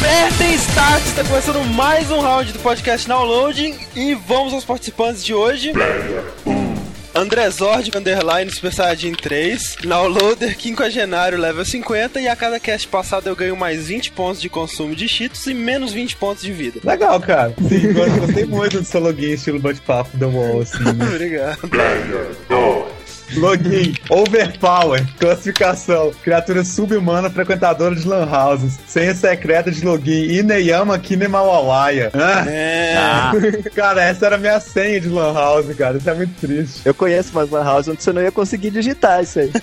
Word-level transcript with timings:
Apertem 0.00 0.54
start, 0.54 1.04
está 1.04 1.22
começando 1.24 1.62
mais 1.74 2.10
um 2.10 2.20
round 2.20 2.50
do 2.54 2.58
podcast 2.60 3.06
Downloading 3.06 3.74
e 3.94 4.14
vamos 4.14 4.54
aos 4.54 4.64
participantes 4.64 5.22
de 5.22 5.34
hoje. 5.34 5.74
André 7.14 7.50
Zord, 7.50 7.90
Underline, 7.94 8.50
Super 8.50 8.72
Saiyajin 8.72 9.12
3, 9.12 9.76
Downloader, 9.84 10.56
Quinquagenário, 10.56 11.38
level 11.38 11.64
50 11.66 12.18
e 12.18 12.28
a 12.28 12.34
cada 12.34 12.58
cast 12.58 12.88
passado 12.88 13.26
eu 13.26 13.36
ganho 13.36 13.54
mais 13.54 13.88
20 13.88 14.12
pontos 14.12 14.40
de 14.40 14.48
consumo 14.48 14.94
de 14.94 15.06
cheetos 15.06 15.46
e 15.46 15.52
menos 15.52 15.92
20 15.92 16.16
pontos 16.16 16.42
de 16.42 16.52
vida. 16.52 16.80
Legal, 16.82 17.20
cara. 17.20 17.54
Sim, 17.68 17.88
eu 17.88 18.20
gostei 18.20 18.46
muito 18.46 18.80
do 18.80 18.86
seu 18.86 19.00
login 19.02 19.32
estilo 19.32 19.58
bate-papo 19.58 20.16
da 20.16 20.26
UOL, 20.26 20.62
assim. 20.62 20.78
Obrigado. 21.14 21.58
Login, 23.36 23.94
overpower, 24.08 25.06
classificação, 25.18 26.12
criatura 26.22 26.64
sub-humana 26.64 27.30
frequentadora 27.30 27.94
de 27.94 28.06
lan 28.06 28.26
houses, 28.26 28.78
senha 28.86 29.14
secreta 29.14 29.70
de 29.70 29.84
login, 29.84 30.24
Ineyama 30.38 30.98
Kinemawawaya. 30.98 32.10
Ah, 32.14 32.44
É. 32.48 32.94
Cara, 33.74 34.02
essa 34.02 34.26
era 34.26 34.34
a 34.36 34.38
minha 34.38 34.58
senha 34.60 35.00
de 35.00 35.08
lan 35.08 35.32
house, 35.32 35.66
cara, 35.76 35.96
isso 35.98 36.10
é 36.10 36.14
muito 36.14 36.34
triste. 36.40 36.80
Eu 36.84 36.92
conheço 36.94 37.30
umas 37.32 37.50
lan 37.50 37.62
house 37.64 37.88
onde 37.88 38.02
você 38.02 38.12
não 38.12 38.22
ia 38.22 38.32
conseguir 38.32 38.70
digitar 38.70 39.22
isso 39.22 39.38
aí. 39.40 39.50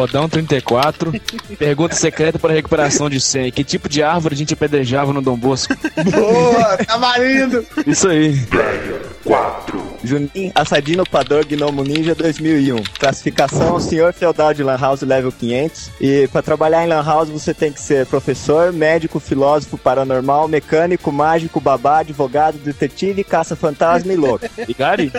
Fodão 0.00 0.30
34. 0.30 1.12
Pergunta 1.58 1.94
secreta 1.94 2.38
para 2.38 2.54
recuperação 2.54 3.10
de 3.10 3.20
senha. 3.20 3.50
Que 3.50 3.62
tipo 3.62 3.86
de 3.86 4.02
árvore 4.02 4.34
a 4.34 4.38
gente 4.38 4.54
apedrejava 4.54 5.12
no 5.12 5.20
Dom 5.20 5.36
Bosco? 5.36 5.76
Boa, 6.10 6.78
tá 6.78 6.96
marido! 6.96 7.66
Isso 7.86 8.08
aí. 8.08 8.34
Juninho, 10.02 10.50
Assadino 10.54 11.04
Pador 11.04 11.44
Gnomo 11.44 11.84
Ninja 11.84 12.14
2001. 12.14 12.82
Classificação, 12.98 13.78
senhor 13.78 14.14
feudal 14.14 14.54
de 14.54 14.62
Lan 14.62 14.78
House 14.78 15.02
level 15.02 15.30
500. 15.30 15.90
E 16.00 16.26
para 16.28 16.40
trabalhar 16.40 16.82
em 16.82 16.88
Lan 16.88 17.04
House 17.04 17.28
você 17.28 17.52
tem 17.52 17.70
que 17.70 17.80
ser 17.80 18.06
professor, 18.06 18.72
médico, 18.72 19.20
filósofo, 19.20 19.76
paranormal, 19.76 20.48
mecânico, 20.48 21.12
mágico, 21.12 21.60
babá, 21.60 21.98
advogado, 21.98 22.56
detetive, 22.56 23.22
caça-fantasma 23.22 24.10
e 24.10 24.16
louco. 24.16 24.46
E 24.66 24.72
Gary? 24.72 25.12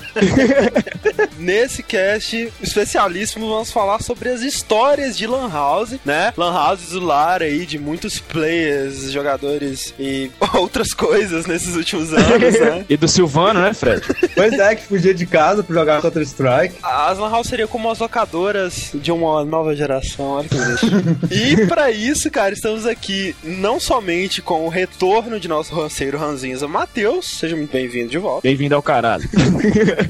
Nesse 1.38 1.84
cast 1.84 2.52
especialíssimo 2.60 3.48
vamos 3.48 3.72
falar 3.72 4.02
sobre 4.02 4.30
as 4.30 4.42
histórias 4.42 4.71
de 5.18 5.28
Lan 5.28 5.50
House, 5.52 5.96
né? 6.06 6.34
Lan 6.38 6.54
Houses 6.54 6.92
do 6.92 7.06
lar 7.06 7.42
aí 7.42 7.66
de 7.66 7.78
muitos 7.78 8.20
players, 8.20 9.12
jogadores 9.12 9.94
e 10.00 10.32
outras 10.56 10.94
coisas 10.94 11.46
nesses 11.46 11.76
últimos 11.76 12.14
anos, 12.14 12.58
né? 12.58 12.86
E 12.90 12.96
do 12.96 13.08
Silvano, 13.08 13.60
né, 13.62 13.74
Fred? 13.74 14.02
Pois 14.34 14.54
é, 14.54 14.76
que 14.76 14.84
fugia 14.84 15.14
de 15.14 15.26
casa 15.26 15.62
pra 15.62 15.76
jogar 15.76 16.02
Counter-Strike. 16.02 16.76
As 16.82 17.18
Lan 17.18 17.30
House 17.30 17.48
seriam 17.48 17.68
como 17.68 17.92
as 17.92 18.00
locadoras 18.00 18.92
de 18.94 19.12
uma 19.12 19.44
nova 19.44 19.76
geração, 19.76 20.26
olha 20.26 20.48
que 20.48 20.56
e 21.36 21.68
pra 21.68 21.92
isso, 21.92 22.32
cara, 22.32 22.54
estamos 22.54 22.86
aqui 22.86 23.36
não 23.44 23.78
somente 23.78 24.42
com 24.42 24.66
o 24.66 24.70
retorno 24.70 25.38
de 25.38 25.50
nosso 25.50 25.76
ranceiro 25.76 26.18
Ranzinza 26.18 26.68
Matheus, 26.68 27.40
seja 27.40 27.58
muito 27.58 27.72
bem-vindo 27.72 28.10
de 28.10 28.18
volta. 28.18 28.42
Bem-vindo 28.44 28.74
ao 28.74 28.82
caralho. 28.82 29.28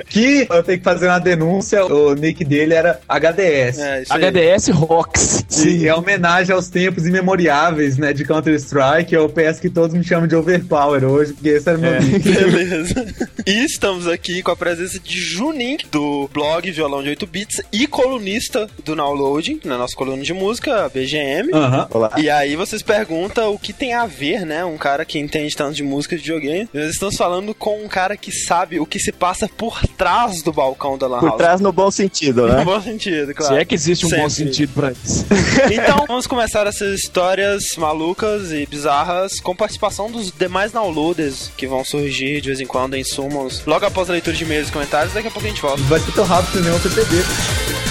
Que 0.07 0.47
eu 0.49 0.63
tenho 0.63 0.77
que 0.77 0.83
fazer 0.83 1.07
uma 1.07 1.19
denúncia, 1.19 1.83
o 1.85 2.13
nick 2.13 2.45
dele 2.45 2.75
era 2.75 2.99
HDS. 3.09 3.79
É, 3.79 4.01
isso 4.03 4.13
HDS 4.41 4.69
Rocks. 4.69 5.45
Sim, 5.47 5.85
é 5.85 5.93
homenagem 5.93 6.53
aos 6.55 6.67
tempos 6.69 7.05
imemoriáveis, 7.05 7.97
né, 7.97 8.11
de 8.13 8.25
Counter-Strike. 8.25 9.13
Eu 9.13 9.29
peço 9.29 9.61
que 9.61 9.69
todos 9.69 9.95
me 9.95 10.03
chamem 10.03 10.27
de 10.27 10.35
Overpower 10.35 11.03
hoje, 11.03 11.33
porque 11.33 11.49
esse 11.49 11.69
era 11.69 11.77
meu 11.77 11.91
É. 11.93 11.99
Beleza. 12.49 13.05
E 13.45 13.63
estamos 13.65 14.07
aqui 14.07 14.41
com 14.41 14.51
a 14.51 14.55
presença 14.55 14.99
de 14.99 15.19
Junin, 15.19 15.77
do 15.91 16.29
blog 16.33 16.69
Violão 16.71 17.03
de 17.03 17.09
8 17.09 17.27
Bits 17.27 17.61
e 17.71 17.85
colunista 17.85 18.67
do 18.83 18.95
Downloading, 18.95 19.59
na 19.65 19.77
nossa 19.77 19.95
coluna 19.95 20.23
de 20.23 20.33
música, 20.33 20.89
BGM. 20.89 21.51
Aham. 21.53 21.87
Olá. 21.91 22.11
E 22.17 22.29
aí 22.29 22.55
vocês 22.55 22.81
perguntam 22.81 23.53
o 23.53 23.59
que 23.59 23.73
tem 23.73 23.93
a 23.93 24.05
ver, 24.05 24.45
né? 24.45 24.65
Um 24.65 24.77
cara 24.77 25.05
que 25.05 25.19
entende 25.19 25.55
tanto 25.55 25.75
de 25.75 25.83
música 25.83 26.15
de 26.15 26.21
videogame. 26.23 26.67
Nós 26.73 26.89
estamos 26.89 27.15
falando 27.15 27.53
com 27.53 27.83
um 27.83 27.87
cara 27.87 28.17
que 28.17 28.31
sabe 28.31 28.79
o 28.79 28.85
que 28.85 28.99
se 28.99 29.11
passa 29.11 29.47
por 29.47 29.79
trás 29.97 30.41
do 30.41 30.51
balcão 30.51 30.97
da 30.97 31.07
Lan 31.07 31.19
Por 31.19 31.29
House. 31.29 31.37
trás 31.37 31.61
no 31.61 31.71
bom 31.71 31.91
sentido, 31.91 32.47
No 32.47 32.53
né? 32.55 32.65
bom 32.65 32.81
sentido, 32.81 33.33
claro. 33.35 33.53
Se 33.55 33.61
é 33.61 33.65
que 33.65 33.75
existe 33.75 34.05
um 34.05 34.09
bom 34.09 34.29
Sempre. 34.31 34.53
sentido 34.53 34.73
pra 34.73 34.91
isso. 34.91 35.25
Então, 35.71 36.05
vamos 36.07 36.27
começar 36.27 36.65
essas 36.67 36.99
histórias 36.99 37.75
malucas 37.77 38.51
e 38.51 38.65
bizarras 38.65 39.39
com 39.39 39.55
participação 39.55 40.11
dos 40.11 40.31
demais 40.31 40.71
downloaders 40.71 41.51
que 41.55 41.67
vão 41.67 41.83
surgir 41.85 42.41
de 42.41 42.47
vez 42.47 42.59
em 42.59 42.65
quando 42.65 42.95
em 42.95 43.03
sumos. 43.03 43.63
Logo 43.65 43.85
após 43.85 44.09
a 44.09 44.13
leitura 44.13 44.35
de 44.35 44.43
e-mails 44.43 44.69
e 44.69 44.71
comentários, 44.71 45.13
daqui 45.13 45.27
a 45.27 45.31
pouco 45.31 45.45
a 45.45 45.49
gente 45.49 45.61
volta. 45.61 45.81
Vai 45.83 45.99
ser 45.99 46.11
tão 46.13 46.25
rápido 46.25 46.51
que 46.53 46.59
nem 46.59 46.71
um 46.71 47.90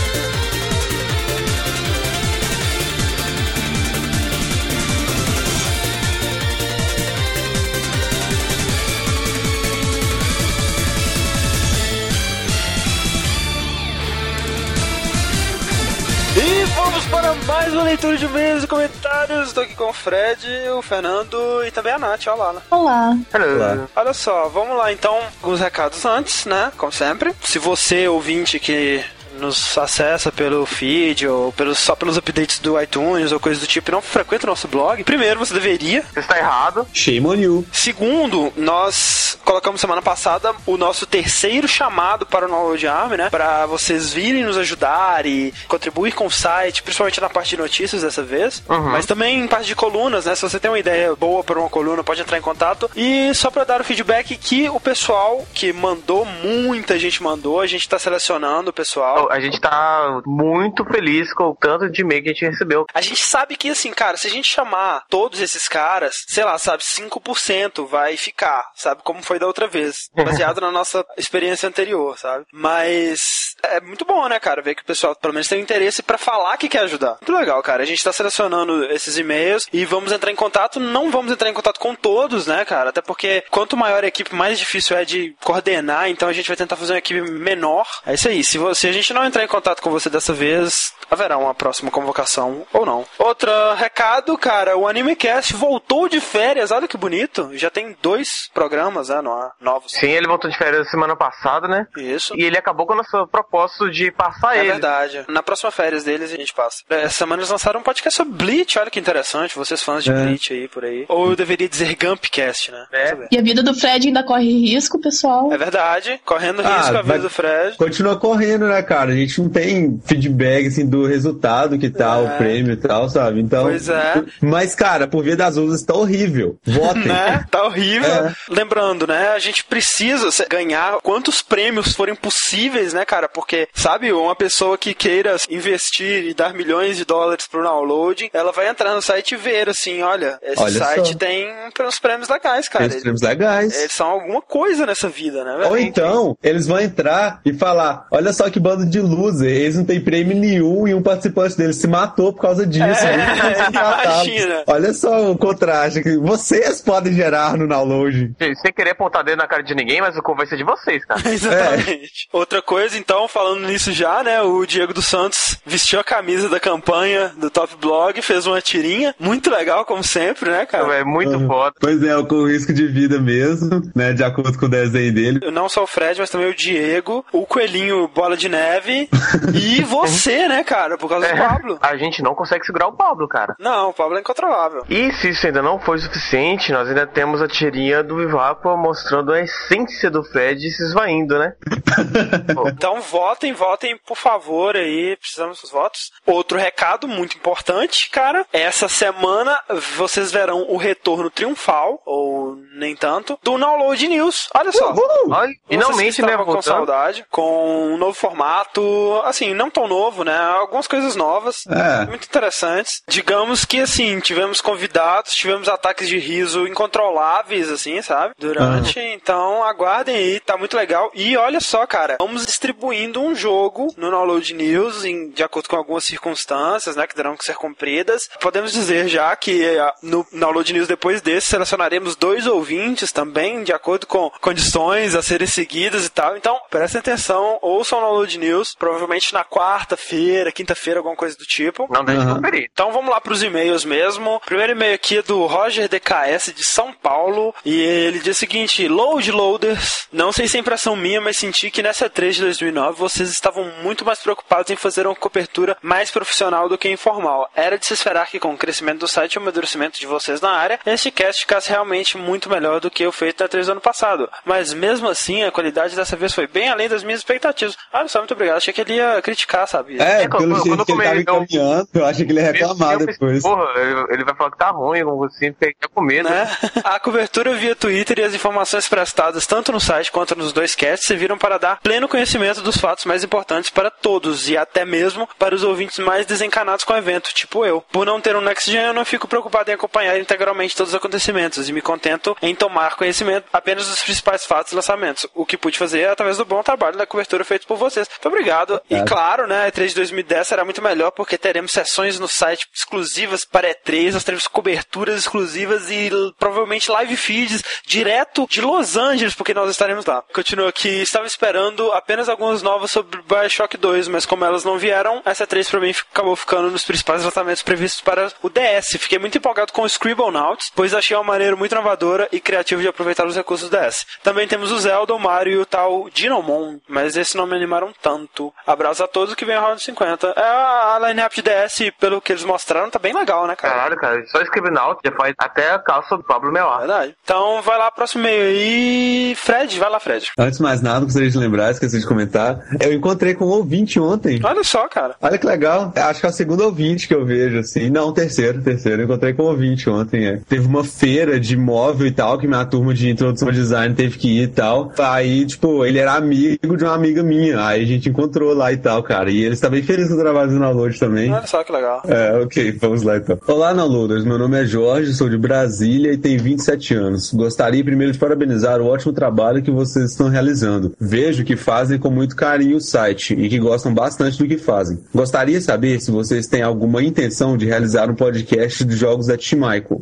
leitura 17.90 18.16
de 18.16 18.24
e-mails 18.24 18.62
e 18.62 18.66
comentários. 18.68 19.48
Estou 19.48 19.64
aqui 19.64 19.74
com 19.74 19.90
o 19.90 19.92
Fred, 19.92 20.46
o 20.76 20.80
Fernando 20.80 21.64
e 21.66 21.72
também 21.72 21.92
a 21.92 21.98
Nath. 21.98 22.24
Olha 22.28 22.36
lá, 22.36 22.52
né? 22.52 22.60
Olá. 22.70 23.18
Olá. 23.34 23.88
Olha 23.96 24.12
só, 24.12 24.48
vamos 24.48 24.76
lá 24.76 24.92
então. 24.92 25.18
Alguns 25.42 25.58
recados 25.58 26.04
antes, 26.04 26.44
né? 26.44 26.70
Como 26.76 26.92
sempre. 26.92 27.34
Se 27.42 27.58
você, 27.58 28.06
ouvinte, 28.06 28.60
que 28.60 29.04
nos 29.40 29.76
acessa 29.76 30.30
pelo 30.30 30.64
feed 30.66 31.26
ou 31.26 31.52
pelos, 31.52 31.78
só 31.78 31.94
pelos 31.94 32.16
updates 32.16 32.58
do 32.58 32.80
iTunes 32.80 33.32
ou 33.32 33.40
coisa 33.40 33.60
do 33.60 33.66
tipo 33.66 33.90
e 33.90 33.92
não 33.92 34.02
frequenta 34.02 34.46
o 34.46 34.50
nosso 34.50 34.68
blog, 34.68 35.02
primeiro 35.04 35.38
você 35.38 35.54
deveria. 35.54 36.04
Você 36.12 36.20
está 36.20 36.38
errado. 36.38 36.86
Shame 36.92 37.26
on 37.26 37.34
you. 37.34 37.66
Segundo, 37.72 38.52
nós 38.56 39.38
colocamos 39.44 39.80
semana 39.80 40.02
passada 40.02 40.54
o 40.66 40.76
nosso 40.76 41.06
terceiro 41.06 41.66
chamado 41.66 42.26
para 42.26 42.46
o 42.46 42.48
Download 42.48 42.86
Army, 42.86 43.16
né? 43.16 43.30
Para 43.30 43.66
vocês 43.66 44.12
virem 44.12 44.44
nos 44.44 44.56
ajudar 44.56 45.26
e 45.26 45.52
contribuir 45.66 46.12
com 46.12 46.26
o 46.26 46.30
site, 46.30 46.82
principalmente 46.82 47.20
na 47.20 47.28
parte 47.28 47.50
de 47.50 47.56
notícias 47.56 48.02
dessa 48.02 48.22
vez, 48.22 48.62
mas 48.68 49.06
também 49.06 49.40
em 49.40 49.48
parte 49.48 49.66
de 49.66 49.74
colunas, 49.74 50.26
né? 50.26 50.34
Se 50.34 50.42
você 50.42 50.58
tem 50.60 50.70
uma 50.70 50.78
ideia 50.78 51.14
boa 51.14 51.42
para 51.42 51.58
uma 51.58 51.68
coluna, 51.68 52.04
pode 52.04 52.20
entrar 52.20 52.38
em 52.38 52.42
contato. 52.42 52.90
E 52.94 53.32
só 53.34 53.50
para 53.50 53.64
dar 53.64 53.80
o 53.80 53.84
feedback 53.84 54.36
que 54.36 54.68
o 54.68 54.80
pessoal 54.80 55.46
que 55.54 55.72
mandou, 55.72 56.24
muita 56.24 56.98
gente 56.98 57.22
mandou, 57.22 57.60
a 57.60 57.66
gente 57.66 57.88
tá 57.88 57.98
selecionando 57.98 58.70
o 58.70 58.72
pessoal. 58.72 59.29
A 59.30 59.40
gente 59.40 59.60
tá 59.60 60.20
muito 60.26 60.84
feliz 60.84 61.32
com 61.32 61.44
o 61.44 61.56
tanto 61.56 61.90
de 61.90 62.02
e-mail 62.02 62.22
que 62.22 62.30
a 62.30 62.32
gente 62.32 62.46
recebeu. 62.46 62.84
A 62.92 63.00
gente 63.00 63.24
sabe 63.24 63.56
que, 63.56 63.70
assim, 63.70 63.92
cara, 63.92 64.16
se 64.16 64.26
a 64.26 64.30
gente 64.30 64.48
chamar 64.48 65.04
todos 65.08 65.40
esses 65.40 65.68
caras, 65.68 66.24
sei 66.26 66.44
lá, 66.44 66.58
sabe, 66.58 66.82
5% 66.82 67.86
vai 67.86 68.16
ficar, 68.16 68.64
sabe, 68.74 69.02
como 69.02 69.22
foi 69.22 69.38
da 69.38 69.46
outra 69.46 69.66
vez, 69.66 70.08
baseado 70.14 70.60
na 70.60 70.70
nossa 70.70 71.04
experiência 71.16 71.68
anterior, 71.68 72.18
sabe? 72.18 72.44
Mas 72.52 73.49
é 73.64 73.80
muito 73.80 74.04
bom, 74.04 74.28
né, 74.28 74.38
cara, 74.38 74.62
ver 74.62 74.74
que 74.74 74.82
o 74.82 74.86
pessoal 74.86 75.14
pelo 75.14 75.34
menos 75.34 75.48
tem 75.48 75.60
interesse 75.60 76.02
pra 76.02 76.18
falar 76.18 76.56
que 76.56 76.68
quer 76.68 76.80
ajudar. 76.80 77.18
Muito 77.20 77.32
legal, 77.32 77.62
cara. 77.62 77.82
A 77.82 77.86
gente 77.86 78.02
tá 78.02 78.12
selecionando 78.12 78.84
esses 78.86 79.16
e-mails 79.16 79.66
e 79.72 79.84
vamos 79.84 80.12
entrar 80.12 80.30
em 80.30 80.36
contato. 80.36 80.80
Não 80.80 81.10
vamos 81.10 81.32
entrar 81.32 81.48
em 81.48 81.54
contato 81.54 81.78
com 81.78 81.94
todos, 81.94 82.46
né, 82.46 82.64
cara? 82.64 82.90
Até 82.90 83.00
porque 83.00 83.44
quanto 83.50 83.76
maior 83.76 84.04
a 84.04 84.08
equipe, 84.08 84.34
mais 84.34 84.58
difícil 84.58 84.96
é 84.96 85.04
de 85.04 85.34
coordenar, 85.40 86.08
então 86.08 86.28
a 86.28 86.32
gente 86.32 86.48
vai 86.48 86.56
tentar 86.56 86.76
fazer 86.76 86.92
uma 86.92 86.98
equipe 86.98 87.20
menor. 87.20 87.86
É 88.06 88.14
isso 88.14 88.28
aí. 88.28 88.42
Se, 88.42 88.58
você, 88.58 88.80
se 88.80 88.88
a 88.88 88.92
gente 88.92 89.12
não 89.12 89.24
entrar 89.24 89.44
em 89.44 89.48
contato 89.48 89.82
com 89.82 89.90
você 89.90 90.08
dessa 90.08 90.32
vez, 90.32 90.92
haverá 91.10 91.36
uma 91.38 91.54
próxima 91.54 91.90
convocação 91.90 92.64
ou 92.72 92.86
não. 92.86 93.04
Outro 93.18 93.50
recado, 93.76 94.36
cara, 94.38 94.76
o 94.76 94.86
AnimeCast 94.86 95.54
voltou 95.54 96.08
de 96.08 96.20
férias, 96.20 96.70
olha 96.70 96.86
que 96.88 96.96
bonito. 96.96 97.50
Já 97.54 97.70
tem 97.70 97.96
dois 98.02 98.48
programas, 98.54 99.08
né, 99.08 99.20
no 99.20 99.32
ar, 99.32 99.52
novos. 99.60 99.92
Sim, 99.92 100.08
ele 100.08 100.26
voltou 100.26 100.50
de 100.50 100.56
férias 100.56 100.90
semana 100.90 101.16
passada, 101.16 101.66
né? 101.68 101.86
Isso. 101.96 102.34
E 102.36 102.42
ele 102.44 102.56
acabou 102.58 102.86
com 102.86 102.92
o 102.92 102.96
nosso 102.96 103.26
propósito 103.28 103.90
de 103.90 104.10
passar 104.10 104.56
É 104.56 104.60
ele. 104.60 104.72
verdade. 104.72 105.24
Na 105.28 105.42
próxima 105.42 105.70
férias 105.70 106.04
deles 106.04 106.32
a 106.32 106.36
gente 106.36 106.52
passa. 106.54 106.82
Essa 106.88 107.10
semana 107.18 107.40
eles 107.40 107.50
lançaram 107.50 107.80
um 107.80 107.82
podcast 107.82 108.16
sobre 108.16 108.34
Bleach, 108.34 108.78
olha 108.78 108.90
que 108.90 108.98
interessante, 109.00 109.56
vocês 109.56 109.82
fãs 109.82 110.02
de 110.04 110.10
É. 110.10 110.14
Bleach 110.14 110.52
aí 110.52 110.68
por 110.68 110.84
aí. 110.84 111.04
Ou 111.08 111.30
eu 111.30 111.36
deveria 111.36 111.68
dizer 111.68 111.96
Gumpcast, 111.96 112.70
né? 112.72 112.86
É. 112.92 113.16
E 113.30 113.38
a 113.38 113.42
vida 113.42 113.62
do 113.62 113.74
Fred 113.74 114.08
ainda 114.08 114.22
corre 114.22 114.50
risco, 114.60 114.98
pessoal. 115.00 115.52
É 115.52 115.58
verdade, 115.58 116.20
correndo 116.24 116.62
risco 116.62 116.94
Ah, 116.96 116.98
a 116.98 117.02
vida 117.02 117.18
do 117.20 117.30
Fred. 117.30 117.76
Continua 117.76 118.16
correndo, 118.18 118.66
né, 118.66 118.82
cara? 118.82 119.12
A 119.12 119.14
gente 119.16 119.40
não 119.40 119.48
tem 119.48 120.00
feedback, 120.04 120.66
assim, 120.66 120.86
do 120.88 120.99
do 121.02 121.06
resultado 121.06 121.78
que 121.78 121.90
tá 121.90 122.16
É. 122.16 122.20
o 122.20 122.36
prêmio 122.38 122.72
e 122.72 122.76
tal, 122.76 123.08
sabe? 123.08 123.40
Então. 123.40 123.64
Pois 123.64 123.88
é. 123.88 124.22
Mas, 124.40 124.74
cara, 124.74 125.06
por 125.06 125.22
via 125.22 125.36
das 125.36 125.54
dúvidas, 125.56 125.82
tá 125.82 125.94
horrível. 125.94 126.56
Votem. 126.64 127.06
né? 127.06 127.44
Tá 127.50 127.64
horrível. 127.64 128.08
É. 128.08 128.34
Lembrando, 128.48 129.06
né? 129.06 129.28
A 129.30 129.38
gente 129.38 129.64
precisa 129.64 130.28
ganhar 130.48 130.98
quantos 131.02 131.42
prêmios 131.42 131.94
forem 131.94 132.14
possíveis, 132.14 132.92
né, 132.92 133.04
cara? 133.04 133.28
Porque, 133.28 133.68
sabe, 133.74 134.12
uma 134.12 134.34
pessoa 134.36 134.76
que 134.78 134.94
queira 134.94 135.36
investir 135.48 136.24
e 136.24 136.34
dar 136.34 136.54
milhões 136.54 136.96
de 136.96 137.04
dólares 137.04 137.46
pro 137.46 137.62
download, 137.62 138.30
ela 138.32 138.52
vai 138.52 138.68
entrar 138.68 138.94
no 138.94 139.02
site 139.02 139.32
e 139.32 139.36
ver, 139.36 139.68
assim, 139.68 140.02
olha, 140.02 140.38
esse 140.42 140.62
Olha 140.62 140.78
site 140.78 141.12
só. 141.12 141.18
tem 141.18 141.48
uns 141.86 141.98
prêmios 141.98 142.28
legais, 142.28 142.68
cara. 142.68 142.88
Tem 142.88 142.96
os 142.96 143.02
prêmios 143.02 143.22
legais. 143.22 143.78
Eles 143.78 143.92
são 143.92 144.06
alguma 144.08 144.40
coisa 144.42 144.86
nessa 144.86 145.08
vida, 145.08 145.44
né? 145.44 145.66
Ou 145.66 145.78
então, 145.78 146.36
eles 146.42 146.66
vão 146.66 146.78
entrar 146.80 147.40
e 147.44 147.52
falar: 147.52 148.06
olha 148.10 148.32
só 148.32 148.48
que 148.50 148.60
bando 148.60 148.86
de 148.86 149.00
loser, 149.00 149.50
eles 149.50 149.76
não 149.76 149.84
têm 149.84 150.00
prêmio 150.00 150.36
nenhum 150.36 150.86
e 150.90 150.94
um 150.94 151.02
participante 151.02 151.56
deles 151.56 151.76
se 151.76 151.86
matou 151.86 152.32
por 152.32 152.42
causa 152.42 152.66
disso. 152.66 152.84
É. 153.06 154.64
Olha 154.66 154.92
só 154.92 155.30
o 155.30 155.36
contraste 155.38 156.02
que 156.02 156.16
vocês 156.18 156.80
podem 156.80 157.12
gerar 157.12 157.56
no 157.56 157.66
download. 157.66 158.32
Sem 158.60 158.72
querer 158.72 158.90
apontar 158.90 159.24
dedo 159.24 159.38
na 159.38 159.46
cara 159.46 159.62
de 159.62 159.74
ninguém, 159.74 160.00
mas 160.00 160.16
o 160.16 160.22
cu 160.22 160.34
vai 160.34 160.46
ser 160.46 160.56
de 160.56 160.64
vocês, 160.64 161.04
cara. 161.04 161.20
Exatamente. 161.30 162.28
Outra 162.32 162.60
coisa, 162.62 162.96
então, 162.98 163.26
falando 163.28 163.66
nisso 163.66 163.92
já, 163.92 164.22
né? 164.22 164.40
O 164.42 164.64
Diego 164.66 164.92
dos 164.92 165.06
Santos 165.06 165.58
vestiu 165.64 166.00
a 166.00 166.04
camisa 166.04 166.48
da 166.48 166.60
campanha 166.60 167.32
do 167.36 167.50
Top 167.50 167.74
Blog, 167.80 168.20
fez 168.22 168.46
uma 168.46 168.60
tirinha. 168.60 169.14
Muito 169.18 169.50
legal, 169.50 169.84
como 169.84 170.02
sempre, 170.02 170.50
né, 170.50 170.66
cara? 170.66 170.96
É 170.96 171.04
muito 171.04 171.30
Uhum. 171.36 171.46
foda. 171.46 171.72
Pois 171.80 172.02
é, 172.02 172.22
com 172.24 172.46
risco 172.46 172.72
de 172.72 172.86
vida 172.86 173.20
mesmo, 173.20 173.82
né? 173.94 174.12
De 174.12 174.24
acordo 174.24 174.58
com 174.58 174.66
o 174.66 174.68
desenho 174.68 175.12
dele. 175.14 175.40
Não 175.52 175.68
só 175.68 175.84
o 175.84 175.86
Fred, 175.86 176.18
mas 176.20 176.30
também 176.30 176.48
o 176.48 176.54
Diego, 176.54 177.24
o 177.32 177.46
Coelhinho 177.46 178.08
Bola 178.08 178.36
de 178.36 178.48
Neve 178.48 179.08
e 179.54 179.82
você, 179.82 180.48
né, 180.48 180.64
cara? 180.64 180.79
Por 180.98 181.08
causa 181.08 181.28
do 181.28 181.36
Pablo. 181.36 181.78
A 181.80 181.96
gente 181.96 182.22
não 182.22 182.34
consegue 182.34 182.64
segurar 182.64 182.88
o 182.88 182.92
Pablo, 182.92 183.28
cara. 183.28 183.54
Não, 183.58 183.90
o 183.90 183.92
Pablo 183.92 184.16
é 184.16 184.20
incontrolável. 184.20 184.84
E 184.88 185.12
se 185.12 185.30
isso 185.30 185.46
ainda 185.46 185.62
não 185.62 185.78
foi 185.78 185.98
suficiente, 185.98 186.72
nós 186.72 186.88
ainda 186.88 187.06
temos 187.06 187.42
a 187.42 187.48
tirinha 187.48 188.02
do 188.02 188.16
Vivapa 188.16 188.76
mostrando 188.76 189.32
a 189.32 189.40
essência 189.40 190.10
do 190.10 190.22
Fred 190.24 190.70
se 190.70 190.82
esvaindo, 190.84 191.38
né? 191.38 191.54
Então 192.72 193.00
votem, 193.00 193.52
votem, 193.52 193.98
por 194.06 194.16
favor, 194.16 194.76
aí. 194.76 195.16
Precisamos 195.16 195.60
dos 195.60 195.70
votos. 195.70 196.12
Outro 196.26 196.58
recado 196.58 197.06
muito 197.08 197.36
importante, 197.36 198.08
cara. 198.10 198.46
Essa 198.52 198.88
semana 198.88 199.60
vocês 199.96 200.32
verão 200.32 200.66
o 200.68 200.76
retorno 200.76 201.30
triunfal, 201.30 202.00
ou 202.06 202.39
nem 202.80 202.96
tanto, 202.96 203.38
do 203.42 203.56
Download 203.58 204.08
News. 204.08 204.48
Olha 204.54 204.72
só. 204.72 204.92
Olha, 204.92 205.46
Vocês 205.46 205.56
finalmente, 205.68 206.16
que 206.16 206.22
né, 206.22 206.36
com 206.36 206.62
saudade, 206.62 207.24
com 207.30 207.92
um 207.94 207.96
novo 207.96 208.14
formato, 208.14 209.20
assim, 209.24 209.54
não 209.54 209.70
tão 209.70 209.86
novo, 209.86 210.24
né? 210.24 210.36
Algumas 210.36 210.86
coisas 210.86 211.14
novas, 211.16 211.64
É. 211.68 212.06
muito 212.06 212.24
interessantes. 212.26 213.02
Digamos 213.08 213.64
que, 213.64 213.80
assim, 213.80 214.18
tivemos 214.20 214.60
convidados, 214.60 215.32
tivemos 215.34 215.68
ataques 215.68 216.08
de 216.08 216.18
riso 216.18 216.66
incontroláveis, 216.66 217.70
assim, 217.70 218.00
sabe? 218.02 218.34
Durante, 218.38 218.98
então 218.98 219.62
aguardem 219.64 220.14
aí, 220.16 220.40
tá 220.40 220.56
muito 220.56 220.76
legal. 220.76 221.10
E 221.14 221.36
olha 221.36 221.60
só, 221.60 221.86
cara, 221.86 222.16
vamos 222.18 222.44
distribuindo 222.46 223.20
um 223.22 223.34
jogo 223.34 223.92
no 223.96 224.10
Download 224.10 224.54
News, 224.54 225.04
em- 225.04 225.30
de 225.30 225.42
acordo 225.42 225.68
com 225.68 225.76
algumas 225.76 226.04
circunstâncias, 226.04 226.96
né, 226.96 227.06
que 227.06 227.14
terão 227.14 227.36
que 227.36 227.44
ser 227.44 227.54
cumpridas. 227.56 228.28
Podemos 228.40 228.72
dizer 228.72 229.08
já 229.08 229.34
que 229.36 229.64
eh, 229.64 229.92
no 230.02 230.26
Download 230.32 230.72
News 230.72 230.88
depois 230.88 231.20
desse, 231.20 231.48
selecionaremos 231.48 232.16
dois 232.16 232.46
ouvintes 232.46 232.69
também, 233.12 233.62
de 233.62 233.72
acordo 233.72 234.06
com 234.06 234.30
condições 234.40 235.14
a 235.14 235.22
serem 235.22 235.46
seguidas 235.46 236.06
e 236.06 236.08
tal. 236.10 236.36
Então, 236.36 236.58
prestem 236.70 236.98
atenção, 237.00 237.58
ouçam 237.62 237.98
o 237.98 238.02
Download 238.02 238.38
News, 238.38 238.74
provavelmente 238.78 239.32
na 239.32 239.44
quarta-feira, 239.44 240.52
quinta-feira, 240.52 241.00
alguma 241.00 241.16
coisa 241.16 241.36
do 241.36 241.44
tipo. 241.44 241.86
Não 241.90 242.04
deixe 242.04 242.20
de 242.20 242.26
Uhum. 242.28 242.34
conferir. 242.36 242.68
Então 242.72 242.92
vamos 242.92 243.10
lá 243.10 243.20
para 243.20 243.32
os 243.32 243.42
e-mails 243.42 243.84
mesmo. 243.84 244.40
Primeiro 244.44 244.72
e-mail 244.72 244.94
aqui 244.94 245.18
é 245.18 245.22
do 245.22 245.46
Roger 245.46 245.88
DKS 245.88 246.52
de 246.54 246.64
São 246.64 246.92
Paulo 246.92 247.54
e 247.64 247.80
ele 247.80 248.18
diz 248.20 248.36
o 248.36 248.40
seguinte: 248.40 248.86
Load 248.88 249.30
Loaders, 249.32 250.06
não 250.12 250.32
sei 250.32 250.46
se 250.48 250.56
é 250.56 250.60
impressão 250.60 250.94
minha, 250.96 251.20
mas 251.20 251.36
senti 251.36 251.70
que 251.70 251.82
nessa 251.82 252.08
3 252.10 252.36
de 252.36 252.42
2009 252.42 252.98
vocês 252.98 253.30
estavam 253.30 253.64
muito 253.82 254.04
mais 254.04 254.18
preocupados 254.20 254.70
em 254.70 254.76
fazer 254.76 255.06
uma 255.06 255.14
cobertura 255.16 255.76
mais 255.82 256.10
profissional 256.10 256.68
do 256.68 256.76
que 256.78 256.88
informal. 256.90 257.50
Era 257.54 257.78
de 257.78 257.86
se 257.86 257.94
esperar 257.94 258.26
que 258.28 258.38
com 258.38 258.52
o 258.52 258.58
crescimento 258.58 259.00
do 259.00 259.08
site 259.08 259.34
e 259.34 259.38
o 259.38 259.42
amadurecimento 259.42 259.98
de 259.98 260.06
vocês 260.06 260.40
na 260.40 260.50
área, 260.52 260.78
este 260.86 261.10
cast 261.10 261.40
ficasse 261.40 261.68
realmente 261.70 262.16
muito 262.16 262.48
melhor 262.50 262.59
do 262.80 262.90
que 262.90 263.06
o 263.06 263.12
feito 263.12 263.46
3 263.48 263.66
do 263.66 263.72
ano 263.72 263.80
passado. 263.80 264.28
Mas 264.44 264.72
mesmo 264.72 265.08
assim, 265.08 265.42
a 265.44 265.50
qualidade 265.50 265.96
dessa 265.96 266.16
vez 266.16 266.34
foi 266.34 266.46
bem 266.46 266.68
além 266.68 266.88
das 266.88 267.02
minhas 267.02 267.20
expectativas. 267.20 267.76
Olha 267.92 268.08
só, 268.08 268.18
muito 268.18 268.34
obrigado. 268.34 268.56
Achei 268.58 268.72
que 268.72 268.80
ele 268.80 268.94
ia 268.94 269.20
criticar, 269.22 269.66
sabe? 269.66 270.00
É, 270.00 270.22
É, 270.24 270.28
pelo 270.28 270.30
quando- 270.30 270.54
jeito 270.62 270.68
quando 270.68 270.84
que 270.86 270.92
ele 270.92 271.02
tava 271.02 271.16
eu- 271.16 271.20
encaminhando, 271.42 271.88
eu 271.94 272.04
acho 272.06 272.24
que 272.24 272.32
ele 272.32 272.40
ia 272.40 272.52
reclamar 272.52 272.98
pensei, 272.98 273.06
depois. 273.14 273.42
Porra, 273.42 273.64
ele 273.76 274.00
ele 274.10 274.24
vai 274.24 274.34
falar 274.34 274.50
que 274.50 274.58
tá 274.58 274.70
ruim, 274.70 275.04
como 275.04 275.24
assim, 275.24 275.52
fiquei 275.52 275.74
com 275.94 276.02
medo. 276.02 276.28
né? 276.28 276.48
A 276.84 276.98
cobertura 277.00 277.54
via 277.54 277.74
Twitter 277.74 278.18
e 278.18 278.22
as 278.24 278.34
informações 278.34 278.88
prestadas 278.88 279.46
tanto 279.46 279.72
no 279.72 279.80
site 279.80 280.10
quanto 280.12 280.36
nos 280.36 280.52
dois 280.52 280.74
casts 280.74 281.06
serviram 281.06 281.38
para 281.38 281.58
dar 281.58 281.80
pleno 281.80 282.08
conhecimento 282.08 282.60
dos 282.60 282.76
fatos 282.76 283.04
mais 283.04 283.24
importantes 283.24 283.70
para 283.70 283.90
todos 283.90 284.48
e 284.48 284.56
até 284.56 284.84
mesmo 284.84 285.28
para 285.38 285.54
os 285.54 285.62
ouvintes 285.64 285.98
mais 285.98 286.26
desencanados 286.26 286.84
com 286.84 286.92
o 286.92 286.96
evento, 286.96 287.30
tipo 287.34 287.64
eu. 287.64 287.82
Por 287.92 288.04
não 288.04 288.20
ter 288.20 288.36
um 288.36 288.40
Next 288.40 288.70
Gen, 288.70 288.86
eu 288.88 288.92
não 288.94 289.04
fico 289.04 289.26
preocupado 289.28 289.70
em 289.70 289.74
acompanhar 289.74 290.18
integralmente 290.18 290.76
todos 290.76 290.92
os 290.92 290.96
acontecimentos 290.96 291.68
e 291.68 291.72
me 291.72 291.80
contento 291.80 292.36
em 292.42 292.54
tomar 292.54 292.96
conhecimento 292.96 293.46
apenas 293.52 293.88
dos 293.88 294.02
principais 294.02 294.44
fatos 294.44 294.72
e 294.72 294.76
lançamentos, 294.76 295.26
o 295.34 295.44
que 295.44 295.56
pude 295.56 295.78
fazer 295.78 296.08
através 296.08 296.38
do 296.38 296.44
bom 296.44 296.62
trabalho 296.62 296.96
da 296.96 297.06
cobertura 297.06 297.44
feito 297.44 297.66
por 297.66 297.76
vocês. 297.76 298.08
Muito 298.08 298.28
obrigado. 298.28 298.80
E 298.88 299.02
claro, 299.02 299.46
né, 299.46 299.66
a 299.66 299.72
E3 299.72 299.88
de 299.88 299.94
2010 299.96 300.48
será 300.48 300.64
muito 300.64 300.82
melhor 300.82 301.10
porque 301.10 301.38
teremos 301.38 301.72
sessões 301.72 302.18
no 302.18 302.28
site 302.28 302.66
exclusivas 302.74 303.44
para 303.44 303.74
E3, 303.74 304.12
nós 304.12 304.24
teremos 304.24 304.46
coberturas 304.46 305.18
exclusivas 305.20 305.90
e 305.90 306.10
provavelmente 306.38 306.90
live 306.90 307.16
feeds 307.16 307.62
direto 307.86 308.46
de 308.48 308.60
Los 308.60 308.96
Angeles, 308.96 309.34
porque 309.34 309.54
nós 309.54 309.70
estaremos 309.70 310.04
lá. 310.04 310.22
Continua 310.32 310.68
aqui, 310.68 310.88
estava 310.88 311.26
esperando 311.26 311.92
apenas 311.92 312.28
algumas 312.28 312.62
novas 312.62 312.90
sobre 312.90 313.20
Bioshock 313.22 313.76
2, 313.76 314.08
mas 314.08 314.26
como 314.26 314.44
elas 314.44 314.64
não 314.64 314.78
vieram, 314.78 315.22
essa 315.24 315.46
3 315.46 315.68
para 315.68 315.80
mim 315.80 315.94
acabou 316.12 316.36
ficando 316.36 316.70
nos 316.70 316.84
principais 316.84 317.24
lançamentos 317.24 317.62
previstos 317.62 318.00
para 318.00 318.32
o 318.42 318.48
DS. 318.48 318.96
Fiquei 318.98 319.18
muito 319.18 319.38
empolgado 319.38 319.72
com 319.72 319.82
o 319.82 319.86
Scribblenauts, 319.86 320.70
pois 320.74 320.94
achei 320.94 321.16
uma 321.16 321.24
maneira 321.24 321.56
muito 321.56 321.72
inovadora 321.72 322.28
e 322.32 322.40
criativa 322.40 322.80
de 322.80 322.88
aproveitar 322.88 323.26
os 323.26 323.36
recursos 323.36 323.70
DS. 323.70 324.06
Também 324.22 324.46
temos 324.46 324.70
o 324.72 324.78
Zelda, 324.78 325.14
o 325.14 325.18
Mario 325.18 325.54
e 325.54 325.58
o 325.58 325.66
tal 325.66 326.08
Dinomon, 326.12 326.78
mas 326.88 327.16
esse 327.16 327.36
não 327.36 327.46
me 327.46 327.56
animaram 327.56 327.92
tanto. 328.02 328.52
Abraço 328.66 329.02
a 329.04 329.08
todos 329.08 329.34
que 329.34 329.44
vem 329.44 329.56
ao 329.56 329.64
Round 329.64 329.82
50. 329.82 330.34
É, 330.36 330.40
a 330.40 330.98
line-up 331.08 331.34
de 331.34 331.42
DS, 331.42 331.92
pelo 331.98 332.20
que 332.20 332.32
eles 332.32 332.44
mostraram, 332.44 332.90
tá 332.90 332.98
bem 332.98 333.14
legal, 333.14 333.46
né, 333.46 333.56
cara? 333.56 333.74
Caralho, 333.74 333.96
cara, 333.96 334.26
só 334.26 334.40
escrevendo 334.40 334.78
alto 334.78 335.00
já 335.04 335.12
faz 335.12 335.34
até 335.38 335.72
a 335.72 335.78
calça 335.78 336.16
do 336.16 336.24
Pablo 336.24 336.52
Melar. 336.52 336.78
Verdade. 336.80 337.14
Então 337.22 337.62
vai 337.62 337.78
lá, 337.78 337.90
próximo 337.90 338.22
e-mail 338.22 338.42
aí. 338.42 339.34
Fred, 339.36 339.78
vai 339.78 339.90
lá, 339.90 340.00
Fred. 340.00 340.30
Antes 340.38 340.58
de 340.58 340.62
mais 340.62 340.80
nada, 340.82 341.04
gostaria 341.04 341.30
de 341.30 341.38
lembrar, 341.38 341.70
esqueci 341.70 342.00
de 342.00 342.06
comentar. 342.06 342.60
Eu 342.80 342.92
encontrei 342.92 343.34
com 343.34 343.46
um 343.46 343.50
ouvinte 343.50 343.98
ontem. 343.98 344.40
Olha 344.42 344.64
só, 344.64 344.88
cara. 344.88 345.14
Olha 345.20 345.38
que 345.38 345.46
legal. 345.46 345.92
Acho 345.96 346.20
que 346.20 346.26
é 346.26 346.28
o 346.28 346.32
segundo 346.32 346.62
ouvinte 346.62 347.08
que 347.08 347.14
eu 347.14 347.24
vejo, 347.24 347.58
assim. 347.58 347.90
Não, 347.90 348.12
terceiro, 348.12 348.62
terceiro. 348.62 349.02
Eu 349.02 349.04
encontrei 349.06 349.32
com 349.32 349.44
um 349.44 349.46
ouvinte 349.46 349.88
ontem, 349.88 350.26
é. 350.26 350.40
Teve 350.48 350.66
uma 350.66 350.84
feira 350.84 351.38
de 351.38 351.56
móvel 351.56 352.06
e 352.06 352.12
tal, 352.20 352.36
que 352.36 352.46
minha 352.46 352.66
turma 352.66 352.92
de 352.92 353.08
introdução 353.08 353.48
ao 353.48 353.54
design 353.54 353.94
teve 353.94 354.18
que 354.18 354.40
ir 354.40 354.42
e 354.42 354.46
tal. 354.46 354.92
Aí, 354.98 355.46
tipo, 355.46 355.86
ele 355.86 355.98
era 355.98 356.12
amigo 356.12 356.76
de 356.76 356.84
uma 356.84 356.94
amiga 356.94 357.22
minha. 357.22 357.64
Aí 357.64 357.82
a 357.82 357.86
gente 357.86 358.10
encontrou 358.10 358.52
lá 358.52 358.70
e 358.70 358.76
tal, 358.76 359.02
cara. 359.02 359.30
E 359.30 359.42
ele 359.42 359.54
está 359.54 359.70
bem 359.70 359.82
feliz 359.82 360.08
com 360.08 360.14
o 360.14 360.18
trabalho 360.18 360.50
do 360.50 360.58
download 360.58 360.98
também. 360.98 361.32
Olha 361.32 361.46
só 361.46 361.64
que 361.64 361.72
legal. 361.72 362.02
É, 362.06 362.36
ok, 362.42 362.72
vamos 362.72 363.02
lá 363.02 363.16
então. 363.16 363.38
Olá, 363.46 363.72
downloaders. 363.72 364.24
Meu 364.26 364.36
nome 364.36 364.60
é 364.60 364.66
Jorge, 364.66 365.14
sou 365.14 365.30
de 365.30 365.38
Brasília 365.38 366.12
e 366.12 366.18
tenho 366.18 366.42
27 366.42 366.94
anos. 366.94 367.32
Gostaria 367.32 367.82
primeiro 367.82 368.12
de 368.12 368.18
parabenizar 368.18 368.82
o 368.82 368.86
ótimo 368.86 369.14
trabalho 369.14 369.62
que 369.62 369.70
vocês 369.70 370.10
estão 370.10 370.28
realizando. 370.28 370.94
Vejo 371.00 371.42
que 371.42 371.56
fazem 371.56 371.98
com 371.98 372.10
muito 372.10 372.36
carinho 372.36 372.76
o 372.76 372.80
site 372.82 373.32
e 373.32 373.48
que 373.48 373.58
gostam 373.58 373.94
bastante 373.94 374.36
do 374.36 374.46
que 374.46 374.58
fazem. 374.58 374.98
Gostaria 375.14 375.58
de 375.58 375.64
saber 375.64 375.98
se 376.00 376.10
vocês 376.10 376.46
têm 376.46 376.60
alguma 376.60 377.02
intenção 377.02 377.56
de 377.56 377.64
realizar 377.64 378.10
um 378.10 378.14
podcast 378.14 378.84
de 378.84 378.94
jogos 378.94 379.28
da 379.28 379.38
Team 379.38 379.60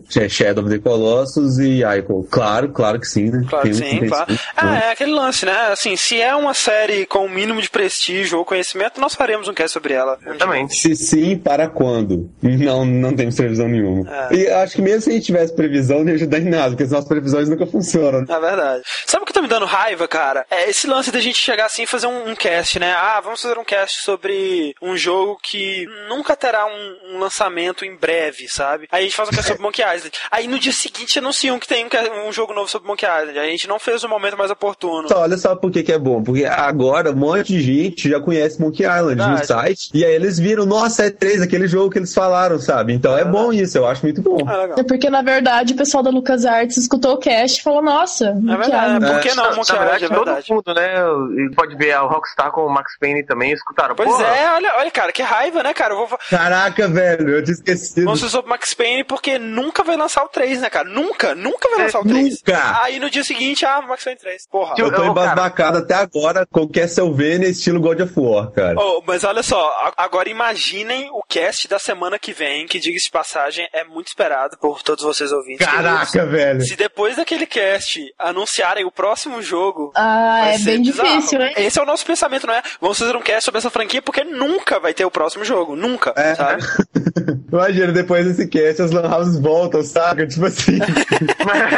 que 0.09 0.19
é 0.19 0.29
Shadow 0.29 0.65
of 0.65 0.73
the 0.73 0.79
Colossus 0.81 1.59
e 1.59 1.85
Claro, 2.31 2.71
claro 2.71 3.01
que 3.01 3.07
sim, 3.07 3.31
né? 3.31 3.45
Claro 3.49 3.69
que 3.69 3.75
sim, 3.75 4.09
claro. 4.09 4.39
Ah, 4.57 4.79
é 4.79 4.93
aquele 4.93 5.13
lance, 5.13 5.45
né? 5.45 5.73
Assim, 5.73 5.97
se 5.97 6.21
é 6.21 6.35
uma 6.35 6.55
série 6.55 7.07
com 7.07 7.25
o 7.25 7.29
mínimo 7.29 7.61
de 7.61 7.71
prestígio 7.71 8.39
ou 8.39 8.45
conhecimento, 8.45 9.01
nós 9.01 9.15
faremos 9.15 9.49
um 9.49 9.55
cast 9.55 9.73
sobre 9.73 9.95
ela. 9.95 10.19
Exatamente. 10.25 10.77
Se 10.77 10.97
sim, 10.97 11.37
para 11.37 11.69
quando? 11.69 12.31
Não, 12.43 12.85
não 12.85 13.15
temos 13.15 13.35
previsão 13.35 13.69
nenhuma. 13.69 14.09
É. 14.31 14.35
E 14.35 14.49
acho 14.49 14.77
que 14.77 14.83
mesmo 14.83 15.03
se 15.03 15.11
a 15.11 15.13
gente 15.13 15.27
tivesse 15.27 15.55
previsão, 15.55 16.01
não 16.01 16.09
ia 16.09 16.15
ajudar 16.15 16.39
em 16.39 16.49
nada, 16.49 16.71
porque 16.71 16.85
as 16.85 16.91
nossas 16.91 17.09
previsões 17.09 17.49
nunca 17.49 17.67
funcionam. 17.67 18.25
É 18.29 18.41
verdade. 18.41 18.83
Sabe 19.07 19.23
o 19.23 19.27
que 19.27 19.33
tá 19.33 19.43
me 19.43 19.49
dando 19.49 19.67
raiva, 19.67 20.07
cara? 20.09 20.47
É 20.51 20.69
esse 20.71 20.87
lance 20.87 21.11
da 21.11 21.21
gente 21.21 21.39
chegar 21.39 21.67
assim 21.67 21.83
e 21.83 21.87
fazer 21.87 22.07
um, 22.07 22.31
um 22.31 22.35
cast, 22.35 22.79
né? 22.79 22.93
Ah, 22.93 23.21
vamos 23.21 23.41
fazer 23.41 23.59
um 23.59 23.65
cast 23.65 24.03
sobre 24.03 24.75
um 24.81 24.97
jogo 24.97 25.39
que 25.43 25.87
nunca 26.09 26.37
terá 26.37 26.67
um, 26.67 27.15
um 27.15 27.19
lançamento 27.19 27.85
em 27.85 27.97
breve, 27.97 28.49
sabe? 28.49 28.89
Aí 28.91 29.01
a 29.01 29.05
gente 29.05 29.17
faz 29.17 29.29
um 29.29 29.33
cast 29.33 29.49
sobre 29.49 29.63
Monkey 29.65 29.83
Island. 29.83 30.13
Aí 30.31 30.47
no 30.47 30.59
dia 30.59 30.73
seguinte 30.73 31.19
anunciam 31.19 31.59
que 31.59 31.69
tem 31.69 31.85
um 31.85 31.89
cast 31.89 31.98
um 32.27 32.33
jogo 32.33 32.53
novo 32.55 32.69
sobre 32.69 32.89
Monkey 32.89 33.07
Island. 33.07 33.39
A 33.39 33.45
gente 33.45 33.69
não 33.69 33.79
fez 33.79 34.03
o 34.05 34.09
momento 34.09 34.37
mais 34.37 34.51
oportuno. 34.51 35.09
Só, 35.09 35.21
olha 35.23 35.37
só 35.37 35.55
por 35.57 35.71
que, 35.71 35.91
é 35.93 35.99
bom. 35.99 36.23
Porque 36.23 36.45
agora 36.45 37.11
um 37.11 37.17
monte 37.17 37.49
de 37.55 37.61
gente 37.61 38.09
já 38.11 38.21
conhece 38.21 38.61
Monkey 38.61 38.83
Island 38.85 39.17
no 39.17 39.37
Verdade. 39.37 39.47
site. 39.47 39.91
E 39.95 40.05
aí 40.05 40.13
eles 40.15 40.39
viram, 40.39 40.67
nossa, 40.67 41.05
é 41.05 41.11
3, 41.11 41.43
aquele 41.43 41.67
jogo 41.69 41.91
que 41.91 41.99
eles 41.99 42.13
falaram, 42.15 42.59
sabe? 42.59 42.93
Então 42.93 43.17
é, 43.17 43.25
bom 43.25 43.53
isso, 43.53 43.77
eu 43.79 43.87
acho 43.87 44.03
muito 44.05 44.21
bom. 44.23 44.39
É 44.41 44.57
legal. 44.57 44.79
É 44.79 44.83
porque, 44.83 45.09
na 45.11 45.23
verdade, 45.23 45.75
o 45.75 45.77
pessoal 45.77 46.03
da 46.03 46.11
LucasArts 46.11 46.77
escutou 46.77 47.15
o 47.15 47.19
cast 47.19 47.61
e 47.61 47.63
falou, 47.63 47.83
nossa, 47.83 48.27
É 48.29 48.57
verdade. 48.57 48.95
Island. 48.97 49.07
Por 49.13 49.21
que 49.21 49.35
não, 49.35 49.51
Na 49.51 49.57
Monkey 49.57 49.73
verdade, 49.73 50.05
Island? 50.05 50.05
É 50.05 50.17
todo 50.17 50.25
verdade. 50.27 50.53
mundo, 50.53 50.75
né? 50.75 51.45
E 51.45 51.55
pode 51.55 51.77
ver 51.77 51.93
a 51.93 52.01
Rockstar 52.01 52.51
com 52.53 52.63
o 52.63 52.71
Max 52.73 52.99
Payne 52.99 53.25
também, 53.25 53.53
escutaram. 53.53 53.95
Pois 53.95 54.09
Porra, 54.09 54.27
é, 54.27 54.51
olha, 54.53 54.73
olha, 54.79 54.91
cara, 54.91 55.13
que 55.13 55.23
raiva, 55.23 55.63
né, 55.63 55.73
cara? 55.75 55.95
Eu 55.95 56.07
vou. 56.07 56.19
Caraca, 56.31 56.89
velho, 56.89 57.31
eu 57.37 57.43
tinha 57.45 57.55
esquecido. 57.55 58.05
Vamos 58.05 58.21
ser 58.21 58.29
sobre 58.29 58.51
Max 58.51 58.75
Payne 58.75 59.05
porque 59.05 59.39
nunca 59.39 59.83
vai 59.83 59.97
lançar 59.97 60.25
o 60.25 60.29
3, 60.29 60.61
né, 60.61 60.71
cara? 60.71 60.89
Nunca, 60.89 61.35
nunca 61.35 61.69
vai 61.71 61.85
lançar 61.85 61.88
o 61.95 62.03
3. 62.05 62.29
nunca. 62.31 62.83
Aí 62.83 62.99
no 62.99 63.11
dia 63.11 63.25
seguinte, 63.25 63.65
ah, 63.65 63.81
Max 63.83 64.05
Payne 64.05 64.19
3. 64.19 64.47
Porra. 64.51 64.75
Eu 64.79 64.93
tô 64.93 65.05
embasbacado 65.05 65.79
até 65.79 65.95
agora 65.95 66.47
com 66.51 66.69
Castlevania 66.69 67.49
estilo 67.49 67.81
God 67.81 68.01
of 68.01 68.13
War, 68.17 68.51
cara. 68.51 68.75
Oh, 68.79 69.03
mas 69.07 69.25
olha 69.25 69.43
só, 69.43 69.93
agora 69.97 70.29
imaginem 70.29 71.09
o 71.13 71.23
cast 71.29 71.69
da 71.69 71.79
semana 71.79 72.19
que 72.19 72.33
vem, 72.33 72.67
que 72.67 72.79
diga-se 72.79 73.07
de 73.07 73.11
passagem, 73.11 73.69
é 73.73 73.85
muito 73.85 74.09
esperado 74.09 74.57
por 74.59 74.83
todos 74.83 75.05
vocês 75.05 75.33
ouvintes. 75.33 75.67
Caraca, 75.67 76.27
velho. 76.27 76.61
Se 76.63 76.77
depois 76.77 77.17
daquele 77.17 77.47
cast 77.47 78.01
anunciarem 78.19 78.85
o 78.85 78.91
próximo 78.91 79.41
jogo. 79.43 79.93
Ah, 79.95 80.41
vai 80.43 80.55
é 80.55 80.59
ser 80.59 80.65
bem 80.73 80.83
bizarro. 80.83 81.09
difícil, 81.17 81.41
hein? 81.43 81.53
Esse 81.57 81.79
é 81.79 81.83
o 81.83 81.87
nosso 81.87 82.05
pensamento, 82.05 82.47
não 82.47 82.55
é? 82.55 82.63
Vamos 82.81 82.99
fazer 82.99 83.17
um 83.17 83.23
cast 83.23 83.45
sobre 83.45 83.59
essa 83.59 83.71
franquia 83.71 84.03
porque 84.03 84.25
nunca 84.25 84.79
vai 84.81 84.93
ter 84.95 85.05
o 85.05 85.11
próximo 85.11 85.45
jogo. 85.45 85.77
Nunca, 85.77 86.13
É. 86.17 86.35
sabe? 86.35 86.63
Imagina, 87.53 87.93
depois 87.93 88.27
desse 88.27 88.47
cast, 88.49 88.83
as 88.83 88.91
lan 88.91 89.09
houses 89.09 89.39
voltam, 89.41 89.83
saca? 89.83 90.27
Tipo 90.27 90.47
assim. 90.47 90.79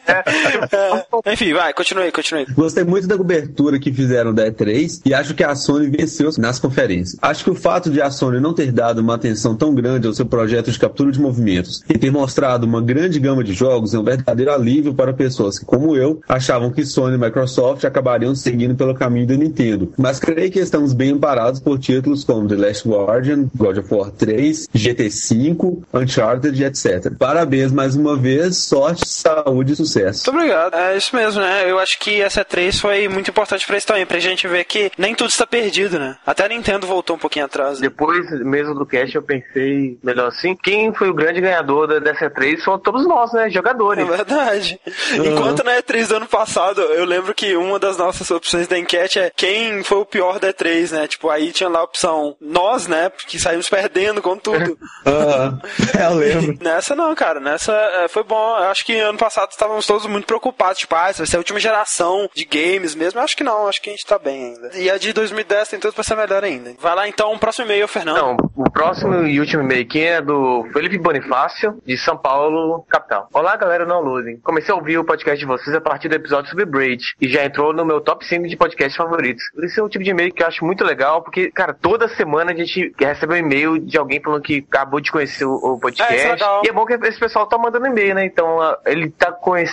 Enfim, 1.31 1.53
vai, 1.53 1.73
continue, 1.73 2.11
continue. 2.11 2.45
Gostei 2.53 2.83
muito 2.83 3.07
da 3.07 3.17
cobertura 3.17 3.79
que 3.79 3.91
fizeram 3.91 4.33
da 4.33 4.49
E3 4.49 5.01
e 5.05 5.13
acho 5.13 5.33
que 5.33 5.43
a 5.43 5.55
Sony 5.55 5.89
venceu 5.89 6.29
nas 6.37 6.59
conferências. 6.59 7.17
Acho 7.21 7.43
que 7.43 7.49
o 7.49 7.55
fato 7.55 7.89
de 7.89 8.01
a 8.01 8.09
Sony 8.09 8.39
não 8.39 8.53
ter 8.53 8.71
dado 8.71 8.99
uma 8.99 9.15
atenção 9.15 9.55
tão 9.55 9.73
grande 9.73 10.07
ao 10.07 10.13
seu 10.13 10.25
projeto 10.25 10.71
de 10.71 10.79
captura 10.79 11.11
de 11.11 11.19
movimentos 11.19 11.83
e 11.89 11.97
ter 11.97 12.11
mostrado 12.11 12.65
uma 12.65 12.81
grande 12.81 13.19
gama 13.19 13.43
de 13.43 13.53
jogos 13.53 13.93
é 13.93 13.99
um 13.99 14.03
verdadeiro 14.03 14.51
alívio 14.51 14.93
para 14.93 15.13
pessoas 15.13 15.59
que, 15.59 15.65
como 15.65 15.95
eu, 15.95 16.21
achavam 16.27 16.71
que 16.71 16.85
Sony 16.85 17.15
e 17.15 17.17
Microsoft 17.17 17.83
acabariam 17.83 18.35
seguindo 18.35 18.75
pelo 18.75 18.95
caminho 18.95 19.27
da 19.27 19.35
Nintendo. 19.35 19.93
Mas 19.97 20.19
creio 20.19 20.51
que 20.51 20.59
estamos 20.59 20.93
bem 20.93 21.11
amparados 21.11 21.59
por 21.59 21.79
títulos 21.79 22.23
como 22.23 22.47
The 22.47 22.55
Last 22.55 22.87
Guardian, 22.87 23.49
God 23.55 23.77
of 23.77 23.93
War 23.93 24.11
3, 24.11 24.67
GT5, 24.75 25.83
Uncharted, 25.93 26.63
etc. 26.63 27.11
Parabéns 27.17 27.71
mais 27.71 27.95
uma 27.95 28.15
vez, 28.15 28.57
sorte, 28.57 29.07
saúde 29.07 29.73
e 29.73 29.75
sucesso. 29.75 30.00
Muito 30.05 30.29
obrigado. 30.29 30.75
É 30.75 30.97
isso 30.97 31.15
mesmo, 31.15 31.41
né? 31.41 31.69
Eu 31.69 31.79
acho 31.79 31.97
que 31.99 32.21
essa 32.21 32.43
3 32.43 32.79
foi 32.79 33.07
muito 33.07 33.29
importante 33.29 33.65
pra 33.65 33.77
isso 33.77 33.87
também, 33.87 34.05
pra 34.05 34.19
gente 34.19 34.47
ver 34.47 34.63
que 34.65 34.91
nem 34.97 35.13
tudo 35.15 35.29
está 35.29 35.45
perdido, 35.45 35.99
né? 35.99 36.17
Até 36.25 36.45
a 36.45 36.47
Nintendo 36.47 36.87
voltou 36.87 37.15
um 37.15 37.19
pouquinho 37.19 37.45
atrás. 37.45 37.79
Né? 37.79 37.87
Depois 37.89 38.25
mesmo 38.41 38.73
do 38.75 38.85
cast 38.85 39.15
eu 39.15 39.21
pensei 39.23 39.97
melhor 40.03 40.27
assim. 40.27 40.55
Quem 40.55 40.93
foi 40.93 41.09
o 41.09 41.13
grande 41.13 41.41
ganhador 41.41 41.87
da- 41.87 41.99
dessa 41.99 42.25
E3 42.29 42.63
foram 42.63 42.79
todos 42.79 43.07
nós, 43.07 43.31
né? 43.33 43.47
É 43.47 43.49
Jogadores. 43.49 44.05
verdade. 44.07 44.79
Enquanto 45.13 45.63
na 45.63 45.77
E3 45.77 46.07
do 46.07 46.15
ano 46.17 46.27
passado, 46.27 46.81
eu 46.81 47.05
lembro 47.05 47.33
que 47.33 47.55
uma 47.55 47.77
das 47.79 47.97
nossas 47.97 48.29
opções 48.31 48.67
da 48.67 48.77
enquete 48.77 49.19
é 49.19 49.31
quem 49.35 49.83
foi 49.83 49.97
o 49.99 50.05
pior 50.05 50.39
da 50.39 50.53
E3, 50.53 50.91
né? 50.91 51.07
Tipo, 51.07 51.29
aí 51.29 51.51
tinha 51.51 51.69
lá 51.69 51.79
a 51.79 51.83
opção 51.83 52.35
nós, 52.39 52.87
né? 52.87 53.11
Que 53.27 53.39
saímos 53.39 53.69
perdendo 53.69 54.21
com 54.21 54.37
tudo. 54.37 54.77
É, 55.97 56.05
eu 56.05 56.15
lembro. 56.15 56.57
Nessa 56.61 56.95
não, 56.95 57.13
cara. 57.15 57.39
Nessa 57.39 57.71
é, 57.73 58.07
foi 58.07 58.23
bom. 58.23 58.57
Eu 58.57 58.65
acho 58.65 58.85
que 58.85 58.97
ano 58.97 59.17
passado 59.17 59.49
estávamos 59.81 59.87
todos 59.87 60.05
muito 60.05 60.25
preocupados. 60.25 60.79
Tipo, 60.79 60.95
ah, 60.95 61.11
vai 61.11 61.25
ser 61.25 61.35
a 61.35 61.39
última 61.39 61.59
geração 61.59 62.29
de 62.33 62.45
games 62.45 62.95
mesmo. 62.95 63.19
Eu 63.19 63.23
acho 63.23 63.35
que 63.35 63.43
não. 63.43 63.67
Acho 63.67 63.81
que 63.81 63.89
a 63.89 63.93
gente 63.93 64.05
tá 64.05 64.17
bem 64.17 64.55
ainda. 64.55 64.77
E 64.77 64.89
a 64.89 64.97
de 64.97 65.11
2010 65.13 65.69
tem 65.69 65.79
tudo 65.79 65.93
pra 65.93 66.03
ser 66.03 66.15
melhor 66.15 66.43
ainda. 66.43 66.73
Vai 66.79 66.95
lá 66.95 67.07
então, 67.07 67.37
próximo 67.37 67.65
e-mail, 67.65 67.87
Fernando. 67.87 68.17
Não, 68.17 68.37
o 68.55 68.69
próximo 68.69 69.25
e 69.25 69.39
último 69.39 69.63
e-mail 69.63 69.81
aqui 69.81 70.03
é 70.03 70.21
do 70.21 70.67
Felipe 70.71 70.97
Bonifácio, 70.97 71.81
de 71.85 71.97
São 71.97 72.17
Paulo, 72.17 72.85
capital. 72.89 73.27
Olá, 73.33 73.55
galera, 73.55 73.85
não 73.85 74.01
losing. 74.01 74.37
Comecei 74.37 74.73
a 74.73 74.77
ouvir 74.77 74.97
o 74.97 75.03
podcast 75.03 75.39
de 75.39 75.45
vocês 75.45 75.75
a 75.75 75.81
partir 75.81 76.07
do 76.07 76.15
episódio 76.15 76.49
sobre 76.49 76.65
Braid 76.65 77.15
e 77.19 77.27
já 77.27 77.43
entrou 77.43 77.73
no 77.73 77.85
meu 77.85 78.01
top 78.01 78.25
5 78.25 78.47
de 78.47 78.55
podcasts 78.55 78.95
favoritos. 78.95 79.43
Esse 79.63 79.79
é 79.79 79.83
um 79.83 79.89
tipo 79.89 80.03
de 80.03 80.11
e-mail 80.11 80.33
que 80.33 80.43
eu 80.43 80.47
acho 80.47 80.63
muito 80.65 80.83
legal, 80.83 81.21
porque, 81.21 81.51
cara, 81.51 81.73
toda 81.73 82.07
semana 82.09 82.51
a 82.51 82.55
gente 82.55 82.93
recebe 82.99 83.33
um 83.33 83.37
e-mail 83.37 83.79
de 83.79 83.97
alguém 83.97 84.21
falando 84.21 84.41
que 84.41 84.65
acabou 84.67 84.99
de 84.99 85.11
conhecer 85.11 85.45
o, 85.45 85.55
o 85.55 85.79
podcast. 85.79 86.13
É, 86.13 86.17
isso 86.17 86.27
é 86.27 86.31
legal. 86.31 86.61
e 86.65 86.69
é 86.69 86.71
bom 86.71 86.85
que 86.85 86.93
esse 86.93 87.19
pessoal 87.19 87.47
tá 87.47 87.57
mandando 87.57 87.87
e-mail, 87.87 88.15
né? 88.15 88.25
Então, 88.25 88.59
ele 88.85 89.09
tá 89.09 89.31
conhecendo 89.31 89.70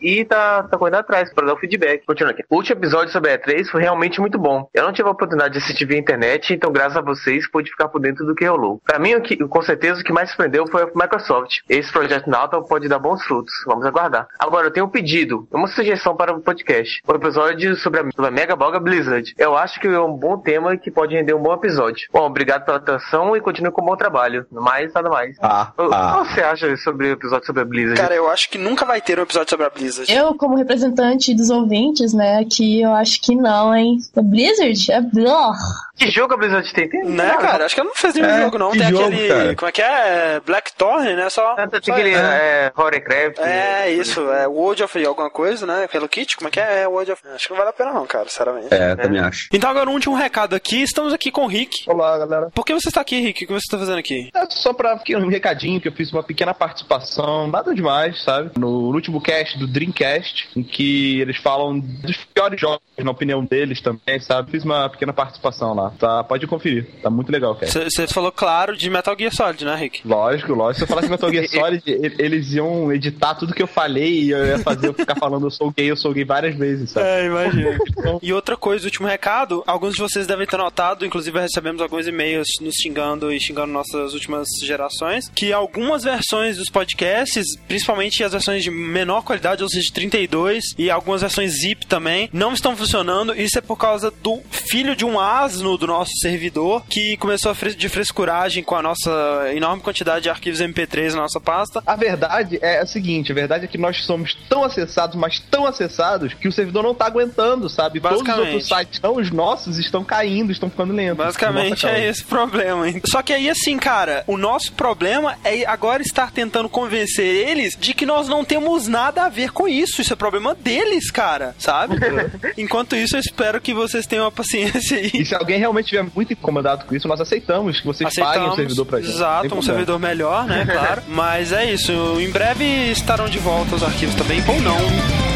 e 0.00 0.24
tá, 0.24 0.64
tá 0.64 0.78
correndo 0.78 0.96
atrás 0.96 1.32
pra 1.32 1.46
dar 1.46 1.54
o 1.54 1.58
feedback. 1.58 2.04
Continua 2.06 2.32
aqui. 2.32 2.44
O 2.48 2.56
último 2.56 2.78
episódio 2.78 3.12
sobre 3.12 3.32
a 3.32 3.38
E3 3.38 3.66
foi 3.66 3.82
realmente 3.82 4.20
muito 4.20 4.38
bom. 4.38 4.68
Eu 4.74 4.84
não 4.84 4.92
tive 4.92 5.08
a 5.08 5.12
oportunidade 5.12 5.54
de 5.54 5.58
assistir 5.58 5.84
via 5.84 5.98
internet, 5.98 6.52
então, 6.52 6.72
graças 6.72 6.96
a 6.96 7.00
vocês, 7.00 7.48
pude 7.50 7.70
ficar 7.70 7.88
por 7.88 8.00
dentro 8.00 8.24
do 8.26 8.34
que 8.34 8.44
rolou. 8.44 8.80
Pra 8.84 8.98
mim, 8.98 9.14
o 9.14 9.20
que, 9.20 9.36
com 9.36 9.62
certeza, 9.62 10.00
o 10.00 10.04
que 10.04 10.12
mais 10.12 10.28
surpreendeu 10.30 10.66
foi 10.66 10.82
a 10.82 10.86
Microsoft. 10.94 11.58
Esse 11.68 11.92
projeto 11.92 12.28
Nauta 12.28 12.60
pode 12.62 12.88
dar 12.88 12.98
bons 12.98 13.22
frutos. 13.24 13.52
Vamos 13.66 13.84
aguardar. 13.86 14.26
Agora, 14.38 14.66
eu 14.66 14.70
tenho 14.70 14.86
um 14.86 14.90
pedido, 14.90 15.46
uma 15.50 15.68
sugestão 15.68 16.16
para 16.16 16.32
o 16.32 16.40
podcast. 16.40 17.02
O 17.06 17.14
episódio 17.14 17.76
sobre 17.76 18.00
a, 18.00 18.04
sobre 18.10 18.26
a 18.26 18.30
Mega 18.30 18.56
Boga 18.56 18.78
Blizzard. 18.80 19.34
Eu 19.38 19.56
acho 19.56 19.80
que 19.80 19.86
é 19.86 20.00
um 20.00 20.12
bom 20.12 20.38
tema 20.38 20.76
que 20.76 20.90
pode 20.90 21.14
render 21.14 21.34
um 21.34 21.42
bom 21.42 21.54
episódio. 21.54 22.08
Bom, 22.12 22.26
obrigado 22.26 22.64
pela 22.64 22.78
atenção 22.78 23.36
e 23.36 23.40
continue 23.40 23.70
com 23.70 23.82
o 23.82 23.84
bom 23.84 23.96
trabalho. 23.96 24.46
Mais, 24.50 24.92
nada 24.92 25.08
mais. 25.08 25.36
Ah, 25.42 25.72
O 25.78 25.82
ah. 25.92 26.20
o 26.20 26.24
que 26.24 26.34
você 26.34 26.40
acha 26.42 26.76
sobre 26.76 27.08
o 27.08 27.12
episódio 27.12 27.46
sobre 27.46 27.62
a 27.62 27.64
Blizzard? 27.64 28.00
Cara, 28.00 28.14
eu 28.14 28.30
acho 28.30 28.50
que 28.50 28.58
nunca 28.58 28.84
vai 28.84 29.00
ter 29.00 29.18
um 29.18 29.22
episódio 29.22 29.39
sobre 29.48 29.66
a 29.66 29.70
Blizzard. 29.70 30.10
Eu, 30.12 30.34
como 30.34 30.56
representante 30.56 31.34
dos 31.34 31.50
ouvintes, 31.50 32.12
né, 32.12 32.38
aqui, 32.38 32.80
eu 32.80 32.92
acho 32.92 33.20
que 33.20 33.34
não, 33.34 33.74
hein? 33.74 33.98
A 34.16 34.22
Blizzard 34.22 34.92
é 34.92 35.00
blá. 35.00 35.52
Que 36.00 36.10
jogo 36.10 36.32
a 36.32 36.36
Blizzard 36.36 36.72
tem? 36.72 36.88
tem 36.88 37.04
Né, 37.04 37.36
cara? 37.36 37.66
Acho 37.66 37.74
que 37.74 37.80
ela 37.80 37.88
não 37.88 37.94
fez 37.94 38.14
nenhum 38.14 38.28
É, 38.28 38.40
jogo, 38.42 38.58
não. 38.58 38.70
Tem 38.70 38.88
jogo, 38.88 39.04
aquele. 39.06 39.28
cara? 39.28 39.54
Como 39.54 39.68
é 39.68 39.72
que 39.72 39.82
é? 39.82 40.40
Blackthorn, 40.44 41.14
né? 41.14 41.28
Só. 41.28 41.54
Tem 41.56 41.68
só 41.82 41.92
aquele 41.92 42.10
isso. 42.10 42.20
é, 42.20 42.72
Horrorcraft. 42.74 43.38
É, 43.38 43.90
isso, 43.90 44.20
é 44.32 44.46
World 44.46 44.82
of 44.82 45.06
alguma 45.06 45.30
coisa, 45.30 45.66
né? 45.66 45.88
Hello 45.92 46.08
Kitty, 46.08 46.36
como 46.36 46.48
é 46.48 46.50
que 46.50 46.60
é? 46.60 46.82
É 46.82 46.88
World 46.88 47.12
of... 47.12 47.22
Acho 47.34 47.46
que 47.46 47.50
não 47.52 47.58
vale 47.58 47.70
a 47.70 47.72
pena 47.72 47.92
não, 47.92 48.06
cara, 48.06 48.28
sinceramente. 48.28 48.68
É, 48.72 48.96
também 48.96 49.20
acho. 49.20 49.48
Então 49.52 49.68
agora 49.68 49.90
um 49.90 49.92
último 49.92 50.14
recado 50.16 50.54
aqui, 50.56 50.82
estamos 50.82 51.12
aqui 51.12 51.30
com 51.30 51.44
o 51.44 51.46
Rick. 51.46 51.88
Olá, 51.88 52.16
galera. 52.18 52.50
Por 52.54 52.64
que 52.64 52.72
você 52.72 52.88
está 52.88 53.00
aqui, 53.00 53.20
Rick? 53.20 53.44
O 53.44 53.46
que 53.48 53.52
você 53.52 53.66
está 53.66 53.78
fazendo 53.78 53.98
aqui? 53.98 54.30
É 54.34 54.46
só 54.50 54.72
pra 54.72 54.98
um 55.16 55.28
recadinho 55.28 55.80
que 55.80 55.88
eu 55.88 55.92
fiz 55.92 56.12
uma 56.12 56.22
pequena 56.22 56.54
participação, 56.54 57.46
nada 57.46 57.74
demais, 57.74 58.22
sabe? 58.22 58.50
No 58.58 58.92
último 58.92 59.20
cast 59.20 59.58
do 59.58 59.66
Dreamcast, 59.66 60.48
em 60.56 60.62
que 60.62 61.20
eles 61.20 61.36
falam 61.36 61.78
dos 61.78 62.16
piores 62.34 62.60
jogos, 62.60 62.80
na 62.98 63.10
opinião 63.10 63.44
deles 63.44 63.80
também, 63.80 64.20
sabe? 64.20 64.50
Fiz 64.50 64.64
uma 64.64 64.88
pequena 64.88 65.12
participação 65.12 65.74
lá, 65.74 65.89
tá? 65.98 66.24
Pode 66.24 66.46
conferir, 66.46 66.86
tá 67.02 67.10
muito 67.10 67.30
legal, 67.30 67.54
cara. 67.54 67.70
Você 67.70 68.06
falou, 68.06 68.32
claro, 68.32 68.76
de 68.76 68.88
Metal 68.90 69.16
Gear 69.18 69.34
Solid, 69.34 69.64
né, 69.64 69.74
Rick? 69.74 70.06
Lógico, 70.06 70.52
lógico. 70.54 70.78
Se 70.78 70.84
eu 70.84 70.88
falasse 70.88 71.08
Metal 71.08 71.30
Gear 71.30 71.46
Solid, 71.48 71.82
eles 71.86 72.52
iam 72.52 72.92
editar 72.92 73.34
tudo 73.34 73.54
que 73.54 73.62
eu 73.62 73.66
falei 73.66 74.24
e 74.24 74.30
eu 74.30 74.46
ia 74.46 74.58
fazer 74.58 74.88
eu 74.88 74.94
ficar 74.94 75.16
falando 75.16 75.46
eu 75.46 75.50
sou 75.50 75.70
gay, 75.70 75.90
eu 75.90 75.96
sou 75.96 76.12
gay 76.12 76.24
várias 76.24 76.54
vezes, 76.56 76.90
sabe? 76.90 77.06
É, 77.06 77.26
imagina. 77.26 77.78
e 78.22 78.32
outra 78.32 78.56
coisa, 78.56 78.84
último 78.84 79.06
recado, 79.06 79.62
alguns 79.66 79.94
de 79.94 80.00
vocês 80.00 80.26
devem 80.26 80.46
ter 80.46 80.56
notado, 80.56 81.04
inclusive 81.04 81.38
recebemos 81.38 81.80
alguns 81.80 82.06
e-mails 82.06 82.48
nos 82.60 82.74
xingando 82.74 83.32
e 83.32 83.40
xingando 83.40 83.72
nossas 83.72 84.14
últimas 84.14 84.46
gerações, 84.62 85.30
que 85.34 85.52
algumas 85.52 86.04
versões 86.04 86.56
dos 86.56 86.68
podcasts, 86.68 87.44
principalmente 87.68 88.22
as 88.22 88.32
versões 88.32 88.62
de 88.62 88.70
menor 88.70 89.22
qualidade, 89.22 89.62
ou 89.62 89.68
seja, 89.68 89.86
de 89.86 89.92
32, 89.92 90.74
e 90.78 90.90
algumas 90.90 91.20
versões 91.20 91.60
zip 91.60 91.86
também, 91.86 92.28
não 92.32 92.52
estão 92.52 92.76
funcionando. 92.76 93.34
Isso 93.34 93.58
é 93.58 93.60
por 93.60 93.76
causa 93.76 94.10
do 94.10 94.40
filho 94.50 94.94
de 94.94 95.04
um 95.04 95.18
asno 95.18 95.76
do 95.80 95.86
nosso 95.86 96.12
servidor, 96.20 96.84
que 96.88 97.16
começou 97.16 97.50
a 97.50 97.54
fres 97.54 97.74
de 97.74 97.88
frescuragem 97.88 98.62
com 98.62 98.76
a 98.76 98.82
nossa 98.82 99.10
enorme 99.54 99.82
quantidade 99.82 100.24
de 100.24 100.30
arquivos 100.30 100.60
MP3 100.60 101.14
na 101.14 101.22
nossa 101.22 101.40
pasta. 101.40 101.82
A 101.86 101.96
verdade 101.96 102.58
é 102.60 102.78
a 102.80 102.86
seguinte, 102.86 103.32
a 103.32 103.34
verdade 103.34 103.64
é 103.64 103.68
que 103.68 103.78
nós 103.78 104.04
somos 104.04 104.36
tão 104.48 104.62
acessados, 104.62 105.16
mas 105.16 105.38
tão 105.38 105.66
acessados, 105.66 106.34
que 106.34 106.46
o 106.46 106.52
servidor 106.52 106.82
não 106.82 106.94
tá 106.94 107.06
aguentando, 107.06 107.68
sabe? 107.68 108.00
Todos 108.00 108.18
os 108.18 108.22
Basicamente. 108.22 108.52
outros 108.52 108.68
sites, 108.68 109.00
não 109.00 109.16
os 109.16 109.30
nossos, 109.30 109.78
estão 109.78 110.04
caindo, 110.04 110.52
estão 110.52 110.68
ficando 110.68 110.92
lentos. 110.92 111.16
Basicamente 111.16 111.86
é 111.86 112.06
esse 112.06 112.22
o 112.22 112.26
problema, 112.26 112.88
hein? 112.88 113.00
Só 113.06 113.22
que 113.22 113.32
aí, 113.32 113.48
assim, 113.48 113.78
cara, 113.78 114.22
o 114.26 114.36
nosso 114.36 114.72
problema 114.72 115.36
é 115.42 115.64
agora 115.66 116.02
estar 116.02 116.30
tentando 116.30 116.68
convencer 116.68 117.48
eles 117.48 117.76
de 117.78 117.94
que 117.94 118.04
nós 118.04 118.28
não 118.28 118.44
temos 118.44 118.86
nada 118.86 119.24
a 119.24 119.28
ver 119.28 119.50
com 119.52 119.66
isso. 119.66 120.02
Isso 120.02 120.12
é 120.12 120.16
problema 120.16 120.54
deles, 120.54 121.10
cara, 121.10 121.54
sabe? 121.58 121.96
Enquanto 122.58 122.94
isso, 122.94 123.16
eu 123.16 123.20
espero 123.20 123.60
que 123.60 123.72
vocês 123.72 124.06
tenham 124.06 124.26
a 124.26 124.30
paciência 124.30 124.98
aí. 124.98 125.10
E 125.14 125.24
se 125.24 125.34
alguém 125.34 125.58
realmente 125.60 125.84
estiver 125.84 126.06
muito 126.14 126.32
incomodado 126.32 126.84
com 126.84 126.94
isso, 126.94 127.06
nós 127.06 127.20
aceitamos 127.20 127.80
que 127.80 127.86
vocês 127.86 128.08
aceitamos, 128.08 128.36
paguem 128.36 128.52
o 128.52 128.56
servidor 128.56 128.86
pra 128.86 129.00
gente. 129.00 129.12
Exato, 129.12 129.54
um 129.54 129.62
servidor 129.62 129.98
melhor, 129.98 130.46
né? 130.46 130.66
Claro. 130.80 131.02
Mas 131.08 131.52
é 131.52 131.72
isso. 131.72 131.92
Em 132.20 132.30
breve 132.30 132.64
estarão 132.90 133.28
de 133.28 133.38
volta 133.38 133.76
os 133.76 133.82
arquivos 133.82 134.14
também, 134.14 134.42
ou 134.48 134.60
não. 134.60 135.30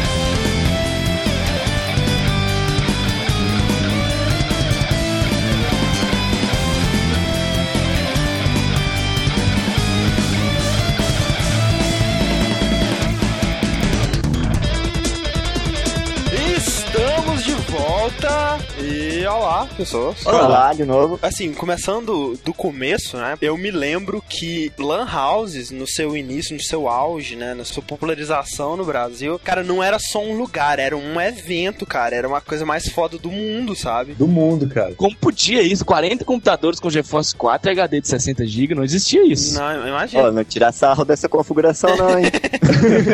volta 17.77 18.34
e 18.79 19.25
olá, 19.25 19.67
pessoas. 19.75 20.25
Olá, 20.25 20.73
de 20.73 20.85
novo. 20.85 21.19
Assim, 21.21 21.53
começando 21.53 22.37
do 22.43 22.53
começo, 22.53 23.17
né? 23.17 23.37
Eu 23.41 23.57
me 23.57 23.71
lembro 23.71 24.23
que 24.27 24.71
Lan 24.77 25.05
Houses, 25.05 25.71
no 25.71 25.87
seu 25.87 26.15
início, 26.15 26.55
no 26.55 26.61
seu 26.61 26.87
auge, 26.87 27.35
né? 27.35 27.53
Na 27.53 27.65
sua 27.65 27.83
popularização 27.83 28.77
no 28.77 28.85
Brasil, 28.85 29.39
cara, 29.43 29.63
não 29.63 29.83
era 29.83 29.97
só 29.99 30.23
um 30.23 30.37
lugar, 30.37 30.79
era 30.79 30.95
um 30.95 31.19
evento, 31.19 31.85
cara. 31.85 32.15
Era 32.15 32.27
uma 32.27 32.41
coisa 32.41 32.65
mais 32.65 32.87
foda 32.89 33.17
do 33.17 33.29
mundo, 33.31 33.75
sabe? 33.75 34.13
Do 34.13 34.27
mundo, 34.27 34.67
cara. 34.67 34.93
Como 34.95 35.15
podia 35.15 35.61
isso? 35.61 35.83
40 35.83 36.23
computadores 36.23 36.79
com 36.79 36.89
GeForce 36.89 37.35
4 37.35 37.69
e 37.69 37.71
HD 37.71 38.01
de 38.01 38.07
60 38.07 38.45
GB, 38.45 38.75
não 38.75 38.83
existia 38.83 39.25
isso. 39.25 39.55
Não, 39.55 39.87
imagina. 39.87 40.23
Ó, 40.23 40.31
não 40.31 40.43
tirar 40.43 40.71
sarro 40.71 41.03
dessa 41.03 41.27
configuração 41.27 41.95
não, 41.95 42.19
hein? 42.19 42.25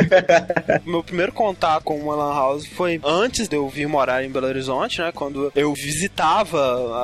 Meu 0.86 1.04
primeiro 1.04 1.32
contato 1.32 1.84
com 1.84 1.98
uma 1.98 2.16
Lan 2.16 2.34
House 2.34 2.66
foi 2.66 3.00
antes 3.04 3.48
de 3.48 3.56
eu 3.56 3.68
vir 3.70 3.88
morar 3.88 4.24
em 4.24 4.30
Belo 4.30 4.48
Horizonte, 4.48 5.00
né? 5.00 5.12
Quando 5.14 5.31
eu 5.56 5.74
visitava 5.74 6.60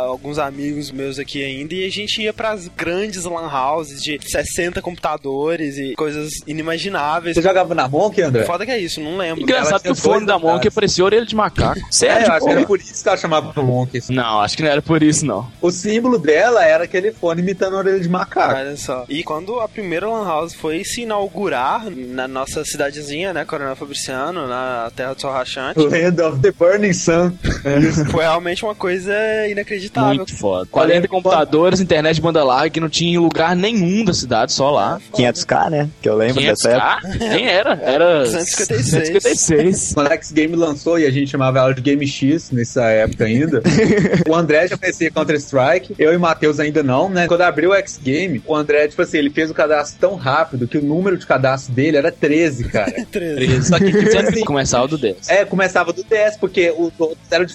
alguns 0.07 0.39
amigos 0.39 0.91
meus 0.91 1.19
aqui 1.19 1.43
ainda 1.43 1.73
e 1.73 1.85
a 1.85 1.89
gente 1.89 2.21
ia 2.21 2.33
pras 2.33 2.67
grandes 2.67 3.23
Lan 3.25 3.47
Houses 3.51 4.01
de 4.01 4.19
60 4.21 4.81
computadores 4.81 5.77
e 5.77 5.93
coisas 5.95 6.31
inimagináveis. 6.45 7.35
Você 7.35 7.41
jogava 7.41 7.73
na 7.73 7.87
Monk, 7.87 8.21
André? 8.21 8.43
Foda 8.43 8.65
que 8.65 8.71
é 8.71 8.79
isso, 8.79 8.99
não 9.01 9.17
lembro. 9.17 9.43
Engraçado 9.43 9.81
que 9.81 9.89
o 9.91 9.95
fone 9.95 10.25
da 10.25 10.37
Monk 10.37 10.69
parecia 10.71 11.03
orelha 11.03 11.25
de 11.25 11.35
macaco. 11.35 11.77
É, 11.87 11.91
Sério? 11.91 12.27
eu 12.27 12.33
acho 12.33 12.45
que 12.45 12.51
era 12.51 12.65
por 12.65 12.79
isso 12.79 13.01
que 13.03 13.09
ela 13.09 13.17
chamava 13.17 13.61
Monk. 13.61 13.97
assim. 13.97 14.13
Não, 14.13 14.39
acho 14.41 14.55
que 14.55 14.63
não 14.63 14.69
era 14.69 14.81
por 14.81 15.01
isso, 15.01 15.25
não. 15.25 15.49
O 15.61 15.71
símbolo 15.71 16.17
dela 16.19 16.63
era 16.63 16.83
aquele 16.83 17.11
fone 17.11 17.41
imitando 17.41 17.75
a 17.75 17.79
orelha 17.79 17.99
de 17.99 18.07
macaco. 18.09 18.55
Olha 18.55 18.77
só. 18.77 19.05
E 19.09 19.23
quando 19.23 19.59
a 19.59 19.67
primeira 19.67 20.07
Lan 20.07 20.25
House 20.25 20.53
foi 20.53 20.83
se 20.83 21.01
inaugurar 21.01 21.89
na 21.89 22.27
nossa 22.27 22.63
cidadezinha, 22.63 23.33
né, 23.33 23.45
Coronel 23.45 23.75
Fabriciano, 23.75 24.47
na 24.47 24.91
Terra 24.95 25.13
do 25.13 25.21
Sol 25.21 25.31
Rachante, 25.31 25.79
Land 25.79 26.21
of 26.21 26.39
the 26.39 26.51
Burning 26.51 26.93
Sun. 26.93 27.31
foi 28.17 28.23
realmente 28.23 28.65
uma 28.65 28.73
coisa 28.73 29.13
inacreditável. 29.47 30.15
Muito 30.15 30.35
foda. 30.35 30.67
40 30.71 31.07
computadores, 31.07 31.79
internet 31.79 32.15
de 32.15 32.21
banda 32.21 32.43
larga 32.43 32.71
que 32.71 32.79
não 32.79 32.89
tinha 32.89 33.13
em 33.13 33.17
lugar 33.19 33.55
nenhum 33.55 34.03
da 34.03 34.11
cidade, 34.11 34.51
só 34.53 34.71
lá. 34.71 34.99
500k, 35.13 35.69
né? 35.69 35.89
Que 36.01 36.09
eu 36.09 36.17
lembro 36.17 36.41
dessa 36.41 36.71
época. 36.71 37.09
500k? 37.09 37.29
Nem 37.29 37.47
era. 37.47 37.79
Era 37.79 38.23
256. 38.23 39.21
256. 39.21 39.93
Quando 39.93 40.07
a 40.07 40.13
X 40.15 40.31
Game 40.31 40.55
lançou 40.55 40.97
e 40.97 41.05
a 41.05 41.11
gente 41.11 41.29
chamava 41.29 41.59
ela 41.59 41.75
de 41.75 41.81
Game 41.81 42.07
X 42.07 42.49
nessa 42.49 42.85
época 42.85 43.25
ainda, 43.25 43.61
o 44.27 44.33
André 44.33 44.67
já 44.67 44.75
conhecia 44.75 45.11
Counter-Strike, 45.11 45.93
eu 45.99 46.11
e 46.11 46.15
o 46.15 46.19
Matheus 46.19 46.59
ainda 46.59 46.81
não, 46.81 47.09
né? 47.09 47.27
Quando 47.27 47.41
abriu 47.41 47.69
o 47.69 47.75
X 47.75 47.99
Game, 48.03 48.41
o 48.47 48.55
André, 48.55 48.87
tipo 48.87 49.03
assim, 49.03 49.19
ele 49.19 49.29
fez 49.29 49.51
o 49.51 49.53
cadastro 49.53 49.99
tão 49.99 50.15
rápido 50.15 50.67
que 50.67 50.79
o 50.79 50.83
número 50.83 51.17
de 51.17 51.25
cadastro 51.27 51.71
dele 51.71 51.97
era 51.97 52.11
13, 52.11 52.63
cara. 52.63 52.91
13. 53.11 53.67
Só 53.67 53.77
que, 53.77 53.91
tipo 53.91 54.17
assim, 54.17 54.43
Começava 54.43 54.87
do 54.87 54.97
10. 54.97 55.29
é, 55.29 55.45
começava 55.45 55.93
do 55.93 56.03
10, 56.03 56.37
porque 56.37 56.73
os 56.75 56.91
outros 56.97 57.19
eram 57.29 57.45
de 57.45 57.53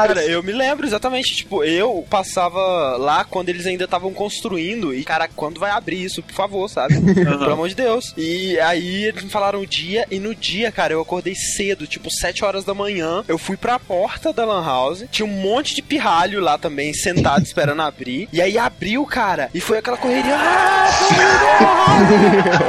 funcionários. 0.00 0.14
Cara, 0.14 0.26
eu 0.26 0.42
me 0.42 0.52
lembro 0.52 0.86
exatamente, 0.86 1.34
tipo, 1.34 1.62
eu 1.64 2.04
passava 2.08 2.96
lá 2.96 3.24
quando 3.24 3.48
eles 3.48 3.66
ainda 3.66 3.84
estavam 3.84 4.12
construindo 4.12 4.94
e, 4.94 5.04
cara, 5.04 5.28
quando 5.28 5.60
vai 5.60 5.70
abrir 5.70 6.02
isso, 6.02 6.22
por 6.22 6.34
favor, 6.34 6.68
sabe? 6.68 7.00
Pelo 7.14 7.52
amor 7.52 7.68
de 7.68 7.74
Deus. 7.74 8.14
E 8.16 8.58
aí 8.60 9.04
eles 9.04 9.24
me 9.24 9.30
falaram 9.30 9.60
o 9.60 9.66
dia 9.66 10.06
e 10.10 10.18
no 10.18 10.34
dia, 10.34 10.72
cara, 10.72 10.92
eu 10.92 11.00
acordei 11.00 11.34
cedo, 11.34 11.86
tipo 11.86 12.10
7 12.10 12.44
horas 12.44 12.64
da 12.64 12.74
manhã, 12.74 13.24
eu 13.28 13.38
fui 13.38 13.56
pra 13.56 13.78
porta 13.78 14.32
da 14.32 14.44
Lan 14.44 14.64
House, 14.64 15.04
tinha 15.10 15.26
um 15.26 15.28
monte 15.28 15.74
de 15.74 15.82
pirralho 15.82 16.40
lá 16.40 16.58
também, 16.58 16.92
sentado 16.92 17.42
esperando 17.44 17.82
abrir, 17.82 18.28
e 18.32 18.40
aí 18.40 18.58
abriu, 18.58 19.04
cara, 19.06 19.50
e 19.54 19.60
foi 19.60 19.78
aquela 19.78 19.96
correria, 19.96 20.36
ah, 20.36 20.88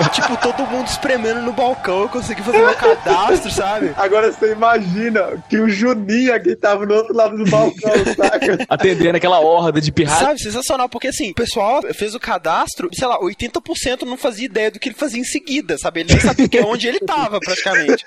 tipo, 0.14 0.38
todo 0.38 0.68
mundo 0.68 0.88
espremendo 0.88 1.42
no 1.42 1.54
balcão, 1.54 2.02
eu 2.02 2.10
consegui 2.10 2.42
fazer 2.42 2.60
meu 2.60 2.76
cadastro, 2.76 3.52
sabe? 3.52 3.94
Agora 3.96 4.32
você 4.32 4.52
imagina 4.52 5.44
que 5.50 5.60
o 5.60 5.70
Juninho 5.70 6.34
aqui 6.34 6.56
tava 6.56 6.86
no 6.86 6.94
outro 6.94 7.16
lado 7.16 7.21
do 7.30 7.46
balcão, 7.50 7.92
saca? 8.16 8.66
Atendendo 8.70 9.18
aquela 9.18 9.40
horda 9.40 9.80
de 9.82 9.92
pirralho. 9.92 10.26
Sabe, 10.26 10.40
sensacional, 10.42 10.88
porque 10.90 11.08
assim, 11.08 11.32
o 11.32 11.36
pessoal 11.36 11.82
fez 11.94 12.14
o 12.16 12.20
cadastro, 12.20 12.90
sei 12.94 13.08
lá, 13.08 13.20
80% 13.20 14.02
não 14.04 14.18
fazia 14.18 14.46
ideia 14.46 14.72
do 14.72 14.80
que 14.80 14.90
ele 14.90 14.96
fazia 14.96 15.20
em 15.20 15.24
seguida, 15.24 15.78
sabe? 15.78 16.02
Ele 16.02 16.14
nem 16.14 16.22
sabia 16.22 16.48
que- 16.48 16.60
onde 16.62 16.88
ele 16.88 17.00
tava, 17.00 17.40
praticamente. 17.40 18.04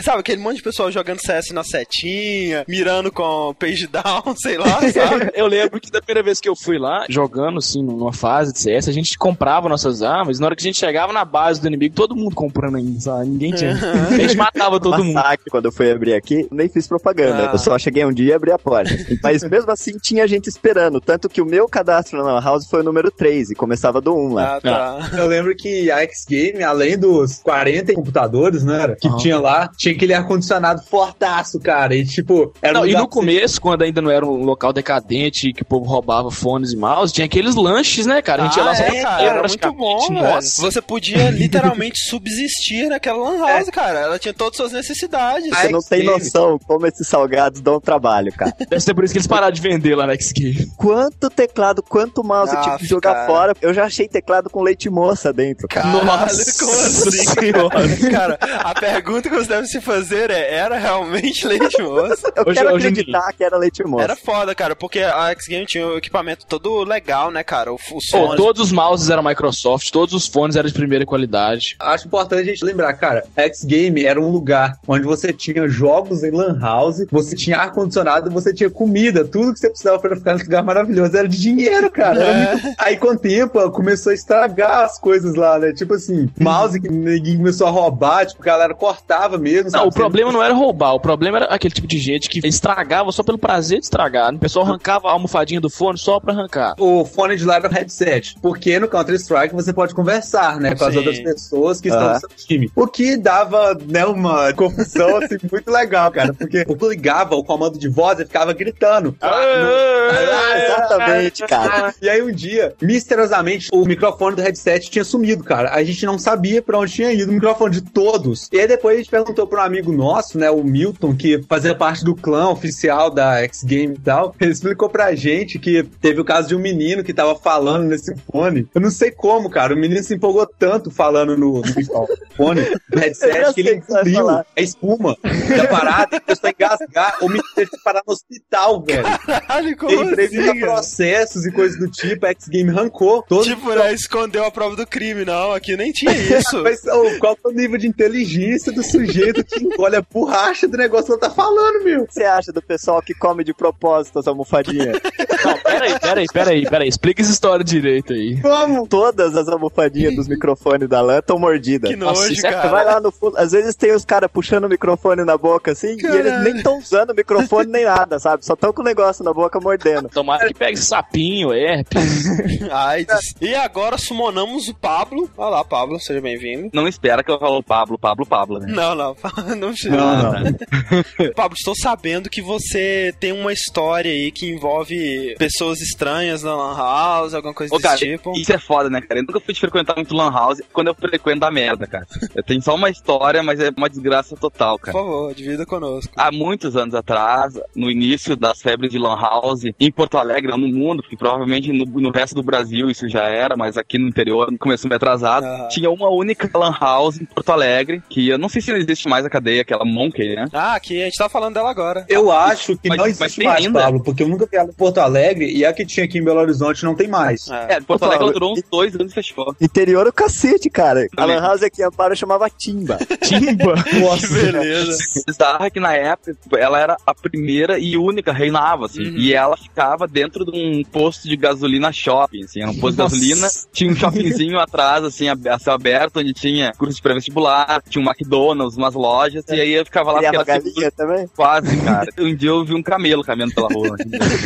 Sabe, 0.00 0.20
aquele 0.20 0.40
monte 0.40 0.56
de 0.56 0.62
pessoal 0.62 0.90
jogando 0.90 1.20
CS 1.20 1.50
na 1.50 1.62
setinha, 1.62 2.64
mirando 2.66 3.12
com 3.12 3.54
page 3.58 3.86
down, 3.86 4.34
sei 4.40 4.56
lá, 4.56 4.80
sabe? 4.90 5.30
Eu 5.36 5.46
lembro 5.46 5.78
que 5.78 5.90
da 5.90 6.00
primeira 6.00 6.24
vez 6.24 6.40
que 6.40 6.48
eu 6.48 6.56
fui 6.56 6.78
lá, 6.78 7.04
jogando 7.10 7.58
assim, 7.58 7.82
numa 7.82 8.12
fase 8.12 8.52
de 8.54 8.58
CS, 8.58 8.88
a 8.88 8.92
gente 8.92 9.18
comprava 9.18 9.68
nossas 9.68 10.02
armas, 10.02 10.38
na 10.38 10.46
hora 10.46 10.56
que 10.56 10.62
a 10.62 10.66
gente 10.66 10.78
chegava 10.78 11.12
na 11.12 11.24
base 11.24 11.60
do 11.60 11.66
inimigo, 11.66 11.94
todo 11.94 12.16
mundo 12.16 12.34
comprando 12.34 12.76
ainda, 12.76 13.00
sabe? 13.00 13.28
Ninguém 13.28 13.52
tinha. 13.52 13.72
A 13.72 14.16
gente 14.16 14.36
matava 14.36 14.80
todo 14.80 15.04
mundo. 15.04 15.12
Massacre, 15.12 15.50
quando 15.50 15.66
eu 15.66 15.72
fui 15.72 15.90
abrir 15.90 16.14
aqui, 16.14 16.48
nem 16.50 16.68
fiz 16.68 16.86
propaganda. 16.86 17.50
Ah. 17.50 17.52
Eu 17.52 17.58
só 17.58 17.78
cheguei 17.78 18.04
um 18.04 18.12
dia 18.12 18.30
e 18.30 18.32
abri 18.32 18.50
a 18.50 18.58
porta. 18.58 18.90
Mas 19.22 19.42
mesmo 19.42 19.70
assim 19.70 19.98
tinha 19.98 20.26
gente 20.26 20.48
esperando. 20.48 21.00
Tanto 21.00 21.28
que 21.28 21.42
o 21.42 21.46
meu 21.46 21.68
cadastro 21.68 22.22
na 22.24 22.40
House 22.40 22.66
foi 22.66 22.80
o 22.80 22.84
número 22.84 23.10
3 23.10 23.50
e 23.50 23.54
começava 23.54 24.00
do 24.00 24.14
1 24.14 24.32
lá. 24.32 24.56
Ah, 24.56 24.60
tá. 24.60 25.10
Eu 25.18 25.26
lembro 25.26 25.54
que 25.54 25.90
a 25.90 26.00
X 26.00 26.24
Game, 26.26 26.62
além 26.62 26.98
dos 26.98 27.40
40 27.42 27.92
computadores, 27.92 28.62
né, 28.64 28.82
era, 28.82 28.96
que 28.96 29.08
Aham. 29.08 29.16
tinha 29.18 29.38
lá, 29.38 29.70
tinha 29.82 29.94
aquele 29.94 30.14
ar-condicionado 30.14 30.82
fortaço, 30.84 31.58
cara. 31.60 31.94
E 31.94 32.04
tipo, 32.04 32.52
era 32.62 32.74
Não, 32.74 32.82
um 32.82 32.86
e 32.86 32.92
no 32.94 33.08
começo, 33.08 33.60
quando 33.60 33.82
ainda 33.82 34.00
não 34.00 34.10
era 34.10 34.24
um 34.24 34.44
local 34.44 34.72
decadente, 34.72 35.52
que 35.52 35.62
o 35.62 35.64
povo 35.64 35.84
roubava 35.86 36.30
fones 36.30 36.72
e 36.72 36.76
mouse, 36.76 37.12
tinha 37.12 37.24
aqueles 37.24 37.54
lanches, 37.54 38.06
né, 38.06 38.22
cara? 38.22 38.42
A 38.42 38.46
gente 38.46 38.56
ia 38.56 38.64
lá 38.64 38.70
Ah, 38.72 38.76
só 38.76 38.82
é, 38.84 38.90
pra 38.90 39.02
cara, 39.02 39.22
era 39.22 39.48
muito 39.48 39.72
bom, 39.72 40.08
velho. 40.08 40.22
Nossa. 40.22 40.62
Você 40.62 40.80
podia 40.80 41.30
literalmente 41.32 41.98
subsistir 42.08 42.88
naquela 42.88 43.18
lan 43.30 43.38
house, 43.46 43.68
cara. 43.70 43.98
Ela 44.00 44.18
tinha 44.18 44.32
todas 44.32 44.52
as 44.60 44.70
suas 44.70 44.72
necessidades. 44.72 45.48
Você 45.48 45.68
não 45.68 45.80
tem 45.80 46.04
noção 46.04 46.58
como 46.66 46.86
esses 46.86 47.06
salgados 47.08 47.60
dão 47.60 47.80
trabalho, 47.80 48.32
cara. 48.32 48.54
Deve 48.68 48.80
ser 48.80 48.94
por 48.94 49.04
isso 49.04 49.12
que 49.12 49.18
eles 49.18 49.26
pararam 49.26 49.52
de 49.52 49.60
vender 49.60 49.94
lá 49.96 50.06
na 50.06 50.12
X-Game. 50.14 50.66
Quanto 50.76 51.28
teclado, 51.28 51.82
quanto 51.82 52.22
mouse 52.22 52.54
eu 52.54 52.60
tive 52.60 52.74
Ah, 52.74 52.78
que 52.78 52.86
jogar 52.86 53.14
cara. 53.14 53.26
fora. 53.26 53.56
Eu 53.60 53.74
já 53.74 53.84
achei 53.84 54.06
teclado 54.08 54.48
com 54.48 54.62
leite 54.62 54.88
moça 54.88 55.32
dentro. 55.32 55.66
cara. 55.68 55.88
Nossa 55.88 56.58
como 56.64 56.72
assim? 56.72 57.10
Senhora. 57.10 57.82
Cara, 58.12 58.38
a 58.64 58.74
pergunta 58.74 59.28
que 59.28 59.34
você 59.34 59.48
deve 59.48 59.66
se 59.72 59.80
fazer 59.80 60.30
é: 60.30 60.54
era 60.54 60.78
realmente 60.78 61.46
leite 61.48 61.80
moça? 61.82 62.32
Eu 62.36 62.44
Hoje- 62.46 62.54
quero 62.60 62.74
hoje 62.74 62.88
acreditar 62.88 63.32
que 63.32 63.42
era 63.44 63.56
leite 63.56 63.82
moça. 63.84 64.04
Era 64.04 64.16
foda, 64.16 64.54
cara, 64.54 64.76
porque 64.76 65.00
a 65.00 65.30
X 65.30 65.46
Game 65.48 65.66
tinha 65.66 65.86
o 65.86 65.96
equipamento 65.98 66.46
todo 66.46 66.84
legal, 66.84 67.30
né, 67.30 67.42
cara? 67.42 67.72
O, 67.72 67.76
os 67.94 68.06
fones. 68.10 68.36
todos 68.36 68.62
os 68.62 68.72
mouses 68.72 69.10
eram 69.10 69.22
Microsoft, 69.22 69.90
todos 69.90 70.14
os 70.14 70.26
fones 70.26 70.56
eram 70.56 70.68
de 70.68 70.74
primeira 70.74 71.04
qualidade. 71.06 71.76
Acho 71.80 72.06
importante 72.06 72.40
a 72.42 72.44
gente 72.44 72.64
lembrar, 72.64 72.92
cara, 72.94 73.24
X 73.36 73.64
Game 73.64 74.04
era 74.04 74.20
um 74.20 74.28
lugar 74.30 74.78
onde 74.86 75.04
você 75.04 75.32
tinha 75.32 75.66
jogos 75.68 76.22
em 76.22 76.30
lan 76.30 76.58
house, 76.60 77.06
você 77.10 77.34
tinha 77.34 77.58
ar-condicionado, 77.58 78.30
você 78.30 78.52
tinha 78.52 78.70
comida, 78.70 79.24
tudo 79.24 79.52
que 79.52 79.58
você 79.58 79.68
precisava 79.68 79.98
para 79.98 80.16
ficar 80.16 80.32
nesse 80.34 80.44
lugar 80.44 80.62
maravilhoso 80.62 81.16
era 81.16 81.28
de 81.28 81.40
dinheiro, 81.40 81.90
cara. 81.90 82.22
É. 82.22 82.52
muito- 82.56 82.74
Aí 82.78 82.96
com 82.96 83.08
o 83.08 83.18
tempo 83.18 83.70
começou 83.70 84.10
a 84.10 84.14
estragar 84.14 84.84
as 84.84 84.98
coisas 84.98 85.34
lá, 85.34 85.58
né? 85.58 85.72
Tipo 85.72 85.94
assim, 85.94 86.28
mouse 86.38 86.80
que 86.80 86.88
ninguém 86.88 87.36
começou 87.36 87.66
a 87.66 87.70
roubar, 87.70 88.26
tipo, 88.26 88.42
a 88.42 88.46
galera 88.46 88.74
cortava 88.74 89.38
mesmo. 89.38 89.61
Não, 89.64 89.70
sabe? 89.70 89.88
o 89.88 89.92
problema 89.92 90.32
não 90.32 90.42
era 90.42 90.54
roubar, 90.54 90.94
o 90.94 91.00
problema 91.00 91.38
era 91.38 91.46
aquele 91.46 91.74
tipo 91.74 91.86
de 91.86 91.98
gente 91.98 92.28
que 92.28 92.46
estragava 92.46 93.10
só 93.12 93.22
pelo 93.22 93.38
prazer 93.38 93.78
de 93.78 93.84
estragar. 93.84 94.32
O 94.34 94.38
pessoal 94.38 94.66
arrancava 94.66 95.08
a 95.08 95.12
almofadinha 95.12 95.60
do 95.60 95.70
fone 95.70 95.98
só 95.98 96.20
pra 96.20 96.32
arrancar. 96.32 96.74
o 96.78 97.04
fone 97.04 97.36
de 97.36 97.44
lá 97.44 97.56
era 97.56 97.68
o 97.68 97.72
headset. 97.72 98.36
Porque 98.40 98.78
no 98.78 98.88
Counter-Strike 98.88 99.54
você 99.54 99.72
pode 99.72 99.94
conversar, 99.94 100.60
né? 100.60 100.74
Com 100.74 100.84
as 100.84 100.92
Sim. 100.92 100.98
outras 100.98 101.20
pessoas 101.20 101.80
que 101.80 101.88
estão 101.88 102.04
Aham. 102.04 102.14
no 102.14 102.20
seu 102.20 102.28
time. 102.30 102.70
O 102.74 102.86
que 102.86 103.16
dava, 103.16 103.76
né, 103.86 104.04
uma 104.04 104.52
confusão, 104.52 105.16
assim, 105.16 105.36
muito 105.50 105.70
legal, 105.70 106.10
cara. 106.10 106.32
Porque 106.34 106.64
o 106.68 106.88
ligava 106.88 107.34
o 107.34 107.44
comando 107.44 107.78
de 107.78 107.88
voz 107.88 108.18
e 108.20 108.24
ficava 108.24 108.52
gritando. 108.52 109.16
Ah, 110.14 110.58
exatamente, 110.58 111.46
cara. 111.46 111.94
E 112.02 112.08
aí 112.08 112.22
um 112.22 112.30
dia, 112.32 112.74
misteriosamente, 112.82 113.68
o 113.72 113.84
microfone 113.84 114.36
do 114.36 114.42
headset 114.42 114.90
tinha 114.90 115.04
sumido, 115.04 115.42
cara. 115.42 115.70
A 115.72 115.82
gente 115.82 116.04
não 116.04 116.18
sabia 116.18 116.60
pra 116.60 116.78
onde 116.78 116.92
tinha 116.92 117.12
ido 117.12 117.30
o 117.30 117.34
microfone 117.34 117.72
de 117.72 117.80
todos. 117.80 118.48
E 118.52 118.60
aí 118.60 118.66
depois 118.68 118.94
a 118.94 118.98
gente 118.98 119.10
perguntou 119.10 119.46
pra 119.52 119.62
um 119.62 119.66
amigo 119.66 119.92
nosso, 119.92 120.38
né, 120.38 120.50
o 120.50 120.64
Milton, 120.64 121.14
que 121.14 121.42
fazia 121.46 121.74
parte 121.74 122.02
do 122.02 122.16
clã 122.16 122.48
oficial 122.48 123.10
da 123.10 123.42
X 123.42 123.62
Game 123.62 123.94
e 123.94 124.00
tal. 124.00 124.34
Ele 124.40 124.50
explicou 124.50 124.88
pra 124.88 125.14
gente 125.14 125.58
que 125.58 125.82
teve 126.00 126.22
o 126.22 126.24
caso 126.24 126.48
de 126.48 126.56
um 126.56 126.58
menino 126.58 127.04
que 127.04 127.12
tava 127.12 127.34
falando 127.34 127.84
nesse 127.84 128.14
fone. 128.30 128.66
Eu 128.74 128.80
não 128.80 128.90
sei 128.90 129.10
como, 129.10 129.50
cara. 129.50 129.74
O 129.74 129.76
menino 129.76 130.02
se 130.02 130.14
empolgou 130.14 130.46
tanto 130.46 130.90
falando 130.90 131.36
no, 131.36 131.60
no 131.60 131.74
microfone, 131.76 132.62
no 132.90 132.98
headset, 132.98 133.52
que 133.52 133.60
ele 133.60 133.74
engoliu 133.76 134.30
a 134.30 134.44
espuma 134.56 135.16
da 135.22 135.68
parada 135.68 136.16
e 136.16 136.20
começou 136.20 136.48
a 136.48 136.50
engasgar. 136.50 137.16
O 137.20 137.28
menino 137.28 137.44
teve 137.54 137.70
que 137.70 137.82
parar 137.82 138.02
no 138.06 138.12
hospital, 138.14 138.82
velho. 138.82 139.02
Caralho, 139.02 139.76
como 139.76 139.92
Ele 139.92 140.22
assim, 140.22 140.60
processos 140.60 141.44
e 141.44 141.52
coisas 141.52 141.78
do 141.78 141.90
tipo, 141.90 142.24
a 142.24 142.30
X 142.30 142.48
Game 142.48 142.70
arrancou 142.70 143.22
todo. 143.22 143.44
Tipo, 143.44 143.74
né, 143.74 143.92
escondeu 143.92 144.46
a 144.46 144.50
prova 144.50 144.76
do 144.76 144.86
crime, 144.86 145.26
não, 145.26 145.52
aqui 145.52 145.76
nem 145.76 145.92
tinha 145.92 146.12
isso. 146.16 146.62
Mas 146.62 146.82
ô, 146.86 147.18
qual 147.18 147.36
é 147.44 147.48
o 147.48 147.52
nível 147.52 147.76
de 147.76 147.86
inteligência 147.86 148.72
do 148.72 148.82
sujeito 148.82 149.41
gente 149.42 149.64
engole 149.64 149.96
a 149.96 150.02
borracha 150.02 150.66
do 150.68 150.76
negócio 150.76 151.06
que 151.06 151.12
ela 151.12 151.20
tá 151.20 151.30
falando, 151.30 151.84
meu. 151.84 152.02
O 152.02 152.06
que 152.06 152.14
você 152.14 152.24
acha 152.24 152.52
do 152.52 152.62
pessoal 152.62 153.00
que 153.02 153.14
come 153.14 153.44
de 153.44 153.52
propósito 153.54 154.18
as 154.18 154.26
almofadinhas? 154.26 154.98
Não, 155.44 155.58
peraí, 155.58 155.98
peraí, 155.98 156.26
peraí, 156.32 156.70
peraí. 156.70 156.88
Explica 156.88 157.20
essa 157.22 157.32
história 157.32 157.64
direito 157.64 158.12
aí. 158.12 158.40
Como? 158.40 158.86
Todas 158.86 159.36
as 159.36 159.48
almofadinhas 159.48 160.14
dos 160.14 160.28
microfones 160.28 160.88
da 160.88 161.00
lã 161.00 161.18
estão 161.18 161.38
mordidas. 161.38 161.90
Que 161.90 161.96
nojo, 161.96 162.28
Nossa, 162.28 162.46
é- 162.46 162.50
cara. 162.50 162.68
Vai 162.68 162.84
lá 162.84 163.00
no 163.00 163.10
fundo. 163.10 163.36
Às 163.36 163.52
vezes 163.52 163.74
tem 163.74 163.92
os 163.92 164.04
caras 164.04 164.30
puxando 164.32 164.64
o 164.64 164.68
microfone 164.68 165.24
na 165.24 165.36
boca 165.36 165.72
assim, 165.72 165.96
e 165.98 166.06
eles 166.06 166.44
nem 166.44 166.56
estão 166.56 166.78
usando 166.78 167.10
o 167.10 167.14
microfone 167.14 167.70
nem 167.70 167.84
nada, 167.84 168.18
sabe? 168.18 168.44
Só 168.44 168.54
estão 168.54 168.72
com 168.72 168.82
o 168.82 168.84
negócio 168.84 169.24
na 169.24 169.32
boca 169.32 169.58
mordendo. 169.60 170.08
Tomara 170.08 170.46
que 170.46 170.54
pegue 170.54 170.76
sapinho, 170.76 171.52
herpes. 171.52 172.24
Ai, 172.70 173.06
e 173.40 173.54
agora 173.54 173.98
sumonamos 173.98 174.68
o 174.68 174.74
Pablo. 174.74 175.28
Olha 175.36 175.50
lá, 175.50 175.64
Pablo, 175.64 175.98
seja 175.98 176.20
bem-vindo. 176.20 176.70
Não 176.72 176.86
espera 176.86 177.24
que 177.24 177.30
eu 177.30 177.38
falo 177.38 177.62
Pablo, 177.62 177.98
Pablo, 177.98 178.24
Pablo, 178.24 178.58
né? 178.60 178.66
Não, 178.68 178.94
não, 178.94 179.14
não 179.56 179.68
precisa. 179.70 179.96
Não, 179.96 180.32
não. 180.32 181.32
Pablo, 181.34 181.56
estou 181.56 181.74
sabendo 181.76 182.28
que 182.30 182.42
você 182.42 183.14
tem 183.18 183.32
uma 183.32 183.52
história 183.52 184.10
aí 184.10 184.30
que 184.30 184.50
envolve 184.50 185.34
pessoas 185.38 185.80
estranhas 185.80 186.42
na 186.42 186.54
Lan 186.54 186.76
House, 186.76 187.34
alguma 187.34 187.54
coisa 187.54 187.74
Ô, 187.74 187.78
desse 187.78 187.88
cara, 187.88 187.98
tipo. 187.98 188.32
isso 188.36 188.52
é 188.52 188.58
foda, 188.58 188.90
né, 188.90 189.00
cara? 189.00 189.20
Eu 189.20 189.24
nunca 189.24 189.40
fui 189.40 189.54
frequentar 189.54 189.96
muito 189.96 190.14
Lan 190.14 190.30
House. 190.30 190.60
Quando 190.72 190.88
eu 190.88 190.94
frequento, 190.94 191.40
dá 191.40 191.50
merda, 191.50 191.86
cara. 191.86 192.06
Eu 192.34 192.42
tenho 192.42 192.62
só 192.62 192.74
uma 192.74 192.90
história, 192.90 193.42
mas 193.42 193.60
é 193.60 193.70
uma 193.76 193.88
desgraça 193.88 194.36
total, 194.36 194.78
Por 194.78 194.86
cara. 194.86 194.98
favor, 194.98 195.34
divida 195.34 195.64
conosco. 195.66 196.12
Há 196.16 196.30
muitos 196.30 196.76
anos 196.76 196.94
atrás, 196.94 197.54
no 197.74 197.90
início 197.90 198.36
das 198.36 198.60
febres 198.60 198.90
de 198.90 198.98
Lan 198.98 199.16
House, 199.20 199.62
em 199.78 199.90
Porto 199.90 200.18
Alegre, 200.18 200.50
no 200.52 200.68
mundo, 200.68 201.02
porque 201.02 201.16
provavelmente 201.16 201.72
no, 201.72 201.84
no 201.84 202.10
resto 202.10 202.34
do 202.34 202.42
Brasil 202.42 202.90
isso 202.90 203.08
já 203.08 203.24
era, 203.24 203.56
mas 203.56 203.76
aqui 203.76 203.98
no 203.98 204.08
interior 204.08 204.52
começou 204.58 204.88
meio 204.88 204.96
atrasado. 204.96 205.44
Aham. 205.44 205.68
Tinha 205.68 205.90
uma 205.90 206.08
única 206.08 206.50
Lan 206.56 206.74
House 206.78 207.20
em 207.20 207.24
Porto 207.24 207.50
Alegre, 207.50 208.02
que 208.08 208.28
eu 208.28 208.38
não 208.38 208.48
sei 208.48 208.60
se 208.60 208.70
não 208.70 208.78
existe 208.78 209.08
mais 209.08 209.21
a 209.26 209.30
cadeia, 209.30 209.62
aquela 209.62 209.84
Monkey, 209.84 210.34
né? 210.34 210.46
Ah, 210.52 210.74
aqui 210.74 211.00
a 211.00 211.04
gente 211.04 211.16
tá 211.18 211.28
falando 211.28 211.54
dela 211.54 211.70
agora. 211.70 212.04
Eu 212.08 212.30
acho 212.32 212.76
que 212.76 212.88
Mas- 212.88 212.98
não 212.98 213.04
mas 213.06 213.20
existe 213.20 213.38
tem 213.38 213.46
mais, 213.48 213.64
ainda? 213.66 213.80
Pablo, 213.80 214.02
porque 214.02 214.22
eu 214.22 214.28
nunca 214.28 214.46
vi 214.50 214.56
ela 214.56 214.68
em 214.68 214.72
Porto 214.72 214.98
Alegre 214.98 215.50
e 215.52 215.64
a 215.64 215.72
que 215.72 215.84
tinha 215.86 216.04
aqui 216.04 216.18
em 216.18 216.24
Belo 216.24 216.40
Horizonte 216.40 216.84
não 216.84 216.94
tem 216.94 217.08
mais. 217.08 217.48
É. 217.50 217.74
É, 217.74 217.80
Porto 217.80 218.04
Alegre 218.04 218.32
durou 218.32 218.52
uns 218.52 218.62
dois 218.70 218.94
anos 218.94 219.12
e 219.12 219.14
fechou. 219.14 219.54
Interior 219.60 220.06
o 220.06 220.12
cacete, 220.12 220.68
cara. 220.70 221.06
A. 221.16 221.24
Lan 221.24 221.40
House 221.40 221.62
aqui 221.62 221.82
em 221.82 221.84
Amparo 221.84 222.16
chamava 222.16 222.48
Timba. 222.50 222.98
Timba. 223.22 223.74
Nossa, 224.00 224.28
Beleza. 224.28 224.98
bizarro 225.26 225.64
é 225.64 225.70
que 225.70 225.80
na 225.80 225.94
época 225.94 226.36
ela 226.58 226.78
era 226.78 226.96
a 227.06 227.14
primeira 227.14 227.78
e 227.78 227.96
única, 227.96 228.32
reinava, 228.32 228.86
assim. 228.86 229.02
Uhum. 229.02 229.16
E 229.16 229.32
ela 229.34 229.56
ficava 229.56 230.06
dentro 230.06 230.44
de 230.44 230.52
um 230.52 230.82
posto 230.84 231.28
de 231.28 231.36
gasolina 231.36 231.92
shopping, 231.92 232.44
assim. 232.44 232.60
Era 232.62 232.70
um 232.70 232.76
posto 232.78 232.96
de 232.96 233.02
Nossa. 233.02 233.14
gasolina, 233.16 233.48
tinha 233.72 233.90
um 233.90 233.96
shoppingzinho 233.96 234.58
atrás, 234.58 235.04
assim, 235.04 235.28
a 235.28 235.36
a 235.52 235.58
céu 235.58 235.74
aberto, 235.74 236.18
onde 236.20 236.32
tinha 236.32 236.72
curso 236.78 236.96
de 236.96 237.02
pré-vestibular, 237.02 237.82
tinha 237.88 238.02
um 238.02 238.08
McDonald's, 238.08 238.76
umas 238.76 238.94
lojas, 238.94 239.11
e 239.48 239.60
aí 239.60 239.72
eu 239.72 239.84
ficava 239.84 240.12
lá 240.12 240.18
Criava 240.18 240.44
porque 240.44 240.52
galinha 240.52 240.90
também? 240.90 241.28
Quase, 241.34 241.76
cara. 241.82 242.08
Um 242.18 242.34
dia 242.34 242.50
eu 242.50 242.64
vi 242.64 242.74
um 242.74 242.82
camelo 242.82 243.22
caminhando 243.22 243.54
pela 243.54 243.68
rua. 243.68 243.96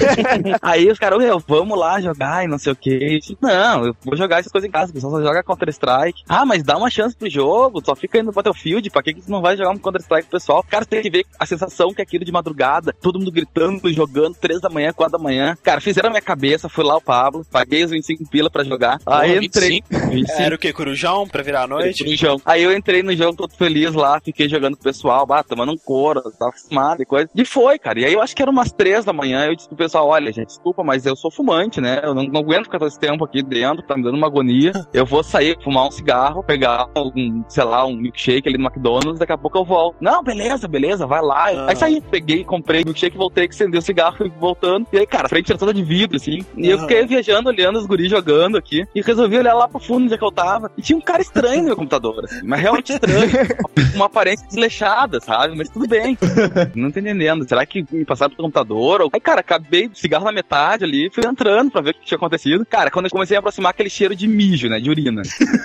Aí 0.63 0.91
os 0.91 0.99
caras, 0.99 1.19
meu, 1.19 1.43
vamos 1.47 1.79
lá 1.79 2.01
jogar 2.01 2.45
e 2.45 2.49
não 2.49 2.59
sei 2.59 2.73
o 2.73 2.77
que. 2.77 3.21
Não, 3.41 3.87
eu 3.87 3.97
vou 4.05 4.17
jogar 4.17 4.39
essas 4.39 4.53
coisas 4.53 4.69
em 4.69 4.71
casa, 4.71 4.91
o 4.91 4.95
pessoal 4.95 5.13
só 5.13 5.23
joga 5.23 5.43
Counter-Strike. 5.43 6.25
Ah, 6.29 6.45
mas 6.45 6.63
dá 6.63 6.77
uma 6.77 6.91
chance 6.91 7.17
pro 7.17 7.29
jogo, 7.29 7.83
só 7.85 7.95
fica 7.95 8.19
indo 8.19 8.27
no 8.27 8.33
Battlefield, 8.33 8.89
pra 8.91 9.03
que 9.03 9.15
que 9.15 9.23
você 9.23 9.31
não 9.31 9.41
vai 9.41 9.57
jogar 9.57 9.71
um 9.71 9.79
Counter-Strike 9.79 10.29
pro 10.29 10.39
pessoal? 10.39 10.65
Cara, 10.69 10.85
você 10.85 10.91
tem 10.91 11.03
que 11.03 11.11
ver 11.11 11.27
a 11.39 11.47
sensação 11.47 11.93
que 11.93 12.01
é 12.01 12.05
aquilo 12.05 12.25
de 12.25 12.33
madrugada, 12.33 12.95
todo 13.01 13.19
mundo 13.19 13.31
gritando, 13.31 13.93
jogando, 13.93 14.35
três 14.35 14.61
da 14.61 14.69
manhã, 14.69 14.93
quatro 14.93 15.19
da 15.19 15.23
manhã. 15.23 15.57
Cara, 15.63 15.81
fizeram 15.81 16.09
a 16.09 16.13
minha 16.13 16.23
cabeça, 16.23 16.69
fui 16.69 16.85
lá 16.85 16.97
o 16.97 17.01
Pablo, 17.01 17.45
paguei 17.51 17.85
os 17.85 17.91
25 17.91 18.29
pila 18.29 18.51
pra 18.51 18.65
jogar. 18.65 18.99
Aí 19.07 19.45
entrei. 19.45 19.83
25. 19.91 20.43
Era 20.43 20.55
o 20.55 20.59
que? 20.59 20.73
Corujão 20.73 21.27
pra 21.27 21.43
virar 21.43 21.63
a 21.63 21.67
noite? 21.67 22.05
Corujão. 22.05 22.41
Aí 22.45 22.63
eu 22.63 22.77
entrei 22.77 23.03
no 23.03 23.15
jogo 23.15 23.37
todo 23.37 23.55
feliz 23.55 23.93
lá, 23.93 24.21
fiquei 24.21 24.46
jogando 24.49 24.75
com 24.75 24.81
o 24.81 24.85
pessoal, 24.85 25.27
bah, 25.27 25.43
tomando 25.43 25.73
um 25.73 25.77
couro, 25.79 26.23
tava 26.39 26.53
fumado 26.69 27.03
e 27.03 27.07
coisa. 27.07 27.29
E 27.35 27.45
foi, 27.45 27.79
cara. 27.79 28.01
E 28.01 28.05
aí 28.05 28.13
eu 28.13 28.23
acho 28.23 28.35
que 28.35 28.43
era 28.43 28.51
umas 28.51 28.73
três 28.73 29.05
da 29.05 29.13
manhã, 29.13 29.47
eu 29.47 29.55
disse 29.55 29.69
pro 29.69 29.77
pessoal, 29.77 30.09
olha, 30.09 30.33
gente, 30.33 30.49
desculpa, 30.49 30.83
mas 30.83 31.07
eu 31.07 31.17
sou 31.17 31.31
fumante, 31.31 31.81
né? 31.81 32.01
Eu 32.03 32.15
não, 32.15 32.25
não 32.25 32.41
aguento 32.41 32.65
ficar 32.65 32.79
todo 32.79 32.89
esse 32.89 32.99
tempo 32.99 33.25
aqui 33.25 33.43
dentro, 33.43 33.83
tá 33.85 33.97
me 33.97 34.03
dando 34.03 34.17
uma 34.17 34.27
agonia. 34.27 34.73
Eu 34.93 35.05
vou 35.07 35.23
sair, 35.23 35.57
fumar 35.63 35.87
um 35.87 35.91
cigarro, 35.91 36.43
pegar 36.43 36.89
um, 36.97 37.45
sei 37.49 37.65
lá, 37.65 37.85
um 37.87 37.97
milkshake 37.97 38.49
ali 38.49 38.59
no 38.59 38.65
McDonald's, 38.67 39.19
daqui 39.19 39.33
a 39.33 39.39
pouco 39.39 39.59
eu 39.59 39.65
volto. 39.65 39.97
Não, 40.01 40.23
beleza, 40.23 40.67
beleza, 40.69 41.07
vai 41.07 41.23
lá. 41.23 41.47
Ah. 41.51 41.67
Aí 41.71 41.77
saí, 41.77 42.01
peguei, 42.01 42.45
comprei 42.45 42.83
o 42.83 42.85
milkshake, 42.87 43.17
voltei, 43.17 43.47
acendei 43.47 43.79
o 43.79 43.83
cigarro, 43.83 44.17
fui 44.17 44.31
voltando. 44.39 44.87
E 44.93 44.99
aí, 44.99 45.07
cara, 45.07 45.27
a 45.27 45.29
frente 45.29 45.51
era 45.51 45.59
toda 45.59 45.73
de 45.73 45.83
vidro, 45.83 46.17
assim. 46.17 46.41
E 46.57 46.69
eu 46.69 46.79
Ah. 46.79 46.81
fiquei 46.83 47.07
viajando, 47.07 47.49
olhando 47.49 47.79
os 47.79 47.87
guris 47.87 48.11
jogando 48.11 48.57
aqui. 48.57 48.85
E 48.95 49.01
resolvi 49.01 49.39
olhar 49.39 49.55
lá 49.55 49.69
pro 49.69 49.79
fundo 49.81 50.05
onde 50.05 50.15
é 50.15 50.19
que 50.19 50.25
eu 50.25 50.33
tava. 50.33 50.71
E 50.77 50.83
tinha 50.83 50.97
um 50.97 51.01
cara 51.01 51.23
estranho 51.23 51.61
no 51.61 51.67
meu 51.69 51.77
computador, 51.77 52.25
assim, 52.25 52.41
mas 52.45 52.61
realmente 52.61 52.93
estranho. 52.93 53.31
uma 53.95 54.07
aparência 54.07 54.36
desleixada, 54.43 55.21
sabe? 55.21 55.57
Mas 55.57 55.69
tudo 55.69 55.87
bem. 55.87 56.17
Não 56.75 56.91
tô 56.91 57.01
entendendo. 57.01 57.49
Será 57.49 57.65
que 57.67 57.85
me 57.91 58.05
passaram 58.05 58.35
pro 58.35 58.43
computador? 58.45 59.01
Ou- 59.03 59.11
Aí, 59.13 59.21
cara, 59.21 59.41
acabei 59.41 59.87
o 59.87 59.95
cigarro 59.95 60.25
na 60.25 60.33
metade 60.33 60.85
ali, 60.85 61.11
fui 61.13 61.25
entrando 61.27 61.71
pra 61.71 61.81
ver 61.81 61.91
o 61.91 61.95
que 61.95 62.05
tinha 62.05 62.17
acontecido. 62.17 62.67
Cara, 62.67 62.91
quando 62.91 63.07
eu 63.07 63.11
comecei 63.11 63.37
a 63.37 63.41
aproximar 63.41 63.71
aquele 63.71 63.89
cheiro 63.91 64.15
de 64.15 64.27
mijo, 64.27 64.69
né? 64.69 64.79
De 64.81 64.91
urina. 64.91 65.23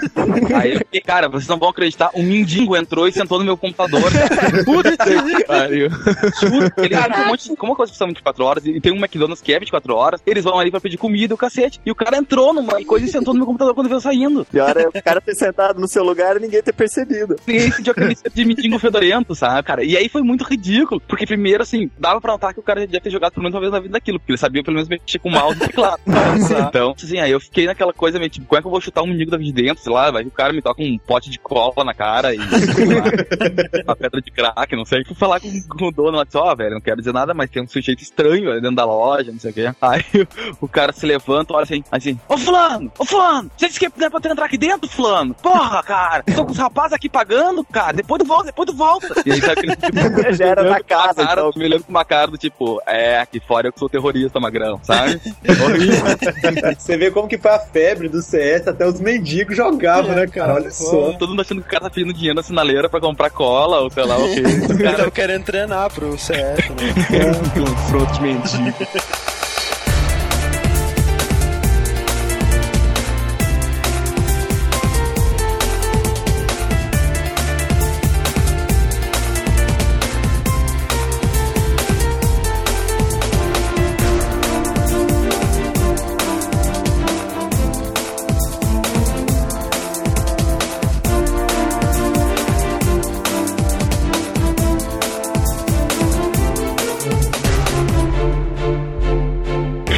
Aí 0.56 0.74
eu 0.74 0.78
fiquei, 0.80 1.02
cara, 1.02 1.28
vocês 1.28 1.48
não 1.48 1.58
vão 1.58 1.70
acreditar. 1.70 2.10
Um 2.14 2.24
mendigo 2.24 2.76
entrou 2.76 3.08
e 3.08 3.12
sentou 3.12 3.40
no 3.40 3.46
meu 3.46 3.58
computador. 3.58 4.02
Cara. 4.12 4.64
Puta 4.66 4.98
que 4.98 5.44
pariu. 5.46 5.90
Juro. 6.40 6.72
Ele 6.78 6.96
um 6.96 7.28
monte 7.28 7.50
de. 7.50 7.56
Como 7.56 7.74
a 7.74 7.76
coisa 7.76 7.94
são 7.94 8.08
24 8.08 8.44
horas 8.44 8.66
e 8.66 8.80
tem 8.80 8.92
um 8.92 8.98
McDonald's 8.98 9.42
que 9.42 9.54
é 9.54 9.60
24 9.60 9.94
horas, 9.96 10.22
eles 10.26 10.44
vão 10.44 10.58
ali 10.60 10.72
pra 10.72 10.80
pedir 10.80 10.98
comida 10.98 11.34
e 11.34 11.36
o 11.36 11.38
cacete. 11.38 11.80
E 11.86 11.92
o 11.92 11.96
cara 11.96 12.18
entrou 12.18 12.54
numa 12.54 12.84
coisa 12.86 13.06
e 13.06 13.10
sentou 13.10 13.34
no 13.34 13.40
meu 13.40 13.46
computador 13.48 13.74
quando 13.76 13.88
veio 13.90 14.00
saindo. 14.02 14.46
Pior 14.46 14.76
é 14.78 14.88
o 14.88 15.04
cara 15.04 15.20
ter 15.22 15.36
sentado 15.36 15.80
no 15.80 15.88
seu 15.88 16.04
lugar 16.04 16.38
e 16.38 16.40
ninguém 16.40 16.62
ter 16.62 16.74
percebido. 16.74 17.36
Ninguém 17.46 17.72
sentiu 17.72 17.92
aquele 17.92 18.16
cheiro 18.16 18.32
de 18.34 18.46
mendigo 18.62 18.80
fedorento, 18.80 19.36
sabe, 19.36 19.64
cara? 19.64 19.84
E 19.84 19.98
aí 19.98 20.08
foi 20.08 20.22
muito 20.22 20.44
ridículo, 20.44 21.02
porque 21.02 21.26
primeiro, 21.26 21.64
assim, 21.64 21.90
dava 21.98 22.22
pra 22.22 22.34
notar 22.34 22.54
que 22.54 22.60
o 22.60 22.64
cara 22.64 22.82
já 22.82 22.86
devia 22.86 23.02
ter 23.02 23.10
jogado 23.10 23.34
pelo 23.34 23.44
menos 23.44 23.56
uma 23.56 23.62
vez 23.62 23.72
na 23.72 23.80
vida 23.80 23.94
daquilo, 23.94 24.20
porque 24.20 24.32
ele 24.32 24.38
sabia 24.38 24.64
pelo 24.64 24.76
menos 24.76 24.90
mexer 24.90 25.20
com 25.20 25.30
o 25.30 25.32
mouse 25.32 25.58
e 25.58 25.68
teclado. 25.68 26.02
então, 26.68 26.94
assim, 26.98 27.20
aí 27.20 27.32
eu 27.32 27.40
fiquei 27.40 27.66
naquela 27.66 27.94
coisa 27.94 28.20
meio 28.20 28.30
tipo, 28.30 28.46
como 28.46 28.58
é 28.58 28.62
que 28.62 28.68
eu 28.68 28.72
vou 28.72 28.82
chutar 28.82 29.02
um 29.02 29.08
mendigo 29.08 29.32
daqui 29.32 29.46
de 29.46 29.52
dentro, 29.52 29.84
sei 29.84 29.92
lá, 29.92 30.12
vai 30.12 30.24
que 30.24 30.30
o 30.30 30.32
cara 30.32 30.54
me 30.54 30.62
toca 30.62 30.82
um 30.82 30.98
pote 30.98 31.30
de 31.30 31.40
cola 31.40 31.84
na 31.84 31.94
cara 31.94 32.34
e 32.34 32.38
lá, 32.38 32.46
uma 33.86 33.96
pedra 33.96 34.22
de 34.22 34.32
crack, 34.32 34.76
não 34.76 34.86
sei. 34.86 35.04
Fui 35.04 35.16
falar 35.16 35.40
com, 35.40 35.50
com 35.68 35.88
o 35.88 35.92
dono 35.92 36.18
lá, 36.18 36.24
disse, 36.24 36.38
ó, 36.38 36.54
velho, 36.56 36.76
não 36.76 36.82
quero 36.82 36.98
dizer 36.98 37.14
nada, 37.14 37.34
mas 37.34 37.50
tem 37.50 37.64
um 37.64 37.68
sujeito 37.68 38.02
estranho 38.02 38.52
ali 38.52 38.62
dentro 38.62 38.76
da 38.76 38.86
loja, 38.86 39.32
não 39.32 39.40
sei 39.40 39.52
o 39.52 39.54
quê. 39.54 39.72
Aí 39.82 40.04
o, 40.62 40.66
o 40.66 40.68
cara 40.68 40.92
se 40.92 41.06
levanta, 41.06 41.54
olha 41.54 41.64
assim, 41.64 41.84
assim, 41.92 42.20
ô 42.28 42.38
fulano, 42.38 42.92
ô 42.98 43.06
fulano, 43.06 43.52
você 43.58 43.68
disse 43.68 43.80
que 43.80 43.92
não 43.98 44.08
é 44.08 44.10
pra 44.10 44.20
tu 44.20 44.28
entrar 44.28 44.46
aqui 44.46 44.58
dentro, 44.58 44.90
fulano? 44.90 45.34
Porra, 45.34 45.84
cara, 45.84 46.24
tô 46.24 46.46
com 46.46 46.52
os 46.52 46.58
rapazes 46.58 46.94
aqui 46.94 47.10
pagando, 47.10 47.64
cara, 47.64 47.94
depois 47.94 48.22
tu 48.22 48.28
volta, 48.28 48.51
depois 48.52 48.70
tu 48.70 48.76
volta. 48.76 49.08
E 49.26 49.32
aí 49.32 49.42
sabe 49.42 49.52
aquele 49.52 49.76
tipo, 49.76 50.34
Já 50.36 50.46
era 50.46 50.64
na 50.64 50.82
casa, 50.82 51.26
cara, 51.26 51.42
então. 51.42 51.52
me 51.56 51.66
olhando 51.66 51.84
com 51.84 51.90
uma 51.90 52.06
cara 52.06 52.28
do 52.30 52.38
tipo, 52.38 52.82
é, 52.86 53.20
aqui 53.20 53.40
fora 53.40 53.68
eu 53.68 53.74
que 53.74 53.80
sou 53.80 53.90
terrorista, 53.90 54.40
magrão, 54.40 54.80
sabe? 54.84 55.20
Horrível. 55.64 56.76
Você 56.78 56.98
vê 56.98 57.10
como 57.10 57.28
que 57.28 57.38
foi 57.38 57.52
a 57.52 57.60
febre 57.60 58.10
do 58.10 58.22
CS, 58.22 58.68
até 58.68 58.86
os 58.86 59.00
mendigos 59.00 59.56
jogavam, 59.56 60.14
né, 60.14 60.28
cara? 60.28 60.56
Olha 60.56 60.72
só. 60.72 61.14
Todo 61.14 61.30
mundo 61.30 61.42
achando 61.42 61.62
que 61.62 61.68
o 61.68 61.72
cara 61.72 61.84
tá 61.86 61.90
pedindo 61.90 62.14
dinheiro 62.14 62.36
na 62.36 62.44
sinaleira 62.44 62.90
pra 62.90 63.00
comprar 63.00 63.30
cola, 63.30 63.80
ou 63.80 63.90
sei 63.90 64.04
lá 64.04 64.18
o 64.18 64.34
quê. 64.34 64.42
O 64.82 64.84
cara 64.84 65.12
querendo 65.12 65.44
treinar 65.44 65.92
pro 65.92 66.18
CS, 66.18 66.70
né? 66.70 66.94
Confronto 67.54 68.14
de 68.14 68.22
mendigo. 68.22 68.76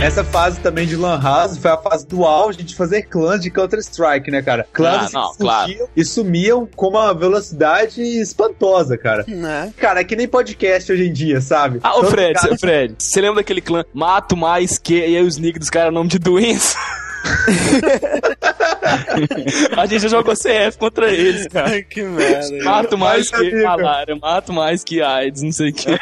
Essa 0.03 0.21
fase 0.21 0.59
também 0.59 0.85
de 0.85 0.97
Lan 0.97 1.17
House 1.21 1.57
foi 1.57 1.71
a 1.71 1.77
fase 1.77 2.05
do 2.05 2.25
auge 2.25 2.61
de 2.61 2.75
fazer 2.75 3.03
clãs 3.03 3.39
de 3.41 3.49
Counter-Strike, 3.49 4.29
né, 4.29 4.41
cara? 4.41 4.67
Clãs 4.73 5.15
Ah, 5.15 5.19
não, 5.19 5.29
que 5.31 5.37
surgiam 5.37 5.77
claro. 5.77 5.89
e 5.95 6.03
sumiam 6.03 6.67
com 6.75 6.89
uma 6.89 7.13
velocidade 7.13 8.01
espantosa, 8.01 8.97
cara. 8.97 9.23
né? 9.25 9.73
Cara, 9.77 10.01
é 10.01 10.03
que 10.03 10.17
nem 10.17 10.27
podcast 10.27 10.91
hoje 10.91 11.07
em 11.07 11.13
dia, 11.13 11.39
sabe? 11.39 11.79
Ah, 11.81 11.97
ô 11.97 12.03
Fred, 12.03 12.33
cara- 12.33 12.57
Fred, 12.57 12.95
você 12.99 13.21
lembra 13.21 13.37
daquele 13.37 13.61
clã 13.61 13.85
Mato 13.93 14.35
Mais 14.35 14.77
Que 14.77 14.95
e 14.99 15.15
aí 15.17 15.23
os 15.25 15.37
nick 15.37 15.57
dos 15.57 15.69
caras 15.69 15.93
nome 15.93 16.09
de 16.09 16.19
doença? 16.19 16.77
A 19.77 19.85
gente 19.85 20.01
já 20.01 20.07
jogou 20.07 20.33
CF 20.33 20.77
contra 20.77 21.11
eles, 21.11 21.47
cara. 21.47 21.81
que 21.81 22.01
merda. 22.01 22.63
Mato 22.63 22.97
mais 22.97 23.29
que 23.29 23.35
amigo. 23.35 23.63
malária, 23.63 24.15
mato 24.15 24.53
mais 24.53 24.83
que 24.83 25.01
AIDS, 25.01 25.41
não 25.41 25.51
sei 25.51 25.69
o 25.69 25.73
que. 25.73 25.99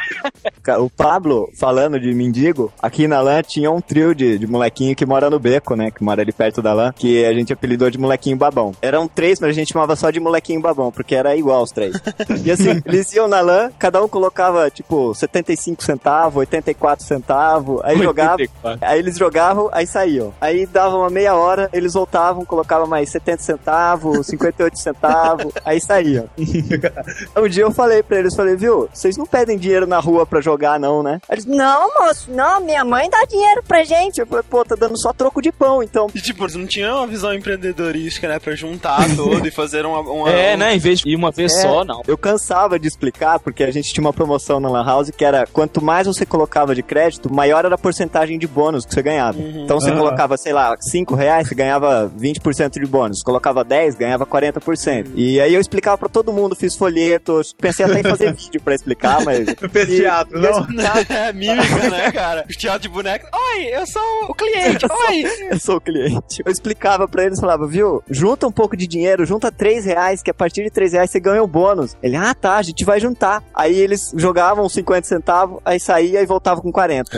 O 0.78 0.90
Pablo, 0.90 1.50
falando 1.58 1.98
de 1.98 2.12
mendigo, 2.12 2.72
aqui 2.80 3.06
na 3.06 3.20
LAN 3.20 3.42
tinha 3.42 3.70
um 3.70 3.80
trio 3.80 4.14
de, 4.14 4.38
de 4.38 4.46
molequinho 4.46 4.94
que 4.94 5.06
mora 5.06 5.28
no 5.30 5.38
beco, 5.38 5.74
né? 5.74 5.90
Que 5.90 6.02
mora 6.02 6.22
ali 6.22 6.32
perto 6.32 6.62
da 6.62 6.72
LAN, 6.72 6.92
que 6.92 7.24
a 7.24 7.32
gente 7.32 7.52
apelidou 7.52 7.90
de 7.90 7.98
molequinho 7.98 8.36
babão. 8.36 8.72
Eram 8.80 9.08
três, 9.08 9.40
mas 9.40 9.50
a 9.50 9.52
gente 9.52 9.72
chamava 9.72 9.96
só 9.96 10.10
de 10.10 10.20
molequinho 10.20 10.60
babão, 10.60 10.90
porque 10.90 11.14
era 11.14 11.36
igual 11.36 11.62
os 11.62 11.70
três. 11.70 11.96
E 12.44 12.50
assim, 12.50 12.80
eles 12.86 13.12
iam 13.12 13.28
na 13.28 13.40
LAN, 13.40 13.70
cada 13.78 14.02
um 14.02 14.08
colocava, 14.08 14.70
tipo, 14.70 15.14
75 15.14 15.82
centavos, 15.82 16.36
84 16.36 17.04
centavos, 17.04 17.80
aí 17.84 17.98
jogava. 17.98 18.32
84. 18.34 18.86
Aí 18.86 18.98
eles 18.98 19.18
jogavam, 19.18 19.68
aí 19.72 19.86
saíam. 19.86 20.32
Aí 20.40 20.66
dava 20.66 20.96
uma 20.96 21.10
meia 21.10 21.34
hora, 21.34 21.68
eles 21.72 21.94
voltavam, 21.94 22.44
colocavam 22.44 22.71
mais 22.86 23.10
70 23.10 23.42
centavos, 23.42 24.26
58 24.28 24.78
centavos, 24.78 25.52
aí 25.64 25.80
saíam. 25.80 26.28
um 27.36 27.48
dia 27.48 27.62
eu 27.64 27.70
falei 27.70 28.02
pra 28.02 28.18
eles, 28.18 28.34
falei, 28.34 28.56
viu, 28.56 28.88
vocês 28.92 29.16
não 29.16 29.26
pedem 29.26 29.56
dinheiro 29.58 29.86
na 29.86 29.98
rua 29.98 30.24
pra 30.26 30.40
jogar 30.40 30.78
não, 30.78 31.02
né? 31.02 31.20
Eles, 31.30 31.44
não, 31.44 31.88
moço, 31.98 32.30
não, 32.30 32.60
minha 32.60 32.84
mãe 32.84 33.08
dá 33.10 33.24
dinheiro 33.24 33.62
pra 33.66 33.84
gente. 33.84 34.20
Eu 34.20 34.26
falei, 34.26 34.44
pô, 34.48 34.64
tá 34.64 34.74
dando 34.74 34.98
só 34.98 35.12
troco 35.12 35.40
de 35.42 35.52
pão, 35.52 35.82
então. 35.82 36.06
E 36.14 36.20
tipo, 36.20 36.44
eles 36.44 36.54
não 36.54 36.66
tinham 36.66 36.98
uma 36.98 37.06
visão 37.06 37.32
empreendedorística, 37.34 38.28
né? 38.28 38.38
Pra 38.38 38.54
juntar 38.54 38.98
todo 39.16 39.46
e 39.46 39.50
fazer 39.50 39.84
uma. 39.86 40.00
uma 40.00 40.30
É, 40.30 40.54
um- 40.54 40.58
né? 40.58 40.74
Em 40.74 40.78
vez 40.78 41.00
de 41.00 41.08
ir 41.10 41.16
uma 41.16 41.30
vez 41.30 41.52
É, 41.56 41.62
só, 41.62 41.84
não. 41.84 42.02
Eu 42.06 42.16
cansava 42.18 42.78
de 42.78 42.88
explicar, 42.88 43.38
porque 43.38 43.62
a 43.64 43.70
gente 43.70 43.92
tinha 43.92 44.04
uma 44.04 44.12
promoção 44.12 44.60
na 44.60 44.68
Lan 44.68 44.84
House 44.84 45.10
que 45.10 45.24
era 45.24 45.46
quanto 45.46 45.82
mais 45.82 46.06
você 46.06 46.24
colocava 46.26 46.74
de 46.74 46.82
crédito, 46.82 47.32
maior 47.32 47.64
era 47.64 47.74
a 47.74 47.78
porcentagem 47.78 48.38
de 48.38 48.46
bônus 48.46 48.84
que 48.84 48.94
você 48.94 49.02
ganhava. 49.02 49.38
Então 49.38 49.80
você 49.80 49.90
Ah. 49.90 49.96
colocava, 49.96 50.36
sei 50.36 50.52
lá, 50.52 50.74
5 50.80 51.14
reais, 51.14 51.48
você 51.48 51.54
ganhava 51.54 52.10
20% 52.16 52.61
de 52.70 52.86
bônus. 52.86 53.22
Colocava 53.22 53.64
10, 53.64 53.94
ganhava 53.96 54.26
40%. 54.26 55.08
E 55.14 55.40
aí 55.40 55.54
eu 55.54 55.60
explicava 55.60 55.98
pra 55.98 56.08
todo 56.08 56.32
mundo, 56.32 56.54
fiz 56.56 56.74
folhetos, 56.76 57.52
pensei 57.52 57.84
até 57.86 58.00
em 58.00 58.02
fazer 58.02 58.32
vídeo 58.34 58.60
pra 58.62 58.74
explicar, 58.74 59.24
mas. 59.24 59.46
Fez 59.72 59.88
E- 59.88 59.96
teatro, 59.96 60.38
e 60.38 60.42
não? 60.42 60.66
É, 61.08 61.32
mímica, 61.32 61.90
né, 61.90 62.10
cara? 62.12 62.44
Os 62.48 62.56
teatro 62.56 62.82
de 62.82 62.88
boneco. 62.88 63.26
Oi, 63.56 63.64
eu 63.66 63.86
sou 63.86 64.02
o 64.28 64.34
cliente. 64.34 64.86
Oi. 65.08 65.24
Eu 65.50 65.58
sou 65.58 65.76
o 65.76 65.80
cliente. 65.80 66.42
Eu 66.44 66.50
explicava 66.52 67.06
pra 67.08 67.24
eles, 67.24 67.38
falava, 67.40 67.66
viu, 67.66 68.02
junta 68.10 68.46
um 68.46 68.52
pouco 68.52 68.76
de 68.76 68.86
dinheiro, 68.86 69.24
junta 69.26 69.50
3 69.52 69.84
reais, 69.84 70.22
que 70.22 70.30
a 70.30 70.34
partir 70.34 70.62
de 70.64 70.70
3 70.70 70.92
reais 70.92 71.10
você 71.10 71.20
ganha 71.20 71.42
o 71.42 71.46
bônus. 71.46 71.96
Ele, 72.02 72.16
ah 72.16 72.34
tá, 72.34 72.56
a 72.56 72.62
gente 72.62 72.84
vai 72.84 72.98
juntar. 73.00 73.42
Aí 73.54 73.78
eles 73.78 74.12
jogavam 74.16 74.68
50 74.68 75.06
centavos, 75.06 75.60
aí 75.64 75.78
saía 75.80 76.20
e 76.22 76.26
voltava 76.26 76.60
com 76.60 76.72
40. 76.72 77.10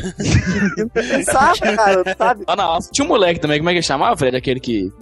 Sabe, 1.24 1.58
cara, 1.76 2.16
sabe? 2.16 2.44
Lá 2.46 2.56
na 2.56 2.64
alça. 2.64 2.90
Tinha 2.92 3.04
um 3.04 3.08
moleque 3.08 3.40
também, 3.40 3.58
como 3.58 3.70
é 3.70 3.72
que 3.72 3.78
ele 3.78 3.86
chamava, 3.86 4.16
Fred? 4.16 4.36
Aquele 4.36 4.60
que. 4.60 4.92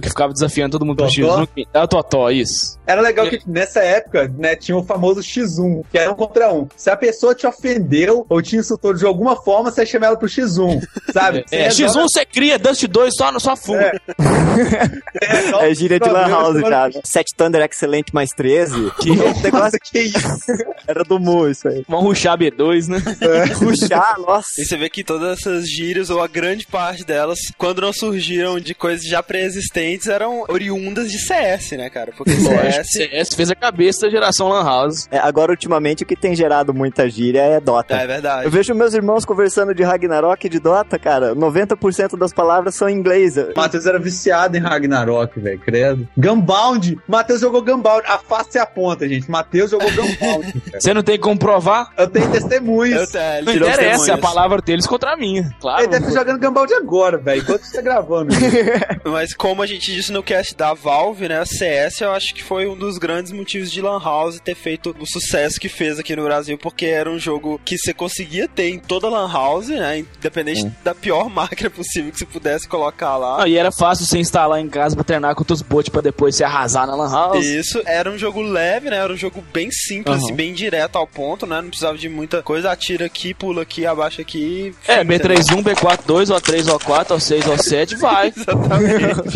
Que 0.00 0.08
ficava 0.08 0.32
desafiando 0.32 0.72
todo 0.72 0.86
mundo 0.86 0.96
pro 0.96 1.06
Totó? 1.06 1.42
X1. 1.42 1.66
É 1.72 1.82
o 1.82 1.88
Totó, 1.88 2.30
isso. 2.30 2.78
Era 2.86 3.00
legal 3.00 3.28
que 3.28 3.40
nessa 3.46 3.80
época, 3.80 4.32
né, 4.38 4.54
tinha 4.56 4.76
o 4.76 4.82
famoso 4.84 5.20
X1, 5.20 5.82
que 5.90 5.98
era 5.98 6.10
um 6.10 6.14
contra 6.14 6.52
um. 6.52 6.68
Se 6.76 6.88
a 6.90 6.96
pessoa 6.96 7.34
te 7.34 7.46
ofendeu 7.46 8.24
ou 8.28 8.40
te 8.40 8.56
insultou 8.56 8.94
de 8.94 9.04
alguma 9.04 9.36
forma, 9.36 9.70
você 9.70 9.84
chama 9.84 10.06
ela 10.06 10.16
pro 10.16 10.28
X1, 10.28 10.80
sabe? 11.12 11.44
Você 11.46 11.56
É, 11.56 11.62
resolve- 11.64 11.98
X1 11.98 12.02
você 12.08 12.24
cria, 12.24 12.58
Dust 12.58 12.84
2 12.86 13.14
só 13.16 13.32
no 13.32 13.40
sua 13.40 13.56
fuga. 13.56 13.92
resolve 15.22 15.66
É 15.70 15.74
gíria 15.74 15.98
de 16.00 16.08
Lan 16.08 16.28
House 16.28 16.60
já. 16.60 16.88
né? 16.88 17.00
Sete 17.04 17.34
Thunder 17.36 17.62
Excelente 17.62 18.14
mais 18.14 18.30
13. 18.36 18.90
Que 19.00 19.10
negócio 19.42 19.78
que 19.82 19.98
isso? 20.00 20.52
era 20.86 21.02
do 21.04 21.18
Mu, 21.18 21.48
isso 21.48 21.68
aí. 21.68 21.84
Vamos 21.88 22.04
ruxar 22.04 22.38
B2, 22.38 22.88
né? 22.88 22.98
Puxar, 23.58 24.16
nossa. 24.18 24.60
E 24.60 24.64
você 24.64 24.76
vê 24.76 24.88
que 24.88 25.04
todas 25.04 25.38
essas 25.38 25.68
gírias, 25.68 26.10
ou 26.10 26.20
a 26.22 26.26
grande 26.26 26.66
parte 26.66 27.04
delas, 27.04 27.38
quando 27.58 27.82
não 27.82 27.92
surgiram 27.92 28.58
de 28.58 28.74
coisas 28.74 29.04
já 29.06 29.22
pré-existentes, 29.70 30.08
eram 30.08 30.44
oriundas 30.48 31.10
de 31.10 31.18
CS, 31.18 31.72
né, 31.72 31.90
cara? 31.90 32.12
Porque 32.16 32.32
Lógico, 32.32 32.84
CS. 32.84 32.88
CS 32.92 33.34
fez 33.34 33.50
a 33.50 33.54
cabeça 33.54 34.02
da 34.02 34.10
geração 34.10 34.48
Lan 34.48 34.64
House. 34.64 35.08
É, 35.10 35.18
agora, 35.18 35.50
ultimamente, 35.50 36.02
o 36.02 36.06
que 36.06 36.16
tem 36.16 36.34
gerado 36.34 36.72
muita 36.72 37.08
gíria 37.08 37.40
é 37.40 37.60
Dota. 37.60 37.94
É 37.94 38.06
verdade. 38.06 38.44
Eu 38.46 38.50
vejo 38.50 38.74
meus 38.74 38.94
irmãos 38.94 39.24
conversando 39.24 39.74
de 39.74 39.82
Ragnarok 39.82 40.46
e 40.46 40.50
de 40.50 40.58
Dota, 40.58 40.98
cara. 40.98 41.34
90% 41.34 42.16
das 42.18 42.32
palavras 42.32 42.74
são 42.74 42.88
em 42.88 42.96
inglês. 42.96 43.36
O 43.36 43.52
Matheus 43.56 43.86
era 43.86 43.98
viciado 43.98 44.56
em 44.56 44.60
Ragnarok, 44.60 45.38
velho, 45.40 45.58
credo. 45.58 46.08
Gunbound! 46.16 46.98
Matheus 47.06 47.40
jogou 47.40 47.62
Gunbound. 47.62 48.06
A 48.06 48.18
face 48.18 48.56
e 48.56 48.60
a 48.60 48.66
ponta, 48.66 49.08
gente. 49.08 49.30
Matheus 49.30 49.70
jogou 49.70 49.90
Gunbound. 49.90 50.62
Você 50.80 50.94
não 50.94 51.02
tem 51.02 51.18
como 51.18 51.38
provar? 51.38 51.92
Eu 51.96 52.08
tenho 52.08 52.30
testemunhas. 52.30 53.14
Eu, 53.14 53.20
é, 53.20 53.38
ele 53.38 53.46
Não 53.46 53.54
interessa, 53.54 54.10
é 54.10 54.14
a 54.14 54.18
palavra 54.18 54.60
deles 54.60 54.86
contra 54.86 55.12
a 55.12 55.16
minha. 55.16 55.48
Claro. 55.60 55.82
Ele 55.82 55.88
deve 55.88 56.06
estar 56.06 56.20
jogando 56.20 56.40
Gunbound 56.40 56.72
agora, 56.74 57.18
velho, 57.18 57.42
enquanto 57.42 57.62
você 57.62 57.76
tá 57.76 57.82
gravando. 57.82 58.34
Mas 59.04 59.34
como 59.34 59.55
a 59.62 59.66
gente 59.66 59.92
disse 59.92 60.12
no 60.12 60.22
cast 60.22 60.54
da 60.54 60.74
Valve, 60.74 61.28
né, 61.28 61.40
a 61.40 61.46
CS 61.46 62.00
eu 62.00 62.12
acho 62.12 62.34
que 62.34 62.42
foi 62.42 62.66
um 62.66 62.76
dos 62.76 62.98
grandes 62.98 63.32
motivos 63.32 63.70
de 63.70 63.80
Lan 63.80 64.00
House 64.02 64.40
ter 64.40 64.54
feito 64.54 64.94
o 64.98 65.06
sucesso 65.06 65.60
que 65.60 65.68
fez 65.68 65.98
aqui 65.98 66.14
no 66.14 66.24
Brasil, 66.24 66.58
porque 66.58 66.86
era 66.86 67.10
um 67.10 67.18
jogo 67.18 67.60
que 67.64 67.78
você 67.78 67.92
conseguia 67.92 68.48
ter 68.48 68.68
em 68.68 68.78
toda 68.78 69.08
Lan 69.08 69.30
House, 69.30 69.68
né, 69.68 69.98
independente 69.98 70.70
da 70.84 70.94
pior 70.94 71.28
máquina 71.30 71.70
possível 71.70 72.10
que 72.12 72.18
você 72.18 72.26
pudesse 72.26 72.68
colocar 72.68 73.16
lá. 73.16 73.42
Ah, 73.42 73.48
e 73.48 73.56
era 73.56 73.70
fácil 73.70 74.06
você 74.06 74.18
instalar 74.18 74.60
em 74.60 74.68
casa 74.68 74.94
pra 74.94 75.04
treinar 75.04 75.34
com 75.34 75.44
os 75.52 75.62
bots 75.62 75.88
pra 75.88 76.00
depois 76.00 76.34
se 76.36 76.44
arrasar 76.44 76.86
na 76.86 76.94
Lan 76.94 77.10
House. 77.10 77.44
Isso, 77.44 77.82
era 77.86 78.10
um 78.10 78.18
jogo 78.18 78.42
leve, 78.42 78.90
né? 78.90 78.96
Era 78.96 79.12
um 79.12 79.16
jogo 79.16 79.42
bem 79.52 79.70
simples, 79.70 80.16
assim, 80.16 80.34
bem 80.34 80.52
direto 80.52 80.96
ao 80.96 81.06
ponto, 81.06 81.46
né? 81.46 81.60
Não 81.60 81.68
precisava 81.68 81.96
de 81.96 82.08
muita 82.08 82.42
coisa. 82.42 82.70
Atira 82.70 83.06
aqui, 83.06 83.34
pula 83.34 83.62
aqui, 83.62 83.86
abaixa 83.86 84.22
aqui. 84.22 84.74
É, 84.86 85.04
fim, 85.04 85.14
entendeu? 85.14 85.36
B31, 85.36 85.62
B42, 85.62 86.26
O3, 86.26 86.64
O4, 86.64 87.06
O6, 87.06 87.42
O7, 87.42 87.96
vai. 87.98 88.32
Exatamente. 88.36 89.35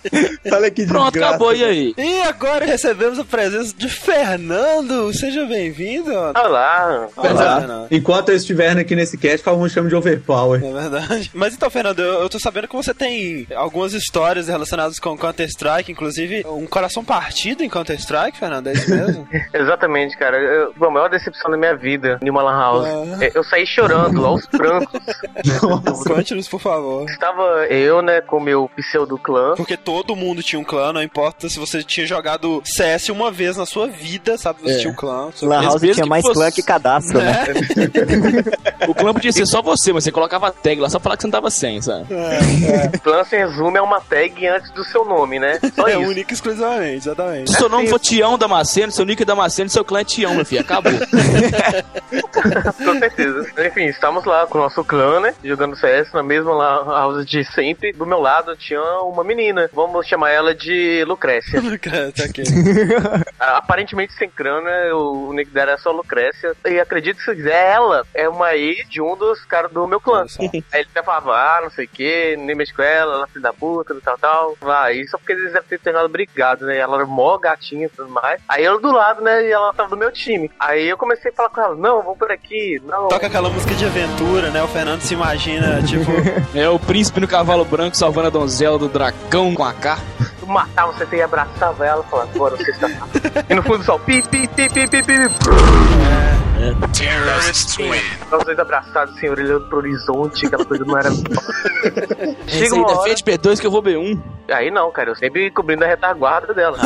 Olha 0.51 0.71
que 0.71 0.85
Pronto, 0.85 1.11
desgraça. 1.11 1.35
acabou, 1.35 1.53
e 1.53 1.63
aí? 1.63 1.93
e 1.97 2.21
agora 2.23 2.65
recebemos 2.65 3.19
a 3.19 3.23
presença 3.23 3.73
de 3.75 3.87
Fernando. 3.89 5.13
Seja 5.13 5.45
bem-vindo. 5.45 6.11
Olá. 6.13 7.07
Olá, 7.15 7.59
Fernando. 7.59 7.87
Enquanto 7.91 8.29
eu 8.29 8.35
estiver 8.35 8.77
aqui 8.77 8.95
nesse 8.95 9.17
cast, 9.17 9.47
mundo 9.49 9.69
chama 9.69 9.89
de 9.89 9.95
Overpower. 9.95 10.63
É 10.63 10.71
verdade. 10.71 11.31
Mas 11.33 11.53
então, 11.53 11.69
Fernando, 11.69 11.99
eu, 11.99 12.21
eu 12.21 12.29
tô 12.29 12.39
sabendo 12.39 12.67
que 12.67 12.75
você 12.75 12.93
tem 12.93 13.47
algumas 13.55 13.93
histórias 13.93 14.47
relacionadas 14.47 14.99
com 14.99 15.17
Counter-Strike, 15.17 15.91
inclusive 15.91 16.45
um 16.47 16.65
coração 16.65 17.03
partido 17.03 17.63
em 17.63 17.69
Counter-Strike, 17.69 18.37
Fernando, 18.37 18.67
é 18.67 18.73
isso 18.73 18.89
mesmo? 18.89 19.27
Exatamente, 19.53 20.17
cara. 20.17 20.37
Eu, 20.37 20.73
bom, 20.77 20.87
a 20.87 20.91
maior 20.91 21.09
decepção 21.09 21.51
da 21.51 21.57
minha 21.57 21.75
vida 21.75 22.19
em 22.21 22.29
uma 22.29 22.41
lan 22.41 22.57
house. 22.57 22.87
Ah. 22.87 23.25
É, 23.25 23.31
Eu 23.33 23.43
saí 23.43 23.65
chorando 23.65 24.25
aos 24.25 24.45
prantos. 24.47 25.01
Conte-nos, 26.07 26.47
por 26.47 26.59
favor. 26.59 27.05
Estava 27.09 27.65
eu, 27.67 28.01
né, 28.01 28.21
com 28.21 28.39
meu 28.39 28.69
pseudo 28.75 29.17
clã. 29.17 29.53
Porque 29.55 29.77
todo 29.91 30.15
mundo 30.15 30.41
tinha 30.41 30.59
um 30.59 30.63
clã, 30.63 30.93
não 30.93 31.03
importa 31.03 31.49
se 31.49 31.59
você 31.59 31.83
tinha 31.83 32.05
jogado 32.07 32.61
CS 32.65 33.09
uma 33.09 33.29
vez 33.29 33.57
na 33.57 33.65
sua 33.65 33.87
vida, 33.87 34.37
sabe? 34.37 34.61
Você 34.63 34.75
É. 34.75 34.77
tinha 34.79 34.91
um 34.91 34.95
clã. 34.95 35.29
Lan 35.41 35.61
House 35.63 35.81
tinha 35.81 36.05
mais 36.05 36.21
fosse- 36.23 36.33
clã 36.35 36.51
que 36.51 36.63
cadastro, 36.63 37.19
né? 37.19 37.43
O 38.87 38.95
clã 38.95 39.13
podia 39.13 39.31
ser 39.31 39.45
só 39.45 39.61
você, 39.61 39.93
mas 39.93 40.03
você 40.03 40.11
colocava 40.11 40.47
a 40.47 40.51
tag 40.51 40.79
lá 40.81 40.89
só 40.89 40.97
pra 40.97 41.03
falar 41.03 41.17
que 41.17 41.21
você 41.21 41.27
não 41.27 41.31
tava 41.31 41.49
sem, 41.51 41.81
sabe? 41.81 42.07
Clã 43.03 43.23
se 43.23 43.37
resume 43.37 43.77
a 43.77 43.83
uma 43.83 43.99
tag 44.01 44.47
antes 44.47 44.71
do 44.71 44.83
seu 44.85 45.05
nome, 45.05 45.39
né? 45.39 45.59
Só 45.75 45.87
É 45.87 45.91
isso. 45.91 45.99
único 46.09 46.31
e 46.31 46.33
exclusivamente, 46.33 46.97
exatamente. 47.07 47.51
Se 47.51 47.57
seu 47.57 47.69
nome 47.69 47.87
for 47.87 47.99
Tião 47.99 48.37
Damasceno, 48.37 48.91
seu 48.91 49.05
nick 49.05 49.21
é 49.21 49.25
Damasceno, 49.25 49.69
seu 49.69 49.83
clã 49.85 49.99
é 50.01 50.03
Tião, 50.03 50.33
meu 50.33 50.45
filho. 50.45 50.61
Acabou. 50.61 50.91
Com 52.83 52.99
certeza. 52.99 53.47
Enfim, 53.67 53.85
estamos 53.85 54.25
lá 54.25 54.45
com 54.47 54.57
o 54.57 54.61
nosso 54.61 54.83
clã, 54.83 55.19
né? 55.19 55.33
Jogando 55.43 55.75
CS 55.75 56.11
na 56.13 56.23
mesma 56.23 56.51
lan 56.53 56.85
house 56.85 57.25
de 57.25 57.43
sempre. 57.53 57.93
Do 57.93 58.05
meu 58.05 58.19
lado 58.19 58.55
tinha 58.55 58.81
uma 59.03 59.23
menina. 59.23 59.69
Vamos 59.87 60.07
chamar 60.07 60.29
ela 60.29 60.53
de 60.53 61.03
Lucrécia. 61.05 61.61
Tá 61.81 62.23
ok. 62.25 62.43
Ah, 63.39 63.57
Aparentemente 63.61 64.13
sem 64.13 64.29
crânio, 64.29 64.97
o 64.97 65.33
nick 65.33 65.49
dela 65.51 65.71
é 65.71 65.77
só 65.77 65.91
Lucrécia. 65.91 66.55
E 66.65 66.79
acredito 66.79 67.17
que 67.17 67.23
se 67.23 67.35
quiser, 67.35 67.73
ela 67.73 68.05
é 68.13 68.29
uma 68.29 68.55
ex 68.55 68.87
de 68.87 69.01
um 69.01 69.15
dos 69.15 69.43
caras 69.45 69.71
do 69.71 69.87
meu 69.87 69.99
clã. 69.99 70.27
Só. 70.27 70.41
Aí 70.41 70.63
ele 70.73 70.87
até 70.91 71.01
falava, 71.03 71.31
ah, 71.33 71.59
não 71.63 71.69
sei 71.71 71.85
o 71.85 71.87
que, 71.87 72.35
nem 72.37 72.55
mexe 72.55 72.73
com 72.73 72.81
ela, 72.81 73.15
ela 73.15 73.23
é 73.25 73.27
filha 73.27 73.41
da 73.41 73.53
puta, 73.53 73.95
tal, 74.03 74.17
tal. 74.17 74.57
Vai, 74.61 74.97
isso 74.97 75.17
porque 75.17 75.33
eles 75.33 75.53
devem 75.53 75.67
ter 75.67 75.79
terminado 75.79 76.09
brigado, 76.09 76.65
né? 76.65 76.77
Ela 76.77 76.97
era 76.97 77.05
mó 77.05 77.37
gatinha 77.37 77.85
e 77.85 77.89
tudo 77.89 78.09
mais. 78.09 78.41
Aí 78.47 78.63
eu 78.63 78.79
do 78.79 78.91
lado, 78.91 79.21
né? 79.21 79.47
E 79.47 79.51
ela 79.51 79.73
tava 79.73 79.89
do 79.89 79.97
meu 79.97 80.11
time. 80.11 80.51
Aí 80.59 80.87
eu 80.87 80.97
comecei 80.97 81.31
a 81.31 81.33
falar 81.33 81.49
com 81.49 81.61
ela, 81.61 81.75
não, 81.75 82.03
vamos 82.03 82.19
por 82.19 82.31
aqui, 82.31 82.81
não. 82.85 83.07
Toca 83.07 83.27
aquela 83.27 83.49
música 83.49 83.73
de 83.73 83.85
aventura, 83.85 84.49
né? 84.51 84.61
O 84.63 84.67
Fernando 84.67 85.01
se 85.01 85.13
imagina, 85.13 85.81
tipo, 85.83 86.11
É 86.53 86.69
o 86.69 86.79
príncipe 86.79 87.19
no 87.19 87.27
cavalo 87.27 87.65
branco 87.65 87.95
salvando 87.95 88.27
a 88.27 88.31
donzela 88.31 88.77
do 88.77 88.87
dragão 88.87 89.53
com 89.53 89.63
a 89.63 89.70
K. 89.73 89.97
Eu 90.41 90.47
matava 90.47 90.91
você 90.91 91.15
e 91.15 91.21
abraçava 91.21 91.85
ela, 91.85 92.03
falando, 92.03 92.29
agora 92.35 92.55
você 92.57 92.71
está. 92.71 92.89
e 93.49 93.53
no 93.53 93.63
fundo 93.63 93.83
só 93.83 93.97
pi, 93.99 94.21
pi, 94.27 94.47
pi, 94.47 94.69
pi, 94.69 94.87
pi, 94.87 95.03
pi. 95.03 95.13
Terrorist 96.93 97.75
Twin. 97.75 98.01
Nós 98.29 98.43
dois 98.43 98.59
abraçados, 98.59 99.15
assim, 99.15 99.29
olhando 99.29 99.67
pro 99.67 99.77
horizonte, 99.79 100.45
aquela 100.45 100.63
coisa 100.65 100.85
não 100.85 100.97
era. 100.97 101.09
Chega 102.47 102.75
uma 102.75 102.91
hora. 102.91 103.13
defende 103.13 103.23
B2 103.23 103.59
que 103.59 103.67
eu 103.67 103.71
vou 103.71 103.81
B1. 103.81 104.21
Aí 104.49 104.69
não, 104.69 104.91
cara, 104.91 105.11
eu 105.11 105.15
sempre 105.15 105.49
cobrindo 105.49 105.83
a 105.83 105.87
retaguarda 105.87 106.53
dela. 106.53 106.77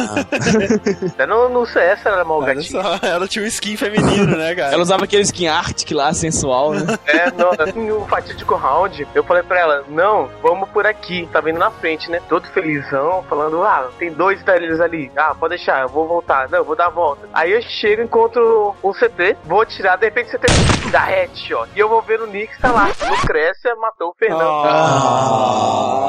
Até 1.07 1.25
no, 1.25 1.49
no 1.49 1.65
CS 1.65 2.05
ela 2.05 2.17
era 2.17 2.25
mal 2.25 2.37
Olha 2.39 2.53
gatinha. 2.53 2.81
só, 2.81 2.99
ela 3.01 3.27
tinha 3.27 3.43
um 3.43 3.47
skin 3.47 3.75
feminino, 3.75 4.37
né, 4.37 4.53
cara? 4.55 4.73
Ela 4.73 4.83
usava 4.83 5.03
aquele 5.05 5.23
skin 5.23 5.47
Arctic 5.47 5.91
lá, 5.91 6.13
sensual, 6.13 6.73
né? 6.73 6.97
É, 7.07 7.31
não, 7.31 7.51
assim, 7.57 7.91
o 7.91 8.05
fatídico 8.05 8.55
round, 8.55 9.07
eu 9.15 9.23
falei 9.23 9.43
pra 9.43 9.59
ela, 9.59 9.83
não, 9.89 10.29
vamos 10.43 10.69
por 10.69 10.85
aqui, 10.85 11.27
tá 11.31 11.41
vindo 11.41 11.57
na 11.57 11.71
frente, 11.71 12.09
né? 12.09 12.21
Todo 12.29 12.47
felizão, 12.75 13.23
falando, 13.29 13.63
ah, 13.63 13.89
tem 13.97 14.11
dois 14.11 14.43
deles 14.43 14.79
ali, 14.79 15.11
ah, 15.15 15.33
pode 15.35 15.55
deixar, 15.55 15.81
eu 15.81 15.89
vou 15.89 16.07
voltar, 16.07 16.49
não, 16.49 16.59
eu 16.59 16.65
vou 16.65 16.75
dar 16.75 16.87
a 16.87 16.89
volta. 16.89 17.27
Aí 17.33 17.51
eu 17.51 17.61
chego, 17.61 18.01
encontro 18.01 18.75
um 18.83 18.91
CT, 18.91 19.37
vou 19.45 19.61
atirar, 19.61 19.97
de 19.97 20.05
repente 20.05 20.35
o 20.35 20.39
CT 20.39 20.45
dá 20.91 21.03
headshot, 21.03 21.69
e 21.75 21.79
eu 21.79 21.87
vou 21.89 22.01
ver 22.01 22.21
o 22.21 22.27
Nix 22.27 22.57
tá 22.59 22.71
lá, 22.71 22.89
Lucrécia 23.09 23.75
matou 23.75 24.09
o 24.09 24.15
Fernando. 24.17 24.41
Ah. 24.65 26.05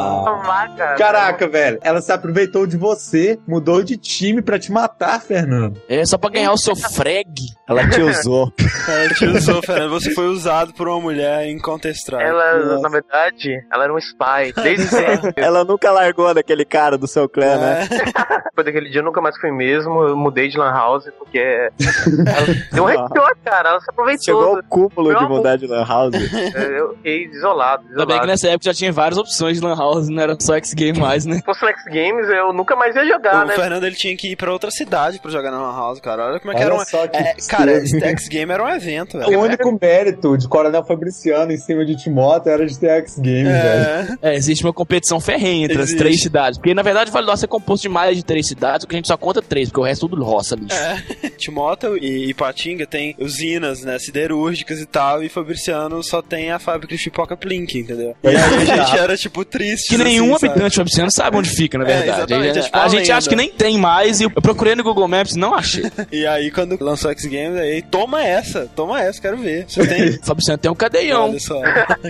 Ah, 0.57 0.69
cara. 0.77 0.97
Caraca, 0.97 1.49
velho, 1.49 1.79
ela 1.83 2.01
se 2.01 2.11
aproveitou 2.11 2.67
de 2.67 2.77
você, 2.77 3.39
mudou 3.47 3.83
de 3.83 3.97
time 3.97 4.41
pra 4.41 4.59
te 4.59 4.73
matar, 4.73 5.21
Fernando. 5.21 5.81
É 5.89 6.05
só 6.05 6.17
pra 6.17 6.31
ganhar 6.31 6.53
o 6.53 6.59
seu 6.59 6.75
frag. 6.75 7.35
Ela 7.69 7.89
te 7.89 8.01
usou. 8.01 8.53
É, 8.89 9.09
te 9.15 9.27
usou, 9.27 9.61
Fernando. 9.63 9.91
Você 9.91 10.13
foi 10.15 10.27
usado 10.29 10.73
por 10.73 10.89
uma 10.89 11.01
mulher 11.01 11.47
em 11.47 11.59
Counter-Strike. 11.59 12.23
Ela, 12.23 12.79
na 12.81 12.89
verdade, 12.89 13.61
ela 13.73 13.85
era 13.85 13.93
um 13.93 13.99
spy, 13.99 14.53
desde 14.63 14.87
sempre. 14.89 15.33
Ela 15.37 15.65
nunca 15.65 15.91
largou 15.91 16.33
daquele 16.33 16.56
cara 16.65 16.97
do 16.97 17.07
seu 17.07 17.29
clã, 17.29 17.57
né? 17.59 17.89
Depois 18.57 18.65
daquele 18.65 18.89
dia 18.91 19.01
eu 19.01 19.05
nunca 19.05 19.21
mais 19.21 19.37
fui 19.39 19.51
mesmo, 19.53 20.03
eu 20.03 20.17
mudei 20.17 20.49
de 20.49 20.57
lan 20.57 20.71
house, 20.73 21.05
porque 21.19 21.39
ela 21.39 22.47
deu 22.73 22.85
um 22.85 22.87
headshot, 22.89 23.37
cara, 23.45 23.71
ela 23.71 23.81
se 23.81 23.91
aproveitou. 23.91 24.25
Chegou 24.25 24.57
ao 24.57 24.63
cúmulo 24.63 25.09
Meu 25.11 25.19
de 25.19 25.25
amor. 25.25 25.37
mudar 25.39 25.57
de 25.57 25.67
lan 25.67 25.85
house. 25.85 26.15
É, 26.55 26.79
Eu 26.81 26.95
fiquei 26.97 27.29
desolado, 27.29 27.85
Ainda 27.91 28.07
bem 28.07 28.21
que 28.21 28.27
nessa 28.27 28.49
época 28.49 28.65
já 28.65 28.75
tinha 28.75 28.93
várias 28.93 29.19
opções 29.19 29.59
de 29.59 29.65
Lan 29.65 29.77
House, 29.77 30.09
não 30.09 30.23
era 30.23 30.37
só 30.41 30.55
X-Game 30.57 30.99
mais, 30.99 31.27
né? 31.27 31.37
Se 31.37 31.43
fosse 31.45 31.67
X 31.67 31.85
Games, 31.87 32.29
eu 32.29 32.53
nunca 32.53 32.75
mais 32.77 32.95
ia 32.97 33.05
jogar, 33.07 33.45
O 33.45 33.49
né? 33.49 33.55
Fernando 33.55 33.85
ele 33.85 33.97
tinha 33.97 34.17
que 34.17 34.33
ir 34.33 34.37
pra 34.37 34.53
outra 34.53 34.71
cidade 34.71 35.19
pra 35.21 35.31
jogar 35.31 35.51
na 35.51 35.61
Lan 35.61 35.77
House, 35.77 36.01
cara. 36.01 36.27
Olha 36.29 36.41
como 36.41 36.53
é 36.53 36.55
que 36.55 36.61
Olha 36.63 36.67
era 36.69 36.75
uma. 36.75 36.85
só 36.85 37.07
que 37.07 37.17
É, 37.17 37.35
cara, 37.49 37.73
esse 37.73 37.99
X 38.01 38.29
Game 38.29 38.51
era 38.53 38.63
um 38.63 38.69
evento, 38.69 39.17
O 39.19 39.21
velho. 39.21 39.41
único 39.41 39.79
mérito 39.81 40.37
de 40.39 40.49
Coronel 40.49 40.85
Fabriciano 40.85 41.53
em 41.53 41.57
cima 41.59 41.85
de 41.85 41.97
Timóteo 41.97 42.51
era 42.51 42.67
de 42.67 42.79
ter 42.79 42.89
X 43.03 43.17
Games, 43.19 43.45
velho. 43.45 44.19
É, 44.23 44.31
É, 44.31 44.35
existe 44.35 44.65
uma 44.65 44.73
competição 44.73 45.21
ferrenha 45.21 45.65
entre 45.67 45.79
Existe. 45.79 45.95
as 45.95 45.99
três 45.99 46.21
cidades. 46.23 46.46
Porque, 46.55 46.75
na 46.75 46.83
verdade, 46.83 47.11
Vale 47.11 47.27
do 47.27 47.33
Aço 47.33 47.45
é 47.45 47.49
composto 47.49 47.83
de 47.83 47.89
mais 47.89 48.17
de 48.17 48.25
três 48.25 48.47
cidades, 48.47 48.83
só 48.83 48.89
que 48.89 48.95
a 48.95 48.99
gente 48.99 49.09
só 49.09 49.17
conta 49.17 49.41
três, 49.43 49.69
porque 49.69 49.81
o 49.81 49.85
resto 49.85 50.07
é 50.07 50.09
tudo 50.09 50.23
roça, 50.25 50.57
bicho. 50.57 50.75
é. 50.75 51.03
Timóteo 51.37 51.97
e 51.97 52.31
Ipatinga 52.31 52.87
tem 52.87 53.15
usinas, 53.19 53.83
né, 53.83 53.99
siderúrgicas 53.99 54.81
e 54.81 54.87
tal, 54.87 55.23
e 55.23 55.29
Fabriciano 55.29 56.03
só 56.03 56.23
tem 56.23 56.51
a 56.51 56.59
fábrica 56.59 56.97
de 56.97 57.03
pipoca 57.05 57.37
Plink, 57.37 57.79
entendeu? 57.79 58.15
E 58.23 58.29
aí 58.29 58.37
a 58.37 58.65
gente 58.65 58.99
era, 58.99 59.17
tipo, 59.17 59.45
triste. 59.45 59.89
Que 59.89 59.99
nenhum 60.03 60.35
assim, 60.35 60.47
habitante 60.47 60.71
de 60.71 60.77
Fabriciano 60.77 61.11
sabe 61.13 61.37
onde 61.37 61.51
fica, 61.51 61.77
na 61.79 61.85
É, 61.85 62.03
verdade. 62.03 62.33
é 62.33 62.51
a 62.51 62.63
tipo 62.63 62.77
a 62.77 62.81
uma 62.81 62.89
gente 62.89 63.13
acha 63.13 63.29
que 63.29 63.37
nem 63.37 63.51
tem 63.51 63.77
mais, 63.79 64.21
e 64.21 64.25
eu 64.25 64.31
procurei 64.31 64.75
no 64.75 64.83
Google 64.83 65.09
Maps 65.09 65.35
não 65.37 65.55
achei. 65.55 65.85
E 66.13 66.27
aí, 66.27 66.51
quando 66.51 66.77
lançou 66.83 67.11
X 67.11 67.25
Games, 67.27 67.59
aí, 67.59 67.83
toma 67.83 68.23
essa, 68.25 68.69
toma 68.75 69.01
essa, 69.03 69.21
quero 69.21 69.37
ver. 69.37 69.65
Você 69.69 69.87
tem? 69.87 70.13
Fabriciano 70.23 70.59
tem 70.59 70.71
um 70.71 70.75
cadeião. 70.75 71.31
Olha 71.31 71.41
só. 71.41 71.61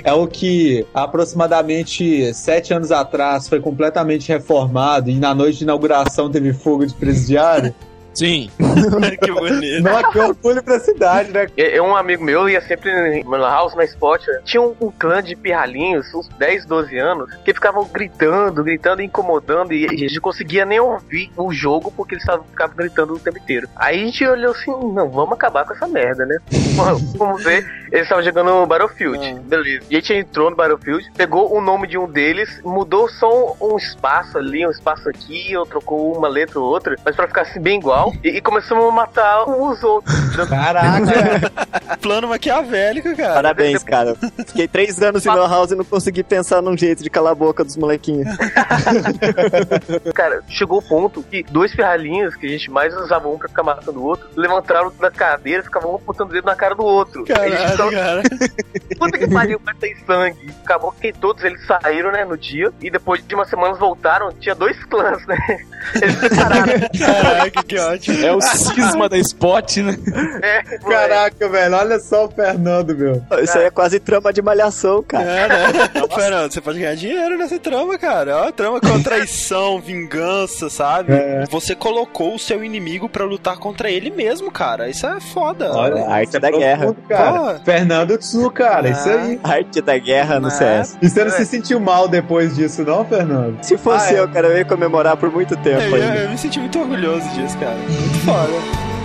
É 0.05 0.13
o 0.13 0.27
que 0.27 0.87
aproximadamente 0.95 2.33
sete 2.35 2.73
anos 2.73 2.93
atrás 2.93 3.49
foi 3.49 3.61
completamente 3.61 4.26
reformado 4.29 5.11
e 5.11 5.15
na 5.15 5.35
noite 5.35 5.59
de 5.59 5.65
inauguração 5.65 6.31
teve 6.31 6.53
fuga 6.53 6.87
de 6.87 6.95
presidiário. 6.95 7.75
Sim. 8.17 8.51
que 9.23 9.31
bonito. 9.33 9.83
Não, 9.83 10.11
que 10.11 10.19
orgulho 10.19 10.63
pra 10.63 10.81
cidade, 10.81 11.31
né? 11.33 11.47
É, 11.57 11.77
é 11.77 11.83
um 11.83 11.95
amigo 11.95 12.25
meu 12.25 12.49
ia 12.49 12.61
sempre 12.63 13.23
no 13.23 13.37
house, 13.37 13.75
na 13.75 13.85
spot. 13.85 14.23
Tinha 14.45 14.63
um, 14.63 14.75
um 14.81 14.91
clã 14.91 15.23
de 15.23 15.37
pirralhinhos, 15.37 16.13
uns 16.15 16.29
10, 16.29 16.65
12 16.67 16.97
anos, 16.99 17.33
que 17.45 17.53
ficavam 17.53 17.85
gritando, 17.85 18.65
gritando, 18.65 19.03
incomodando, 19.03 19.73
e 19.73 19.85
a 19.87 19.91
gente 19.91 20.15
não 20.15 20.23
conseguia 20.23 20.65
nem 20.65 20.81
ouvir 20.81 21.31
o 21.37 21.53
jogo 21.53 21.93
porque 21.95 22.15
eles 22.15 22.23
estavam- 22.25 22.45
ficavam 22.47 22.75
gritando 22.77 23.15
o 23.15 23.19
tempo 23.19 23.39
inteiro. 23.39 23.69
Aí 23.77 24.03
a 24.03 24.05
gente 24.07 24.27
olhou 24.27 24.53
assim, 24.53 24.71
não, 24.71 25.11
vamos 25.11 25.33
acabar 25.33 25.65
com 25.67 25.75
essa 25.75 25.87
merda, 25.87 26.25
né? 26.25 26.39
Vamos- 26.77 27.13
vamos 27.15 27.43
ver. 27.43 27.65
Eles 27.91 28.03
estavam 28.03 28.23
jogando 28.23 28.67
Battlefield, 28.67 29.19
Ah. 29.39 29.41
beleza. 29.45 29.87
E 29.89 29.97
a 29.97 30.01
gente 30.01 30.13
entrou 30.13 30.51
no 30.51 30.57
Battlefield, 30.57 31.11
pegou 31.17 31.55
o 31.57 31.61
nome 31.61 31.87
de 31.87 31.97
um 31.97 32.07
deles, 32.07 32.61
mudou 32.65 33.09
só 33.09 33.55
um, 33.61 33.73
um 33.73 33.77
espaço 33.79 34.37
ali, 34.37 34.67
um 34.67 34.71
espaço 34.71 35.09
aqui, 35.09 35.57
ou 35.57 35.65
trocou 35.65 36.15
uma 36.17 36.29
letra 36.29 36.61
ou 36.61 36.67
outra, 36.67 36.97
mas 37.05 37.17
pra 37.17 37.27
ficar 37.27 37.43
assim 37.43 37.61
bem 37.61 37.79
igual, 37.79 38.06
e, 38.23 38.29
e 38.29 38.41
começamos 38.41 38.85
a 38.85 38.91
matar 38.91 39.45
os 39.49 39.83
outros. 39.83 40.49
Caraca! 40.49 41.53
Plano 42.07 42.29
maquiavélico, 42.29 43.17
cara. 43.17 43.35
Parabéns, 43.35 43.83
cara. 43.83 44.15
Fiquei 44.47 44.69
três 44.69 45.03
anos 45.03 45.27
em 45.27 45.29
lan 45.29 45.49
house 45.49 45.73
e 45.73 45.75
não 45.75 45.85
consegui 45.85 46.23
pensar 46.23 46.63
num 46.63 46.79
jeito 46.79 47.03
de 47.03 47.11
calar 47.11 47.33
a 47.33 47.35
boca 47.35 47.65
dos 47.65 47.77
molequinhos. 47.77 48.29
Cara, 50.15 50.41
chegou 50.49 50.79
o 50.79 50.83
ponto 50.83 51.21
que 51.25 51.43
dois 51.43 51.75
ferralhinhos, 51.75 52.37
que 52.37 52.47
a 52.47 52.49
gente 52.49 52.71
mais 52.71 52.97
usava 52.97 53.29
um 53.29 53.37
pra 53.37 53.49
ficar 53.49 53.65
matando 53.65 53.99
o 53.99 54.05
outro, 54.05 54.29
levantaram 54.37 54.93
da 55.01 55.11
cadeira 55.11 55.63
e 55.63 55.65
ficavam 55.65 55.95
um 55.95 55.97
apontando 55.97 56.31
o 56.31 56.33
dedo 56.33 56.45
na 56.45 56.55
cara 56.55 56.77
do 56.77 56.85
outro. 56.85 57.25
Caralho, 57.25 57.71
ficava, 57.71 57.91
cara. 57.91 58.23
puta 58.99 59.19
que 59.19 59.29
pariu, 59.29 59.61
vai 59.65 59.75
ter 59.75 59.97
sangue. 60.07 60.55
Acabou 60.65 60.93
que 60.93 61.13
todos 61.13 61.43
eles 61.43 61.61
saíram, 61.67 62.13
né, 62.13 62.25
no 62.25 62.39
dia, 62.39 62.71
e 62.81 62.89
depois 62.89 63.27
de 63.27 63.35
umas 63.35 63.51
semanas 63.51 63.81
voltaram, 63.81 64.31
tinha 64.39 64.55
dois 64.55 64.83
clãs, 64.85 65.27
né? 65.27 65.37
Eles 66.01 66.19
separaram. 66.19 66.67
Caraca, 66.99 67.63
que 67.63 67.79
ótimo. 67.79 68.27
É 68.27 68.33
o 68.33 68.41
cisma 68.41 69.09
da 69.09 69.19
Spot, 69.19 69.77
né? 69.79 69.97
É. 70.43 70.79
Caraca, 70.79 71.49
velho, 71.49 71.77
olha 71.77 71.96
só 72.01 72.27
o 72.27 72.29
Fernando, 72.31 72.97
meu. 72.97 73.23
Isso 73.43 73.57
aí 73.59 73.65
é 73.67 73.71
quase 73.71 73.99
trama 74.01 74.33
de 74.33 74.41
malhação, 74.43 75.03
cara. 75.03 75.25
É, 75.25 75.49
né? 75.49 75.67
Fernando, 76.15 76.53
você 76.53 76.61
pode 76.61 76.79
ganhar 76.79 76.95
dinheiro 76.95 77.37
nessa 77.37 77.59
trama, 77.59 77.99
cara. 77.99 78.45
Ó, 78.47 78.53
trama 78.53 78.81
com 78.81 79.03
traição, 79.03 79.81
vingança, 79.85 80.69
sabe? 80.71 81.13
Você 81.51 81.75
colocou 81.75 82.35
o 82.35 82.39
seu 82.39 82.63
inimigo 82.65 83.09
pra 83.09 83.25
lutar 83.25 83.57
contra 83.59 83.91
ele 83.91 84.11
mesmo, 84.11 84.51
cara. 84.51 84.89
Isso 84.89 85.07
é 85.07 85.21
foda. 85.21 85.73
Olha, 85.73 86.05
A 86.07 86.15
arte 86.15 86.29
isso 86.29 86.37
é 86.37 86.41
da 86.41 86.51
guerra. 86.51 86.79
profundo, 86.87 87.09
cara. 87.09 87.61
Fernando 87.65 88.19
Tsu, 88.19 88.51
cara, 88.51 88.89
isso 88.89 89.09
aí. 89.09 89.41
A 89.43 89.51
arte 89.53 89.81
da 89.81 89.99
guerra 89.99 90.41
no 90.41 90.49
Ah. 90.49 90.51
CS. 90.51 90.97
E 91.03 91.09
você 91.09 91.25
não 91.25 91.31
se 91.31 91.45
sentiu 91.45 91.79
mal 91.81 92.09
depois 92.09 92.55
disso, 92.57 92.83
não, 92.83 93.05
Fernando? 93.05 93.63
Se 93.63 93.77
fosse 93.77 94.15
Ah, 94.15 94.17
é. 94.17 94.21
eu, 94.21 94.29
cara, 94.29 94.49
eu 94.49 94.57
ia 94.59 94.65
comemorar 94.65 95.17
por 95.17 95.31
muito 95.31 95.57
tempo 95.57 95.83
Eu, 95.83 95.95
ainda. 95.95 96.17
eu 96.23 96.31
me 96.31 96.39
senti 96.39 96.59
muito 96.59 96.79
orgulhoso 96.79 97.29
disso, 97.31 97.57
cara. 97.59 97.77
Muito 97.77 98.19
foda. 98.25 98.96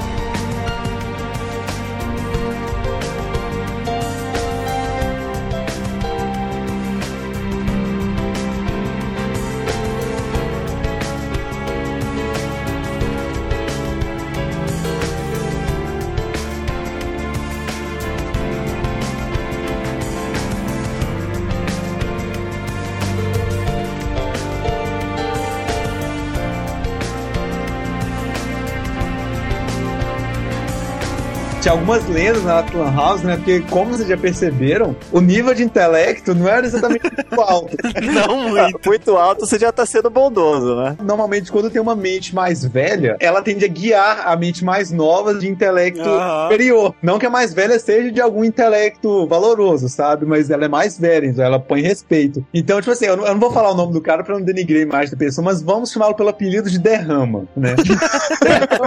Tinha 31.61 31.73
algumas 31.73 32.07
lendas 32.09 32.43
na 32.43 32.65
Lan 32.73 32.95
House, 32.95 33.21
né? 33.21 33.35
Porque, 33.35 33.59
como 33.69 33.91
vocês 33.91 34.09
já 34.09 34.17
perceberam, 34.17 34.95
o 35.11 35.21
nível 35.21 35.53
de 35.53 35.61
intelecto 35.61 36.33
não 36.33 36.47
era 36.47 36.65
exatamente 36.65 37.03
muito 37.15 37.39
alto. 37.39 37.77
Não 38.01 38.49
muito. 38.49 38.79
Muito 38.83 39.15
alto, 39.15 39.45
você 39.45 39.59
já 39.59 39.71
tá 39.71 39.85
sendo 39.85 40.09
bondoso, 40.09 40.75
né? 40.75 40.97
Normalmente, 41.03 41.51
quando 41.51 41.69
tem 41.69 41.79
uma 41.79 41.95
mente 41.95 42.33
mais 42.33 42.65
velha, 42.65 43.15
ela 43.19 43.43
tende 43.43 43.63
a 43.63 43.67
guiar 43.67 44.27
a 44.27 44.35
mente 44.35 44.65
mais 44.65 44.89
nova 44.89 45.35
de 45.35 45.47
intelecto 45.47 46.03
superior. 46.43 46.95
Não 46.99 47.19
que 47.19 47.27
a 47.27 47.29
mais 47.29 47.53
velha 47.53 47.77
seja 47.77 48.11
de 48.11 48.19
algum 48.19 48.43
intelecto 48.43 49.27
valoroso, 49.27 49.87
sabe? 49.87 50.25
Mas 50.25 50.49
ela 50.49 50.65
é 50.65 50.67
mais 50.67 50.97
velha, 50.97 51.27
então 51.27 51.45
ela 51.45 51.59
põe 51.59 51.81
respeito. 51.81 52.43
Então, 52.51 52.79
tipo 52.79 52.91
assim, 52.91 53.05
eu 53.05 53.15
não, 53.15 53.27
eu 53.27 53.33
não 53.33 53.39
vou 53.39 53.51
falar 53.51 53.69
o 53.69 53.75
nome 53.75 53.93
do 53.93 54.01
cara 54.01 54.23
pra 54.23 54.33
não 54.33 54.43
denigrar 54.43 54.79
a 54.79 54.83
imagem 54.83 55.11
da 55.11 55.17
pessoa, 55.17 55.45
mas 55.45 55.61
vamos 55.61 55.91
chamá-lo 55.91 56.15
pelo 56.15 56.29
apelido 56.29 56.71
de 56.71 56.79
Derrama, 56.79 57.45
né? 57.55 57.75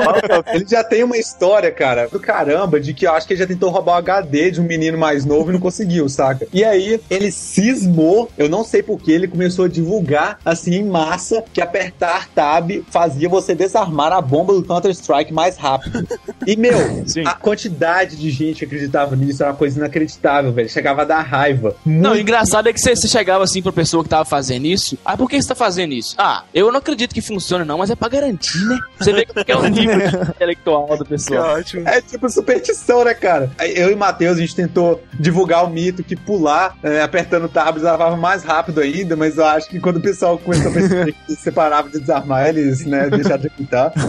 ele 0.52 0.66
já 0.68 0.82
tem 0.82 1.04
uma 1.04 1.16
história, 1.16 1.70
cara, 1.70 2.08
do 2.08 2.18
caramba, 2.18 2.63
de 2.80 2.92
que 2.94 3.06
eu 3.06 3.12
acho 3.12 3.26
que 3.26 3.32
ele 3.34 3.40
já 3.40 3.46
tentou 3.46 3.70
roubar 3.70 3.94
o 3.94 3.98
HD 3.98 4.50
de 4.52 4.60
um 4.60 4.64
menino 4.64 4.98
mais 4.98 5.24
novo 5.24 5.50
e 5.50 5.52
não 5.52 5.60
conseguiu, 5.60 6.08
saca? 6.08 6.46
E 6.52 6.64
aí, 6.64 7.00
ele 7.10 7.30
cismou, 7.30 8.30
eu 8.36 8.48
não 8.48 8.64
sei 8.64 8.82
porquê, 8.82 9.12
ele 9.12 9.28
começou 9.28 9.64
a 9.64 9.68
divulgar, 9.68 10.38
assim, 10.44 10.74
em 10.76 10.84
massa, 10.84 11.44
que 11.52 11.60
apertar 11.60 12.28
tab 12.34 12.70
fazia 12.90 13.28
você 13.28 13.54
desarmar 13.54 14.12
a 14.12 14.20
bomba 14.20 14.52
do 14.54 14.62
Counter-Strike 14.62 15.32
mais 15.32 15.56
rápido. 15.56 16.06
E, 16.46 16.56
meu, 16.56 17.04
Sim. 17.06 17.24
a 17.26 17.34
quantidade 17.34 18.16
de 18.16 18.30
gente 18.30 18.58
que 18.58 18.64
acreditava 18.64 19.16
nisso 19.16 19.42
era 19.42 19.52
uma 19.52 19.56
coisa 19.58 19.78
inacreditável, 19.78 20.52
velho. 20.52 20.68
Chegava 20.68 21.02
a 21.02 21.04
dar 21.04 21.22
raiva. 21.22 21.76
Não, 21.84 22.10
o 22.10 22.14
Muito 22.14 22.22
engraçado 22.22 22.68
é 22.68 22.72
que 22.72 22.80
você, 22.80 22.94
chegava 23.08 23.44
assim 23.44 23.62
pra 23.62 23.72
pessoa 23.72 24.02
que 24.02 24.08
tava 24.10 24.24
fazendo 24.24 24.66
isso. 24.66 24.98
Ah, 25.04 25.16
por 25.16 25.28
que 25.28 25.40
você 25.40 25.48
tá 25.48 25.54
fazendo 25.54 25.92
isso? 25.94 26.14
Ah, 26.18 26.44
eu 26.52 26.70
não 26.70 26.78
acredito 26.78 27.14
que 27.14 27.20
funcione, 27.20 27.64
não, 27.64 27.78
mas 27.78 27.90
é 27.90 27.94
pra 27.96 28.08
garantir, 28.08 28.58
né? 28.66 28.78
Você 28.98 29.12
vê 29.12 29.24
que 29.24 29.52
é 29.52 29.56
o 29.56 29.66
nível 29.68 29.94
intelectual 30.28 30.88
da 30.88 30.98
Que 30.98 31.10
pessoa. 31.10 31.58
ótimo. 31.58 31.88
É 31.88 32.00
tipo 32.00 32.28
Super 32.28 32.53
competição, 32.54 33.04
né, 33.04 33.14
cara? 33.14 33.50
Eu 33.58 33.90
e 33.90 33.94
o 33.94 33.96
Matheus, 33.96 34.36
a 34.36 34.40
gente 34.40 34.54
tentou 34.54 35.02
divulgar 35.12 35.64
o 35.64 35.70
mito 35.70 36.02
que 36.02 36.16
pular, 36.16 36.76
é, 36.82 37.02
apertando 37.02 37.48
tabs, 37.48 37.82
lavava 37.82 38.16
mais 38.16 38.42
rápido 38.42 38.80
ainda, 38.80 39.16
mas 39.16 39.36
eu 39.36 39.44
acho 39.44 39.68
que 39.68 39.80
quando 39.80 39.96
o 39.96 40.00
pessoal 40.00 40.38
começou 40.38 40.70
a 40.70 40.74
perceber 40.74 41.14
que 41.26 41.34
separava 41.36 41.88
de 41.88 41.98
desarmar, 42.00 42.48
eles, 42.48 42.84
né, 42.84 43.08
deixaram 43.10 43.38
de 43.38 43.46
apitar. 43.48 43.92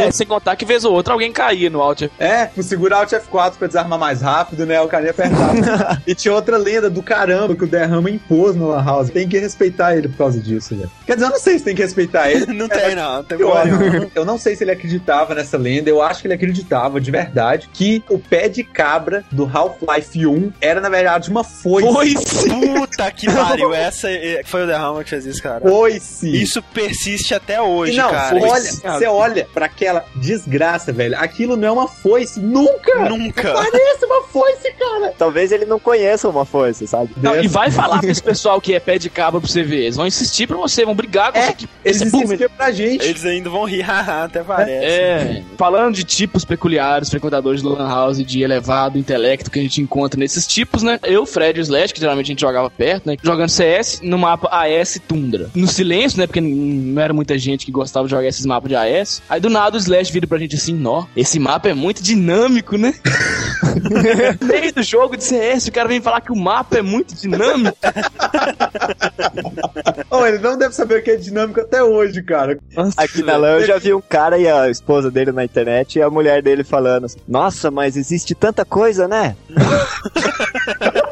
É, 0.00 0.10
sem 0.10 0.26
contar 0.26 0.56
que 0.56 0.64
vez 0.64 0.84
ou 0.84 0.92
outra 0.92 1.12
alguém 1.12 1.32
caía 1.32 1.68
no 1.68 1.80
Alt 1.80 2.02
F. 2.02 2.12
É, 2.18 2.46
por 2.46 2.62
segurar 2.62 2.98
Alt 2.98 3.12
F4 3.12 3.54
pra 3.58 3.66
desarmar 3.66 3.98
mais 3.98 4.22
rápido, 4.22 4.64
né, 4.64 4.80
o 4.80 4.88
cara 4.88 5.04
ia 5.04 5.10
apertar. 5.10 6.00
e 6.06 6.14
tinha 6.14 6.32
outra 6.32 6.56
lenda 6.56 6.88
do 6.88 7.02
caramba 7.02 7.54
que 7.54 7.64
o 7.64 7.66
Derrama 7.66 8.10
impôs 8.10 8.56
no 8.56 8.68
Lan 8.68 8.82
House. 8.82 9.10
Tem 9.10 9.28
que 9.28 9.38
respeitar 9.38 9.96
ele 9.96 10.08
por 10.08 10.16
causa 10.18 10.40
disso, 10.40 10.74
velho. 10.74 10.90
Quer 11.06 11.14
dizer, 11.14 11.26
eu 11.26 11.30
não 11.30 11.38
sei 11.38 11.58
se 11.58 11.64
tem 11.64 11.74
que 11.74 11.82
respeitar 11.82 12.30
ele. 12.30 12.46
Não 12.60 12.68
tem, 12.68 12.94
não. 12.94 13.22
Tem 13.24 13.38
Eu, 13.40 14.10
eu 14.14 14.24
não 14.24 14.36
sei 14.36 14.54
se 14.54 14.64
ele 14.64 14.70
acreditava 14.70 15.34
nessa 15.34 15.56
lenda, 15.56 15.88
eu 15.88 16.02
acho 16.02 16.20
que 16.20 16.26
ele 16.26 16.34
acreditava 16.34 17.00
de 17.00 17.10
verdade 17.10 17.69
que 17.72 18.02
o 18.08 18.18
pé 18.18 18.48
de 18.48 18.62
cabra 18.64 19.24
do 19.30 19.44
Half-Life 19.52 20.26
1 20.26 20.52
era, 20.60 20.80
na 20.80 20.88
verdade, 20.88 21.30
uma 21.30 21.42
foice. 21.44 22.48
Puta 22.48 23.10
que 23.12 23.26
pariu. 23.26 23.72
Essa 23.74 24.10
é- 24.10 24.42
foi 24.44 24.64
o 24.64 24.66
Derrama 24.66 25.02
que 25.04 25.10
fez 25.10 25.26
isso, 25.26 25.42
cara. 25.42 25.60
Foice. 25.60 26.42
Isso 26.42 26.62
persiste 26.62 27.34
até 27.34 27.60
hoje, 27.60 27.92
E 27.94 27.96
não, 27.96 28.10
cara. 28.10 28.36
olha, 28.36 28.72
você 28.72 29.06
olha 29.06 29.48
pra 29.52 29.66
aquela 29.66 30.04
desgraça, 30.16 30.92
velho. 30.92 31.16
Aquilo 31.18 31.56
não 31.56 31.68
é 31.68 31.72
uma 31.72 31.88
foice, 31.88 32.40
nunca! 32.40 33.08
Nunca. 33.08 33.52
Parece 33.52 34.04
uma 34.04 34.22
foice, 34.24 34.72
cara! 34.78 35.12
Talvez 35.18 35.52
ele 35.52 35.64
não 35.64 35.78
conheça 35.78 36.28
uma 36.28 36.44
foice, 36.44 36.86
sabe? 36.86 37.10
Não, 37.16 37.40
e 37.40 37.48
vai 37.48 37.70
falar 37.72 38.00
pra 38.00 38.10
esse 38.10 38.22
pessoal 38.22 38.60
que 38.60 38.74
é 38.74 38.80
pé 38.80 38.98
de 38.98 39.08
cabra 39.10 39.40
pra 39.40 39.48
você 39.48 39.62
ver. 39.62 39.82
Eles 39.84 39.96
vão 39.96 40.06
insistir 40.06 40.46
pra 40.46 40.56
você, 40.56 40.84
vão 40.84 40.94
brigar 40.94 41.32
com 41.32 41.38
É, 41.38 41.46
você. 41.46 41.52
Que 41.54 41.68
Eles 41.84 42.02
esse 42.02 42.10
boom- 42.10 42.22
insistiam 42.24 42.50
pra 42.50 42.70
gente. 42.70 43.04
Eles 43.06 43.24
ainda 43.24 43.50
vão 43.50 43.64
rir, 43.64 43.80
haha, 43.82 44.24
até 44.24 44.42
parece. 44.42 44.70
É, 44.84 45.42
falando 45.56 45.94
de 45.94 46.04
tipos 46.04 46.44
peculiares, 46.44 47.08
frequentadores 47.10 47.59
do 47.62 47.70
Lan 47.70 47.88
House 47.88 48.24
de 48.24 48.42
elevado 48.42 48.98
intelecto 48.98 49.50
que 49.50 49.58
a 49.58 49.62
gente 49.62 49.80
encontra 49.80 50.18
nesses 50.18 50.46
tipos, 50.46 50.82
né? 50.82 50.98
Eu, 51.02 51.26
Fred 51.26 51.58
e 51.58 51.62
o 51.62 51.64
Slash, 51.64 51.94
que 51.94 52.00
geralmente 52.00 52.26
a 52.26 52.28
gente 52.28 52.40
jogava 52.40 52.70
perto, 52.70 53.06
né? 53.06 53.16
Jogando 53.22 53.48
CS 53.48 54.00
no 54.02 54.18
mapa 54.18 54.48
AS 54.50 55.00
Tundra. 55.06 55.50
No 55.54 55.66
silêncio, 55.66 56.18
né? 56.18 56.26
Porque 56.26 56.40
não 56.40 57.00
era 57.00 57.12
muita 57.12 57.38
gente 57.38 57.66
que 57.66 57.72
gostava 57.72 58.06
de 58.06 58.10
jogar 58.10 58.26
esses 58.26 58.46
mapas 58.46 58.68
de 58.68 58.76
AS. 58.76 59.22
Aí 59.28 59.40
do 59.40 59.50
nada 59.50 59.76
o 59.76 59.80
Slash 59.80 60.12
vira 60.12 60.26
pra 60.26 60.38
gente 60.38 60.56
assim: 60.56 60.74
Nó, 60.74 61.04
esse 61.16 61.38
mapa 61.38 61.68
é 61.68 61.74
muito 61.74 62.02
dinâmico, 62.02 62.76
né? 62.76 62.94
meio 64.40 64.72
do 64.72 64.82
jogo 64.82 65.16
de 65.16 65.24
CS, 65.24 65.66
o 65.66 65.72
cara 65.72 65.88
vem 65.88 66.00
falar 66.00 66.20
que 66.20 66.32
o 66.32 66.36
mapa 66.36 66.78
é 66.78 66.82
muito 66.82 67.14
dinâmico. 67.14 67.76
Oh, 70.10 70.26
ele 70.26 70.38
não 70.38 70.58
deve 70.58 70.74
saber 70.74 70.98
o 70.98 71.02
que 71.02 71.10
é 71.10 71.16
dinâmico 71.16 71.60
até 71.60 71.82
hoje, 71.82 72.22
cara. 72.22 72.58
Aqui 72.96 73.22
na 73.22 73.36
LAN 73.36 73.58
eu 73.60 73.66
já 73.66 73.78
vi 73.78 73.94
um 73.94 74.00
cara 74.00 74.38
e 74.38 74.48
a 74.48 74.68
esposa 74.68 75.10
dele 75.10 75.30
na 75.30 75.44
internet 75.44 75.98
e 75.98 76.02
a 76.02 76.10
mulher 76.10 76.42
dele 76.42 76.64
falando 76.64 77.06
assim, 77.06 77.18
Nossa, 77.28 77.49
mas 77.70 77.96
existe 77.96 78.34
tanta 78.34 78.64
coisa, 78.64 79.08
né? 79.08 79.36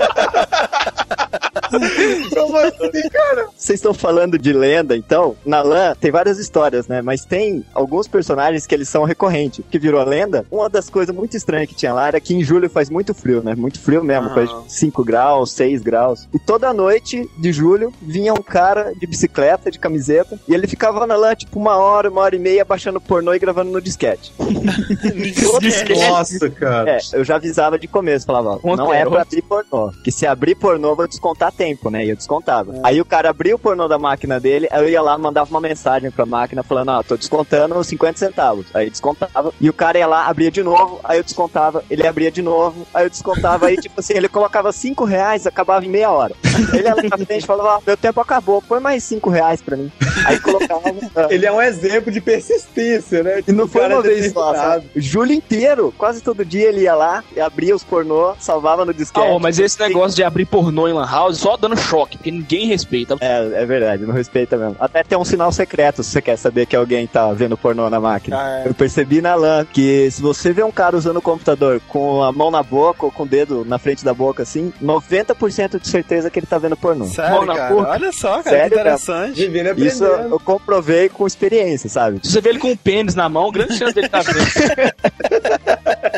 Como 1.71 2.57
assim, 2.57 3.09
cara? 3.11 3.49
Vocês 3.57 3.79
estão 3.79 3.95
falando 3.95 4.39
de 4.39 4.53
lenda, 4.53 4.97
então? 4.97 5.37
Na 5.45 5.63
LAN 5.63 5.95
tem 6.01 6.11
várias 6.11 6.39
histórias, 6.39 6.87
né? 6.87 7.03
Mas 7.03 7.25
tem 7.25 7.65
alguns 7.75 8.07
personagens 8.07 8.67
que 8.67 8.75
eles 8.75 8.89
são 8.89 9.05
recorrentes. 9.05 9.65
Que 9.71 9.79
virou 9.79 10.03
lenda. 10.05 10.45
Uma 10.51 10.69
das 10.69 10.91
coisas 10.91 11.15
muito 11.15 11.37
estranhas 11.37 11.69
que 11.69 11.75
tinha 11.75 11.93
lá 11.93 12.09
era 12.09 12.21
que 12.21 12.35
em 12.35 12.45
julho 12.45 12.69
faz 12.69 12.91
muito 12.91 13.15
frio, 13.15 13.43
né? 13.43 13.55
Muito 13.55 13.81
frio 13.81 14.05
mesmo. 14.05 14.31
Faz 14.31 14.51
5 14.69 15.05
graus, 15.05 15.53
6 15.53 15.83
graus. 15.83 16.29
E 16.35 16.39
toda 16.39 16.73
noite 16.73 17.29
de 17.39 17.53
julho 17.53 17.93
vinha 18.01 18.33
um 18.35 18.43
cara 18.43 18.93
de 18.99 19.07
bicicleta, 19.07 19.71
de 19.71 19.79
camiseta. 19.79 20.39
E 20.47 20.55
ele 20.55 20.67
ficava 20.67 21.07
na 21.07 21.17
LAN 21.17 21.35
tipo 21.35 21.59
uma 21.59 21.77
hora, 21.77 22.11
uma 22.11 22.21
hora 22.21 22.37
e 22.37 22.39
meia 22.39 22.65
baixando 22.65 23.01
pornô 23.01 23.33
e 23.35 23.39
gravando 23.39 23.71
no 23.71 23.81
disquete. 23.81 24.33
Nossa, 26.09 26.51
cara. 26.51 26.91
É, 26.91 26.99
eu 27.13 27.25
já 27.25 27.37
avisava 27.37 27.79
de 27.79 27.89
começo, 27.89 28.27
falava, 28.27 28.59
não 28.63 28.93
é 28.93 28.99
é 28.99 29.07
pra 29.07 29.23
abrir 29.23 29.43
pornô. 29.43 29.93
Que 30.03 30.11
se 30.11 30.27
abrir 30.27 30.55
pornô, 30.55 30.91
eu 30.91 30.97
vou 30.97 31.09
descontar 31.09 31.53
tempo, 31.59 31.91
né? 31.91 32.05
E 32.05 32.11
eu 32.11 32.17
descontava. 32.17 32.73
Aí 32.85 33.01
o 33.01 33.05
cara 33.05 33.31
abria 33.31 33.55
o 33.55 33.59
pornô 33.59 33.89
da 33.89 33.99
máquina 33.99 34.39
dele, 34.39 34.69
aí 34.71 34.81
eu 34.83 34.89
ia 34.89 35.03
lá, 35.03 35.19
mandava 35.19 35.51
uma 35.51 35.61
mensagem 35.61 36.11
pra 36.11 36.25
máquina 36.25 36.63
falando, 36.63 36.91
ó, 36.91 37.03
tô 37.03 37.17
descontando 37.17 37.83
50 37.83 38.17
centavos. 38.19 38.67
Aí 38.73 38.89
descontava. 38.89 39.53
E 39.61 39.69
o 39.69 39.73
cara 39.73 39.99
ia 39.99 40.07
lá, 40.07 40.27
abria 40.27 40.51
de 40.51 40.63
novo, 40.63 41.01
aí 41.03 41.19
eu 41.19 41.25
descontava, 41.25 41.83
ele 41.91 42.07
abria 42.07 42.31
de 42.31 42.41
novo, 42.43 42.87
aí 42.95 43.05
eu 43.07 43.11
descontava, 43.11 43.67
aí 43.67 43.77
tipo 43.77 43.99
assim, 43.99 44.15
ele 44.15 44.29
colocava 44.29 44.71
5 44.73 45.05
reais, 45.05 45.47
acabava 45.47 45.85
em 45.85 45.89
meia 45.89 46.11
hora. 46.11 46.35
Ele 46.73 46.83
ia 46.85 46.95
lá 46.95 47.03
na 47.03 47.19
frente 47.27 47.43
e 47.43 47.47
falava, 47.47 47.77
ó, 47.77 47.81
meu 47.85 47.97
tempo 47.97 48.21
acabou, 48.21 48.63
põe 48.63 48.79
mais 48.81 49.03
5 49.05 49.29
reais 49.29 49.61
pra 49.61 49.77
mim. 49.77 49.91
Aí 50.25 50.39
colocava. 50.39 50.83
ah, 51.17 51.27
Ele 51.31 51.45
é 51.47 51.53
um 51.53 51.61
exemplo 51.61 52.13
de 52.13 52.21
persistência, 52.21 53.23
né? 53.23 53.43
e 53.47 53.53
não 53.53 53.65
O 53.65 53.69
foi 53.69 53.87
uma 53.87 53.99
é 53.99 54.03
vez 54.03 54.33
só, 54.33 54.55
sabe? 54.55 54.89
Julho 54.97 55.33
inteiro, 55.33 55.93
quase 55.99 56.21
todo 56.23 56.45
dia 56.45 56.69
ele 56.69 56.83
ia 56.83 56.95
lá, 56.95 57.23
e 57.35 57.41
abria 57.41 57.75
os 57.75 57.83
pornô, 57.85 58.35
salvava 58.39 58.85
no 58.85 58.91
Ah, 58.91 58.95
disquete. 58.95 59.27
ô, 59.29 59.39
mas 59.39 59.59
esse 59.59 59.79
negócio 59.81 60.15
de 60.17 60.23
abrir 60.23 60.45
pornô 60.47 60.87
em 60.89 60.93
Lan 60.93 61.07
House 61.11 61.39
só 61.49 61.57
dando 61.57 61.79
choque, 61.79 62.19
porque 62.19 62.31
ninguém 62.31 62.67
respeita. 62.67 63.17
É, 63.21 63.63
é 63.63 63.65
verdade, 63.65 64.05
não 64.05 64.13
respeita 64.13 64.55
mesmo. 64.59 64.77
Até 64.79 65.03
tem 65.03 65.17
um 65.17 65.25
sinal 65.25 65.51
secreto 65.51 66.03
se 66.03 66.11
você 66.11 66.21
quer 66.21 66.37
saber 66.37 66.67
que 66.67 66.77
alguém 66.77 67.07
tá 67.07 67.33
vendo 67.33 67.57
pornô 67.57 67.89
na 67.89 67.99
máquina. 67.99 68.37
Ah, 68.39 68.63
é. 68.65 68.69
Eu 68.69 68.75
percebi 68.75 69.23
na 69.23 69.35
LAN 69.35 69.65
que 69.65 70.11
se 70.11 70.21
você 70.21 70.53
vê 70.53 70.63
um 70.63 70.71
cara 70.71 70.95
usando 70.95 71.17
o 71.17 71.23
computador 71.23 71.81
com 71.89 72.23
a 72.23 72.31
mão 72.31 72.51
na 72.51 72.63
boca 72.63 73.07
ou 73.07 73.11
com 73.11 73.23
o 73.23 73.27
dedo 73.27 73.65
na 73.65 73.79
frente 73.79 74.05
da 74.05 74.13
boca 74.13 74.43
assim, 74.43 74.75
90% 74.83 75.81
de 75.81 75.89
certeza 75.89 76.29
que 76.29 76.39
ele 76.39 76.47
tá 76.47 76.59
vendo 76.59 76.77
pornô. 76.77 77.07
Sério, 77.07 77.37
Mão 77.37 77.47
na 77.47 77.57
cara? 77.57 77.75
boca. 77.75 77.91
Olha 77.93 78.13
só, 78.13 78.43
cara, 78.43 78.45
Sério, 78.57 78.69
que 78.69 78.81
interessante. 78.81 79.43
E 79.43 79.87
Isso 79.87 80.05
eu 80.05 80.41
comprovei 80.41 81.09
com 81.09 81.27
experiência, 81.27 81.89
sabe? 81.89 82.21
Se 82.23 82.31
você 82.31 82.43
vê 82.43 82.51
ele 82.51 82.59
com 82.59 82.73
o 82.73 82.77
pênis 82.77 83.15
na 83.15 83.29
mão, 83.29 83.51
grande 83.51 83.75
chance 83.75 83.95
dele 83.95 84.09
tá 84.09 84.21
vendo. 84.21 84.39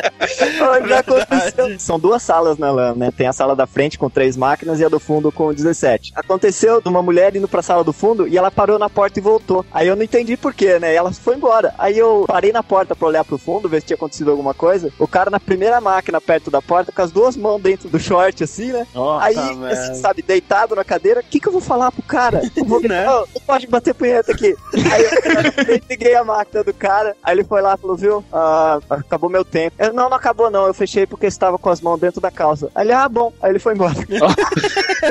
Já 0.87 0.99
aconteceu. 0.99 1.79
São 1.79 1.99
duas 1.99 2.21
salas 2.21 2.57
na 2.57 2.71
LAN, 2.71 2.95
né? 2.95 3.11
Tem 3.15 3.27
a 3.27 3.33
sala 3.33 3.55
da 3.55 3.67
frente 3.67 3.97
com 3.97 4.09
três 4.09 4.37
máquinas 4.37 4.79
e 4.79 4.85
a 4.85 4.89
do 4.89 4.99
fundo 4.99 5.20
com 5.29 5.53
17. 5.53 6.13
Aconteceu 6.15 6.79
de 6.79 6.87
uma 6.87 7.01
mulher 7.01 7.35
indo 7.35 7.49
pra 7.49 7.61
sala 7.61 7.83
do 7.83 7.91
fundo 7.91 8.25
e 8.25 8.37
ela 8.37 8.49
parou 8.49 8.79
na 8.79 8.89
porta 8.89 9.19
e 9.19 9.21
voltou. 9.21 9.65
Aí 9.73 9.89
eu 9.89 9.95
não 9.97 10.03
entendi 10.03 10.37
por 10.37 10.53
quê, 10.53 10.79
né? 10.79 10.93
E 10.93 10.95
ela 10.95 11.11
foi 11.11 11.35
embora. 11.35 11.73
Aí 11.77 11.97
eu 11.97 12.23
parei 12.25 12.53
na 12.53 12.63
porta 12.63 12.95
pra 12.95 13.07
olhar 13.09 13.25
pro 13.25 13.37
fundo, 13.37 13.67
ver 13.67 13.81
se 13.81 13.87
tinha 13.87 13.95
acontecido 13.95 14.31
alguma 14.31 14.53
coisa. 14.53 14.89
O 14.97 15.05
cara 15.07 15.29
na 15.29 15.39
primeira 15.39 15.81
máquina 15.81 16.21
perto 16.21 16.49
da 16.49 16.61
porta, 16.61 16.93
com 16.93 17.01
as 17.01 17.11
duas 17.11 17.35
mãos 17.35 17.61
dentro 17.61 17.89
do 17.89 17.99
short, 17.99 18.41
assim, 18.43 18.71
né? 18.71 18.87
Aí, 19.19 19.35
merda. 19.35 19.69
assim, 19.71 19.95
sabe, 20.01 20.21
deitado 20.21 20.75
na 20.75 20.83
cadeira, 20.85 21.19
o 21.19 21.23
que, 21.23 21.39
que 21.41 21.47
eu 21.47 21.51
vou 21.51 21.59
falar 21.61 21.91
pro 21.91 22.01
cara? 22.03 22.41
Eu 22.55 22.63
vou, 22.63 22.79
Né? 22.81 23.05
não, 23.05 23.19
não 23.33 23.41
pode 23.45 23.65
bater 23.67 23.93
punheta 23.93 24.31
aqui. 24.31 24.55
Aí 24.91 25.03
eu, 25.03 25.81
liguei 25.89 26.15
a 26.15 26.23
máquina 26.23 26.63
do 26.63 26.73
cara, 26.73 27.15
aí 27.23 27.33
ele 27.33 27.43
foi 27.43 27.59
lá 27.61 27.73
e 27.75 27.81
falou, 27.81 27.97
viu, 27.97 28.23
ah, 28.31 28.79
acabou 28.89 29.29
meu 29.29 29.43
tempo. 29.43 29.75
Eu, 29.79 29.91
não, 29.93 30.07
não 30.09 30.15
acabou 30.15 30.49
não, 30.51 30.67
eu 30.67 30.73
fechei 30.73 31.07
porque 31.07 31.25
estava 31.25 31.57
com 31.57 31.69
as 31.69 31.81
mãos 31.81 31.99
dentro 31.99 32.21
da 32.21 32.29
calça. 32.29 32.69
Aí 32.75 32.85
ele, 32.85 32.93
ah, 32.93 33.09
bom. 33.09 33.33
Aí 33.41 33.51
ele 33.51 33.59
foi 33.59 33.73
embora. 33.73 33.95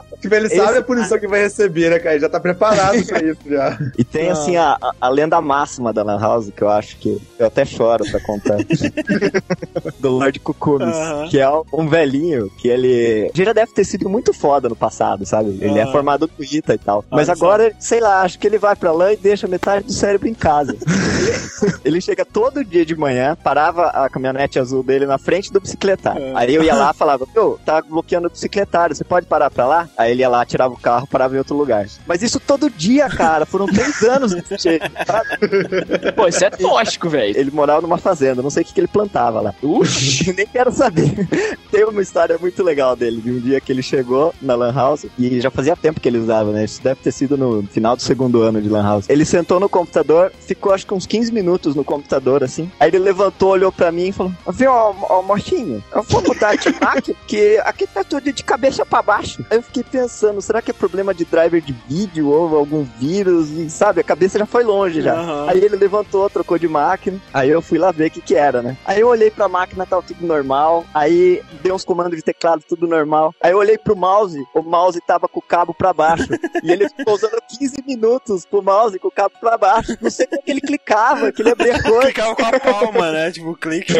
Tipo, 0.21 0.35
ele 0.35 0.45
Esse 0.47 0.55
sabe 0.57 0.77
a 0.77 0.81
punição 0.83 1.17
que 1.19 1.27
vai 1.27 1.41
receber, 1.41 1.89
né, 1.89 1.97
cara? 1.99 2.11
Ele 2.15 2.21
já 2.21 2.29
tá 2.29 2.39
preparado 2.39 3.03
pra 3.07 3.23
isso, 3.23 3.39
já. 3.49 3.77
E 3.97 4.03
tem, 4.03 4.29
Ah. 4.29 4.33
assim, 4.33 4.55
a, 4.55 4.77
a- 5.01 5.09
lenda 5.09 5.41
máxima 5.41 5.91
da 5.91 6.03
Lan 6.03 6.19
House, 6.19 6.51
que 6.55 6.61
eu 6.63 6.69
acho 6.69 6.97
que 6.97 7.19
eu 7.39 7.47
até 7.47 7.65
choro 7.65 8.03
pra 8.09 8.19
contar. 8.21 8.57
do 9.99 10.09
Lord 10.09 10.39
Cucumis, 10.39 10.95
Aham. 10.95 11.27
que 11.29 11.39
é 11.39 11.49
um 11.73 11.87
velhinho 11.87 12.49
que 12.57 12.67
ele 12.67 13.31
já 13.33 13.53
deve 13.53 13.73
ter 13.73 13.83
sido 13.83 14.07
muito 14.09 14.33
foda 14.33 14.69
no 14.69 14.75
passado, 14.75 15.25
sabe? 15.25 15.57
Ele 15.61 15.79
é 15.79 15.83
Ah. 15.83 15.91
formado 15.91 16.29
no 16.37 16.43
ITA 16.45 16.75
e 16.75 16.77
tal. 16.77 17.03
Mas 17.09 17.25
só. 17.27 17.33
agora, 17.33 17.73
sei 17.79 17.99
lá, 17.99 18.21
acho 18.21 18.37
que 18.39 18.47
ele 18.47 18.57
vai 18.57 18.75
pra 18.75 18.91
lá 18.91 19.11
e 19.13 19.17
deixa 19.17 19.47
metade 19.47 19.85
do 19.85 19.91
cérebro 19.93 20.27
em 20.27 20.33
casa. 20.33 20.75
ele 21.83 21.99
chega 22.01 22.23
todo 22.25 22.63
dia 22.63 22.85
de 22.85 22.95
manhã, 22.95 23.35
parava 23.43 23.87
a 23.87 24.09
caminhonete 24.09 24.59
azul 24.59 24.83
dele 24.83 25.05
na 25.05 25.17
frente 25.17 25.51
do 25.51 25.59
bicicletário. 25.59 26.21
É. 26.21 26.31
Aí 26.35 26.53
eu 26.55 26.63
ia 26.63 26.75
lá 26.75 26.91
e 26.93 26.97
falava, 26.97 27.25
ô, 27.35 27.57
tá 27.65 27.81
bloqueando 27.81 28.27
o 28.27 28.31
bicicletário, 28.31 28.95
você 28.95 29.03
pode 29.03 29.25
parar 29.25 29.49
pra 29.49 29.65
lá? 29.65 29.89
Aí 29.97 30.10
ele 30.11 30.21
ia 30.21 30.29
lá, 30.29 30.45
tirava 30.45 30.73
o 30.73 30.77
carro, 30.77 31.07
parava 31.07 31.35
em 31.35 31.37
outro 31.37 31.55
lugar. 31.55 31.87
Mas 32.07 32.21
isso 32.21 32.39
todo 32.39 32.69
dia, 32.69 33.09
cara, 33.09 33.45
foram 33.45 33.65
três 33.65 34.01
anos 34.03 34.33
desse 34.33 34.57
jeito, 34.57 34.89
sabe? 35.05 36.11
Pô, 36.15 36.27
isso 36.27 36.43
é 36.43 36.49
tóxico, 36.49 37.09
velho. 37.09 37.37
Ele 37.37 37.51
morava 37.51 37.81
numa 37.81 37.97
fazenda, 37.97 38.41
não 38.41 38.49
sei 38.49 38.63
o 38.63 38.65
que, 38.65 38.73
que 38.73 38.79
ele 38.79 38.87
plantava 38.87 39.41
lá. 39.41 39.53
Uxi. 39.61 40.33
Nem 40.35 40.47
quero 40.47 40.71
saber. 40.71 41.27
Tem 41.71 41.83
uma 41.85 42.01
história 42.01 42.37
muito 42.37 42.63
legal 42.63 42.95
dele, 42.95 43.21
de 43.21 43.31
um 43.31 43.39
dia 43.39 43.61
que 43.61 43.71
ele 43.71 43.81
chegou 43.81 44.33
na 44.41 44.55
Lan 44.55 44.73
House, 44.73 45.05
e 45.17 45.39
já 45.39 45.49
fazia 45.49 45.75
tempo 45.75 45.99
que 45.99 46.07
ele 46.07 46.17
usava, 46.17 46.51
né? 46.51 46.65
Isso 46.65 46.81
deve 46.81 47.01
ter 47.01 47.11
sido 47.11 47.37
no 47.37 47.63
final 47.63 47.95
do 47.95 48.01
segundo 48.01 48.41
ano 48.41 48.61
de 48.61 48.69
Lan 48.69 48.83
House. 48.83 49.09
Ele 49.09 49.25
sentou 49.25 49.59
no 49.59 49.69
computador, 49.69 50.31
ficou 50.39 50.73
acho 50.73 50.85
que 50.85 50.93
uns 50.93 51.05
15 51.05 51.31
minutos 51.31 51.75
no 51.75 51.83
computador, 51.83 52.43
assim. 52.43 52.69
Aí 52.79 52.89
ele 52.89 52.99
levantou, 52.99 53.49
olhou 53.51 53.71
pra 53.71 53.91
mim 53.91 54.07
e 54.07 54.11
falou: 54.11 54.33
Viu, 54.49 54.71
ó, 54.71 54.93
ó, 55.09 55.21
mocinho, 55.21 55.83
eu 55.93 56.03
vou 56.03 56.21
mudar 56.21 56.55
de 56.55 56.69
máquina, 56.79 57.15
porque 57.19 57.61
aqui 57.63 57.87
tá 57.87 58.03
tudo 58.03 58.31
de 58.31 58.43
cabeça 58.43 58.85
pra 58.85 59.01
baixo. 59.01 59.45
Aí 59.49 59.57
eu 59.57 59.63
fiquei 59.63 59.83
pensando, 59.83 60.00
será 60.07 60.61
que 60.61 60.71
é 60.71 60.73
problema 60.73 61.13
de 61.13 61.25
driver 61.25 61.61
de 61.61 61.73
vídeo 61.87 62.29
ou 62.29 62.55
algum 62.55 62.83
vírus? 62.99 63.49
E, 63.49 63.69
sabe, 63.69 64.01
a 64.01 64.03
cabeça 64.03 64.39
já 64.39 64.45
foi 64.45 64.63
longe 64.63 65.01
já. 65.01 65.13
Aham. 65.13 65.45
Aí 65.49 65.63
ele 65.63 65.75
levantou, 65.75 66.29
trocou 66.29 66.57
de 66.57 66.67
máquina. 66.67 67.19
Aí 67.33 67.49
eu 67.49 67.61
fui 67.61 67.77
lá 67.77 67.91
ver 67.91 68.07
o 68.07 68.11
que 68.11 68.21
que 68.21 68.35
era, 68.35 68.61
né? 68.61 68.77
Aí 68.85 68.99
eu 68.99 69.07
olhei 69.07 69.29
pra 69.31 69.47
máquina, 69.47 69.85
tava 69.85 70.01
tudo 70.03 70.25
normal. 70.25 70.85
Aí 70.93 71.41
dei 71.61 71.71
uns 71.71 71.85
comandos 71.85 72.15
de 72.17 72.21
teclado, 72.23 72.63
tudo 72.67 72.87
normal. 72.87 73.33
Aí 73.41 73.51
eu 73.51 73.57
olhei 73.57 73.77
pro 73.77 73.95
mouse, 73.95 74.41
o 74.53 74.61
mouse 74.61 74.99
tava 75.05 75.27
com 75.27 75.39
o 75.39 75.43
cabo 75.43 75.73
pra 75.73 75.93
baixo. 75.93 76.27
e 76.63 76.71
ele 76.71 76.87
ficou 76.89 77.13
usando 77.15 77.37
15 77.59 77.83
minutos 77.85 78.45
pro 78.45 78.61
mouse 78.61 78.97
com 78.99 79.07
o 79.07 79.11
cabo 79.11 79.35
pra 79.39 79.57
baixo. 79.57 79.97
Não 80.01 80.09
sei 80.09 80.25
como 80.27 80.41
que 80.41 80.51
ele 80.51 80.61
clicava, 80.61 81.31
que 81.31 81.41
ele 81.41 81.51
abria 81.51 81.81
coisa. 81.83 82.01
Clicava 82.07 82.35
com 82.35 82.45
a 82.45 82.59
palma, 82.59 83.11
né? 83.11 83.31
Tipo, 83.31 83.55
clique. 83.55 83.93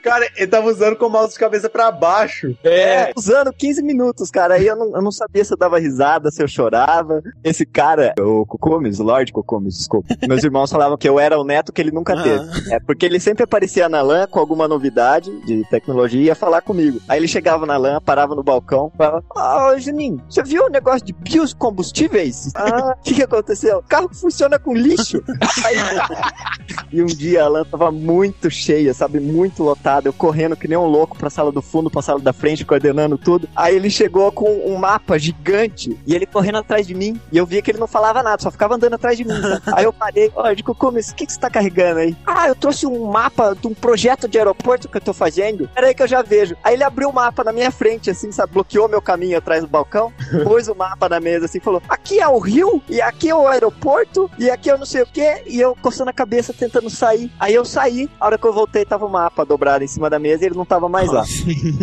Cara, 0.00 0.28
ele 0.36 0.46
tava 0.46 0.68
usando 0.68 0.96
com 0.96 1.06
o 1.06 1.10
mouse 1.10 1.32
de 1.34 1.38
cabeça 1.38 1.68
pra 1.68 1.90
baixo. 1.90 2.56
É, 2.64 3.12
usando 3.16 3.52
15 3.52 3.82
minutos, 3.82 4.30
cara. 4.30 4.54
Aí 4.54 4.66
eu 4.66 4.76
não, 4.76 4.94
eu 4.96 5.02
não 5.02 5.12
sabia 5.12 5.29
se 5.32 5.52
eu 5.52 5.56
dava 5.56 5.78
risada, 5.78 6.30
se 6.30 6.42
eu 6.42 6.48
chorava. 6.48 7.22
Esse 7.42 7.64
cara, 7.64 8.14
o 8.18 8.44
Cocomes, 8.46 8.98
Lord 8.98 9.32
Cocomes, 9.32 9.76
desculpa. 9.78 10.14
Meus 10.28 10.42
irmãos 10.44 10.70
falavam 10.70 10.96
que 10.98 11.08
eu 11.08 11.18
era 11.18 11.38
o 11.38 11.44
neto 11.44 11.72
que 11.72 11.80
ele 11.80 11.90
nunca 11.90 12.14
Ah. 12.18 12.22
teve. 12.22 12.72
É, 12.74 12.80
porque 12.80 13.06
ele 13.06 13.20
sempre 13.20 13.44
aparecia 13.44 13.88
na 13.88 14.02
LAN 14.02 14.26
com 14.26 14.38
alguma 14.38 14.66
novidade 14.68 15.30
de 15.46 15.64
tecnologia 15.70 16.20
e 16.20 16.24
ia 16.24 16.34
falar 16.34 16.60
comigo. 16.62 17.00
Aí 17.08 17.18
ele 17.18 17.28
chegava 17.28 17.64
na 17.66 17.76
LAN, 17.76 18.00
parava 18.00 18.34
no 18.34 18.42
balcão, 18.42 18.90
falava: 18.96 19.24
Ah, 19.36 19.74
Juninho, 19.78 20.20
você 20.28 20.42
viu 20.42 20.64
o 20.66 20.68
negócio 20.70 21.04
de 21.06 21.12
biocombustíveis? 21.12 22.50
Ah, 22.54 22.94
o 22.98 23.02
que, 23.02 23.14
que 23.14 23.22
aconteceu? 23.22 23.78
O 23.78 23.82
carro 23.82 24.08
funciona 24.12 24.58
com 24.58 24.74
lixo. 24.74 25.22
Aí- 25.64 25.76
e 26.92 27.02
um 27.02 27.06
dia 27.06 27.44
a 27.44 27.48
LAN 27.48 27.64
tava 27.64 27.90
muito 27.90 28.50
cheia, 28.50 28.92
sabe? 28.92 29.20
Muito 29.20 29.62
lotada. 29.62 30.08
Eu 30.08 30.12
correndo 30.12 30.56
que 30.56 30.66
nem 30.68 30.76
um 30.78 30.86
louco 30.86 31.16
pra 31.16 31.30
sala 31.30 31.52
do 31.52 31.62
fundo, 31.62 31.90
pra 31.90 32.02
sala 32.02 32.20
da 32.20 32.32
frente, 32.32 32.64
coordenando 32.64 33.16
tudo. 33.16 33.48
Aí 33.54 33.76
ele 33.76 33.90
chegou 33.90 34.30
com 34.32 34.50
um 34.66 34.76
mapa 34.76 35.18
gigante 35.20 35.96
e 36.06 36.14
ele 36.14 36.26
correndo 36.26 36.58
atrás 36.58 36.86
de 36.86 36.94
mim. 36.94 37.20
E 37.30 37.36
eu 37.36 37.46
via 37.46 37.62
que 37.62 37.70
ele 37.70 37.78
não 37.78 37.86
falava 37.86 38.22
nada, 38.22 38.42
só 38.42 38.50
ficava 38.50 38.74
andando 38.74 38.94
atrás 38.94 39.16
de 39.16 39.24
mim. 39.24 39.34
Aí 39.72 39.84
eu 39.84 39.92
parei, 39.92 40.30
ó, 40.34 40.48
eu 40.48 40.54
digo, 40.54 40.74
como 40.74 40.98
o 40.98 41.14
que, 41.14 41.26
que 41.26 41.32
você 41.32 41.38
tá 41.38 41.50
carregando 41.50 42.00
aí? 42.00 42.16
Ah, 42.26 42.48
eu 42.48 42.54
trouxe 42.54 42.86
um 42.86 43.06
mapa 43.06 43.54
de 43.54 43.66
um 43.66 43.74
projeto 43.74 44.28
de 44.28 44.38
aeroporto 44.38 44.88
que 44.88 44.96
eu 44.96 45.00
tô 45.00 45.12
fazendo. 45.12 45.68
Peraí 45.74 45.94
que 45.94 46.02
eu 46.02 46.08
já 46.08 46.22
vejo. 46.22 46.56
Aí 46.62 46.74
ele 46.74 46.84
abriu 46.84 47.08
o 47.08 47.12
mapa 47.12 47.44
na 47.44 47.52
minha 47.52 47.70
frente, 47.70 48.10
assim, 48.10 48.32
sabe? 48.32 48.52
Bloqueou 48.52 48.88
meu 48.88 49.02
caminho 49.02 49.38
atrás 49.38 49.62
do 49.62 49.68
balcão, 49.68 50.12
pôs 50.44 50.68
o 50.68 50.74
mapa 50.74 51.08
na 51.08 51.20
mesa, 51.20 51.46
assim, 51.46 51.60
falou: 51.60 51.82
aqui 51.88 52.20
é 52.20 52.28
o 52.28 52.38
rio, 52.38 52.82
e 52.88 53.00
aqui 53.00 53.28
é 53.28 53.34
o 53.34 53.46
aeroporto, 53.46 54.30
e 54.38 54.50
aqui 54.50 54.70
eu 54.70 54.78
não 54.78 54.86
sei 54.86 55.02
o 55.02 55.06
que, 55.06 55.42
e 55.46 55.60
eu 55.60 55.76
coçando 55.80 56.10
a 56.10 56.12
cabeça 56.12 56.52
tentando 56.52 56.90
sair. 56.90 57.30
Aí 57.38 57.54
eu 57.54 57.64
saí, 57.64 58.08
a 58.18 58.26
hora 58.26 58.38
que 58.38 58.46
eu 58.46 58.52
voltei, 58.52 58.84
tava 58.84 59.06
o 59.06 59.10
mapa 59.10 59.44
dobrado 59.44 59.84
em 59.84 59.88
cima 59.88 60.08
da 60.08 60.18
mesa 60.18 60.44
e 60.44 60.46
ele 60.46 60.56
não 60.56 60.64
tava 60.64 60.88
mais 60.88 61.10
lá. 61.10 61.24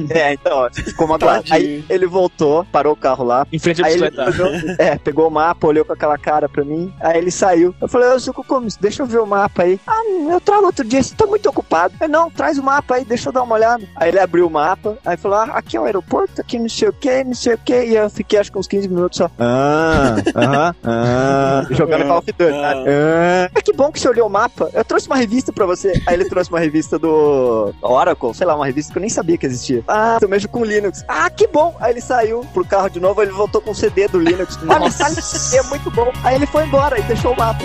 É, 0.09 0.33
então, 0.33 0.57
ó, 0.59 0.69
ficou 0.71 1.05
uma 1.05 1.19
Tadinho. 1.19 1.55
Aí 1.55 1.85
ele 1.89 2.05
voltou, 2.05 2.65
parou 2.71 2.93
o 2.93 2.95
carro 2.95 3.23
lá. 3.27 3.45
Em 3.51 3.59
frente 3.59 3.83
Aí 3.83 3.93
ele 3.93 4.09
bicicleta. 4.09 4.31
pegou, 4.31 4.75
é, 4.79 4.97
pegou 4.97 5.27
o 5.27 5.31
mapa, 5.31 5.67
olhou 5.67 5.85
com 5.85 5.93
aquela 5.93 6.17
cara 6.17 6.49
pra 6.49 6.63
mim, 6.63 6.93
aí 6.99 7.17
ele 7.17 7.31
saiu. 7.31 7.75
Eu 7.81 7.87
falei, 7.87 8.09
ô, 8.09 8.19
seu 8.19 8.33
Cocomis, 8.33 8.77
deixa 8.77 9.03
eu 9.03 9.05
ver 9.05 9.19
o 9.19 9.25
mapa 9.25 9.63
aí. 9.63 9.79
Ah, 9.85 10.01
eu 10.31 10.41
trago 10.41 10.65
outro 10.65 10.85
dia, 10.85 11.01
você 11.03 11.13
tá 11.15 11.25
muito 11.25 11.47
ocupado. 11.49 11.93
Eu, 12.01 12.07
não, 12.09 12.29
traz 12.29 12.57
o 12.57 12.63
mapa 12.63 12.95
aí, 12.95 13.05
deixa 13.05 13.29
eu 13.29 13.33
dar 13.33 13.43
uma 13.43 13.55
olhada. 13.55 13.83
Aí 13.95 14.09
ele 14.09 14.19
abriu 14.19 14.47
o 14.47 14.49
mapa, 14.49 14.97
aí 15.05 15.17
falou, 15.17 15.37
ah, 15.37 15.51
aqui 15.53 15.77
é 15.77 15.79
o 15.79 15.85
aeroporto, 15.85 16.41
aqui 16.41 16.57
não 16.57 16.69
sei 16.69 16.89
o 16.89 16.93
que, 16.93 17.23
não 17.23 17.33
sei 17.33 17.53
o 17.53 17.57
que. 17.57 17.85
E 17.85 17.95
eu 17.95 18.09
fiquei 18.09 18.39
acho 18.39 18.51
que 18.51 18.57
uns 18.57 18.67
15 18.67 18.87
minutos 18.87 19.17
só. 19.17 19.29
Ah, 19.39 20.15
aham, 20.35 20.75
ah, 20.83 21.65
jogando 21.71 22.05
Call 22.07 22.17
of 22.19 22.31
Duty? 22.31 22.53
Ah, 22.53 23.49
ah, 23.53 23.61
que 23.61 23.73
bom 23.73 23.91
que 23.91 23.99
você 23.99 24.09
olhou 24.09 24.27
o 24.27 24.29
mapa. 24.29 24.69
Eu 24.73 24.83
trouxe 24.85 25.07
uma 25.07 25.15
revista 25.17 25.51
pra 25.51 25.65
você. 25.65 26.01
Aí 26.05 26.13
ele 26.13 26.25
trouxe 26.25 26.49
uma 26.49 26.59
revista 26.59 26.97
do 26.97 27.73
Oracle, 27.81 28.33
sei 28.33 28.45
lá, 28.47 28.55
uma 28.55 28.65
revista 28.65 28.91
que 28.91 28.97
eu 28.97 29.01
nem 29.01 29.09
sabia 29.09 29.37
que 29.37 29.45
existia. 29.45 29.83
Ah, 29.87 30.17
eu 30.21 30.29
mexo 30.29 30.47
com 30.49 30.63
Linux. 30.63 31.03
Ah, 31.07 31.29
que 31.29 31.47
bom. 31.47 31.75
Aí 31.79 31.91
ele 31.93 32.01
saiu 32.01 32.45
pro 32.53 32.65
carro 32.65 32.89
de 32.89 32.99
novo, 32.99 33.16
ele 33.23 33.31
voltou 33.31 33.61
com 33.61 33.71
o 33.71 33.75
CD 33.75 34.07
do 34.07 34.19
Linux. 34.19 34.57
Ah, 34.67 34.79
me 34.79 34.91
sai 34.91 35.11
esse 35.11 35.21
CD, 35.21 35.57
é 35.57 35.63
muito 35.63 35.89
bom. 35.91 36.11
Aí 36.23 36.35
ele 36.35 36.45
foi 36.45 36.65
embora 36.65 36.99
e 36.99 37.03
deixou 37.03 37.33
o 37.33 37.37
mapa. 37.37 37.63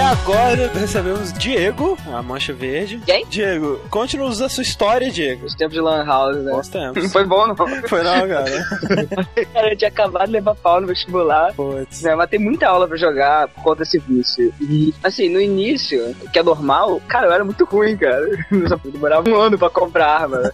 E 0.00 0.02
agora 0.02 0.70
recebemos 0.72 1.30
Diego, 1.30 1.94
a 2.10 2.22
mancha 2.22 2.54
verde. 2.54 3.02
Quem? 3.04 3.26
Diego, 3.26 3.78
conte-nos 3.90 4.40
a 4.40 4.48
sua 4.48 4.62
história, 4.62 5.10
Diego. 5.10 5.44
Os 5.44 5.54
tempos 5.54 5.74
de 5.74 5.80
Lan 5.82 6.06
House, 6.06 6.38
né? 6.38 6.52
Bons 6.52 6.68
tempos. 6.68 7.02
Não 7.02 7.10
foi 7.12 7.26
bom, 7.26 7.46
não. 7.46 7.54
Foi 7.54 8.02
não, 8.02 8.26
cara. 8.26 8.66
Cara, 9.52 9.72
eu 9.72 9.76
tinha 9.76 9.88
acabado 9.88 10.26
de 10.26 10.32
levar 10.32 10.54
pau 10.54 10.80
no 10.80 10.86
vestibular. 10.86 11.52
Putz. 11.52 12.00
Né, 12.00 12.14
mas 12.14 12.30
tem 12.30 12.38
muita 12.38 12.66
aula 12.66 12.88
pra 12.88 12.96
jogar 12.96 13.48
por 13.48 13.62
conta 13.62 13.80
desse 13.80 13.98
vício. 13.98 14.50
E, 14.58 14.94
assim, 15.04 15.28
no 15.28 15.38
início, 15.38 16.16
que 16.32 16.38
é 16.38 16.42
normal, 16.42 16.98
cara, 17.06 17.26
eu 17.26 17.32
era 17.32 17.44
muito 17.44 17.66
ruim, 17.66 17.94
cara. 17.94 18.26
Eu 18.50 18.68
só 18.68 18.76
demorava 18.76 19.28
um 19.28 19.36
ano 19.36 19.58
pra 19.58 19.68
comprar 19.68 20.06
arma. 20.06 20.50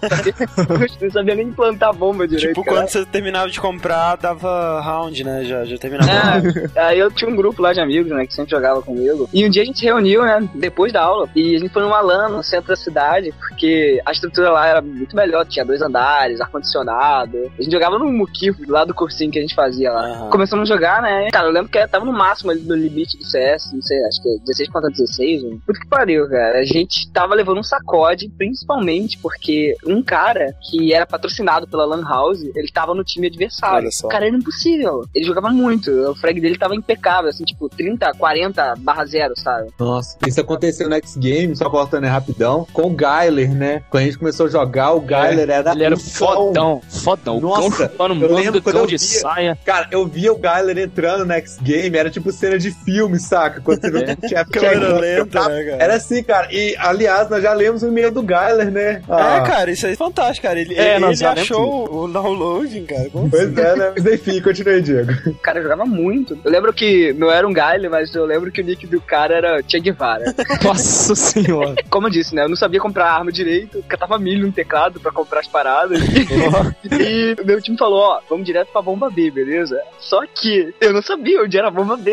Eu 0.68 0.78
não 1.02 1.10
sabia 1.10 1.34
nem 1.36 1.52
plantar 1.52 1.92
bomba 1.92 2.26
direito. 2.26 2.48
Tipo, 2.48 2.64
cara. 2.64 2.78
quando 2.78 2.88
você 2.88 3.06
terminava 3.06 3.48
de 3.48 3.60
comprar, 3.60 4.16
dava 4.16 4.80
round, 4.80 5.22
né? 5.22 5.44
Já, 5.44 5.64
já 5.64 5.78
terminava. 5.78 6.42
É, 6.74 6.80
aí 6.80 6.98
eu 6.98 7.10
tinha 7.12 7.30
um 7.30 7.36
grupo 7.36 7.62
lá 7.62 7.72
de 7.72 7.80
amigos, 7.80 8.10
né, 8.10 8.26
que 8.26 8.34
sempre 8.34 8.50
jogava 8.50 8.82
comigo. 8.82 9.28
E 9.36 9.44
um 9.44 9.50
dia 9.50 9.60
a 9.60 9.66
gente 9.66 9.84
reuniu, 9.84 10.22
né, 10.22 10.48
depois 10.54 10.94
da 10.94 11.02
aula, 11.02 11.28
e 11.36 11.56
a 11.56 11.58
gente 11.58 11.70
foi 11.70 11.82
numa 11.82 12.00
LAN 12.00 12.30
no 12.30 12.42
centro 12.42 12.68
da 12.68 12.76
cidade, 12.76 13.34
porque 13.38 14.00
a 14.06 14.10
estrutura 14.10 14.50
lá 14.50 14.66
era 14.66 14.80
muito 14.80 15.14
melhor, 15.14 15.44
tinha 15.44 15.62
dois 15.62 15.82
andares, 15.82 16.40
ar-condicionado. 16.40 17.52
A 17.58 17.62
gente 17.62 17.70
jogava 17.70 17.98
no 17.98 18.10
muquifo, 18.10 18.62
lá 18.66 18.86
do 18.86 18.94
cursinho 18.94 19.30
que 19.30 19.38
a 19.38 19.42
gente 19.42 19.54
fazia 19.54 19.92
lá. 19.92 20.06
Aham. 20.06 20.30
Começamos 20.30 20.70
a 20.70 20.74
jogar, 20.74 21.02
né, 21.02 21.28
cara, 21.30 21.48
eu 21.48 21.52
lembro 21.52 21.70
que 21.70 21.86
tava 21.86 22.06
no 22.06 22.14
máximo 22.14 22.50
ali 22.50 22.60
do 22.60 22.74
limite 22.74 23.18
do 23.18 23.24
CS, 23.26 23.74
não 23.74 23.82
sei, 23.82 24.02
acho 24.06 24.22
que 24.22 24.28
é 24.30 24.38
16 24.38 24.70
contra 24.70 24.88
16, 24.88 25.42
né? 25.42 25.58
Puta 25.66 25.80
que 25.80 25.88
pariu, 25.88 26.26
cara. 26.30 26.58
A 26.58 26.64
gente 26.64 27.12
tava 27.12 27.34
levando 27.34 27.58
um 27.58 27.62
sacode, 27.62 28.30
principalmente 28.38 29.18
porque 29.18 29.76
um 29.86 30.02
cara 30.02 30.54
que 30.70 30.94
era 30.94 31.04
patrocinado 31.04 31.68
pela 31.68 31.84
Lan 31.84 32.08
House, 32.08 32.42
ele 32.54 32.72
tava 32.72 32.94
no 32.94 33.04
time 33.04 33.26
adversário. 33.26 33.90
Cara, 34.08 34.28
era 34.28 34.36
impossível. 34.36 35.04
Ele 35.14 35.26
jogava 35.26 35.50
muito. 35.50 35.90
O 35.90 36.14
frag 36.14 36.40
dele 36.40 36.56
tava 36.56 36.74
impecável, 36.74 37.28
assim, 37.28 37.44
tipo, 37.44 37.68
30, 37.68 38.12
40 38.14 38.76
barra 38.78 39.04
zero, 39.16 39.34
sabe? 39.38 39.70
Nossa, 39.78 40.16
isso 40.26 40.40
aconteceu 40.40 40.88
no 40.88 40.94
X 40.96 41.16
Games, 41.16 41.58
só 41.58 41.70
cortando 41.70 42.04
aí 42.04 42.10
rapidão, 42.10 42.66
com 42.72 42.90
o 42.90 42.96
Gyler, 42.96 43.54
né? 43.54 43.82
Quando 43.90 44.02
a 44.02 44.06
gente 44.06 44.18
começou 44.18 44.46
a 44.46 44.48
jogar, 44.48 44.92
o 44.92 45.00
Gyler 45.00 45.48
era. 45.50 45.72
Ele 45.72 45.84
era 45.84 45.94
um 45.94 45.98
fodão, 45.98 46.80
fodão. 46.88 47.40
Nossa, 47.40 47.60
cão 47.88 47.88
chupando 47.88 48.24
eu 48.24 48.34
lembro 48.34 48.52
do 48.52 48.62
quando 48.62 48.76
eu 48.78 48.86
de 48.86 48.96
via- 48.96 49.20
saia. 49.20 49.58
Cara, 49.64 49.88
eu 49.90 50.06
via 50.06 50.32
o 50.32 50.36
Gyler 50.38 50.78
entrando 50.78 51.24
no 51.24 51.32
X 51.32 51.58
Game, 51.60 51.96
era 51.96 52.10
tipo 52.10 52.30
cena 52.32 52.58
de 52.58 52.70
filme, 52.70 53.18
saca? 53.18 53.60
Quando 53.60 53.80
você 53.80 53.90
vê 53.90 53.98
o 53.98 54.28
chefe 54.28 54.50
Câmera 54.50 54.74
chegando, 54.74 55.00
lenta, 55.00 55.48
né, 55.48 55.64
cara? 55.64 55.82
Era 55.82 55.94
assim, 55.96 56.22
cara. 56.22 56.48
E, 56.52 56.76
aliás, 56.78 57.28
nós 57.30 57.42
já 57.42 57.52
lemos 57.52 57.82
o 57.82 57.88
e-mail 57.88 58.10
do 58.10 58.22
Gyler, 58.22 58.70
né? 58.70 59.02
Ah, 59.08 59.36
É, 59.36 59.40
cara, 59.46 59.70
isso 59.70 59.86
aí 59.86 59.92
é 59.92 59.96
fantástico, 59.96 60.46
cara. 60.46 60.58
Ele, 60.60 60.74
É, 60.74 60.92
ele, 60.96 61.00
nós 61.00 61.20
ele 61.20 61.40
achou 61.40 62.04
o 62.04 62.08
downloading, 62.08 62.84
cara. 62.84 63.08
Como 63.10 63.28
Pois 63.30 63.42
assim? 63.44 63.60
é, 63.60 63.76
né? 63.76 63.92
Mas 63.96 64.06
enfim, 64.06 64.40
continue, 64.40 64.80
Diego. 64.82 65.12
O 65.26 65.34
cara 65.34 65.62
jogava 65.62 65.84
muito. 65.84 66.38
Eu 66.44 66.50
lembro 66.50 66.72
que 66.72 67.12
não 67.14 67.30
era 67.30 67.46
um 67.46 67.52
Gaile, 67.52 67.88
mas 67.88 68.14
eu 68.14 68.24
lembro 68.26 68.50
que 68.50 68.60
o 68.60 68.64
nick 68.64 68.86
do 68.86 69.00
cara 69.06 69.34
era 69.34 69.62
Che 69.66 69.80
Guevara. 69.80 70.24
Nossa 70.62 71.14
senhora. 71.14 71.74
Como 71.88 72.06
eu 72.06 72.10
disse, 72.10 72.34
né? 72.34 72.44
Eu 72.44 72.48
não 72.48 72.56
sabia 72.56 72.80
comprar 72.80 73.10
arma 73.10 73.30
direito, 73.32 73.82
catava 73.88 74.18
milho 74.18 74.46
no 74.46 74.52
teclado 74.52 75.00
pra 75.00 75.12
comprar 75.12 75.40
as 75.40 75.48
paradas. 75.48 76.00
e 76.02 77.36
o 77.40 77.46
meu 77.46 77.60
time 77.62 77.78
falou, 77.78 78.00
ó, 78.00 78.20
vamos 78.28 78.44
direto 78.44 78.70
pra 78.72 78.82
bomba 78.82 79.10
B, 79.10 79.30
beleza? 79.30 79.80
Só 79.98 80.20
que 80.26 80.74
eu 80.80 80.92
não 80.92 81.02
sabia 81.02 81.42
onde 81.42 81.56
era 81.56 81.68
a 81.68 81.70
bomba 81.70 81.96
B. 81.96 82.12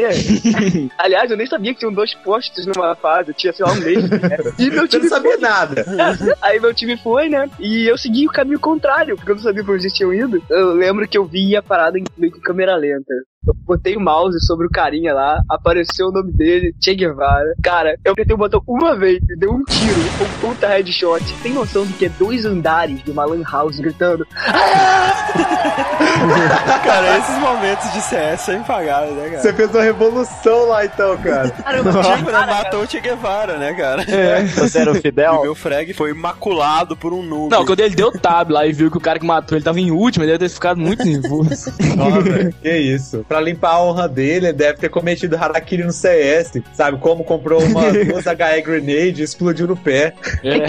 Aliás, 0.98 1.30
eu 1.32 1.38
nem 1.38 1.48
sabia 1.48 1.74
que 1.74 1.80
tinham 1.80 1.94
dois 1.94 2.14
postos 2.16 2.66
numa 2.66 2.96
fase, 2.96 3.30
eu 3.32 3.34
tinha, 3.34 3.54
sei 3.54 3.66
lá, 3.66 3.72
um 3.72 3.76
mês. 3.76 4.10
né? 4.10 4.20
E 4.60 4.70
meu 4.70 4.88
time 4.88 5.04
não 5.04 5.10
sabia 5.10 5.38
nada. 5.38 5.86
Aí 6.42 6.60
meu 6.60 6.74
time 6.74 6.98
foi, 6.98 7.30
né? 7.30 7.50
E 7.60 7.88
eu 7.90 7.98
segui 7.98 8.28
o 8.28 8.32
caminho 8.32 8.60
contrário, 8.60 9.16
porque 9.16 9.32
eu 9.32 9.36
não 9.36 9.44
sabia 9.44 9.64
pra 9.64 9.74
onde 9.74 9.84
eles 9.84 9.94
tinham 9.94 10.14
ido. 10.14 10.42
Eu 10.50 10.74
lembro 10.74 11.08
que 11.08 11.18
eu 11.18 11.26
vi 11.26 11.56
a 11.56 11.62
parada 11.64 11.98
em 11.98 12.04
câmera 12.42 12.76
lenta. 12.76 13.14
Eu 13.46 13.54
botei 13.66 13.96
o 13.96 14.00
mouse 14.00 14.40
sobre 14.46 14.66
o 14.66 14.70
carinha 14.70 15.14
lá, 15.14 15.42
apareceu 15.50 16.08
o 16.08 16.12
nome 16.12 16.32
dele, 16.32 16.74
Che 16.82 16.96
Guevara. 16.96 17.54
Cara, 17.62 17.98
eu 18.04 18.14
apertei 18.14 18.34
o 18.34 18.38
botão 18.38 18.62
uma 18.68 18.96
vez, 18.96 19.20
e 19.30 19.36
deu 19.36 19.52
um 19.52 19.64
tiro, 19.64 20.00
um 20.22 20.40
puta 20.40 20.68
headshot. 20.68 21.24
Tem 21.42 21.54
noção 21.54 21.86
do 21.86 21.94
que 21.94 22.06
é 22.06 22.10
dois 22.10 22.46
andares 22.46 23.04
de 23.04 23.12
uma 23.12 23.26
lan 23.26 23.44
house 23.44 23.80
gritando? 23.80 24.26
Cara, 26.84 27.18
esses 27.18 27.38
momentos 27.40 27.92
de 27.94 28.02
CS 28.02 28.42
são 28.42 28.56
impagáveis, 28.56 29.16
né, 29.16 29.30
cara? 29.30 29.42
Você 29.42 29.54
fez 29.54 29.70
uma 29.70 29.84
revolução 29.84 30.68
lá 30.68 30.86
então, 30.86 31.18
cara. 31.18 31.50
Caramba, 31.50 31.92
né, 31.92 32.46
matou 32.46 32.84
o 32.84 32.88
Che 32.90 33.00
Guevara, 33.00 33.58
né, 33.58 33.74
cara? 33.74 34.04
Você 34.56 34.80
era 34.80 34.92
o 34.92 34.98
O 34.98 35.02
Fidel? 35.02 35.42
meu 35.44 35.56
frag 35.56 35.94
foi 35.94 36.14
maculado 36.14 36.96
por 36.96 37.14
um 37.14 37.24
noob. 37.24 37.50
Não, 37.50 37.66
quando 37.66 37.80
ele 37.80 37.96
deu 37.96 38.12
tab 38.12 38.52
lá 38.52 38.66
e 38.66 38.72
viu 38.72 38.90
que 38.92 38.98
o 38.98 39.02
cara 39.02 39.20
que 39.20 39.26
matou 39.26 39.58
ele 39.58 39.66
tava 39.66 39.80
em 39.80 39.92
último, 39.92 40.24
ele 40.24 40.32
deve 40.32 40.46
ter 40.46 40.54
ficado 40.54 40.80
muito 40.80 41.04
nervoso. 41.04 41.74
Nossa, 41.96 42.52
que 42.62 42.78
isso. 42.78 43.26
Pra 43.34 43.42
limpar 43.42 43.72
a 43.72 43.82
honra 43.82 44.08
dele, 44.08 44.46
ele 44.46 44.54
deve 44.54 44.78
ter 44.78 44.90
cometido 44.90 45.36
harakiri 45.36 45.84
no 45.84 45.92
CS. 45.92 46.52
Sabe 46.72 47.00
como 47.00 47.24
comprou 47.24 47.64
uma 47.64 47.82
duas 47.92 48.28
HE 48.28 48.62
Grenade 48.62 49.22
e 49.22 49.24
explodiu 49.24 49.66
no 49.66 49.76
pé. 49.76 50.14
É. 50.44 50.68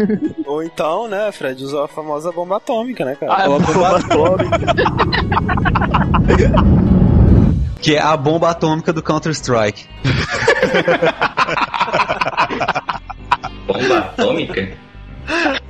Ou 0.48 0.62
então, 0.62 1.06
né, 1.08 1.30
Fred, 1.30 1.62
usou 1.62 1.84
a 1.84 1.88
famosa 1.88 2.32
bomba 2.32 2.56
atômica, 2.56 3.04
né, 3.04 3.18
cara? 3.20 3.34
Ah, 3.34 3.50
Uma 3.50 3.58
bomba 3.58 3.98
atômica. 3.98 4.58
Que 7.82 7.96
é 7.96 8.00
a 8.00 8.16
bomba 8.16 8.48
atômica 8.48 8.94
do 8.94 9.02
Counter-Strike. 9.02 9.84
Bomba 13.68 13.98
atômica? 13.98 14.68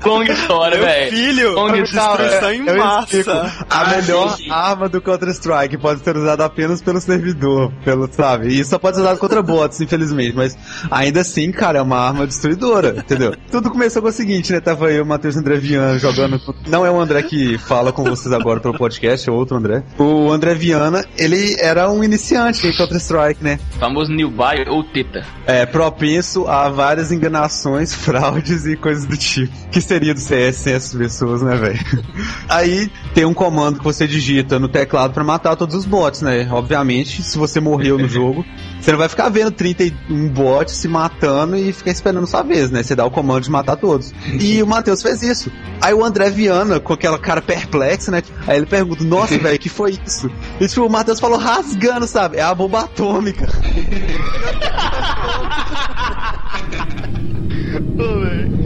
Longa 0.07 0.33
história, 0.33 0.77
Meu 0.79 0.87
velho. 0.87 1.11
filho, 1.11 1.53
Longa 1.55 1.83
destruição 1.83 2.53
em 2.53 2.67
Eu 2.67 2.77
massa. 2.79 3.17
explico. 3.17 3.31
A 3.71 3.91
melhor 3.91 4.37
arma 4.51 4.89
do 4.89 5.01
Counter-Strike 5.01 5.77
pode 5.79 6.01
ser 6.01 6.17
usada 6.17 6.45
apenas 6.45 6.81
pelo 6.83 7.01
servidor, 7.01 7.73
pelo, 7.85 8.09
sabe? 8.13 8.49
E 8.49 8.65
só 8.65 8.79
pode 8.79 8.97
ser 8.97 9.03
usado 9.03 9.19
contra 9.19 9.43
bots, 9.43 9.81
infelizmente. 9.81 10.35
Mas 10.37 10.57
ainda 10.91 11.21
assim, 11.21 11.51
cara, 11.51 11.79
é 11.79 11.83
uma 11.83 11.99
arma 11.99 12.27
destruidora, 12.27 12.95
entendeu? 12.99 13.35
Tudo 13.51 13.71
começou 13.71 14.01
com 14.03 14.09
o 14.09 14.13
seguinte, 14.13 14.53
né? 14.53 14.61
Tava 14.61 14.91
eu, 14.93 15.03
o 15.03 15.07
Matheus 15.07 15.37
André 15.37 15.57
Viana, 15.57 15.99
jogando. 15.99 16.41
Não 16.69 16.85
é 16.87 16.91
o 16.91 17.01
André 17.01 17.23
que 17.23 17.59
fala 17.59 17.93
com 17.93 18.05
vocês 18.05 18.33
agora 18.33 18.61
pelo 18.61 18.77
podcast, 18.77 19.29
é 19.29 19.33
outro 19.33 19.57
André. 19.57 19.83
O 19.99 20.31
André 20.31 20.55
Viana, 20.55 21.05
ele 21.19 21.57
era 21.59 21.91
um 21.91 22.03
iniciante 22.05 22.67
em 22.67 22.77
Counter-Strike, 22.77 23.43
né? 23.43 23.59
Famoso 23.79 24.13
New 24.13 24.31
Buy 24.31 24.69
ou 24.69 24.85
Teta. 24.85 25.25
É, 25.47 25.65
propenso 25.67 26.47
a 26.47 26.69
várias 26.69 27.11
enganações, 27.13 27.95
fraudes 27.95 28.67
e 28.67 28.77
coisas 28.77 29.05
do 29.07 29.17
tipo. 29.17 29.53
Que 29.71 29.81
seria 29.81 29.96
do 29.99 30.21
CS 30.21 30.57
sem 30.57 30.75
essas 30.75 30.95
pessoas, 30.95 31.43
né, 31.43 31.57
velho? 31.57 31.81
Aí 32.49 32.91
tem 33.15 33.25
um 33.25 33.35
comando 33.35 33.79
que 33.79 33.85
você 33.85 34.07
digita 34.07 34.59
no 34.59 34.69
teclado 34.69 35.13
pra 35.13 35.25
matar 35.25 35.57
todos 35.57 35.75
os 35.75 35.85
bots, 35.85 36.23
né? 36.23 36.49
Obviamente, 36.51 37.23
se 37.23 37.39
você 37.39 37.61
morreu 37.61 37.99
no 37.99 38.09
jogo, 38.09 38.45
você 38.81 38.93
não 38.93 38.99
vai 38.99 39.09
ficar 39.09 39.29
vendo 39.29 39.51
31 39.51 40.29
bots 40.29 40.75
se 40.75 40.89
matando 40.89 41.57
e 41.57 41.73
ficar 41.73 41.91
esperando 41.91 42.27
sua 42.27 42.43
vez, 42.43 42.71
né? 42.71 42.83
Você 42.83 42.95
dá 42.95 43.05
o 43.05 43.11
comando 43.11 43.43
de 43.43 43.51
matar 43.51 43.77
todos. 43.77 44.13
E 44.41 44.63
o 44.63 44.67
Matheus 44.67 45.03
fez 45.03 45.23
isso. 45.23 45.51
Aí 45.81 45.95
o 45.95 46.05
André 46.05 46.31
Viana, 46.31 46.81
com 46.81 46.93
aquela 46.93 47.19
cara 47.19 47.41
perplexa, 47.41 48.11
né? 48.11 48.23
Aí 48.47 48.57
ele 48.57 48.67
pergunta, 48.67 49.05
nossa, 49.05 49.39
velho, 49.39 49.59
que 49.59 49.69
foi 49.69 49.99
isso? 50.07 50.31
E 50.61 50.67
tipo, 50.67 50.85
o 50.85 50.91
Matheus 50.91 51.21
falou 51.21 51.39
rasgando, 51.39 52.07
sabe? 52.07 52.39
É 52.39 52.43
a 52.43 52.55
bomba 52.55 52.81
atômica. 52.81 53.47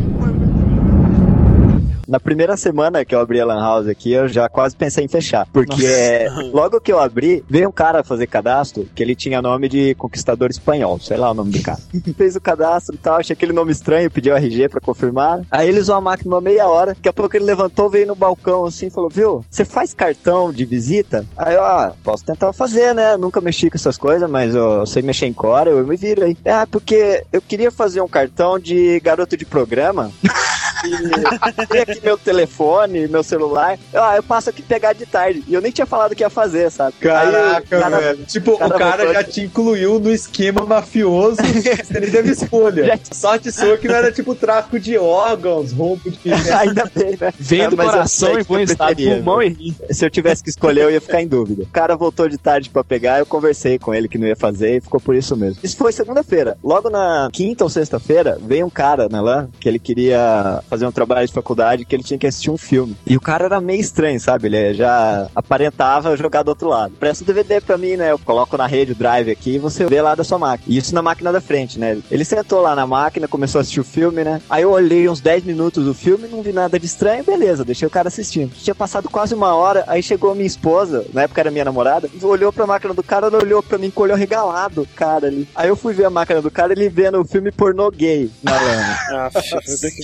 Na 2.10 2.18
primeira 2.18 2.56
semana 2.56 3.04
que 3.04 3.14
eu 3.14 3.20
abri 3.20 3.40
a 3.40 3.44
Lan 3.44 3.60
House 3.60 3.86
aqui, 3.86 4.10
eu 4.10 4.26
já 4.26 4.48
quase 4.48 4.74
pensei 4.74 5.04
em 5.04 5.08
fechar. 5.08 5.46
Porque 5.52 5.86
é, 5.86 6.28
logo 6.52 6.80
que 6.80 6.90
eu 6.90 6.98
abri, 6.98 7.44
veio 7.48 7.68
um 7.68 7.72
cara 7.72 8.02
fazer 8.02 8.26
cadastro 8.26 8.88
que 8.96 9.00
ele 9.00 9.14
tinha 9.14 9.40
nome 9.40 9.68
de 9.68 9.94
conquistador 9.94 10.50
espanhol, 10.50 10.98
sei 10.98 11.16
lá 11.16 11.30
o 11.30 11.34
nome 11.34 11.52
do 11.52 11.62
cara. 11.62 11.78
Fez 12.18 12.34
o 12.34 12.40
cadastro 12.40 12.96
e 12.96 12.98
tal, 12.98 13.18
achei 13.18 13.32
aquele 13.32 13.52
nome 13.52 13.70
estranho, 13.70 14.10
pediu 14.10 14.34
RG 14.34 14.68
pra 14.68 14.80
confirmar. 14.80 15.42
Aí 15.52 15.68
ele 15.68 15.78
usou 15.78 15.94
a 15.94 16.00
máquina 16.00 16.34
uma 16.34 16.40
meia 16.40 16.66
hora, 16.66 16.94
daqui 16.94 17.08
a 17.08 17.12
pouco 17.12 17.36
ele 17.36 17.44
levantou, 17.44 17.88
veio 17.88 18.08
no 18.08 18.16
balcão 18.16 18.64
assim 18.64 18.88
e 18.88 18.90
falou: 18.90 19.08
Viu, 19.08 19.44
você 19.48 19.64
faz 19.64 19.94
cartão 19.94 20.52
de 20.52 20.64
visita? 20.64 21.24
Aí 21.36 21.54
eu, 21.54 21.62
ah, 21.62 21.92
posso 22.02 22.24
tentar 22.24 22.52
fazer, 22.52 22.92
né? 22.92 23.16
Nunca 23.16 23.40
mexi 23.40 23.70
com 23.70 23.76
essas 23.76 23.96
coisas, 23.96 24.28
mas 24.28 24.52
eu 24.52 24.84
sei 24.84 25.00
mexer 25.00 25.26
em 25.26 25.32
Core, 25.32 25.70
eu 25.70 25.86
me 25.86 25.96
viro 25.96 26.24
aí. 26.24 26.36
Ah, 26.44 26.66
porque 26.68 27.22
eu 27.32 27.40
queria 27.40 27.70
fazer 27.70 28.00
um 28.00 28.08
cartão 28.08 28.58
de 28.58 28.98
garoto 28.98 29.36
de 29.36 29.46
programa. 29.46 30.10
E 30.84 31.66
tem 31.66 31.80
aqui 31.82 32.00
meu 32.02 32.16
telefone, 32.18 33.06
meu 33.08 33.22
celular. 33.22 33.78
Ah, 33.94 34.16
eu 34.16 34.22
passo 34.22 34.50
aqui 34.50 34.62
pegar 34.62 34.92
de 34.92 35.06
tarde. 35.06 35.42
E 35.46 35.54
eu 35.54 35.60
nem 35.60 35.70
tinha 35.72 35.86
falado 35.86 36.14
que 36.14 36.22
ia 36.22 36.30
fazer, 36.30 36.70
sabe? 36.70 36.94
Caraca, 37.00 37.76
Aí, 37.76 37.78
o 37.78 37.82
cara- 37.82 37.98
velho. 38.00 38.24
Tipo, 38.26 38.58
cara 38.58 38.74
o 38.74 38.78
cara 38.78 39.12
já 39.14 39.22
de- 39.22 39.30
te 39.32 39.40
incluiu 39.42 39.98
no 39.98 40.10
esquema 40.10 40.64
mafioso. 40.64 41.36
você 41.36 42.00
nem 42.00 42.10
teve 42.10 42.30
escolha. 42.32 42.98
Sorte 43.12 43.50
sua 43.52 43.76
que 43.76 43.88
não 43.88 43.94
era 43.94 44.10
tipo 44.12 44.34
tráfico 44.34 44.78
de 44.78 44.96
órgãos, 44.98 45.72
roubo 45.72 46.10
de. 46.10 46.18
Ainda 46.52 46.90
bem, 46.94 47.16
né? 47.20 47.32
Vendo 47.38 47.76
mas 47.76 47.86
eu 47.86 47.92
coração 47.92 48.44
bom 48.44 48.58
eu 48.58 48.64
estado, 48.64 48.96
pulmão 48.96 49.42
e 49.42 49.48
rim. 49.48 49.76
Se 49.90 50.04
eu 50.04 50.10
tivesse 50.10 50.42
que 50.42 50.50
escolher, 50.50 50.82
eu 50.84 50.90
ia 50.90 51.00
ficar 51.00 51.20
em 51.22 51.26
dúvida. 51.28 51.62
O 51.62 51.66
cara 51.66 51.96
voltou 51.96 52.28
de 52.28 52.38
tarde 52.38 52.70
pra 52.70 52.82
pegar, 52.84 53.18
eu 53.18 53.26
conversei 53.26 53.78
com 53.78 53.94
ele 53.94 54.08
que 54.08 54.18
não 54.18 54.26
ia 54.26 54.36
fazer 54.36 54.76
e 54.76 54.80
ficou 54.80 55.00
por 55.00 55.14
isso 55.14 55.36
mesmo. 55.36 55.58
Isso 55.62 55.76
foi 55.76 55.92
segunda-feira. 55.92 56.56
Logo 56.62 56.88
na 56.90 57.28
quinta 57.32 57.64
ou 57.64 57.70
sexta-feira, 57.70 58.38
veio 58.40 58.66
um 58.66 58.70
cara 58.70 59.08
na 59.08 59.20
LAN 59.20 59.48
que 59.58 59.68
ele 59.68 59.78
queria 59.78 60.62
fazer 60.70 60.86
um 60.86 60.92
trabalho 60.92 61.26
de 61.26 61.32
faculdade 61.32 61.84
que 61.84 61.94
ele 61.94 62.04
tinha 62.04 62.16
que 62.16 62.26
assistir 62.28 62.50
um 62.50 62.56
filme. 62.56 62.96
E 63.04 63.16
o 63.16 63.20
cara 63.20 63.46
era 63.46 63.60
meio 63.60 63.80
estranho, 63.80 64.20
sabe? 64.20 64.46
Ele 64.46 64.74
já 64.74 65.28
aparentava 65.34 66.16
jogar 66.16 66.44
do 66.44 66.50
outro 66.50 66.68
lado. 66.68 66.94
Presta 66.98 67.24
o 67.24 67.26
DVD 67.26 67.60
pra 67.60 67.76
mim, 67.76 67.96
né? 67.96 68.12
Eu 68.12 68.18
coloco 68.18 68.56
na 68.56 68.66
rede 68.66 68.92
o 68.92 68.94
drive 68.94 69.30
aqui 69.30 69.56
e 69.56 69.58
você 69.58 69.84
vê 69.86 70.00
lá 70.00 70.14
da 70.14 70.22
sua 70.22 70.38
máquina. 70.38 70.72
E 70.72 70.78
isso 70.78 70.94
na 70.94 71.02
máquina 71.02 71.32
da 71.32 71.40
frente, 71.40 71.78
né? 71.78 71.98
Ele 72.10 72.24
sentou 72.24 72.60
lá 72.60 72.76
na 72.76 72.86
máquina, 72.86 73.26
começou 73.26 73.58
a 73.58 73.62
assistir 73.62 73.80
o 73.80 73.84
filme, 73.84 74.22
né? 74.22 74.40
Aí 74.48 74.62
eu 74.62 74.70
olhei 74.70 75.08
uns 75.08 75.20
10 75.20 75.44
minutos 75.44 75.84
do 75.84 75.92
filme, 75.92 76.28
não 76.28 76.42
vi 76.42 76.52
nada 76.52 76.78
de 76.78 76.86
estranho, 76.86 77.24
beleza, 77.24 77.64
deixei 77.64 77.88
o 77.88 77.90
cara 77.90 78.06
assistindo. 78.06 78.52
Tinha 78.54 78.74
passado 78.74 79.08
quase 79.08 79.34
uma 79.34 79.54
hora, 79.54 79.82
aí 79.88 80.02
chegou 80.02 80.34
minha 80.34 80.46
esposa, 80.46 81.04
na 81.12 81.22
época 81.22 81.40
era 81.40 81.50
minha 81.50 81.64
namorada, 81.64 82.08
olhou 82.22 82.52
pra 82.52 82.66
máquina 82.66 82.94
do 82.94 83.02
cara, 83.02 83.26
ela 83.26 83.38
olhou 83.38 83.62
pra 83.62 83.78
mim 83.78 83.90
com 83.90 84.02
o 84.02 84.04
olho 84.04 84.14
regalado, 84.14 84.86
cara 84.94 85.26
ali. 85.26 85.48
Aí 85.54 85.68
eu 85.68 85.76
fui 85.76 85.92
ver 85.92 86.04
a 86.04 86.10
máquina 86.10 86.40
do 86.40 86.50
cara, 86.50 86.72
ele 86.72 86.88
vendo 86.88 87.20
o 87.20 87.24
filme 87.24 87.50
pornô 87.50 87.90
gay 87.90 88.30
na 88.42 88.52
lama. 88.52 89.30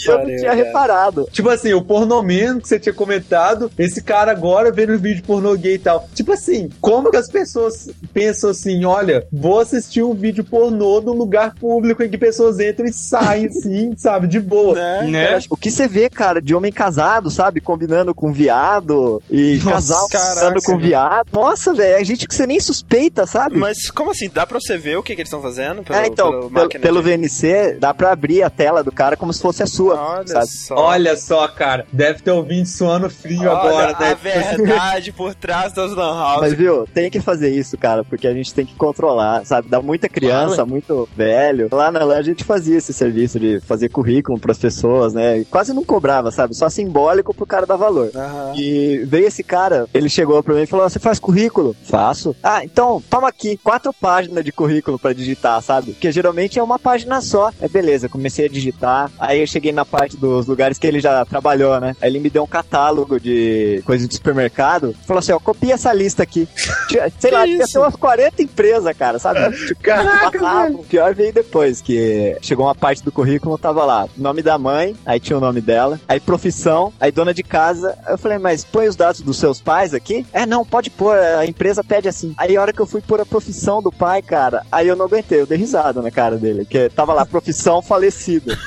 Eu 0.07 0.19
não 0.19 0.37
tinha. 0.37 0.56
Reparado. 0.57 1.29
Tipo 1.31 1.49
assim, 1.51 1.73
o 1.73 1.83
pornomento 1.83 2.63
que 2.63 2.69
você 2.69 2.79
tinha 2.79 2.93
comentado, 2.93 3.71
esse 3.79 4.03
cara 4.03 4.33
agora 4.33 4.73
vendo 4.73 4.95
o 4.95 4.99
vídeo 4.99 5.23
pornô 5.25 5.57
gay 5.57 5.75
e 5.75 5.79
tal. 5.79 6.09
Tipo 6.15 6.33
assim, 6.33 6.71
como 6.81 7.11
que 7.11 7.17
as 7.17 7.31
pessoas 7.31 7.91
pensam 8.13 8.51
assim, 8.51 8.85
olha, 8.85 9.27
vou 9.33 9.61
assistir 9.61 10.03
um 10.03 10.15
vídeo 10.15 10.45
pornô 10.45 11.01
num 11.01 11.13
lugar 11.13 11.55
público 11.55 12.03
em 12.03 12.09
que 12.09 12.19
pessoas 12.19 12.59
entram 12.61 12.87
e 12.87 12.93
saem 12.93 13.47
assim, 13.49 13.95
sabe, 13.97 14.27
de 14.27 14.41
boa. 14.41 14.75
Né? 14.75 15.27
Cara, 15.27 15.41
O 15.51 15.57
que 15.57 15.71
você 15.71 15.89
vê, 15.89 16.09
cara, 16.09 16.41
de 16.41 16.55
homem 16.55 16.73
casado, 16.73 17.31
sabe? 17.31 17.61
Combinando 17.61 18.15
com 18.15 18.33
viado 18.33 19.23
e 19.31 19.57
Nossa, 19.57 19.71
casal 19.71 20.09
casando 20.09 20.63
com 20.63 20.79
viado. 20.79 21.29
Nossa, 21.33 21.75
velho, 21.75 22.01
é 22.01 22.05
gente 22.05 22.27
que 22.27 22.35
você 22.35 22.47
nem 22.47 22.61
suspeita, 22.61 23.27
sabe? 23.27 23.57
Mas 23.57 23.91
como 23.91 24.11
assim? 24.11 24.29
Dá 24.29 24.47
pra 24.47 24.61
você 24.61 24.77
ver 24.77 24.97
o 24.97 25.03
que, 25.03 25.15
que 25.15 25.21
eles 25.21 25.29
estão 25.29 25.43
fazendo? 25.43 25.83
Pelo, 25.83 25.99
é, 25.99 26.07
então, 26.07 26.31
pelo 26.49 26.69
pelo, 26.69 26.69
pelo 26.69 27.03
VNC, 27.03 27.77
dá 27.79 27.93
pra 27.93 28.13
abrir 28.13 28.43
a 28.43 28.51
tela 28.51 28.83
do 28.83 28.93
cara 28.93 29.17
como 29.17 29.33
se 29.33 29.41
fosse 29.41 29.63
a 29.63 29.67
sua, 29.67 29.95
Olha 30.01 30.27
sabe? 30.27 30.46
Só. 30.47 30.75
Olha 30.77 31.17
só, 31.17 31.47
cara, 31.49 31.87
deve 31.93 32.21
ter 32.23 32.31
ouvido 32.31 32.67
suando 32.67 33.11
frio 33.11 33.43
Olha 33.43 33.53
agora, 33.53 33.97
a 33.97 34.01
né? 34.01 34.15
verdade 34.23 35.13
por 35.13 35.35
trás 35.35 35.73
das 35.73 35.93
lan 35.93 36.15
Mas 36.15 36.37
houses. 36.43 36.59
viu, 36.59 36.87
tem 36.93 37.11
que 37.11 37.21
fazer 37.21 37.51
isso, 37.51 37.77
cara, 37.77 38.05
porque 38.05 38.27
a 38.27 38.33
gente 38.33 38.53
tem 38.55 38.65
que 38.65 38.75
controlar, 38.75 39.45
sabe? 39.45 39.69
Dá 39.69 39.81
muita 39.83 40.09
criança, 40.09 40.65
muito 40.65 41.09
velho. 41.17 41.69
Lá 41.73 41.91
na 41.91 42.05
LAN 42.05 42.19
a 42.19 42.23
gente 42.23 42.45
fazia 42.45 42.77
esse 42.79 42.93
serviço 42.93 43.39
de 43.39 43.61
fazer 43.61 43.89
currículo 43.89 44.39
pras 44.39 44.59
pessoas, 44.59 45.13
né? 45.13 45.39
E 45.39 45.45
quase 45.45 45.73
não 45.73 45.85
cobrava, 45.85 46.31
sabe? 46.31 46.55
Só 46.55 46.69
simbólico 46.69 47.35
pro 47.35 47.47
cara 47.47 47.67
dar 47.67 47.77
valor. 47.77 48.11
Aham. 48.15 48.53
E 48.57 48.99
veio 49.07 49.27
esse 49.27 49.43
cara, 49.43 49.87
ele 49.93 50.09
chegou 50.09 50.43
pra 50.43 50.55
mim 50.55 50.63
e 50.63 50.67
falou: 50.67 50.89
Você 50.89 50.99
faz 50.99 51.19
currículo? 51.19 51.75
Faço. 51.85 52.35
Ah, 52.43 52.65
então, 52.65 53.03
toma 53.11 53.29
aqui, 53.29 53.57
quatro 53.57 53.93
páginas 53.93 54.45
de 54.45 54.53
currículo 54.53 54.99
pra 54.99 55.13
digitar, 55.13 55.61
sabe? 55.63 55.93
Porque 55.93 56.13
geralmente 56.13 56.59
é 56.59 56.63
uma 56.63 56.79
página 56.79 57.21
só. 57.21 57.51
É 57.61 57.69
beleza, 57.69 58.09
comecei 58.09 58.47
a 58.47 58.49
digitar. 58.49 59.11
Aí 59.19 59.41
eu 59.41 59.47
cheguei 59.47 59.73
na 59.73 59.85
parte 59.85 60.17
dos 60.39 60.47
lugares 60.47 60.79
que 60.79 60.87
ele 60.87 61.01
já 61.01 61.25
trabalhou, 61.25 61.79
né? 61.81 61.97
Aí 62.01 62.11
ele 62.11 62.21
me 62.21 62.31
deu 62.31 62.43
um 62.43 62.47
catálogo 62.47 63.19
de 63.21 63.83
coisas 63.85 64.09
de 64.09 64.15
supermercado. 64.15 64.95
Falou 65.07 65.19
assim: 65.19 65.33
Ó, 65.33 65.39
copia 65.39 65.75
essa 65.75 65.93
lista 65.93 66.23
aqui. 66.23 66.49
Sei 67.19 67.31
lá, 67.31 67.45
tinha 67.45 67.67
umas 67.77 67.97
40 67.97 68.43
empresas, 68.43 68.97
cara, 68.97 69.19
sabe? 69.19 69.51
Tipo, 69.67 69.83
Caraca, 69.83 70.39
passava. 70.39 70.71
O 70.71 70.85
pior 70.85 71.15
veio 71.15 71.33
depois, 71.33 71.81
que 71.81 72.37
chegou 72.41 72.67
uma 72.67 72.75
parte 72.75 73.03
do 73.03 73.13
currículo, 73.13 73.59
tava 73.59 73.85
lá, 73.85 74.09
nome 74.17 74.43
da 74.43 74.59
mãe, 74.59 74.97
aí 75.05 75.19
tinha 75.21 75.37
o 75.37 75.41
nome 75.41 75.61
dela, 75.61 76.01
aí 76.09 76.21
profissão, 76.21 76.93
aí 77.01 77.11
dona 77.11 77.35
de 77.35 77.43
casa. 77.43 77.97
Eu 78.09 78.19
falei, 78.19 78.39
mas 78.39 78.65
põe 78.65 78.89
os 78.89 78.97
dados 78.97 79.21
dos 79.21 79.39
seus 79.39 79.61
pais 79.61 79.95
aqui? 79.95 80.27
É, 80.33 80.47
não, 80.47 80.65
pode 80.65 80.91
pôr, 80.91 81.17
a 81.17 81.47
empresa 81.47 81.83
pede 81.83 82.09
assim. 82.09 82.35
Aí 82.37 82.57
a 82.57 82.61
hora 82.61 82.73
que 82.73 82.81
eu 82.81 82.87
fui 82.87 83.01
pôr 83.01 83.21
a 83.21 83.27
profissão 83.27 83.83
do 83.83 83.93
pai, 83.93 84.23
cara, 84.23 84.65
aí 84.71 84.89
eu 84.89 84.97
não 84.97 85.07
aguentei, 85.07 85.41
eu 85.41 85.47
dei 85.47 85.59
risada 85.59 86.03
na 86.03 86.11
cara 86.11 86.37
dele, 86.37 86.65
que 86.65 86.89
tava 86.91 87.13
lá, 87.13 87.25
profissão 87.27 87.83
falecido. 87.83 88.57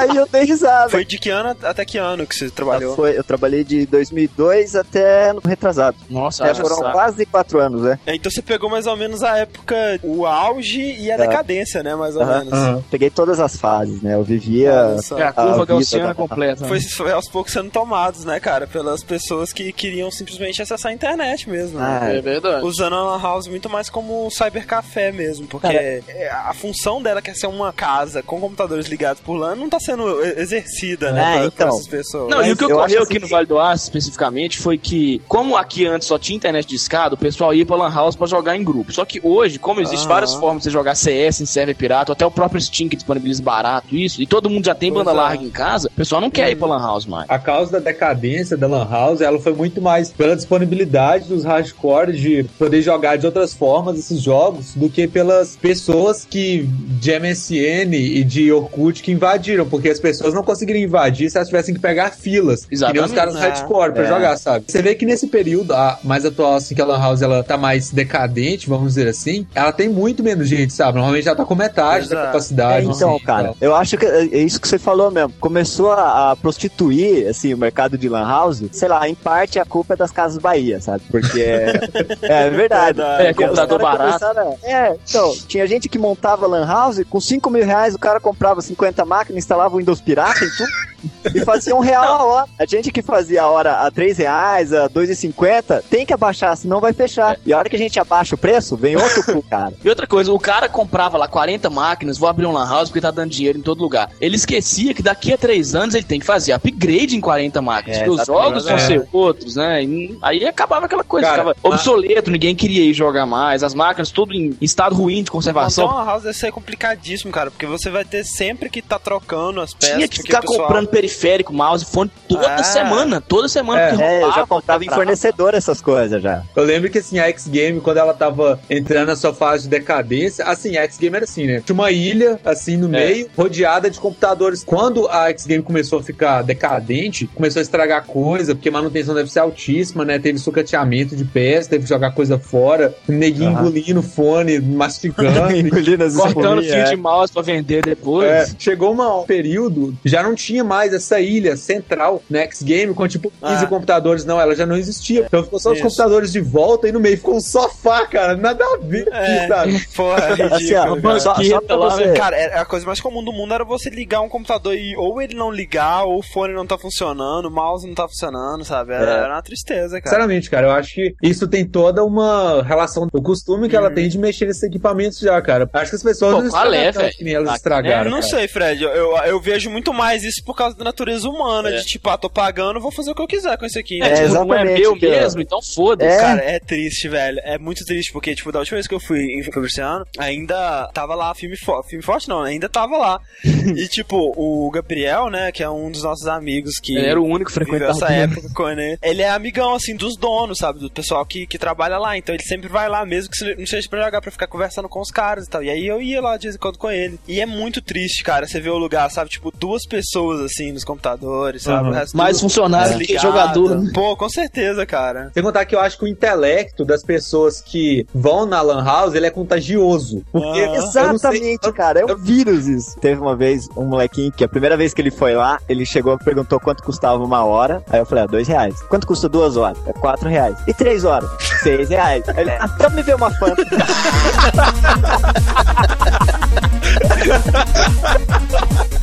aí 0.00 0.16
eu 0.16 0.26
dei 0.26 0.44
risada. 0.44 0.88
Foi 0.90 1.04
de 1.04 1.18
que 1.18 1.30
ano 1.30 1.56
até 1.62 1.84
que 1.84 1.98
ano 1.98 2.26
que 2.26 2.34
você 2.34 2.50
trabalhou? 2.50 2.94
Foi, 2.96 3.16
eu 3.18 3.24
trabalhei 3.24 3.64
de 3.64 3.86
2002 3.86 4.76
até 4.76 5.32
no 5.32 5.40
retrasado. 5.44 5.96
Nossa, 6.08 6.46
É, 6.46 6.54
foram 6.54 6.92
quase 6.92 7.24
quatro 7.26 7.60
anos, 7.60 7.82
né? 7.82 7.98
É, 8.06 8.14
Então 8.14 8.30
você 8.30 8.42
pegou 8.42 8.68
mais 8.70 8.86
ou 8.86 8.96
menos 8.96 9.22
a 9.22 9.38
época, 9.38 9.74
o 10.02 10.26
auge 10.26 10.80
e 10.98 11.10
a 11.10 11.14
É. 11.14 11.18
decadência, 11.18 11.82
né? 11.82 11.94
Mais 11.94 12.16
ou 12.16 12.22
Aham. 12.22 12.44
menos. 12.44 12.84
Peguei 12.90 13.10
todas 13.10 13.40
as 13.40 13.56
fases, 13.56 14.02
né? 14.02 14.14
Eu 14.14 14.22
vivia. 14.22 14.96
É 15.18 15.22
a 15.22 15.32
curva 15.32 15.64
gaussiana 15.64 16.08
da- 16.08 16.14
completa. 16.14 16.62
né? 16.62 16.68
Foi, 16.68 16.80
foi 16.80 17.12
aos 17.12 17.28
poucos 17.28 17.52
sendo 17.52 17.70
tomados, 17.70 18.24
né, 18.24 18.38
cara? 18.40 18.66
Pelas 18.66 19.02
pessoas 19.02 19.52
que 19.52 19.72
queriam 19.72 20.10
simplesmente 20.10 20.60
acessar 20.62 20.90
a 20.90 20.94
internet 20.94 21.48
mesmo. 21.48 21.78
né? 21.78 21.98
Ah, 22.02 22.08
É 22.12 22.20
verdade. 22.20 22.64
Usando 22.64 22.94
a 22.96 23.02
Lan 23.02 23.20
House 23.22 23.46
muito 23.46 23.68
mais 23.68 23.88
como 23.88 24.26
um 24.26 24.30
cybercafé 24.30 25.12
mesmo, 25.12 25.46
porque 25.46 25.66
Cara. 25.66 25.78
é, 26.08 26.30
a 26.30 26.52
função 26.54 27.02
dela 27.02 27.20
que 27.22 27.30
é 27.30 27.34
ser 27.34 27.46
uma 27.46 27.72
casa 27.72 28.22
com 28.22 28.40
computadores 28.40 28.86
ligados 28.86 29.20
por 29.22 29.34
LAN 29.34 29.54
não 29.56 29.68
tá 29.68 29.78
sendo 29.80 29.89
exercida, 30.36 31.08
É, 31.08 31.12
né? 31.12 31.32
por- 31.32 31.40
por 31.40 31.46
então. 31.54 31.68
essas 31.68 31.86
pessoas. 31.88 32.30
Não, 32.30 32.44
e 32.44 32.52
o 32.52 32.56
que 32.56 32.64
eu 32.64 32.68
ocorreu 32.70 33.02
aqui 33.02 33.12
assim 33.16 33.20
no 33.22 33.28
Vale 33.28 33.46
do 33.46 33.58
Aço, 33.58 33.84
especificamente, 33.84 34.58
foi 34.58 34.76
que, 34.78 35.20
como 35.28 35.56
aqui 35.56 35.86
antes 35.86 36.06
só 36.08 36.18
tinha 36.18 36.36
internet 36.36 36.66
de 36.66 36.76
escada, 36.76 37.14
o 37.14 37.18
pessoal 37.18 37.54
ia 37.54 37.64
pra 37.66 37.76
Lan 37.76 37.92
House 37.92 38.16
pra 38.16 38.26
jogar 38.26 38.56
em 38.56 38.64
grupo. 38.64 38.92
Só 38.92 39.04
que 39.04 39.20
hoje, 39.22 39.58
como 39.58 39.80
existem 39.80 40.00
Aham. 40.00 40.08
várias 40.08 40.34
formas 40.34 40.58
de 40.58 40.64
você 40.64 40.70
jogar 40.70 40.94
CS 40.94 41.40
em 41.42 41.46
server 41.46 41.74
pirata, 41.76 42.12
até 42.12 42.24
o 42.26 42.30
próprio 42.30 42.60
Steam 42.60 42.88
que 42.88 42.96
disponibiliza 42.96 43.42
barato 43.42 43.94
isso, 43.96 44.20
e 44.22 44.26
todo 44.26 44.48
mundo 44.50 44.64
já 44.66 44.74
tem 44.74 44.92
Pois 44.92 45.04
banda 45.04 45.16
é. 45.16 45.20
larga 45.20 45.42
em 45.44 45.50
casa, 45.50 45.88
o 45.88 45.92
pessoal 45.92 46.20
não 46.20 46.30
quer 46.30 46.50
ir 46.50 46.56
pra 46.56 46.68
Lan 46.68 46.80
House 46.80 47.06
mais. 47.06 47.28
A 47.28 47.38
causa 47.38 47.72
da 47.72 47.78
decadência 47.78 48.56
da 48.56 48.66
Lan 48.66 48.86
House, 48.90 49.20
ela 49.20 49.38
foi 49.38 49.52
muito 49.54 49.80
mais 49.80 50.10
pela 50.10 50.36
disponibilidade 50.36 51.26
dos 51.28 51.44
hardcore 51.44 52.12
de 52.12 52.44
poder 52.58 52.82
jogar 52.82 53.16
de 53.16 53.26
outras 53.26 53.54
formas 53.54 53.98
esses 53.98 54.20
jogos 54.20 54.74
do 54.74 54.88
que 54.88 55.06
pelas 55.06 55.56
pessoas 55.56 56.26
que 56.28 56.64
de 57.00 57.12
MSN 57.18 57.94
e 57.96 58.24
de 58.24 58.52
Orkut 58.52 59.02
que 59.02 59.12
invadiram, 59.12 59.66
porque 59.68 59.79
as 59.88 60.00
pessoas 60.00 60.34
não 60.34 60.42
conseguiriam 60.42 60.82
invadir 60.84 61.30
se 61.30 61.36
elas 61.36 61.48
tivessem 61.48 61.74
que 61.74 61.80
pegar 61.80 62.10
filas, 62.10 62.64
que 62.64 62.74
nem 62.74 62.76
os 62.76 62.82
Exatamente. 62.82 63.14
caras 63.14 63.36
É. 63.36 63.38
hardcore 63.40 63.92
pra 63.92 64.04
É. 64.04 64.06
jogar, 64.08 64.36
sabe? 64.36 64.64
Você 64.68 64.82
vê 64.82 64.94
que 64.94 65.06
nesse 65.06 65.26
período 65.28 65.72
a 65.74 65.98
mais 66.04 66.24
atual 66.24 66.54
assim 66.56 66.74
que 66.74 66.82
a 66.82 66.84
Lan 66.84 66.98
House 66.98 67.22
ela 67.22 67.42
tá 67.42 67.56
mais 67.56 67.90
decadente, 67.90 68.68
vamos 68.68 68.94
dizer 68.94 69.08
assim, 69.08 69.46
ela 69.54 69.72
tem 69.72 69.88
muito 69.88 70.22
menos 70.22 70.48
gente, 70.48 70.72
sabe? 70.72 70.96
Normalmente 70.98 71.26
ela 71.28 71.36
tá 71.36 71.44
com 71.44 71.54
metade 71.54 72.08
da 72.08 72.14
Exato. 72.16 72.26
capacidade. 72.26 72.86
É, 72.86 72.90
então, 72.90 73.14
assim, 73.16 73.24
cara, 73.24 73.44
tal. 73.48 73.56
eu 73.60 73.74
acho 73.74 73.96
que 73.96 74.04
é 74.06 74.20
é 74.30 74.38
isso 74.38 74.60
que 74.60 74.68
você 74.68 74.78
falou 74.78 75.10
mesmo. 75.10 75.32
Começou 75.40 75.92
a, 75.92 76.32
a 76.32 76.36
prostituir, 76.36 77.26
assim, 77.28 77.52
o 77.54 77.58
mercado 77.58 77.96
de 77.96 78.08
lan 78.08 78.26
house. 78.26 78.62
Sei 78.72 78.88
lá, 78.88 79.08
em 79.08 79.14
parte 79.14 79.58
a 79.58 79.64
culpa 79.64 79.94
é 79.94 79.96
das 79.96 80.10
Casas 80.10 80.38
Bahia, 80.38 80.80
sabe? 80.80 81.02
Porque 81.10 81.40
é, 81.40 81.80
é 82.22 82.50
verdade. 82.50 83.00
É, 83.00 83.32
Porque 83.32 83.44
os 83.44 83.50
computador 83.50 83.80
barato. 83.80 84.24
a- 84.24 84.54
É, 84.62 84.96
então, 85.08 85.32
tinha 85.48 85.66
gente 85.66 85.88
que 85.88 85.98
montava 85.98 86.46
lan 86.46 86.66
house, 86.66 87.02
com 87.08 87.20
5 87.20 87.50
mil 87.50 87.64
reais 87.64 87.94
o 87.94 87.98
cara 87.98 88.20
comprava 88.20 88.60
50 88.60 89.04
máquinas, 89.04 89.38
instalava 89.42 89.69
Windows 89.72 90.00
Pirata 90.00 90.44
e 90.44 90.50
tudo. 90.50 90.89
E 91.34 91.40
fazia 91.44 91.74
um 91.74 91.80
real 91.80 92.04
a 92.04 92.24
hora. 92.24 92.46
A 92.58 92.66
gente 92.66 92.90
que 92.90 93.02
fazia 93.02 93.42
a 93.42 93.48
hora 93.48 93.72
a 93.86 93.90
3 93.90 94.18
reais, 94.18 94.72
a 94.72 94.88
2,50, 94.88 95.82
tem 95.90 96.04
que 96.06 96.12
abaixar, 96.12 96.56
senão 96.56 96.80
vai 96.80 96.92
fechar. 96.92 97.38
E 97.44 97.52
a 97.52 97.58
hora 97.58 97.68
que 97.68 97.76
a 97.76 97.78
gente 97.78 97.98
abaixa 97.98 98.34
o 98.34 98.38
preço, 98.38 98.76
vem 98.76 98.96
outro 98.96 99.22
pro 99.24 99.42
cara. 99.42 99.72
E 99.84 99.88
outra 99.88 100.06
coisa, 100.06 100.32
o 100.32 100.38
cara 100.38 100.68
comprava 100.68 101.16
lá 101.18 101.26
40 101.26 101.68
máquinas, 101.70 102.18
vou 102.18 102.28
abrir 102.28 102.46
um 102.46 102.52
lan 102.52 102.68
house 102.68 102.88
porque 102.88 103.00
tá 103.00 103.10
dando 103.10 103.30
dinheiro 103.30 103.58
em 103.58 103.62
todo 103.62 103.80
lugar. 103.80 104.10
Ele 104.20 104.36
esquecia 104.36 104.92
que 104.94 105.02
daqui 105.02 105.32
a 105.32 105.38
3 105.38 105.74
anos 105.74 105.94
ele 105.94 106.04
tem 106.04 106.20
que 106.20 106.26
fazer 106.26 106.52
upgrade 106.52 107.16
em 107.16 107.20
40 107.20 107.60
máquinas, 107.62 107.98
É, 107.98 108.04
porque 108.04 108.20
os 108.20 108.26
jogos 108.26 108.64
vão 108.64 108.74
É. 108.76 108.78
ser 108.78 109.08
outros, 109.12 109.56
né? 109.56 109.82
E 109.84 110.18
aí 110.22 110.46
acabava 110.46 110.86
aquela 110.86 111.04
coisa, 111.04 111.26
Cara, 111.26 111.38
ficava 111.54 111.56
obsoleto, 111.62 112.30
ninguém 112.30 112.54
queria 112.54 112.82
ir 112.84 112.92
jogar 112.94 113.26
mais, 113.26 113.62
as 113.62 113.74
máquinas 113.74 114.10
tudo 114.10 114.32
em 114.34 114.56
estado 114.60 114.94
ruim 114.94 115.14
de 115.16 115.20
Montar 115.22 115.32
conservação. 115.32 115.86
uma 115.86 116.04
house 116.04 116.22
deve 116.24 116.36
ser 116.36 116.52
complicadíssimo, 116.52 117.32
cara, 117.32 117.50
porque 117.50 117.66
você 117.66 117.88
vai 117.90 118.04
ter 118.04 118.24
sempre 118.24 118.68
que 118.68 118.82
tá 118.82 118.98
trocando 118.98 119.60
as 119.60 119.72
peças. 119.74 119.94
Tinha 119.96 120.08
que 120.08 120.18
ficar 120.22 120.42
comprando 120.42 120.88
periférico, 120.90 121.52
mouse, 121.52 121.84
fone 121.84 122.10
toda 122.28 122.54
Ah. 122.54 122.62
semana, 122.62 123.20
toda 123.20 123.48
semana. 123.48 123.80
É. 123.80 123.88
porque 123.90 124.02
É, 124.02 124.16
eu 124.16 124.20
já 124.20 124.26
roubava, 124.26 124.46
comprava 124.46 124.84
em 124.84 124.88
fornecedor 124.88 125.54
essas 125.54 125.80
coisas 125.80 126.22
já. 126.22 126.42
Eu 126.54 126.64
lembro 126.64 126.90
que 126.90 126.98
assim, 126.98 127.18
a 127.18 127.28
X-Game, 127.28 127.80
quando 127.80 127.98
ela 127.98 128.12
tava 128.14 128.60
entrando 128.68 129.08
na 129.08 129.16
sua 129.16 129.32
fase 129.32 129.64
de 129.64 129.70
decadência, 129.70 130.44
assim, 130.44 130.76
a 130.76 130.82
X-Game 130.82 131.16
era 131.16 131.24
assim, 131.24 131.46
né? 131.46 131.62
Tinha 131.64 131.74
uma 131.74 131.90
ilha, 131.90 132.38
assim, 132.44 132.76
no 132.76 132.88
meio, 132.88 133.28
rodeada 133.36 133.90
de 133.90 133.98
computadores. 133.98 134.64
Quando 134.64 135.08
a 135.08 135.28
X-Game 135.30 135.62
começou 135.62 135.98
a 135.98 136.02
ficar 136.02 136.42
decadente, 136.42 137.26
começou 137.34 137.60
a 137.60 137.62
estragar 137.62 138.04
coisa, 138.04 138.54
porque 138.54 138.68
a 138.68 138.72
manutenção 138.72 139.14
deve 139.14 139.30
ser 139.30 139.40
altíssima, 139.40 140.04
né? 140.04 140.18
Teve 140.18 140.38
sucateamento 140.38 141.14
de 141.16 141.24
peças, 141.24 141.66
teve 141.66 141.84
que 141.84 141.88
jogar 141.88 142.12
coisa 142.12 142.38
fora, 142.38 142.94
neguinho 143.08 143.50
Aham. 143.50 143.60
engolindo 143.60 144.02
fone, 144.02 144.60
mastigando. 144.60 145.50
Engolindo 145.60 146.04
as 146.04 146.14
Cortando 146.16 146.62
fio 146.62 146.74
é. 146.74 146.84
de 146.84 146.96
mouse 146.96 147.32
pra 147.32 147.42
vender 147.42 147.82
depois. 147.82 148.28
É, 148.28 148.46
chegou 148.58 148.94
um 148.94 149.24
período, 149.24 149.94
já 150.04 150.22
não 150.22 150.34
tinha 150.34 150.62
mais 150.64 150.79
essa 150.88 151.20
ilha 151.20 151.56
central 151.56 152.22
na 152.28 152.40
X-Game 152.40 152.94
com 152.94 153.06
tipo 153.08 153.30
15 153.40 153.64
Ah. 153.64 153.66
computadores, 153.68 154.24
não, 154.24 154.40
ela 154.40 154.54
já 154.54 154.66
não 154.66 154.76
existia. 154.76 155.24
Então 155.26 155.42
ficou 155.44 155.58
só 155.58 155.70
os 155.70 155.76
Isso. 155.78 155.84
computadores 155.86 156.32
de 156.32 156.40
volta 156.40 156.88
e 156.88 156.92
no 156.92 157.00
meio 157.00 157.16
ficou 157.16 157.36
um 157.36 157.40
sofá, 157.40 158.06
cara, 158.06 158.36
nada 158.36 158.64
a 158.64 158.78
ver, 158.82 159.08
É. 159.12 159.46
sabe? 159.48 159.86
Porra, 159.94 160.24
é 160.24 160.30
ridículo. 160.30 160.54
Assim, 160.54 160.74
ó, 160.74 161.00
cara. 161.00 161.20
só, 161.20 161.34
só 161.42 161.60
pra 161.60 161.76
lá, 161.76 161.88
você. 161.90 162.12
Cara, 162.12 162.36
é- 162.36 162.58
a 162.58 162.64
coisa 162.64 162.86
mais 162.86 163.00
comum 163.00 163.22
do 163.24 163.32
mundo 163.32 163.52
era 163.54 163.64
você 163.64 163.90
ligar 163.90 164.20
um 164.20 164.28
computador 164.28 164.74
e 164.74 164.96
ou 164.96 165.20
ele 165.20 165.34
não 165.34 165.50
ligar, 165.50 166.04
ou 166.04 166.18
o 166.18 166.22
fone 166.22 166.54
não 166.54 166.66
tá 166.66 166.76
funcionando, 166.78 167.46
o 167.46 167.50
mouse 167.50 167.86
não 167.86 167.94
tá 167.94 168.06
funcionando, 168.08 168.64
sabe? 168.64 168.92
Era, 168.92 169.10
É. 169.10 169.14
era 169.18 169.28
uma 169.34 169.42
tristeza, 169.42 170.00
cara. 170.00 170.04
Sinceramente, 170.14 170.50
cara, 170.50 170.66
eu 170.68 170.70
acho 170.72 170.94
que 170.94 171.14
isso 171.22 171.46
tem 171.48 171.64
toda 171.64 172.04
uma 172.04 172.62
relação, 172.62 173.06
o 173.12 173.22
costume 173.22 173.68
que 173.68 173.76
ela 173.76 173.88
Uhum. 173.88 173.94
tem 173.94 174.08
de 174.08 174.18
mexer 174.18 174.46
nesses 174.46 174.62
equipamentos 174.62 175.18
já, 175.18 175.40
cara. 175.42 175.68
Acho 175.72 175.90
que 175.90 175.96
as 175.96 176.02
pessoas 176.02 176.34
Pô, 176.34 176.42
não 176.42 176.50
qual 176.50 176.72
é, 176.72 176.92
que 177.10 177.24
nem 177.24 177.34
elas 177.34 177.48
Ah, 177.48 177.52
É, 177.52 177.56
estragaram. 177.56 178.10
não 178.10 178.20
cara. 178.20 178.30
sei, 178.30 178.48
Fred. 178.48 178.82
Eu, 178.82 178.90
eu, 178.90 179.16
eu 179.24 179.40
vejo 179.40 179.70
muito 179.70 179.92
mais 179.92 180.22
isso 180.22 180.42
por 180.44 180.56
causa 180.56 180.69
da 180.74 180.84
natureza 180.84 181.28
humana. 181.28 181.70
É. 181.70 181.76
De 181.78 181.84
tipo, 181.84 182.08
ah, 182.10 182.18
tô 182.18 182.30
pagando, 182.30 182.80
vou 182.80 182.90
fazer 182.90 183.10
o 183.10 183.14
que 183.14 183.22
eu 183.22 183.26
quiser 183.26 183.56
com 183.56 183.66
isso 183.66 183.78
aqui. 183.78 184.02
É, 184.02 184.08
né? 184.08 184.14
tipo, 184.14 184.34
não 184.34 184.54
é 184.54 184.62
exatamente, 184.62 184.80
meu 184.80 184.96
mesmo, 184.96 185.40
então 185.40 185.58
foda-se. 185.74 186.10
É. 186.10 186.18
Cara, 186.18 186.40
é 186.42 186.58
triste, 186.58 187.08
velho. 187.08 187.40
É 187.42 187.58
muito 187.58 187.84
triste, 187.84 188.12
porque, 188.12 188.34
tipo, 188.34 188.52
da 188.52 188.58
última 188.58 188.76
vez 188.76 188.86
que 188.86 188.94
eu 188.94 189.00
fui 189.00 189.20
em 189.20 189.42
Fabriciano, 189.42 190.04
ainda 190.18 190.90
tava 190.92 191.14
lá 191.14 191.34
filme 191.34 191.56
forte. 191.56 191.90
Filme 191.90 192.04
forte 192.04 192.28
não, 192.28 192.42
ainda 192.42 192.68
tava 192.68 192.96
lá. 192.96 193.20
e, 193.44 193.88
tipo, 193.88 194.32
o 194.36 194.70
Gabriel, 194.70 195.30
né, 195.30 195.52
que 195.52 195.62
é 195.62 195.70
um 195.70 195.90
dos 195.90 196.02
nossos 196.02 196.26
amigos 196.26 196.78
que. 196.78 196.96
Ele 196.96 197.06
era 197.06 197.20
o 197.20 197.24
único 197.24 197.50
frequentava. 197.50 197.90
essa 197.92 198.12
época 198.12 198.48
com 198.54 198.68
ele. 198.68 198.98
Ele 199.02 199.22
é 199.22 199.30
amigão, 199.30 199.74
assim, 199.74 199.96
dos 199.96 200.16
donos, 200.16 200.58
sabe? 200.58 200.80
Do 200.80 200.90
pessoal 200.90 201.24
que, 201.24 201.46
que 201.46 201.58
trabalha 201.58 201.98
lá. 201.98 202.16
Então 202.16 202.34
ele 202.34 202.44
sempre 202.44 202.68
vai 202.68 202.88
lá, 202.88 203.04
mesmo 203.04 203.30
que 203.30 203.54
não 203.54 203.66
seja 203.66 203.88
pra 203.88 204.02
jogar, 204.02 204.20
pra 204.20 204.30
ficar 204.30 204.46
conversando 204.46 204.88
com 204.88 205.00
os 205.00 205.10
caras 205.10 205.46
e 205.46 205.50
tal. 205.50 205.62
E 205.62 205.70
aí 205.70 205.86
eu 205.86 206.00
ia 206.00 206.20
lá 206.20 206.36
de 206.36 206.44
vez 206.44 206.54
em 206.56 206.58
quando 206.58 206.78
com 206.78 206.90
ele. 206.90 207.18
E 207.26 207.40
é 207.40 207.46
muito 207.46 207.80
triste, 207.80 208.22
cara. 208.22 208.46
Você 208.46 208.60
vê 208.60 208.70
o 208.70 208.78
lugar, 208.78 209.10
sabe? 209.10 209.30
Tipo, 209.30 209.50
duas 209.50 209.86
pessoas, 209.86 210.40
assim, 210.40 210.59
nos 210.72 210.84
computadores, 210.84 211.62
sabe? 211.62 211.84
Uhum. 211.84 211.90
O 211.90 211.94
resto 211.94 212.16
Mais 212.16 212.36
tudo 212.36 212.42
funcionário 212.48 212.98
que 212.98 213.18
jogador. 213.18 213.82
Pô, 213.92 214.16
com 214.16 214.28
certeza, 214.28 214.84
cara. 214.84 215.30
Sem 215.32 215.42
contar 215.42 215.64
que 215.64 215.74
eu 215.74 215.80
acho 215.80 215.98
que 215.98 216.04
o 216.04 216.08
intelecto 216.08 216.84
das 216.84 217.02
pessoas 217.02 217.60
que 217.60 218.06
vão 218.14 218.46
na 218.46 218.60
Lan 218.60 218.84
House, 218.84 219.14
ele 219.14 219.26
é 219.26 219.30
contagioso. 219.30 220.22
Porque 220.32 220.60
sei- 220.90 221.02
Exatamente, 221.02 221.72
cara. 221.72 222.00
É 222.00 222.04
um 222.12 222.16
vírus 222.16 222.66
isso. 222.66 222.96
Teve 223.00 223.20
uma 223.20 223.36
vez 223.36 223.68
um 223.76 223.84
molequinho 223.84 224.32
que 224.32 224.44
a 224.44 224.48
primeira 224.48 224.76
vez 224.76 224.92
que 224.94 225.00
ele 225.00 225.10
foi 225.10 225.34
lá, 225.34 225.58
ele 225.68 225.84
chegou 225.86 226.14
e 226.14 226.18
perguntou 226.24 226.58
quanto 226.60 226.82
custava 226.82 227.22
uma 227.22 227.44
hora. 227.44 227.82
Aí 227.90 228.00
eu 228.00 228.06
falei, 228.06 228.24
ah, 228.24 228.26
dois 228.26 228.48
reais. 228.48 228.80
Quanto 228.88 229.06
custa 229.06 229.28
duas 229.28 229.56
horas? 229.56 229.78
É 229.86 229.92
quatro 229.92 230.28
reais. 230.28 230.56
E 230.66 230.74
três 230.74 231.04
horas? 231.04 231.28
Seis 231.62 231.88
reais. 231.88 232.28
Aí 232.28 232.40
Ele, 232.40 232.50
ah, 232.50 232.68
então 232.74 232.90
me 232.90 233.02
vê 233.02 233.14
uma 233.14 233.30
fanta. 233.32 233.62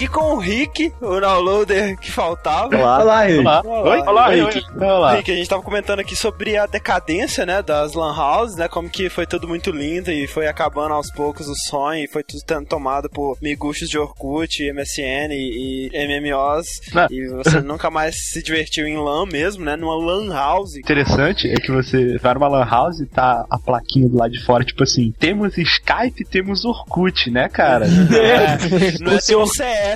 aqui 0.00 0.08
com 0.08 0.34
o 0.34 0.38
Rick, 0.38 0.94
o 0.98 1.20
downloader 1.20 1.98
que 1.98 2.10
faltava. 2.10 2.74
Olá. 2.74 3.02
Olá, 3.02 3.30
Henrique. 3.30 3.46
Olá. 3.46 3.62
Oi? 3.82 3.98
Olá, 4.00 4.28
Oi, 4.28 4.40
Rick. 4.40 4.62
Olá. 4.78 5.14
Rick, 5.16 5.30
a 5.30 5.36
gente 5.36 5.48
tava 5.48 5.62
comentando 5.62 6.00
aqui 6.00 6.16
sobre 6.16 6.56
a 6.56 6.64
decadência, 6.64 7.44
né, 7.44 7.60
das 7.60 7.92
lan 7.92 8.14
houses, 8.16 8.56
né, 8.56 8.66
como 8.66 8.88
que 8.88 9.10
foi 9.10 9.26
tudo 9.26 9.46
muito 9.46 9.70
lindo 9.70 10.10
e 10.10 10.26
foi 10.26 10.46
acabando 10.46 10.94
aos 10.94 11.10
poucos 11.12 11.48
o 11.48 11.54
sonho 11.68 12.02
e 12.04 12.08
foi 12.08 12.22
tudo 12.22 12.40
sendo 12.48 12.66
tomado 12.66 13.10
por 13.10 13.36
miguxos 13.42 13.90
de 13.90 13.98
Orkut, 13.98 14.72
MSN 14.72 15.32
e, 15.32 15.90
e 15.92 16.06
MMOs 16.20 16.66
Ah. 16.94 17.06
e 17.10 17.28
você 17.28 17.60
nunca 17.60 17.90
mais 17.90 18.14
se 18.30 18.42
divertiu 18.42 18.86
em 18.86 18.96
LAN 18.96 19.26
mesmo, 19.26 19.66
né, 19.66 19.76
numa 19.76 19.94
lan 19.96 20.32
house. 20.32 20.76
interessante 20.76 21.46
é 21.46 21.56
que 21.56 21.70
você 21.70 22.16
vai 22.16 22.32
numa 22.32 22.48
lan 22.48 22.64
house 22.64 23.00
e 23.00 23.06
tá 23.06 23.44
a 23.50 23.58
plaquinha 23.58 24.08
do 24.08 24.16
lado 24.16 24.32
de 24.32 24.42
fora, 24.42 24.64
tipo 24.64 24.82
assim, 24.82 25.12
temos 25.18 25.58
Skype, 25.58 26.24
temos 26.24 26.64
Orkut, 26.64 27.30
né, 27.30 27.50
cara? 27.50 27.84
É, 28.30 28.98
não 29.00 29.12
é 29.12 29.18
tipo 29.18 29.46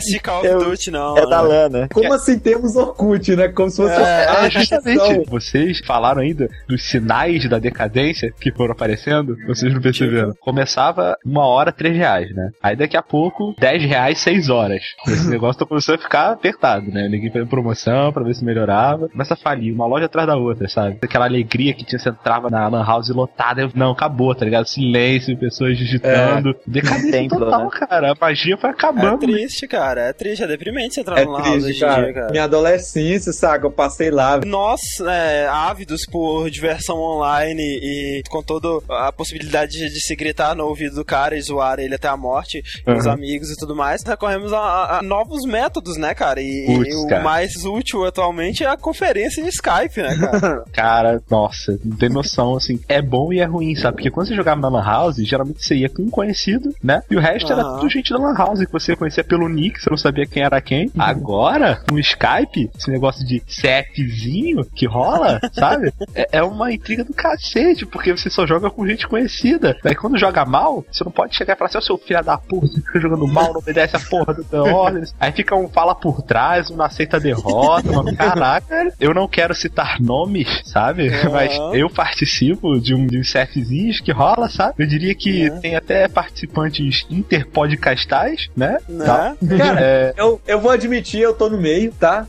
CS 0.01 0.21
Call 0.23 0.41
of 0.41 0.65
Duty, 0.65 0.91
não. 0.91 1.17
É 1.17 1.27
da 1.27 1.43
né? 1.43 1.49
lã, 1.49 1.69
né? 1.69 1.89
Como 1.93 2.13
assim 2.13 2.39
temos 2.39 2.77
Orkut, 2.77 3.35
né? 3.37 3.49
Como 3.49 3.71
se 3.71 3.77
fosse 3.77 3.95
É, 3.95 4.47
É, 4.47 4.51
justamente. 4.51 5.29
Vocês 5.29 5.81
falaram 5.87 6.21
ainda 6.23 6.49
dos 6.69 6.83
sinais 6.85 7.49
da 7.49 7.59
decadência 7.59 8.33
que 8.41 8.53
foram 8.53 8.73
aparecendo, 8.73 9.37
vocês 9.47 9.73
não 9.73 9.81
perceberam. 9.81 10.35
Começava 10.41 11.17
uma 11.25 11.47
hora, 11.47 11.73
três 11.73 11.97
reais, 11.97 12.35
né? 12.35 12.51
Aí 12.63 12.77
daqui 12.77 12.97
a 12.97 13.03
pouco, 13.03 13.55
dez 13.59 13.83
reais, 13.83 14.19
seis 14.19 14.49
horas. 14.49 14.83
Esse 15.07 15.29
negócio 15.31 15.59
tá 15.59 15.67
começando 15.67 15.97
a 15.97 16.03
ficar 16.03 16.33
apertado, 16.33 16.91
né? 16.91 17.09
Ninguém 17.09 17.31
fazendo 17.31 17.49
promoção 17.49 18.13
pra 18.13 18.25
ver 18.25 18.35
se 18.35 18.45
melhorava. 18.45 19.09
Começa 19.09 19.35
a 19.35 19.37
falir, 19.37 19.73
uma 19.73 19.87
loja 19.87 20.07
atrás 20.07 20.27
da 20.27 20.37
outra, 20.37 20.69
sabe? 20.69 20.99
Aquela 21.03 21.27
alegria 21.27 21.75
que 21.75 21.85
tinha, 21.85 21.99
você 21.99 22.09
entrava 22.09 22.51
na 22.51 22.67
lan 22.69 22.85
house 22.85 23.09
lotada, 23.11 23.63
eu, 23.63 23.71
não, 23.75 23.93
acabou, 23.93 24.35
tá 24.35 24.45
ligado? 24.45 24.67
Silêncio, 24.67 25.37
pessoas 25.39 25.77
digitando. 25.77 26.55
Decadência 26.67 27.13
Templo, 27.13 27.39
total, 27.39 27.65
né? 27.65 27.71
cara. 27.73 28.13
A 28.13 28.17
magia 28.21 28.57
foi 28.57 28.71
acabando 28.71 29.19
triste, 29.19 29.67
cara. 29.67 29.84
É 29.93 30.13
triste, 30.13 30.43
é 30.43 30.47
deprimente 30.47 30.95
você 30.95 31.01
entrar 31.01 31.19
É 31.19 31.25
house 31.25 31.45
hoje 31.47 31.63
triste, 31.65 31.77
em 31.85 31.87
cara. 31.87 32.05
dia, 32.05 32.15
cara. 32.15 32.31
Minha 32.31 32.45
adolescência, 32.45 33.33
saca? 33.33 33.67
Eu 33.67 33.71
passei 33.71 34.11
lá. 34.11 34.41
Nós, 34.45 34.81
é, 35.07 35.47
ávidos 35.49 36.03
por 36.11 36.51
diversão 36.51 36.97
online 36.99 37.63
e 37.63 38.23
com 38.29 38.43
toda 38.43 38.69
a 39.07 39.13
possibilidade 39.13 39.73
de, 39.73 39.89
de 39.89 40.01
se 40.01 40.15
gritar 40.17 40.55
no 40.55 40.65
ouvido 40.67 40.95
do 40.97 41.05
cara 41.05 41.37
e 41.37 41.43
zoar 41.43 41.79
ele 41.79 41.95
até 41.95 42.09
a 42.09 42.17
morte, 42.17 42.63
com 42.85 42.93
os 42.97 43.05
Uhum. 43.07 43.13
amigos 43.13 43.51
e 43.51 43.57
tudo 43.57 43.75
mais, 43.77 44.03
recorremos 44.05 44.53
a, 44.53 44.59
a- 44.59 44.99
a 44.99 45.03
novos 45.03 45.45
métodos, 45.45 45.97
né, 45.97 46.15
cara? 46.15 46.41
E, 46.41 46.65
Putz, 46.67 46.95
e 46.95 46.97
o 46.97 47.07
cara. 47.07 47.23
mais 47.23 47.65
útil 47.65 48.05
atualmente 48.05 48.65
é 48.65 48.69
a 48.69 48.77
conferência 48.77 49.43
de 49.43 49.49
Skype, 49.51 50.01
né, 50.03 50.17
cara? 50.17 50.65
Cara, 50.73 51.23
nossa, 51.31 51.79
não 51.85 51.97
tem 51.97 52.09
noção, 52.09 52.57
assim. 52.57 52.79
É 52.89 53.01
bom 53.01 53.33
e 53.33 53.41
é 53.41 53.45
ruim, 53.45 53.75
sabe? 53.75 53.97
Porque 53.97 54.11
quando 54.11 54.29
você 54.29 54.35
jogava 54.35 54.61
na 54.61 54.69
Lan 54.69 54.85
House, 54.85 55.17
geralmente 55.17 55.65
você 55.65 55.75
ia 55.77 55.89
com 55.89 56.03
um 56.03 56.11
conhecido, 56.11 56.75
né? 56.83 57.03
E 57.11 57.17
o 57.17 57.21
resto 57.21 57.53
era 57.53 57.63
Aham. 57.63 57.79
tudo 57.81 57.91
gente 57.91 58.11
da 58.11 58.19
Lan 58.19 58.35
House 58.35 58.61
que 58.65 58.73
você 58.73 58.95
conhecia 58.97 59.25
pelo 59.25 59.49
nick, 59.49 59.74
você 59.81 59.91
não 59.91 59.97
sabia 59.97 60.27
quem 60.27 60.43
era 60.43 60.61
quem. 60.61 60.91
Agora, 60.99 61.83
no 61.91 61.99
Skype, 61.99 62.71
esse 62.77 62.91
negócio 62.91 63.27
de 63.27 63.43
setzinho 63.47 64.65
que 64.65 64.87
rola, 64.87 65.41
sabe? 65.53 65.93
É, 66.15 66.39
é 66.39 66.43
uma 66.43 66.73
intriga 66.73 67.05
do 67.05 67.15
cacete, 67.15 67.87
porque 67.87 68.13
você 68.13 68.29
só 68.29 68.47
joga 68.47 68.71
com 68.71 68.87
gente 68.87 69.07
conhecida. 69.07 69.77
Daí 69.83 69.95
quando 69.95 70.19
joga 70.19 70.45
mal, 70.45 70.85
você 70.91 71.05
não 71.05 71.13
pode 71.13 71.37
chegar 71.37 71.55
e 71.55 71.57
falar 71.57 71.69
assim, 71.69 71.79
ô 71.79 71.83
seu 71.83 71.99
filho 71.99 72.23
da 72.23 72.37
puta, 72.37 72.75
fica 72.75 73.01
jogando 73.01 73.27
mal, 73.27 73.53
não 73.53 73.61
obedece 73.61 73.97
a 73.97 74.01
porra 74.01 74.35
do 74.35 74.45
The 74.45 74.59
Orders. 74.59 75.15
Aí 75.19 75.33
fica 75.33 75.55
um 75.55 75.69
fala 75.69 75.95
por 75.95 76.23
trás, 76.23 76.71
um 76.71 76.77
não 76.77 76.85
aceita 76.85 77.17
a 77.17 77.21
derrota, 77.21 77.91
mas 78.03 78.17
caraca, 78.17 78.93
eu 79.01 79.15
não 79.15 79.29
quero 79.29 79.55
citar 79.55 80.01
nomes, 80.01 80.63
sabe? 80.65 81.11
Mas 81.31 81.57
eu 81.73 81.89
participo 81.89 82.79
de 82.81 82.95
um 82.95 83.07
de 83.07 83.19
uns 83.19 83.31
setzinhos 83.31 84.01
que 84.01 84.13
rola, 84.13 84.49
sabe? 84.49 84.75
Eu 84.79 84.87
diria 84.87 85.15
que 85.15 85.51
tem 85.61 85.77
até 85.77 86.09
participantes 86.09 87.07
interpodcastais, 87.11 88.49
né? 88.57 88.79
Né? 88.89 89.05
Tá. 89.05 89.37
Cara, 89.69 89.81
É, 89.81 90.15
eu, 90.17 90.41
eu 90.47 90.61
vou 90.61 90.71
admitir, 90.71 91.21
eu 91.21 91.35
tô 91.35 91.49
no 91.49 91.59
meio, 91.59 91.93
tá? 91.93 92.27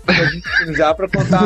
Já 0.75 0.93
pra 0.93 1.07
contar. 1.07 1.41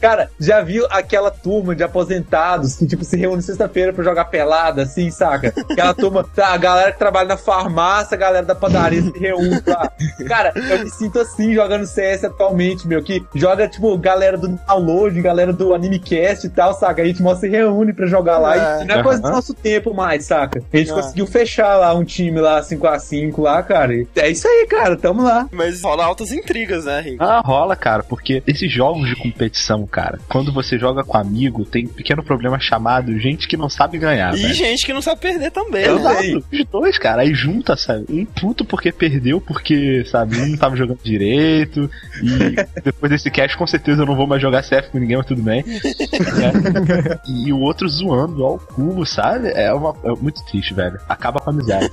Cara, 0.00 0.30
já 0.38 0.60
viu 0.60 0.86
aquela 0.90 1.30
turma 1.30 1.74
de 1.74 1.82
aposentados 1.82 2.76
que, 2.76 2.86
tipo, 2.86 3.04
se 3.04 3.16
reúne 3.16 3.42
sexta-feira 3.42 3.92
pra 3.92 4.04
jogar 4.04 4.26
pelada, 4.26 4.82
assim, 4.82 5.10
saca? 5.10 5.52
Aquela 5.70 5.94
turma, 5.94 6.24
tá, 6.34 6.48
a 6.48 6.56
galera 6.56 6.92
que 6.92 6.98
trabalha 6.98 7.28
na 7.28 7.36
farmácia, 7.36 8.14
a 8.14 8.18
galera 8.18 8.44
da 8.46 8.54
padaria 8.54 9.02
se 9.02 9.18
reúne 9.18 9.60
lá. 9.66 9.90
Cara, 10.26 10.52
eu 10.54 10.78
me 10.84 10.90
sinto 10.90 11.18
assim 11.20 11.54
jogando 11.54 11.86
CS 11.86 12.24
atualmente, 12.24 12.86
meu, 12.86 13.02
que 13.02 13.24
joga, 13.34 13.68
tipo, 13.68 13.96
galera 13.98 14.36
do 14.36 14.48
download, 14.48 15.20
galera 15.20 15.52
do 15.52 15.74
AnimeCast 15.74 16.46
e 16.46 16.50
tal, 16.50 16.74
saca? 16.74 17.02
A 17.02 17.04
gente 17.04 17.22
mó 17.22 17.34
se 17.34 17.48
reúne 17.48 17.92
pra 17.92 18.06
jogar 18.06 18.38
lá 18.38 18.80
É. 18.80 18.82
e 18.82 18.84
não 18.86 18.94
é 18.96 19.02
coisa 19.02 19.20
do 19.22 19.30
nosso 19.30 19.54
tempo 19.54 19.94
mais, 19.94 20.24
saca? 20.24 20.62
A 20.72 20.76
gente 20.76 20.90
É. 20.90 20.94
conseguiu 20.94 21.26
fechar 21.26 21.76
lá 21.76 21.94
um 21.94 22.04
time 22.04 22.40
lá, 22.40 22.60
5x5 22.62 23.40
lá, 23.40 23.62
cara. 23.62 23.92
É 24.16 24.28
isso 24.28 24.46
aí, 24.46 24.66
cara, 24.68 24.96
tamo 24.96 25.21
lá. 25.22 25.48
Mas 25.52 25.82
rola 25.82 26.04
altas 26.04 26.32
intrigas, 26.32 26.84
né, 26.84 27.00
Rick? 27.00 27.16
Ah, 27.20 27.40
rola, 27.44 27.76
cara, 27.76 28.02
porque 28.02 28.42
esses 28.46 28.70
jogos 28.70 29.08
de 29.08 29.16
competição, 29.16 29.86
cara, 29.86 30.18
quando 30.28 30.52
você 30.52 30.78
joga 30.78 31.04
com 31.04 31.16
amigo, 31.16 31.64
tem 31.64 31.86
um 31.86 31.88
pequeno 31.88 32.22
problema 32.22 32.58
chamado 32.58 33.18
gente 33.18 33.46
que 33.48 33.56
não 33.56 33.68
sabe 33.68 33.98
ganhar. 33.98 34.34
E 34.34 34.42
velho. 34.42 34.54
gente 34.54 34.84
que 34.84 34.92
não 34.92 35.02
sabe 35.02 35.20
perder 35.20 35.50
também, 35.50 35.86
né? 35.86 35.94
Exato, 35.94 36.44
os 36.52 36.64
dois, 36.70 36.98
cara, 36.98 37.22
aí 37.22 37.34
junta, 37.34 37.76
sabe? 37.76 38.04
Um 38.08 38.24
puto 38.24 38.64
porque 38.64 38.92
perdeu, 38.92 39.40
porque, 39.40 40.04
sabe, 40.06 40.38
um 40.38 40.48
não 40.48 40.56
tava 40.56 40.76
jogando 40.76 41.00
direito. 41.02 41.90
E 42.22 42.56
depois 42.82 43.10
desse 43.10 43.30
cast, 43.30 43.56
com 43.56 43.66
certeza 43.66 44.02
eu 44.02 44.06
não 44.06 44.16
vou 44.16 44.26
mais 44.26 44.40
jogar 44.40 44.62
CF 44.62 44.90
com 44.90 44.98
ninguém, 44.98 45.16
mas 45.16 45.26
tudo 45.26 45.42
bem. 45.42 45.64
né? 45.64 47.20
E 47.26 47.52
o 47.52 47.60
outro 47.60 47.88
zoando 47.88 48.44
ao 48.44 48.58
cubo, 48.58 49.04
sabe? 49.04 49.48
É, 49.54 49.72
uma, 49.72 49.94
é 50.04 50.10
muito 50.20 50.44
triste, 50.46 50.74
velho. 50.74 50.98
Acaba 51.08 51.40
com 51.40 51.50
a 51.50 51.52
amizade. 51.52 51.90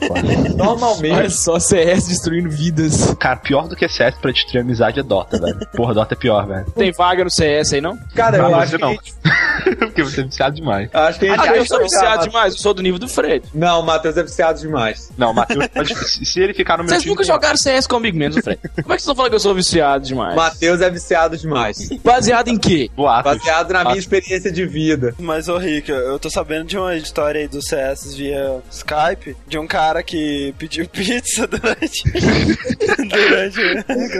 Normalmente. 0.55 1.13
Olha 1.15 1.29
só, 1.29 1.59
CS 1.59 2.07
destruindo 2.07 2.49
vidas. 2.49 3.15
Cara, 3.19 3.35
pior 3.37 3.67
do 3.67 3.75
que 3.75 3.87
CS 3.87 4.15
pra 4.15 4.31
destruir 4.31 4.61
amizade 4.61 4.99
é 4.99 5.03
Dota, 5.03 5.39
velho. 5.39 5.59
Porra, 5.75 5.93
Dota 5.93 6.13
é 6.13 6.17
pior, 6.17 6.47
velho. 6.47 6.65
Tem 6.71 6.91
vaga 6.91 7.23
no 7.23 7.29
CS 7.29 7.73
aí, 7.73 7.81
não? 7.81 7.97
Cara, 8.15 8.37
eu 8.37 8.55
acho 8.55 8.71
que. 8.77 8.81
não. 8.81 8.91
gente- 8.93 9.13
porque 9.77 10.03
você 10.03 10.21
é 10.21 10.23
viciado 10.23 10.55
demais. 10.55 10.89
Acho 10.93 11.19
que 11.19 11.25
a 11.27 11.29
gente 11.31 11.39
Ah, 11.41 11.45
vai 11.51 11.59
eu 11.59 11.65
sou 11.65 11.79
viciado 11.79 12.23
demais, 12.27 12.53
eu 12.53 12.59
sou 12.59 12.73
do 12.73 12.81
nível 12.81 12.97
do 12.97 13.07
Fred. 13.09 13.45
Não, 13.53 13.81
o 13.81 13.85
Matheus 13.85 14.15
é 14.17 14.23
viciado 14.23 14.59
demais. 14.59 15.11
Não, 15.17 15.31
o 15.31 15.33
Matheus 15.33 15.67
pode. 15.67 15.93
se 15.95 16.23
se 16.25 16.39
ele 16.39 16.53
ficar 16.53 16.77
no 16.77 16.83
meu 16.83 16.89
Vocês 16.89 17.01
time. 17.03 17.13
nunca 17.13 17.23
jogaram 17.25 17.57
CS 17.57 17.85
comigo 17.85 18.17
menos, 18.17 18.37
o 18.37 18.41
Fred. 18.41 18.57
Como 18.61 18.69
é 18.77 18.81
que 18.81 18.87
vocês 18.87 19.01
estão 19.01 19.15
falando 19.15 19.31
que 19.31 19.35
eu 19.35 19.39
sou 19.41 19.53
viciado 19.53 20.05
demais? 20.05 20.33
Matheus 20.35 20.79
é 20.81 20.89
viciado 20.89 21.37
demais. 21.37 21.89
Baseado 22.03 22.47
em 22.47 22.57
quê? 22.57 22.89
Boatos. 22.95 23.37
Baseado 23.37 23.71
na 23.73 23.83
minha 23.83 23.97
experiência 23.97 24.49
de 24.51 24.65
vida. 24.65 25.13
Mas, 25.19 25.49
ô 25.49 25.57
Rick, 25.57 25.91
eu 25.91 26.17
tô 26.17 26.29
sabendo 26.29 26.65
de 26.65 26.77
uma 26.77 26.95
história 26.95 27.41
aí 27.41 27.47
do 27.47 27.61
CS 27.61 28.13
via 28.15 28.59
Skype, 28.71 29.35
de 29.45 29.57
um 29.59 29.67
cara 29.67 30.01
que 30.01 30.55
pediu 30.57 30.87
pizza 30.87 31.45
durante. 31.45 32.01
Durante 33.09 33.59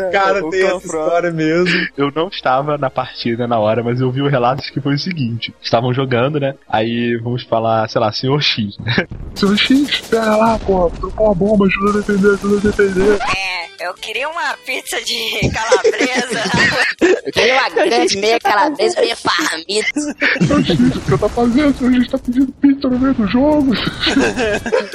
Cara, 0.12 0.46
o 0.46 0.50
tem 0.50 0.66
essa 0.66 0.78
história 0.78 1.32
mesmo. 1.32 1.88
Eu 1.98 2.12
não 2.14 2.28
estava 2.28 2.78
na 2.78 2.90
partida 2.90 3.48
na 3.48 3.60
hora, 3.60 3.84
mas 3.84 4.02
eu 4.02 4.12
vi 4.12 4.22
o 4.22 4.28
relato 4.28 4.64
que 4.72 4.82
foi 4.82 4.96
o 4.96 5.00
seguinte: 5.00 5.54
estavam 5.62 5.94
jogando, 5.94 6.40
né? 6.40 6.56
Aí 6.68 7.18
vamos 7.18 7.44
falar, 7.44 7.88
sei 7.90 8.02
lá, 8.02 8.12
senhor 8.12 8.42
X. 8.42 8.78
senhor 9.36 9.58
X, 9.58 10.02
pera 10.10 10.36
lá, 10.36 10.60
pô, 10.60 10.90
trocou 10.90 11.28
uma 11.28 11.36
bomba, 11.36 11.66
ajuda 11.66 11.90
a 11.90 12.02
defender, 12.02 12.34
ajuda 12.34 12.58
a 12.58 12.72
defender. 12.72 13.20
É, 13.22 13.88
eu 13.88 13.94
queria 13.94 14.28
uma 14.28 14.58
pizza 14.66 15.02
de 15.02 15.50
calabresa. 15.50 16.44
Eu 17.26 17.32
queria 17.32 17.60
uma 17.60 17.70
grande 17.70 18.18
meia 18.18 18.40
calabresa, 18.40 19.00
meia 19.00 19.16
farmita. 19.16 20.00
Senhor 20.46 20.66
X, 20.66 20.80
o 20.80 21.00
que 21.00 21.10
você 21.10 21.18
tá 21.18 21.30
fazendo? 21.30 21.78
Senhor 21.78 21.94
X 21.94 22.08
tá 22.12 22.18
pedindo 22.18 22.52
pizza 22.54 22.90
no 22.90 23.00
meio 23.00 23.14
do 23.14 23.28
jogo. 23.28 23.72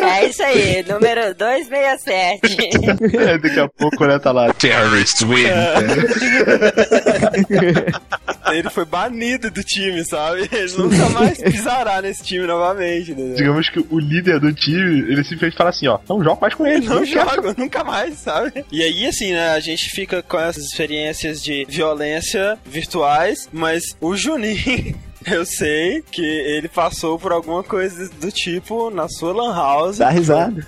É 0.00 0.26
isso 0.26 0.42
aí, 0.42 0.84
número 0.86 1.34
267. 1.34 3.16
É, 3.16 3.38
daqui 3.38 3.60
a 3.60 3.68
pouco, 3.68 3.83
né, 4.06 4.18
tá 4.18 4.32
lá. 4.32 4.52
Terrorists 4.52 5.22
win. 5.22 5.44
Ele 8.52 8.70
foi 8.70 8.84
banido 8.84 9.50
do 9.50 9.64
time, 9.64 10.04
sabe? 10.04 10.48
Ele 10.52 10.72
nunca 10.76 11.08
mais 11.10 11.38
pisará 11.42 12.02
nesse 12.02 12.22
time 12.22 12.46
novamente, 12.46 13.12
entendeu? 13.12 13.36
Digamos 13.36 13.68
que 13.68 13.84
o 13.90 13.98
líder 13.98 14.38
do 14.38 14.52
time, 14.52 15.00
ele 15.10 15.24
simplesmente 15.24 15.56
fala 15.56 15.70
assim: 15.70 15.88
ó, 15.88 15.98
não 16.08 16.22
joga 16.22 16.40
mais 16.40 16.54
com 16.54 16.66
ele. 16.66 16.86
Não 16.86 17.04
quero. 17.04 17.30
joga, 17.30 17.54
nunca 17.56 17.82
mais, 17.82 18.18
sabe? 18.18 18.64
E 18.70 18.82
aí, 18.82 19.06
assim, 19.06 19.32
né, 19.32 19.50
a 19.50 19.60
gente 19.60 19.90
fica 19.90 20.22
com 20.22 20.38
essas 20.38 20.64
experiências 20.64 21.42
de 21.42 21.66
violência 21.68 22.58
virtuais, 22.64 23.48
mas 23.52 23.96
o 24.00 24.16
Juninho. 24.16 24.94
Eu 25.30 25.44
sei 25.46 26.02
que 26.10 26.22
ele 26.24 26.68
passou 26.68 27.18
por 27.18 27.32
alguma 27.32 27.62
coisa 27.62 28.10
do 28.20 28.30
tipo 28.30 28.90
na 28.90 29.08
sua 29.08 29.32
lan 29.32 29.54
house. 29.54 29.98
Dá 29.98 30.08
risada. 30.10 30.62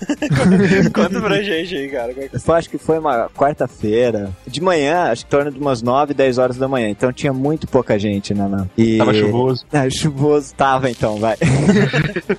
Conta 0.93 1.21
pra 1.21 1.41
gente 1.41 1.75
aí, 1.75 1.89
cara. 1.89 2.11
é 2.11 2.27
que- 2.27 2.29
Eu 2.47 2.53
acho 2.55 2.69
que 2.69 2.77
foi 2.77 2.99
uma 2.99 3.29
quarta-feira. 3.29 4.31
De 4.45 4.61
manhã, 4.61 5.11
acho 5.11 5.25
que 5.25 5.27
em 5.27 5.37
torno 5.37 5.51
de 5.51 5.59
umas 5.59 5.81
9, 5.81 6.13
10 6.13 6.37
horas 6.37 6.57
da 6.57 6.67
manhã. 6.67 6.89
Então 6.89 7.11
tinha 7.13 7.33
muito 7.33 7.67
pouca 7.67 7.97
gente, 7.99 8.33
né? 8.33 8.47
né? 8.47 8.67
E... 8.77 8.97
Tava 8.97 9.13
chuvoso. 9.13 9.65
Ah, 9.71 9.89
chuvoso 9.89 10.53
tava, 10.55 10.89
então, 10.89 11.17
vai. 11.17 11.35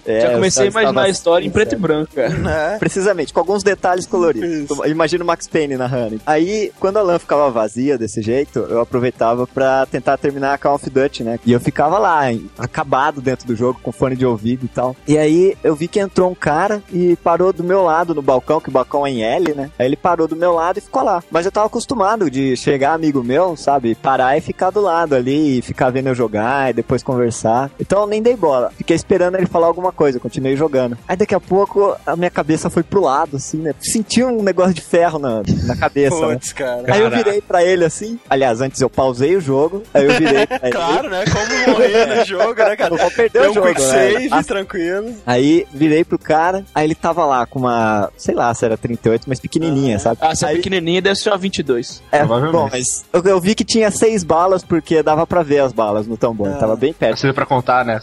É, 0.06 0.20
Já 0.22 0.34
comecei 0.34 0.66
a 0.66 0.70
imaginar 0.70 1.02
a 1.02 1.08
história 1.08 1.46
em 1.46 1.50
preto 1.50 1.74
e 1.74 1.78
branco, 1.78 2.14
cara. 2.14 2.28
Né? 2.30 2.76
Precisamente, 2.78 3.32
com 3.32 3.40
alguns 3.40 3.62
detalhes 3.62 4.06
coloridos. 4.06 4.70
Isso. 4.70 4.86
Imagina 4.86 5.22
o 5.22 5.26
Max 5.26 5.46
Payne 5.46 5.76
narrando. 5.76 6.20
Aí, 6.26 6.72
quando 6.80 6.96
a 6.98 7.02
LAN 7.02 7.18
ficava 7.18 7.50
vazia 7.50 7.98
desse 7.98 8.22
jeito, 8.22 8.58
eu 8.60 8.80
aproveitava 8.80 9.46
pra 9.46 9.84
tentar 9.86 10.16
terminar 10.16 10.54
a 10.54 10.58
Call 10.58 10.74
of 10.76 10.88
Duty, 10.88 11.24
né? 11.24 11.38
E 11.44 11.52
eu 11.52 11.60
ficava 11.60 11.98
lá, 11.98 12.07
hein, 12.30 12.50
acabado 12.58 13.20
dentro 13.20 13.46
do 13.46 13.56
jogo, 13.56 13.80
com 13.82 13.92
fone 13.92 14.16
de 14.16 14.26
ouvido 14.26 14.64
e 14.64 14.68
tal. 14.68 14.96
E 15.06 15.16
aí, 15.18 15.56
eu 15.62 15.74
vi 15.74 15.88
que 15.88 16.00
entrou 16.00 16.30
um 16.30 16.34
cara 16.34 16.82
e 16.92 17.16
parou 17.16 17.52
do 17.52 17.64
meu 17.64 17.82
lado 17.82 18.14
no 18.14 18.22
balcão, 18.22 18.60
que 18.60 18.68
o 18.68 18.72
balcão 18.72 19.06
é 19.06 19.10
em 19.10 19.22
L, 19.22 19.54
né? 19.54 19.70
Aí 19.78 19.86
ele 19.86 19.96
parou 19.96 20.26
do 20.26 20.36
meu 20.36 20.52
lado 20.52 20.78
e 20.78 20.82
ficou 20.82 21.02
lá. 21.02 21.22
Mas 21.30 21.46
eu 21.46 21.52
tava 21.52 21.66
acostumado 21.66 22.30
de 22.30 22.56
chegar 22.56 22.92
amigo 22.92 23.22
meu, 23.22 23.56
sabe? 23.56 23.94
Parar 23.94 24.36
e 24.36 24.40
ficar 24.40 24.70
do 24.70 24.80
lado 24.80 25.14
ali, 25.14 25.58
e 25.58 25.62
ficar 25.62 25.90
vendo 25.90 26.08
eu 26.08 26.14
jogar 26.14 26.70
e 26.70 26.72
depois 26.72 27.02
conversar. 27.02 27.70
Então 27.78 28.02
eu 28.02 28.06
nem 28.06 28.22
dei 28.22 28.36
bola. 28.36 28.72
Fiquei 28.76 28.96
esperando 28.96 29.36
ele 29.36 29.46
falar 29.46 29.66
alguma 29.66 29.92
coisa, 29.92 30.20
continuei 30.20 30.56
jogando. 30.56 30.96
Aí 31.06 31.16
daqui 31.16 31.34
a 31.34 31.40
pouco 31.40 31.96
a 32.06 32.16
minha 32.16 32.30
cabeça 32.30 32.70
foi 32.70 32.82
pro 32.82 33.00
lado, 33.02 33.36
assim, 33.36 33.58
né? 33.58 33.74
Senti 33.80 34.22
um 34.22 34.42
negócio 34.42 34.74
de 34.74 34.80
ferro 34.80 35.18
na, 35.18 35.42
na 35.64 35.76
cabeça, 35.76 36.26
né? 36.26 36.34
Putz, 36.34 36.52
cara. 36.52 36.84
Aí 36.92 37.00
eu 37.00 37.10
virei 37.10 37.40
pra 37.40 37.64
ele 37.64 37.84
assim. 37.84 38.18
Aliás, 38.28 38.60
antes 38.60 38.80
eu 38.80 38.90
pausei 38.90 39.36
o 39.36 39.40
jogo. 39.40 39.82
Aí 39.92 40.04
eu 40.04 40.14
virei 40.14 40.46
pra 40.46 40.60
ele. 40.62 40.72
Claro, 40.72 41.10
né? 41.10 41.24
Como 41.26 41.72
morrer 41.72 41.97
no 42.06 42.24
jogo, 42.24 42.54
né, 42.54 42.76
cara? 42.76 42.94
Eu 42.94 42.98
vou 42.98 43.10
perder 43.10 43.40
Deu 43.40 43.48
o 43.48 43.50
um 43.50 43.54
jogo, 43.54 43.66
quick 43.68 43.80
né? 43.80 43.86
save, 43.88 44.28
Ah, 44.32 44.42
tranquilo. 44.44 45.14
Aí 45.26 45.66
virei 45.72 46.04
pro 46.04 46.18
cara, 46.18 46.64
aí 46.74 46.84
ele 46.86 46.94
tava 46.94 47.24
lá 47.24 47.46
com 47.46 47.58
uma, 47.60 48.10
sei 48.16 48.34
lá, 48.34 48.52
se 48.54 48.64
era 48.64 48.76
38, 48.76 49.24
mas 49.26 49.40
pequenininha, 49.40 49.98
sabe? 49.98 50.18
Ah, 50.20 50.34
se 50.34 50.44
é 50.44 50.48
aí, 50.48 50.56
pequenininha, 50.56 51.00
deve 51.02 51.16
ser 51.16 51.30
uma 51.30 51.38
22. 51.38 52.02
é, 52.12 52.18
Provavelmente. 52.18 52.52
bom, 52.52 52.68
mas 52.70 53.04
eu, 53.12 53.22
eu 53.22 53.40
vi 53.40 53.54
que 53.54 53.64
tinha 53.64 53.90
seis 53.90 54.22
balas 54.24 54.62
porque 54.64 55.02
dava 55.02 55.26
pra 55.26 55.42
ver 55.42 55.60
as 55.60 55.72
balas 55.72 56.06
no 56.06 56.16
tambor, 56.16 56.48
Ah. 56.48 56.56
tava 56.58 56.76
bem 56.76 56.92
perto. 56.92 57.18
Você 57.20 57.32
pra 57.32 57.46
contar, 57.46 57.84
né? 57.84 57.98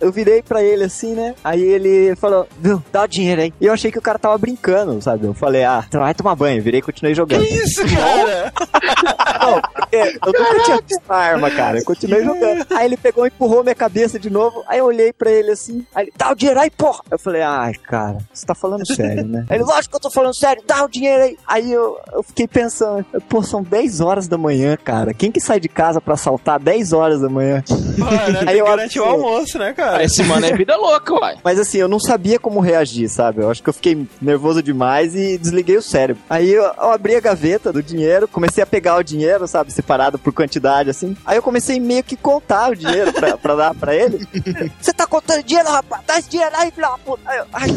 Eu 0.00 0.10
virei 0.12 0.42
pra 0.42 0.62
ele 0.62 0.84
assim, 0.84 1.14
né? 1.14 1.34
Aí 1.44 1.62
ele 1.62 2.14
falou, 2.16 2.46
viu, 2.58 2.82
dá 2.92 3.02
o 3.04 3.06
dinheiro 3.08 3.40
aí. 3.42 3.52
E 3.60 3.66
eu 3.66 3.72
achei 3.72 3.90
que 3.90 3.98
o 3.98 4.02
cara 4.02 4.18
tava 4.18 4.36
brincando, 4.38 5.00
sabe? 5.02 5.26
Eu 5.26 5.34
falei, 5.34 5.64
ah, 5.64 5.84
então 5.86 6.00
vai 6.00 6.14
tomar 6.14 6.34
banho. 6.34 6.62
Virei 6.62 6.80
e 6.80 6.82
continuei 6.82 7.14
jogando. 7.14 7.42
Isso, 7.44 7.82
cara! 7.94 8.52
É, 9.92 10.08
eu 10.10 10.18
nunca 10.26 10.64
tinha 10.64 10.76
visto 10.86 11.02
uma 11.08 11.16
arma, 11.16 11.50
cara. 11.50 11.78
Eu 11.78 11.84
continuei 11.84 12.22
jogando. 12.22 12.64
Aí 12.70 12.84
ele 12.86 12.96
pegou 12.96 13.26
e 13.26 13.30
empurrou 13.40 13.62
minha 13.62 13.74
cabeça 13.74 14.18
de 14.18 14.28
novo. 14.28 14.62
Aí 14.68 14.78
eu 14.78 14.84
olhei 14.84 15.12
pra 15.12 15.30
ele 15.30 15.50
assim. 15.50 15.84
Aí 15.94 16.04
ele, 16.04 16.12
dá 16.16 16.30
o 16.30 16.34
dinheiro 16.34 16.60
aí, 16.60 16.70
porra. 16.70 17.00
Eu 17.10 17.18
falei, 17.18 17.40
ai, 17.40 17.72
cara, 17.72 18.18
você 18.32 18.44
tá 18.44 18.54
falando 18.54 18.84
sério, 18.94 19.24
né? 19.26 19.46
Aí 19.48 19.56
ele, 19.56 19.64
lógico 19.64 19.90
que 19.90 19.96
eu 19.96 20.00
tô 20.00 20.10
falando 20.10 20.36
sério, 20.36 20.62
dá 20.66 20.84
o 20.84 20.88
dinheiro 20.88 21.22
aí. 21.22 21.38
Aí 21.46 21.72
eu, 21.72 21.98
eu 22.12 22.22
fiquei 22.22 22.46
pensando, 22.46 23.04
pô, 23.28 23.42
são 23.42 23.62
10 23.62 24.00
horas 24.00 24.28
da 24.28 24.36
manhã, 24.36 24.76
cara. 24.76 25.14
Quem 25.14 25.32
que 25.32 25.40
sai 25.40 25.58
de 25.58 25.68
casa 25.68 26.00
pra 26.00 26.14
assaltar 26.14 26.60
10 26.60 26.92
horas 26.92 27.20
da 27.20 27.28
manhã? 27.28 27.64
Mano, 27.96 28.38
Aí 28.46 28.58
eu 28.58 28.66
garante 28.66 29.00
o 29.00 29.04
almoço, 29.04 29.58
né, 29.58 29.72
cara? 29.72 30.04
Esse 30.04 30.22
mano 30.24 30.44
é 30.44 30.52
vida 30.52 30.76
louca, 30.76 31.14
uai. 31.14 31.38
Mas 31.42 31.58
assim, 31.58 31.78
eu 31.78 31.88
não 31.88 31.98
sabia 31.98 32.38
como 32.38 32.60
reagir, 32.60 33.08
sabe? 33.08 33.42
Eu 33.42 33.50
acho 33.50 33.62
que 33.62 33.68
eu 33.68 33.74
fiquei 33.74 34.06
nervoso 34.20 34.62
demais 34.62 35.14
e 35.14 35.38
desliguei 35.38 35.76
o 35.76 35.82
cérebro. 35.82 36.22
Aí 36.28 36.50
eu, 36.50 36.62
eu 36.62 36.92
abri 36.92 37.16
a 37.16 37.20
gaveta 37.20 37.72
do 37.72 37.82
dinheiro, 37.82 38.28
comecei 38.28 38.62
a 38.62 38.66
pegar 38.66 38.96
o 38.96 39.02
dinheiro, 39.02 39.46
sabe? 39.48 39.72
Separado 39.72 40.18
por 40.18 40.32
quantidade, 40.32 40.90
assim. 40.90 41.16
Aí 41.24 41.36
eu 41.36 41.42
comecei 41.42 41.80
meio 41.80 42.04
que 42.04 42.16
contar 42.16 42.72
o 42.72 42.76
dinheiro 42.76 43.12
pra, 43.12 43.29
pra 43.38 43.54
dar 43.54 43.74
pra 43.74 43.94
ele. 43.94 44.26
Você 44.80 44.92
tá 44.92 45.06
contando 45.06 45.42
dinheiro, 45.42 45.68
rapaz? 45.70 46.02
Dá 46.06 46.18
esse 46.18 46.28
dinheiro 46.30 46.52
aí, 46.56 46.70
filho 46.70 46.88
da 46.88 46.98
puta. 46.98 47.22
Aí 47.26 47.38
eu, 47.38 47.46
ai, 47.52 47.68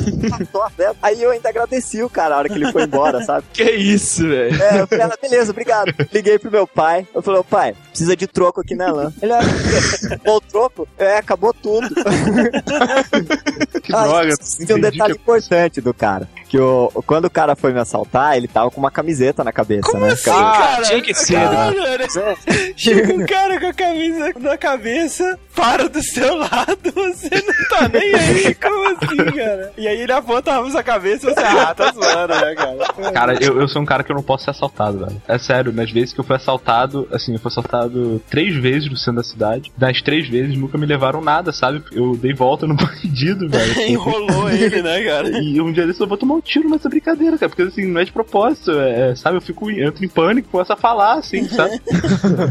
dó, 0.51 0.67
velho. 0.77 0.95
Aí 1.01 1.21
eu 1.21 1.31
ainda 1.31 1.49
agradeci 1.49 2.01
o 2.03 2.09
cara 2.09 2.35
a 2.35 2.37
hora 2.39 2.49
que 2.49 2.55
ele 2.55 2.71
foi 2.71 2.83
embora, 2.83 3.23
sabe? 3.23 3.45
Que 3.53 3.63
isso, 3.71 4.27
velho. 4.27 4.61
É, 4.61 4.81
eu 4.81 4.87
falei, 4.87 5.05
ah, 5.05 5.17
beleza, 5.21 5.51
obrigado. 5.51 5.93
Liguei 6.11 6.37
pro 6.39 6.51
meu 6.51 6.65
pai. 6.67 7.07
Eu 7.13 7.21
falei, 7.21 7.39
ô 7.39 7.43
pai, 7.43 7.75
precisa 7.89 8.15
de 8.15 8.27
troco 8.27 8.61
aqui 8.61 8.75
na 8.75 8.91
LAN. 8.91 9.13
Ele, 9.21 9.31
ah, 9.33 9.41
bom, 10.23 10.39
troco? 10.39 10.87
É, 10.97 11.17
acabou 11.17 11.53
tudo. 11.53 11.89
Que 13.83 13.93
Ah, 13.93 14.03
droga. 14.03 14.33
de 14.59 14.73
um 14.73 14.79
detalhe 14.79 15.13
importante 15.13 15.81
do 15.81 15.93
cara. 15.93 16.27
Que 16.53 16.59
o, 16.59 16.87
quando 17.07 17.25
o 17.25 17.31
cara 17.31 17.55
foi 17.55 17.73
me 17.73 17.79
assaltar, 17.79 18.37
ele 18.37 18.47
tava 18.47 18.69
com 18.69 18.79
uma 18.79 18.91
camiseta 18.91 19.43
na 19.43 19.51
cabeça, 19.51 19.97
né? 19.97 20.09
assim, 20.11 20.29
Ah, 20.29 20.79
tinha 20.83 21.01
que 21.01 21.11
ser, 21.11 21.39
né? 21.39 21.73
Cara, 21.73 22.37
chega 22.77 23.11
um 23.11 23.25
cara 23.25 23.59
com 23.59 23.65
a 23.65 23.73
camisa 23.73 24.31
na 24.39 24.55
cabeça, 24.55 25.39
para 25.55 25.89
do 25.89 25.99
seu 26.03 26.35
lado, 26.35 26.91
você 26.93 27.29
não 27.31 27.67
tá 27.69 27.89
nem 27.91 28.13
aí. 28.13 28.53
Como 28.53 28.87
assim, 28.87 29.35
cara? 29.35 29.73
E 29.75 29.87
aí 29.87 30.01
ele 30.01 30.11
aponta 30.11 30.51
a 30.51 30.57
arma 30.57 30.69
na 30.69 30.83
cabeça 30.83 31.27
e 31.27 31.33
você, 31.33 31.39
ah, 31.39 31.73
tá 31.73 31.91
zoando, 31.91 32.35
né, 32.35 32.53
cara? 32.53 33.11
Cara, 33.11 33.43
eu, 33.43 33.59
eu 33.59 33.67
sou 33.67 33.81
um 33.81 33.85
cara 33.85 34.03
que 34.03 34.11
eu 34.11 34.15
não 34.15 34.21
posso 34.21 34.43
ser 34.43 34.51
assaltado, 34.51 34.99
velho. 34.99 35.19
É 35.27 35.39
sério, 35.39 35.73
nas 35.73 35.89
vezes 35.89 36.13
que 36.13 36.19
eu 36.19 36.23
fui 36.23 36.35
assaltado, 36.35 37.07
assim, 37.11 37.33
eu 37.33 37.39
fui 37.39 37.49
assaltado 37.49 38.21
três 38.29 38.55
vezes 38.55 38.91
no 38.91 38.95
centro 38.95 39.15
da 39.15 39.23
cidade. 39.23 39.71
Das 39.75 40.03
três 40.03 40.29
vezes 40.29 40.55
nunca 40.55 40.77
me 40.77 40.85
levaram 40.85 41.19
nada, 41.19 41.51
sabe? 41.51 41.83
Eu 41.91 42.15
dei 42.15 42.35
volta 42.35 42.67
no 42.67 42.75
bandido, 42.77 43.49
velho. 43.49 43.81
Enrolou 43.89 44.51
ele, 44.51 44.83
né, 44.83 45.03
cara? 45.03 45.29
E 45.29 45.59
um 45.59 45.71
dia 45.71 45.87
desse 45.87 45.99
eu 45.99 46.07
vou 46.07 46.15
tomar 46.15 46.35
um 46.35 46.42
tiro 46.43 46.69
nessa 46.69 46.89
brincadeira, 46.89 47.37
cara. 47.37 47.49
Porque 47.49 47.61
assim, 47.63 47.85
não 47.85 48.01
é 48.01 48.05
de 48.05 48.11
propósito, 48.11 48.71
é, 48.79 49.15
sabe? 49.15 49.37
Eu 49.37 49.41
fico, 49.41 49.69
entro 49.71 50.03
em 50.03 50.07
pânico, 50.07 50.49
começo 50.49 50.73
a 50.73 50.77
falar, 50.77 51.13
assim, 51.13 51.47
sabe? 51.49 51.81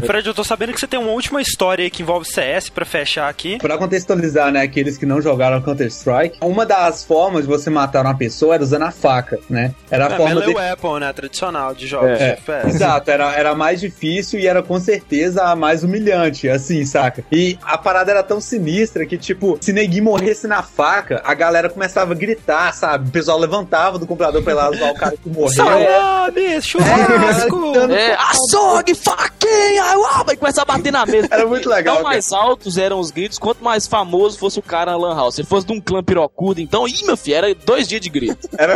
Fred, 0.05 0.27
eu 0.27 0.33
tô 0.33 0.43
sabendo 0.43 0.73
que 0.73 0.79
você 0.79 0.87
tem 0.87 0.99
uma 0.99 1.11
última 1.11 1.41
história 1.41 1.83
aí 1.83 1.89
que 1.89 2.01
envolve 2.01 2.25
CS 2.27 2.69
pra 2.69 2.85
fechar 2.85 3.29
aqui. 3.29 3.57
Pra 3.59 3.77
contextualizar, 3.77 4.51
né, 4.51 4.61
aqueles 4.61 4.97
que 4.97 5.05
não 5.05 5.21
jogaram 5.21 5.61
Counter-Strike, 5.61 6.37
uma 6.41 6.65
das 6.65 7.03
formas 7.03 7.41
de 7.43 7.47
você 7.47 7.69
matar 7.69 8.05
uma 8.05 8.15
pessoa 8.17 8.55
era 8.55 8.63
usando 8.63 8.83
a 8.83 8.91
faca, 8.91 9.39
né? 9.49 9.73
Era 9.89 10.07
a 10.07 10.13
É, 10.13 10.17
forma 10.17 10.35
melee 10.35 10.49
de... 10.53 10.55
weapon, 10.59 10.99
né? 10.99 11.13
Tradicional 11.13 11.73
de 11.73 11.87
jogos 11.87 12.17
de 12.17 12.23
É, 12.23 12.29
FPS. 12.33 12.67
exato, 12.75 13.11
era, 13.11 13.31
era 13.33 13.55
mais 13.55 13.79
difícil 13.79 14.39
e 14.39 14.47
era 14.47 14.61
com 14.63 14.79
certeza 14.79 15.43
a 15.43 15.55
mais 15.55 15.83
humilhante, 15.83 16.49
assim, 16.49 16.85
saca? 16.85 17.23
E 17.31 17.57
a 17.61 17.77
parada 17.77 18.11
era 18.11 18.23
tão 18.23 18.39
sinistra 18.41 19.05
que, 19.05 19.17
tipo, 19.17 19.57
se 19.61 19.71
neguinho 19.73 20.03
morresse 20.05 20.47
na 20.47 20.61
faca, 20.63 21.21
a 21.23 21.33
galera 21.33 21.69
começava 21.69 22.13
a 22.13 22.15
gritar, 22.15 22.73
sabe? 22.73 23.07
O 23.09 23.11
pessoal 23.11 23.37
levantava 23.39 23.82
do 23.91 24.07
computador 24.07 24.41
pra 24.41 24.53
ir 24.53 24.55
lá 24.55 24.69
usar 24.69 24.91
o 24.91 24.95
cara 24.95 25.17
que 25.17 25.29
morreu. 25.29 25.49
Salame, 25.49 26.61
churrasco! 26.61 27.73
É, 27.91 28.15
açougue, 28.15 28.95
faquinha, 28.95 29.97
uau, 29.97 30.25
vai 30.25 30.35
começar 30.35 30.63
a 30.63 30.65
bater 30.65 30.91
na 30.91 31.05
mesa. 31.05 31.27
Era 31.29 31.45
muito 31.45 31.69
legal, 31.69 31.97
Quanto 31.97 32.03
mais 32.03 32.31
altos 32.31 32.77
eram 32.77 32.99
os 32.99 33.11
gritos, 33.11 33.37
quanto 33.37 33.63
mais 33.63 33.87
famoso 33.87 34.37
fosse 34.37 34.59
o 34.59 34.61
cara 34.61 34.91
na 34.91 34.97
Lan 34.97 35.15
House. 35.15 35.35
Se 35.35 35.41
ele 35.41 35.47
fosse 35.47 35.67
de 35.67 35.73
um 35.73 35.81
clã 35.81 36.03
pirocudo, 36.03 36.61
então, 36.61 36.87
ih, 36.87 37.03
meu 37.05 37.17
filho, 37.17 37.37
era 37.37 37.55
dois 37.55 37.87
dias 37.87 38.01
de 38.01 38.09
grito. 38.09 38.47
Era... 38.57 38.75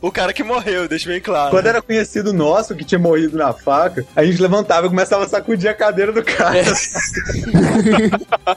o 0.00 0.10
cara 0.10 0.32
que 0.32 0.44
morreu, 0.44 0.88
deixa 0.88 1.08
bem 1.08 1.20
claro. 1.20 1.50
Quando 1.50 1.66
era 1.66 1.82
conhecido 1.82 2.32
nosso 2.32 2.74
que 2.74 2.84
tinha 2.84 2.98
morrido 2.98 3.36
na 3.36 3.52
faca, 3.52 4.04
a 4.14 4.24
gente 4.24 4.40
levantava 4.40 4.86
e 4.86 4.90
começava 4.90 5.24
a 5.24 5.28
sacudir 5.28 5.68
a 5.68 5.74
cadeira 5.74 6.12
do 6.12 6.22
cara. 6.22 6.62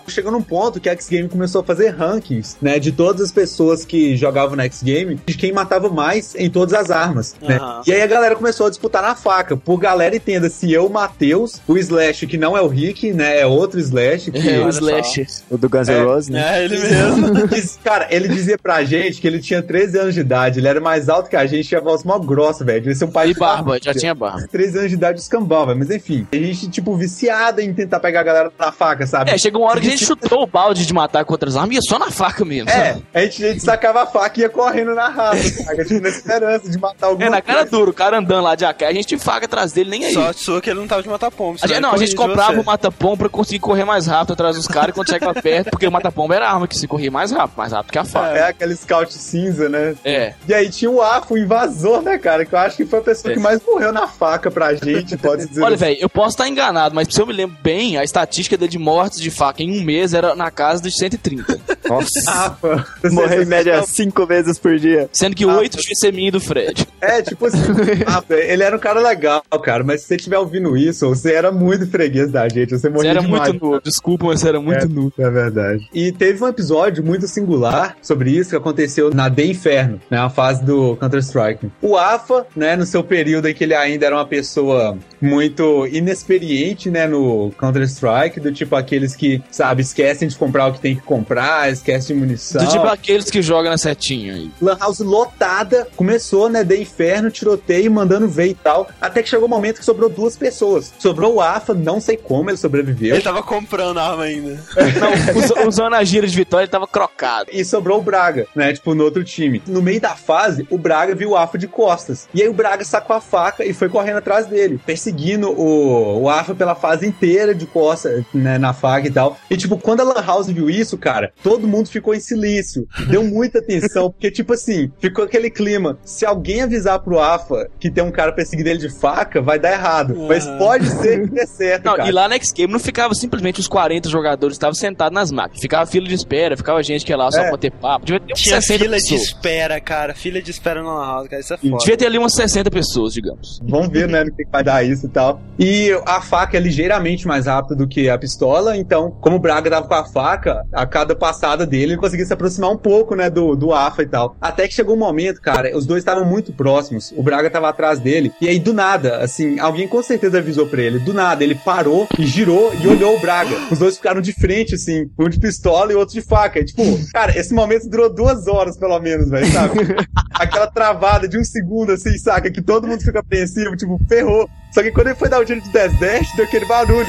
Chegou 0.07 0.31
num 0.31 0.41
ponto 0.41 0.79
que 0.79 0.89
a 0.89 0.91
X 0.91 1.07
Game 1.07 1.29
começou 1.29 1.61
a 1.61 1.63
fazer 1.63 1.89
rankings, 1.89 2.57
né, 2.61 2.79
de 2.79 2.91
todas 2.91 3.21
as 3.21 3.31
pessoas 3.31 3.85
que 3.85 4.15
jogavam 4.15 4.55
na 4.55 4.65
X 4.65 4.83
Game, 4.83 5.14
de 5.25 5.35
quem 5.35 5.51
matava 5.51 5.89
mais 5.89 6.35
em 6.35 6.49
todas 6.49 6.73
as 6.73 6.89
armas, 6.91 7.35
né? 7.41 7.59
E 7.85 7.93
aí 7.93 8.01
a 8.01 8.07
galera 8.07 8.35
começou 8.35 8.67
a 8.67 8.69
disputar 8.69 9.01
na 9.01 9.15
faca. 9.15 9.55
Por 9.57 9.77
galera 9.77 10.15
entenda, 10.15 10.49
se 10.49 10.71
eu, 10.71 10.85
o 10.85 10.89
Matheus, 10.89 11.61
o 11.67 11.77
Slash, 11.77 12.27
que 12.27 12.37
não 12.37 12.57
é 12.57 12.61
o 12.61 12.67
Rick, 12.67 13.11
né, 13.13 13.39
é 13.39 13.45
outro 13.45 13.79
Slash, 13.79 14.31
que 14.31 14.49
É, 14.49 14.59
o 14.65 14.69
Slash. 14.69 15.25
O 15.49 15.57
do 15.57 15.69
Guns 15.69 15.87
N' 15.87 15.93
É. 15.95 16.03
Roses, 16.03 16.29
né? 16.29 16.59
É, 16.59 16.65
ele 16.65 16.77
mesmo. 16.79 17.47
Diz- 17.47 17.79
Cara, 17.83 18.07
ele 18.09 18.27
dizia 18.27 18.57
pra 18.57 18.83
gente 18.83 19.21
que 19.21 19.27
ele 19.27 19.39
tinha 19.39 19.61
13 19.61 19.99
anos 19.99 20.13
de 20.13 20.19
idade, 20.21 20.59
ele 20.59 20.67
era 20.67 20.79
mais 20.81 21.09
alto 21.09 21.29
que 21.29 21.35
a 21.35 21.45
gente, 21.45 21.67
tinha 21.67 21.81
voz 21.81 22.03
mó 22.03 22.17
grossa, 22.19 22.63
velho. 22.65 22.79
Devia 22.81 22.95
ser 22.95 23.05
um 23.05 23.11
pai 23.11 23.29
E 23.29 23.33
de 23.33 23.39
barba, 23.39 23.57
família. 23.73 23.81
já 23.83 23.93
tinha 23.93 24.15
barba. 24.15 24.47
13 24.51 24.77
anos 24.77 24.89
de 24.89 24.95
idade 24.95 25.19
escambau, 25.19 25.65
velho. 25.67 25.79
Mas 25.79 25.89
enfim, 25.91 26.27
a 26.31 26.35
gente, 26.35 26.69
tipo, 26.69 26.95
viciada 26.95 27.61
em 27.61 27.73
tentar 27.73 27.99
pegar 27.99 28.21
a 28.21 28.23
galera 28.23 28.51
na 28.57 28.71
faca, 28.71 29.05
sabe? 29.05 29.31
É, 29.31 29.37
chegou 29.37 29.61
uma 29.61 29.69
hora 29.71 29.81
que 29.81 29.87
a 29.87 29.89
gente 29.91 30.05
chutou 30.05 30.43
o 30.43 30.47
balde 30.47 30.85
de 30.85 30.93
matar 30.93 31.23
com 31.25 31.33
outras 31.33 31.55
armas 31.55 31.71
e 31.71 31.75
ia 31.75 31.81
só 31.87 31.99
na 31.99 32.09
faca 32.11 32.43
mesmo. 32.45 32.69
É, 32.69 32.97
a 33.13 33.21
gente, 33.21 33.45
a 33.45 33.49
gente 33.51 33.63
sacava 33.63 34.03
a 34.03 34.05
faca 34.05 34.39
e 34.39 34.43
ia 34.43 34.49
correndo 34.49 34.94
na 34.95 35.09
raça, 35.09 35.63
saca? 35.63 35.85
Tipo, 35.85 36.01
na 36.01 36.09
esperança 36.09 36.69
de 36.69 36.77
matar 36.79 37.07
alguma 37.07 37.27
É, 37.27 37.29
na 37.29 37.41
cara 37.41 37.63
dura, 37.65 37.89
o 37.91 37.93
cara 37.93 38.17
andando 38.17 38.43
lá 38.43 38.55
de 38.55 38.65
AK, 38.65 38.83
a 38.83 38.93
gente 38.93 39.17
faca 39.17 39.45
atrás 39.45 39.71
dele, 39.71 39.89
nem 39.89 40.05
aí. 40.05 40.13
Sorte 40.13 40.41
sua 40.43 40.61
que 40.61 40.69
ele 40.69 40.79
não 40.79 40.87
tava 40.87 41.03
de 41.03 41.09
matar 41.09 41.29
pombo. 41.31 41.59
A 41.61 41.67
gente, 41.67 41.79
não, 41.79 41.91
a 41.93 41.97
gente 41.97 42.15
comprava 42.15 42.59
o 42.59 42.65
mata-pombo 42.65 43.17
pra 43.17 43.29
conseguir 43.29 43.59
correr 43.59 43.85
mais 43.85 44.07
rápido 44.07 44.33
atrás 44.33 44.55
dos 44.55 44.67
caras 44.67 44.89
e 44.89 44.93
quando 44.93 45.09
chegava 45.09 45.33
perto, 45.39 45.69
porque 45.69 45.87
o 45.87 45.91
mata-pombo 45.91 46.33
era 46.33 46.47
a 46.47 46.53
arma 46.53 46.67
que 46.67 46.77
se 46.77 46.87
corria 46.87 47.11
mais 47.11 47.31
rápido, 47.31 47.57
mais 47.57 47.71
rápido 47.71 47.91
que 47.91 47.99
a 47.99 48.05
faca. 48.05 48.37
É 48.37 48.43
aquele 48.49 48.75
scout 48.75 49.13
cinza, 49.13 49.69
né? 49.69 49.95
É. 50.03 50.33
E 50.47 50.53
aí 50.53 50.69
tinha 50.69 50.89
o 50.89 51.01
Afo, 51.01 51.33
o 51.33 51.37
invasor, 51.37 52.01
né, 52.01 52.17
cara? 52.17 52.45
Que 52.45 52.53
eu 52.53 52.59
acho 52.59 52.77
que 52.77 52.85
foi 52.85 52.99
a 52.99 53.01
pessoa 53.01 53.31
É. 53.31 53.35
que 53.35 53.41
mais 53.41 53.61
morreu 53.65 53.91
na 53.91 54.07
faca 54.07 54.49
pra 54.49 54.73
gente, 54.73 55.17
pode 55.17 55.47
dizer. 55.47 55.61
Olha, 55.63 55.75
velho, 55.77 55.97
eu 55.99 56.09
posso 56.09 56.29
estar 56.29 56.47
enganado, 56.47 56.95
mas 56.95 57.07
se 57.11 57.19
eu 57.21 57.25
me 57.27 57.33
lembro 57.33 57.57
bem, 57.61 57.97
a 57.97 58.03
estatística 58.03 58.57
dele 58.57 58.71
de 58.71 58.79
mortes 58.79 59.19
de 59.19 59.29
faca 59.31 59.61
em 59.61 59.79
um 59.79 59.83
mês 59.83 60.13
era 60.13 60.35
na 60.35 60.49
casa 60.51 60.81
dos 60.81 60.95
130. 60.95 61.59
Nossa. 61.89 62.09
Afa. 62.27 62.85
Morreu 63.11 63.41
em 63.43 63.45
média 63.45 63.81
cinco 63.83 64.25
vezes 64.25 64.57
por 64.57 64.77
dia. 64.77 64.84
Sendo 65.11 65.35
que 65.35 65.45
oito 65.45 65.77
tinha 65.77 65.95
ser 65.95 66.11
minha 66.13 66.29
e 66.29 66.31
do 66.31 66.39
Fred. 66.39 66.87
É, 67.01 67.21
tipo 67.21 67.45
assim, 67.45 67.59
Afa, 68.05 68.33
ele 68.35 68.63
era 68.63 68.75
um 68.75 68.79
cara 68.79 68.99
legal, 68.99 69.43
cara, 69.63 69.83
mas 69.83 70.01
se 70.01 70.07
você 70.07 70.15
estiver 70.15 70.37
ouvindo 70.37 70.75
isso, 70.77 71.07
você 71.07 71.33
era 71.33 71.51
muito 71.51 71.87
freguês 71.87 72.31
da 72.31 72.47
gente, 72.49 72.71
você 72.71 72.85
Você 72.85 72.89
morria 72.89 73.11
era 73.11 73.21
demais. 73.21 73.49
muito 73.49 73.63
novo, 73.65 73.81
desculpa, 73.83 74.25
mas 74.27 74.39
você 74.39 74.49
era 74.49 74.59
muito 74.59 74.85
É. 74.85 74.87
novo. 74.87 75.13
É 75.17 75.29
verdade. 75.29 75.87
E 75.93 76.11
teve 76.11 76.43
um 76.43 76.47
episódio 76.47 77.03
muito 77.03 77.27
singular 77.27 77.95
sobre 78.01 78.31
isso 78.31 78.49
que 78.51 78.55
aconteceu 78.55 79.13
na 79.13 79.29
The 79.29 79.45
Inferno, 79.45 80.01
né? 80.09 80.17
A 80.17 80.29
fase 80.29 80.63
do 80.63 80.95
Counter-Strike. 80.97 81.69
O 81.81 81.95
AFA, 81.97 82.45
né, 82.55 82.75
no 82.75 82.85
seu 82.85 83.03
período 83.03 83.47
em 83.47 83.53
que 83.53 83.63
ele 83.63 83.73
ainda 83.75 84.05
era 84.05 84.15
uma 84.15 84.25
pessoa 84.25 84.97
muito 85.21 85.87
inexperiente, 85.87 86.89
né, 86.89 87.07
no 87.07 87.51
Counter-Strike, 87.59 88.39
do 88.39 88.51
tipo 88.51 88.75
aqueles 88.75 89.15
que, 89.15 89.41
sabe, 89.51 89.81
esquecem 89.81 90.27
de 90.27 90.35
comprar 90.35 90.67
o 90.67 90.73
que 90.73 90.79
tem 90.79 90.95
que 90.95 91.01
comprar, 91.01 91.71
esquecem 91.71 92.15
de 92.15 92.21
munição. 92.21 92.63
Do 92.63 92.69
tipo 92.71 92.85
aqueles 92.87 93.29
que 93.29 93.41
jogam 93.41 93.71
na 93.71 93.77
setinha 93.77 94.33
aí. 94.33 94.49
Lan 94.75 94.79
House 94.79 94.99
lotada, 94.99 95.87
começou, 95.95 96.49
né, 96.49 96.63
de 96.63 96.77
inferno, 96.81 97.31
tiroteio, 97.31 97.91
mandando 97.91 98.27
ver 98.27 98.47
e 98.47 98.53
tal, 98.53 98.87
até 98.99 99.23
que 99.23 99.29
chegou 99.29 99.47
o 99.47 99.49
momento 99.49 99.79
que 99.79 99.85
sobrou 99.85 100.09
duas 100.09 100.35
pessoas. 100.37 100.93
Sobrou 100.99 101.35
o 101.35 101.41
AFA, 101.41 101.73
não 101.73 101.99
sei 101.99 102.17
como 102.17 102.49
ele 102.49 102.57
sobreviveu. 102.57 103.15
Ele 103.15 103.23
tava 103.23 103.41
comprando 103.43 103.99
arma 103.99 104.23
ainda. 104.23 104.59
Não, 104.99 105.37
us- 105.39 105.67
usando 105.67 105.93
a 105.95 106.03
gira 106.03 106.27
de 106.27 106.35
vitória, 106.35 106.65
ele 106.65 106.71
tava 106.71 106.87
crocado. 106.87 107.49
E 107.51 107.63
sobrou 107.63 107.99
o 107.99 108.01
Braga, 108.01 108.47
né? 108.55 108.73
Tipo, 108.73 108.93
no 108.93 109.03
outro 109.03 109.23
time. 109.23 109.61
No 109.67 109.81
meio 109.81 109.99
da 110.01 110.15
fase, 110.15 110.67
o 110.69 110.77
Braga 110.77 111.15
viu 111.15 111.31
o 111.31 111.35
Afa 111.37 111.57
de 111.57 111.67
costas. 111.67 112.27
E 112.33 112.41
aí 112.41 112.49
o 112.49 112.53
Braga 112.53 112.83
sacou 112.83 113.15
a 113.15 113.21
faca 113.21 113.63
e 113.65 113.73
foi 113.73 113.89
correndo 113.89 114.17
atrás 114.17 114.45
dele, 114.47 114.79
perseguindo 114.85 115.49
o, 115.51 116.21
o 116.23 116.29
Afa 116.29 116.53
pela 116.53 116.75
fase 116.75 117.07
inteira 117.07 117.53
de 117.55 117.65
costas, 117.65 118.23
né? 118.33 118.57
Na 118.57 118.73
faca 118.73 119.07
e 119.07 119.11
tal. 119.11 119.37
E, 119.49 119.57
tipo, 119.57 119.77
quando 119.77 120.01
a 120.01 120.03
Lan 120.03 120.21
House 120.25 120.47
viu 120.47 120.69
isso, 120.69 120.97
cara, 120.97 121.31
todo 121.43 121.67
mundo 121.67 121.89
ficou 121.89 122.13
em 122.13 122.19
silêncio. 122.19 122.87
Deu 123.09 123.23
muita 123.23 123.59
atenção, 123.59 124.09
porque, 124.11 124.31
tipo 124.31 124.53
assim, 124.53 124.64
ficou 124.99 125.25
aquele 125.25 125.49
clima. 125.49 125.97
Se 126.03 126.25
alguém 126.25 126.61
avisar 126.61 126.99
pro 126.99 127.19
Afa 127.19 127.67
que 127.79 127.89
tem 127.89 128.03
um 128.03 128.11
cara 128.11 128.31
perseguindo 128.31 128.69
ele 128.69 128.79
de 128.79 128.89
faca, 128.99 129.41
vai 129.41 129.59
dar 129.59 129.71
errado. 129.73 130.15
Mas 130.27 130.45
pode 130.57 130.87
ser 130.87 131.21
que 131.27 131.27
dê 131.33 131.45
certo, 131.47 131.85
Não, 131.85 131.95
cara. 131.95 132.07
e 132.09 132.11
lá 132.11 132.27
na 132.27 132.35
X-Game 132.35 132.71
não 132.71 132.79
ficava 132.79 133.13
simplesmente 133.13 133.59
os 133.59 133.67
40 133.67 134.09
jogadores, 134.09 134.55
estavam 134.55 134.73
sentados 134.73 135.13
nas 135.13 135.31
máquinas. 135.31 135.61
Ficava 135.61 135.85
fila 135.85 136.07
de 136.07 136.13
espera, 136.15 136.55
ficava 136.57 136.81
gente 136.83 137.05
que 137.05 137.11
ia 137.11 137.17
lá 137.17 137.31
só 137.31 137.41
É. 137.41 137.49
pra 137.49 137.57
ter 137.57 137.71
papo. 137.71 138.05
Devia 138.05 138.19
ter 138.19 138.33
Tinha 138.33 138.61
60 138.61 138.83
fila 138.83 138.97
de 138.97 139.03
pessoas. 139.03 139.21
espera, 139.21 139.79
cara. 139.81 140.13
Fila 140.15 140.41
de 140.41 140.51
espera 140.51 140.81
no 140.81 140.89
House, 140.89 141.27
cara. 141.27 141.41
Isso 141.41 141.53
é 141.53 141.57
foda. 141.57 141.77
Devia 141.77 141.97
ter 141.97 142.05
ali 142.05 142.17
umas 142.17 142.33
60 142.33 142.69
pessoas, 142.71 143.13
digamos. 143.13 143.59
Vamos 143.63 143.89
ver, 143.89 144.07
né, 144.07 144.23
no 144.23 144.31
que 144.35 144.43
que 144.45 144.51
vai 144.51 144.63
dar 144.63 144.83
isso 144.83 145.05
e 145.05 145.09
tal. 145.09 145.41
E 145.59 145.91
a 146.05 146.21
faca 146.21 146.57
é 146.57 146.59
ligeiramente 146.59 147.27
mais 147.27 147.45
rápida 147.45 147.75
do 147.75 147.87
que 147.87 148.09
a 148.09 148.17
pistola, 148.17 148.77
então, 148.77 149.11
como 149.21 149.37
o 149.37 149.39
Braga 149.39 149.69
tava 149.69 149.87
com 149.87 149.93
a 149.93 150.05
faca, 150.05 150.61
a 150.73 150.85
cada 150.85 151.15
passada 151.15 151.65
dele, 151.65 151.93
ele 151.93 151.97
conseguia 151.97 152.25
se 152.25 152.33
aproximar 152.33 152.69
um 152.71 152.77
pouco, 152.77 153.15
né, 153.15 153.29
do, 153.29 153.55
do 153.55 153.73
AFA 153.73 154.03
e 154.03 154.07
tal. 154.07 154.35
Até 154.39 154.54
que 154.67 154.73
chegou 154.73 154.95
um 154.95 154.99
momento, 154.99 155.41
cara, 155.41 155.75
os 155.75 155.85
dois 155.85 156.01
estavam 156.01 156.25
muito 156.25 156.53
próximos, 156.53 157.13
o 157.15 157.23
Braga 157.23 157.49
tava 157.49 157.69
atrás 157.69 157.99
dele, 157.99 158.31
e 158.39 158.47
aí 158.47 158.59
do 158.59 158.73
nada, 158.73 159.17
assim, 159.17 159.59
alguém 159.59 159.87
com 159.87 160.01
certeza 160.01 160.37
avisou 160.37 160.67
pra 160.67 160.81
ele, 160.81 160.99
do 160.99 161.13
nada, 161.13 161.43
ele 161.43 161.55
parou 161.55 162.07
e 162.17 162.25
girou 162.25 162.73
e 162.81 162.87
olhou 162.87 163.15
o 163.15 163.19
Braga. 163.19 163.55
Os 163.71 163.79
dois 163.79 163.97
ficaram 163.97 164.21
de 164.21 164.33
frente, 164.33 164.75
assim, 164.75 165.09
um 165.17 165.29
de 165.29 165.39
pistola 165.39 165.91
e 165.91 165.95
outro 165.95 166.13
de 166.13 166.21
faca. 166.21 166.59
E, 166.59 166.65
tipo, 166.65 166.83
cara, 167.11 167.37
esse 167.37 167.53
momento 167.53 167.89
durou 167.89 168.13
duas 168.13 168.47
horas, 168.47 168.77
pelo 168.77 168.99
menos, 168.99 169.29
velho, 169.29 169.51
sabe? 169.51 169.79
Aquela 170.33 170.67
travada 170.67 171.27
de 171.27 171.37
um 171.37 171.43
segundo, 171.43 171.91
assim, 171.91 172.17
saca? 172.17 172.51
Que 172.51 172.61
todo 172.61 172.87
mundo 172.87 173.01
fica 173.01 173.19
apreensivo, 173.19 173.75
tipo, 173.75 173.99
ferrou. 174.07 174.49
Só 174.71 174.81
que 174.83 174.91
quando 174.91 175.07
ele 175.07 175.15
foi 175.15 175.29
dar 175.29 175.39
o 175.39 175.45
tiro 175.45 175.61
de 175.61 175.69
10 175.69 175.99
dash, 175.99 176.35
deu 176.35 176.45
aquele 176.45 176.65
barulho. 176.65 177.07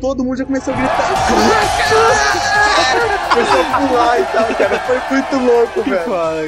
Todo 0.00 0.24
mundo 0.24 0.36
já 0.36 0.44
começou 0.44 0.74
a 0.74 0.76
gritar. 0.76 1.16
começou 3.32 3.60
a 3.60 3.64
pular 3.88 4.20
e 4.20 4.24
tal, 4.24 4.54
cara. 4.54 4.78
Foi 4.80 5.16
muito 5.16 5.36
louco, 5.38 5.82
velho. 5.82 6.04
Foda, 6.04 6.42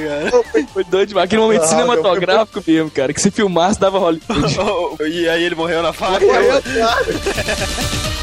cara. 0.52 0.66
Foi 0.72 0.84
doido 0.84 1.08
demais. 1.08 1.24
Aquele 1.26 1.42
momento 1.42 1.62
Ah, 1.64 1.66
cinematográfico 1.66 2.62
mesmo, 2.66 2.90
cara. 2.90 3.12
Que 3.12 3.20
se 3.20 3.30
filmasse, 3.30 3.80
dava 3.80 3.98
Hollywood. 3.98 4.26
e 5.10 5.28
aí 5.28 5.42
ele 5.42 5.54
morreu 5.54 5.82
na 5.82 5.92
faca? 5.92 6.24
Morreu. 6.24 6.62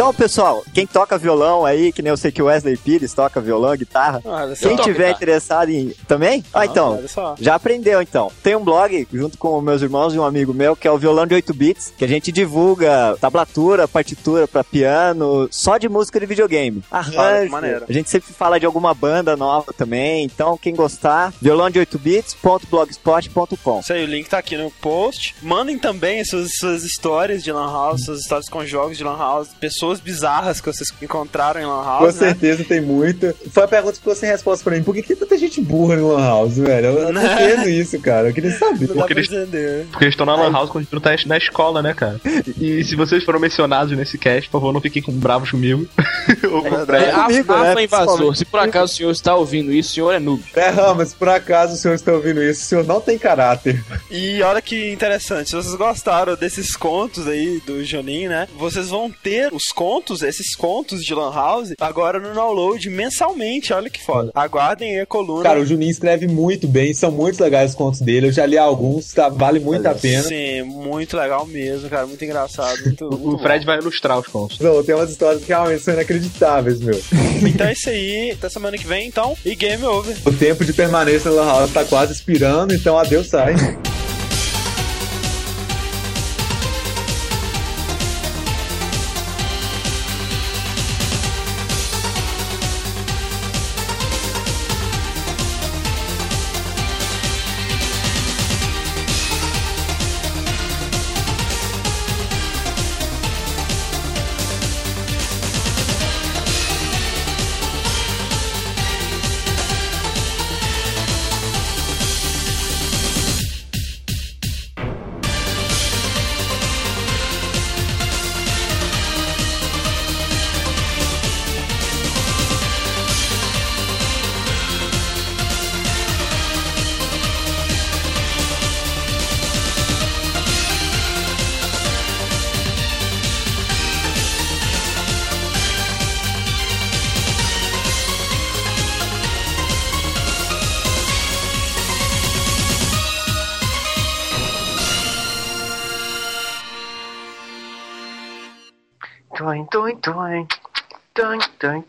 Então, 0.00 0.14
pessoal, 0.14 0.64
quem 0.72 0.86
toca 0.86 1.18
violão 1.18 1.66
aí, 1.66 1.92
que 1.92 2.00
nem 2.00 2.08
eu 2.08 2.16
sei 2.16 2.32
que 2.32 2.40
o 2.40 2.46
Wesley 2.46 2.74
Pires 2.74 3.12
toca 3.12 3.38
violão, 3.38 3.76
guitarra. 3.76 4.22
Ah. 4.24 4.50
Quem 4.58 4.74
tiver 4.76 5.10
interessado 5.10 5.68
em. 5.68 5.90
Também? 6.08 6.42
Ah, 6.54 6.64
então. 6.64 6.96
olha 6.96 7.06
só. 7.06 7.34
Já 7.38 7.56
aprendeu, 7.56 8.00
então. 8.00 8.32
Tem 8.42 8.56
um 8.56 8.64
blog, 8.64 9.06
junto 9.12 9.36
com 9.36 9.60
meus 9.60 9.82
irmãos 9.82 10.14
e 10.14 10.18
um 10.18 10.24
amigo 10.24 10.54
meu, 10.54 10.74
que 10.74 10.88
é 10.88 10.90
o 10.90 10.96
Violão 10.96 11.26
de 11.26 11.34
8 11.34 11.52
Bits, 11.52 11.92
que 11.98 12.04
a 12.06 12.08
gente 12.08 12.32
divulga 12.32 13.14
tablatura, 13.20 13.86
partitura 13.86 14.48
pra 14.48 14.64
piano, 14.64 15.46
só 15.50 15.76
de 15.76 15.86
música 15.86 16.18
de 16.18 16.24
videogame. 16.24 16.82
Arranjo. 16.90 17.50
maneiro. 17.50 17.84
A 17.86 17.92
gente 17.92 18.08
sempre 18.08 18.32
fala 18.32 18.58
de 18.58 18.64
alguma 18.64 18.94
banda 18.94 19.36
nova 19.36 19.70
também. 19.74 20.24
Então, 20.24 20.56
quem 20.56 20.74
gostar, 20.74 21.30
violão 21.42 21.68
de 21.68 21.78
8 21.78 21.98
bits.blogspot.com. 21.98 23.80
Isso 23.80 23.92
aí, 23.92 24.02
o 24.02 24.06
link 24.06 24.30
tá 24.30 24.38
aqui 24.38 24.56
no 24.56 24.70
post. 24.70 25.36
Mandem 25.42 25.78
também 25.78 26.24
suas, 26.24 26.52
suas 26.56 26.84
histórias 26.84 27.44
de 27.44 27.52
Lan 27.52 27.70
House, 27.70 28.06
suas 28.06 28.20
histórias 28.20 28.48
com 28.48 28.64
jogos 28.64 28.96
de 28.96 29.04
Lan 29.04 29.18
House, 29.18 29.48
pessoas 29.60 29.89
bizarras 29.98 30.60
que 30.60 30.66
vocês 30.66 30.92
encontraram 31.00 31.60
em 31.60 31.64
Lan 31.64 31.82
Com 31.82 31.84
House, 31.84 32.14
né? 32.16 32.28
certeza 32.28 32.64
tem 32.64 32.80
muita. 32.80 33.34
Foi 33.50 33.64
a 33.64 33.68
pergunta 33.68 33.92
que 33.94 33.98
ficou 33.98 34.14
sem 34.14 34.28
resposta 34.28 34.62
pra 34.62 34.76
mim. 34.76 34.82
Por 34.82 34.94
que, 34.94 35.00
que 35.00 35.08
tem 35.08 35.16
tanta 35.16 35.38
gente 35.38 35.60
burra 35.60 35.96
no 35.96 36.12
Lan 36.12 36.24
House, 36.24 36.58
velho? 36.58 36.86
Eu, 36.86 37.12
não 37.12 37.24
entendo 37.24 37.68
isso, 37.68 37.98
cara. 38.00 38.28
Eu 38.28 38.34
queria 38.34 38.52
saber. 38.52 38.86
Não 38.88 38.96
dá 38.96 39.06
Porque 39.06 39.14
pra 39.14 39.22
eles-. 39.22 39.88
Porque 39.90 40.04
eles 40.04 40.12
estão 40.12 40.26
na 40.26 40.36
Lan 40.36 40.52
House 40.52 40.70
quando 40.70 40.82
a 40.82 40.84
gente 40.84 40.92
não 40.92 41.00
tá 41.00 41.10
na 41.26 41.38
escola, 41.38 41.82
né, 41.82 41.94
cara? 41.94 42.20
E 42.58 42.84
se 42.84 42.94
vocês 42.94 43.24
foram 43.24 43.40
mencionados 43.40 43.96
nesse 43.96 44.18
cast, 44.18 44.48
por 44.50 44.60
favor, 44.60 44.72
não 44.72 44.80
fiquem 44.80 45.02
com 45.02 45.12
bravos 45.12 45.50
comigo. 45.50 45.86
Ou 46.50 46.62
com 46.62 46.74
o 46.74 46.86
Fred. 46.86 47.04
É, 47.04 47.12
comigo, 47.12 47.52
Rafa 47.52 47.74
né, 47.74 47.84
Invasor, 47.84 48.36
se 48.36 48.44
por 48.44 48.60
acaso 48.60 48.92
o 48.92 48.96
senhor 48.96 49.10
está 49.10 49.34
ouvindo 49.34 49.72
isso, 49.72 49.90
o 49.90 49.94
senhor 49.94 50.12
é 50.12 50.18
noob. 50.18 50.42
É, 50.54 50.68
Ramas, 50.68 51.14
por 51.14 51.28
acaso 51.28 51.74
o 51.74 51.76
senhor 51.76 51.94
está 51.94 52.12
ouvindo 52.12 52.42
isso, 52.42 52.62
o 52.62 52.64
senhor 52.64 52.84
não 52.84 53.00
tem 53.00 53.18
caráter. 53.18 53.82
E 54.10 54.42
olha 54.42 54.60
que 54.60 54.92
interessante, 54.92 55.50
se 55.50 55.56
vocês 55.56 55.74
gostaram 55.74 56.36
desses 56.36 56.76
contos 56.76 57.26
aí 57.26 57.60
do 57.66 57.84
Jonin, 57.84 58.28
né? 58.28 58.48
Vocês 58.58 58.88
vão 58.88 59.10
ter 59.10 59.52
os 59.52 59.68
contos, 59.80 60.20
esses 60.20 60.54
contos 60.54 61.02
de 61.02 61.14
Lan 61.14 61.32
House, 61.32 61.72
agora 61.80 62.20
no 62.20 62.34
download 62.34 62.90
mensalmente. 62.90 63.72
Olha 63.72 63.88
que 63.88 64.04
foda. 64.04 64.30
Aguardem 64.34 64.90
aí 64.90 65.00
a 65.00 65.06
coluna. 65.06 65.42
Cara, 65.42 65.58
o 65.58 65.64
Juninho 65.64 65.90
escreve 65.90 66.28
muito 66.28 66.68
bem, 66.68 66.92
são 66.92 67.10
muito 67.10 67.42
legais 67.42 67.70
os 67.70 67.76
contos 67.76 68.02
dele. 68.02 68.26
Eu 68.26 68.32
já 68.32 68.44
li 68.44 68.58
alguns, 68.58 69.10
tá? 69.14 69.30
Vale 69.30 69.58
muito 69.58 69.86
a 69.86 69.94
pena. 69.94 70.22
Sim, 70.24 70.64
muito 70.64 71.16
legal 71.16 71.46
mesmo, 71.46 71.88
cara. 71.88 72.06
Muito 72.06 72.22
engraçado. 72.22 72.78
Muito, 72.84 73.04
muito 73.08 73.26
O 73.26 73.36
bom. 73.38 73.42
Fred 73.42 73.64
vai 73.64 73.78
ilustrar 73.78 74.18
os 74.18 74.26
contos. 74.26 74.58
Não, 74.58 74.84
tem 74.84 74.94
umas 74.94 75.08
histórias 75.08 75.42
que 75.42 75.48
realmente 75.48 75.82
são 75.82 75.94
inacreditáveis, 75.94 76.78
meu. 76.78 77.00
Então 77.40 77.66
é 77.66 77.72
isso 77.72 77.88
aí. 77.88 78.32
Até 78.32 78.50
semana 78.50 78.76
que 78.76 78.86
vem, 78.86 79.08
então. 79.08 79.34
E 79.46 79.54
game 79.54 79.82
over. 79.82 80.14
O 80.26 80.32
tempo 80.32 80.62
de 80.62 80.74
permanência 80.74 81.30
na 81.30 81.40
Lan 81.40 81.46
House 81.46 81.72
tá 81.72 81.86
quase 81.86 82.12
expirando, 82.12 82.74
então 82.74 82.98
adeus 82.98 83.28
sai. 83.28 83.54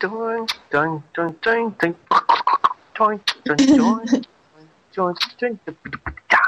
join, 0.01 0.47
join, 0.71 1.03
join, 1.15 1.35
join, 1.43 1.75
join, 1.79 1.95
join, 2.97 3.19
join, 3.45 3.57
join, 3.57 4.23
join, 4.91 5.15
join, 5.37 5.59
join, 5.67 6.41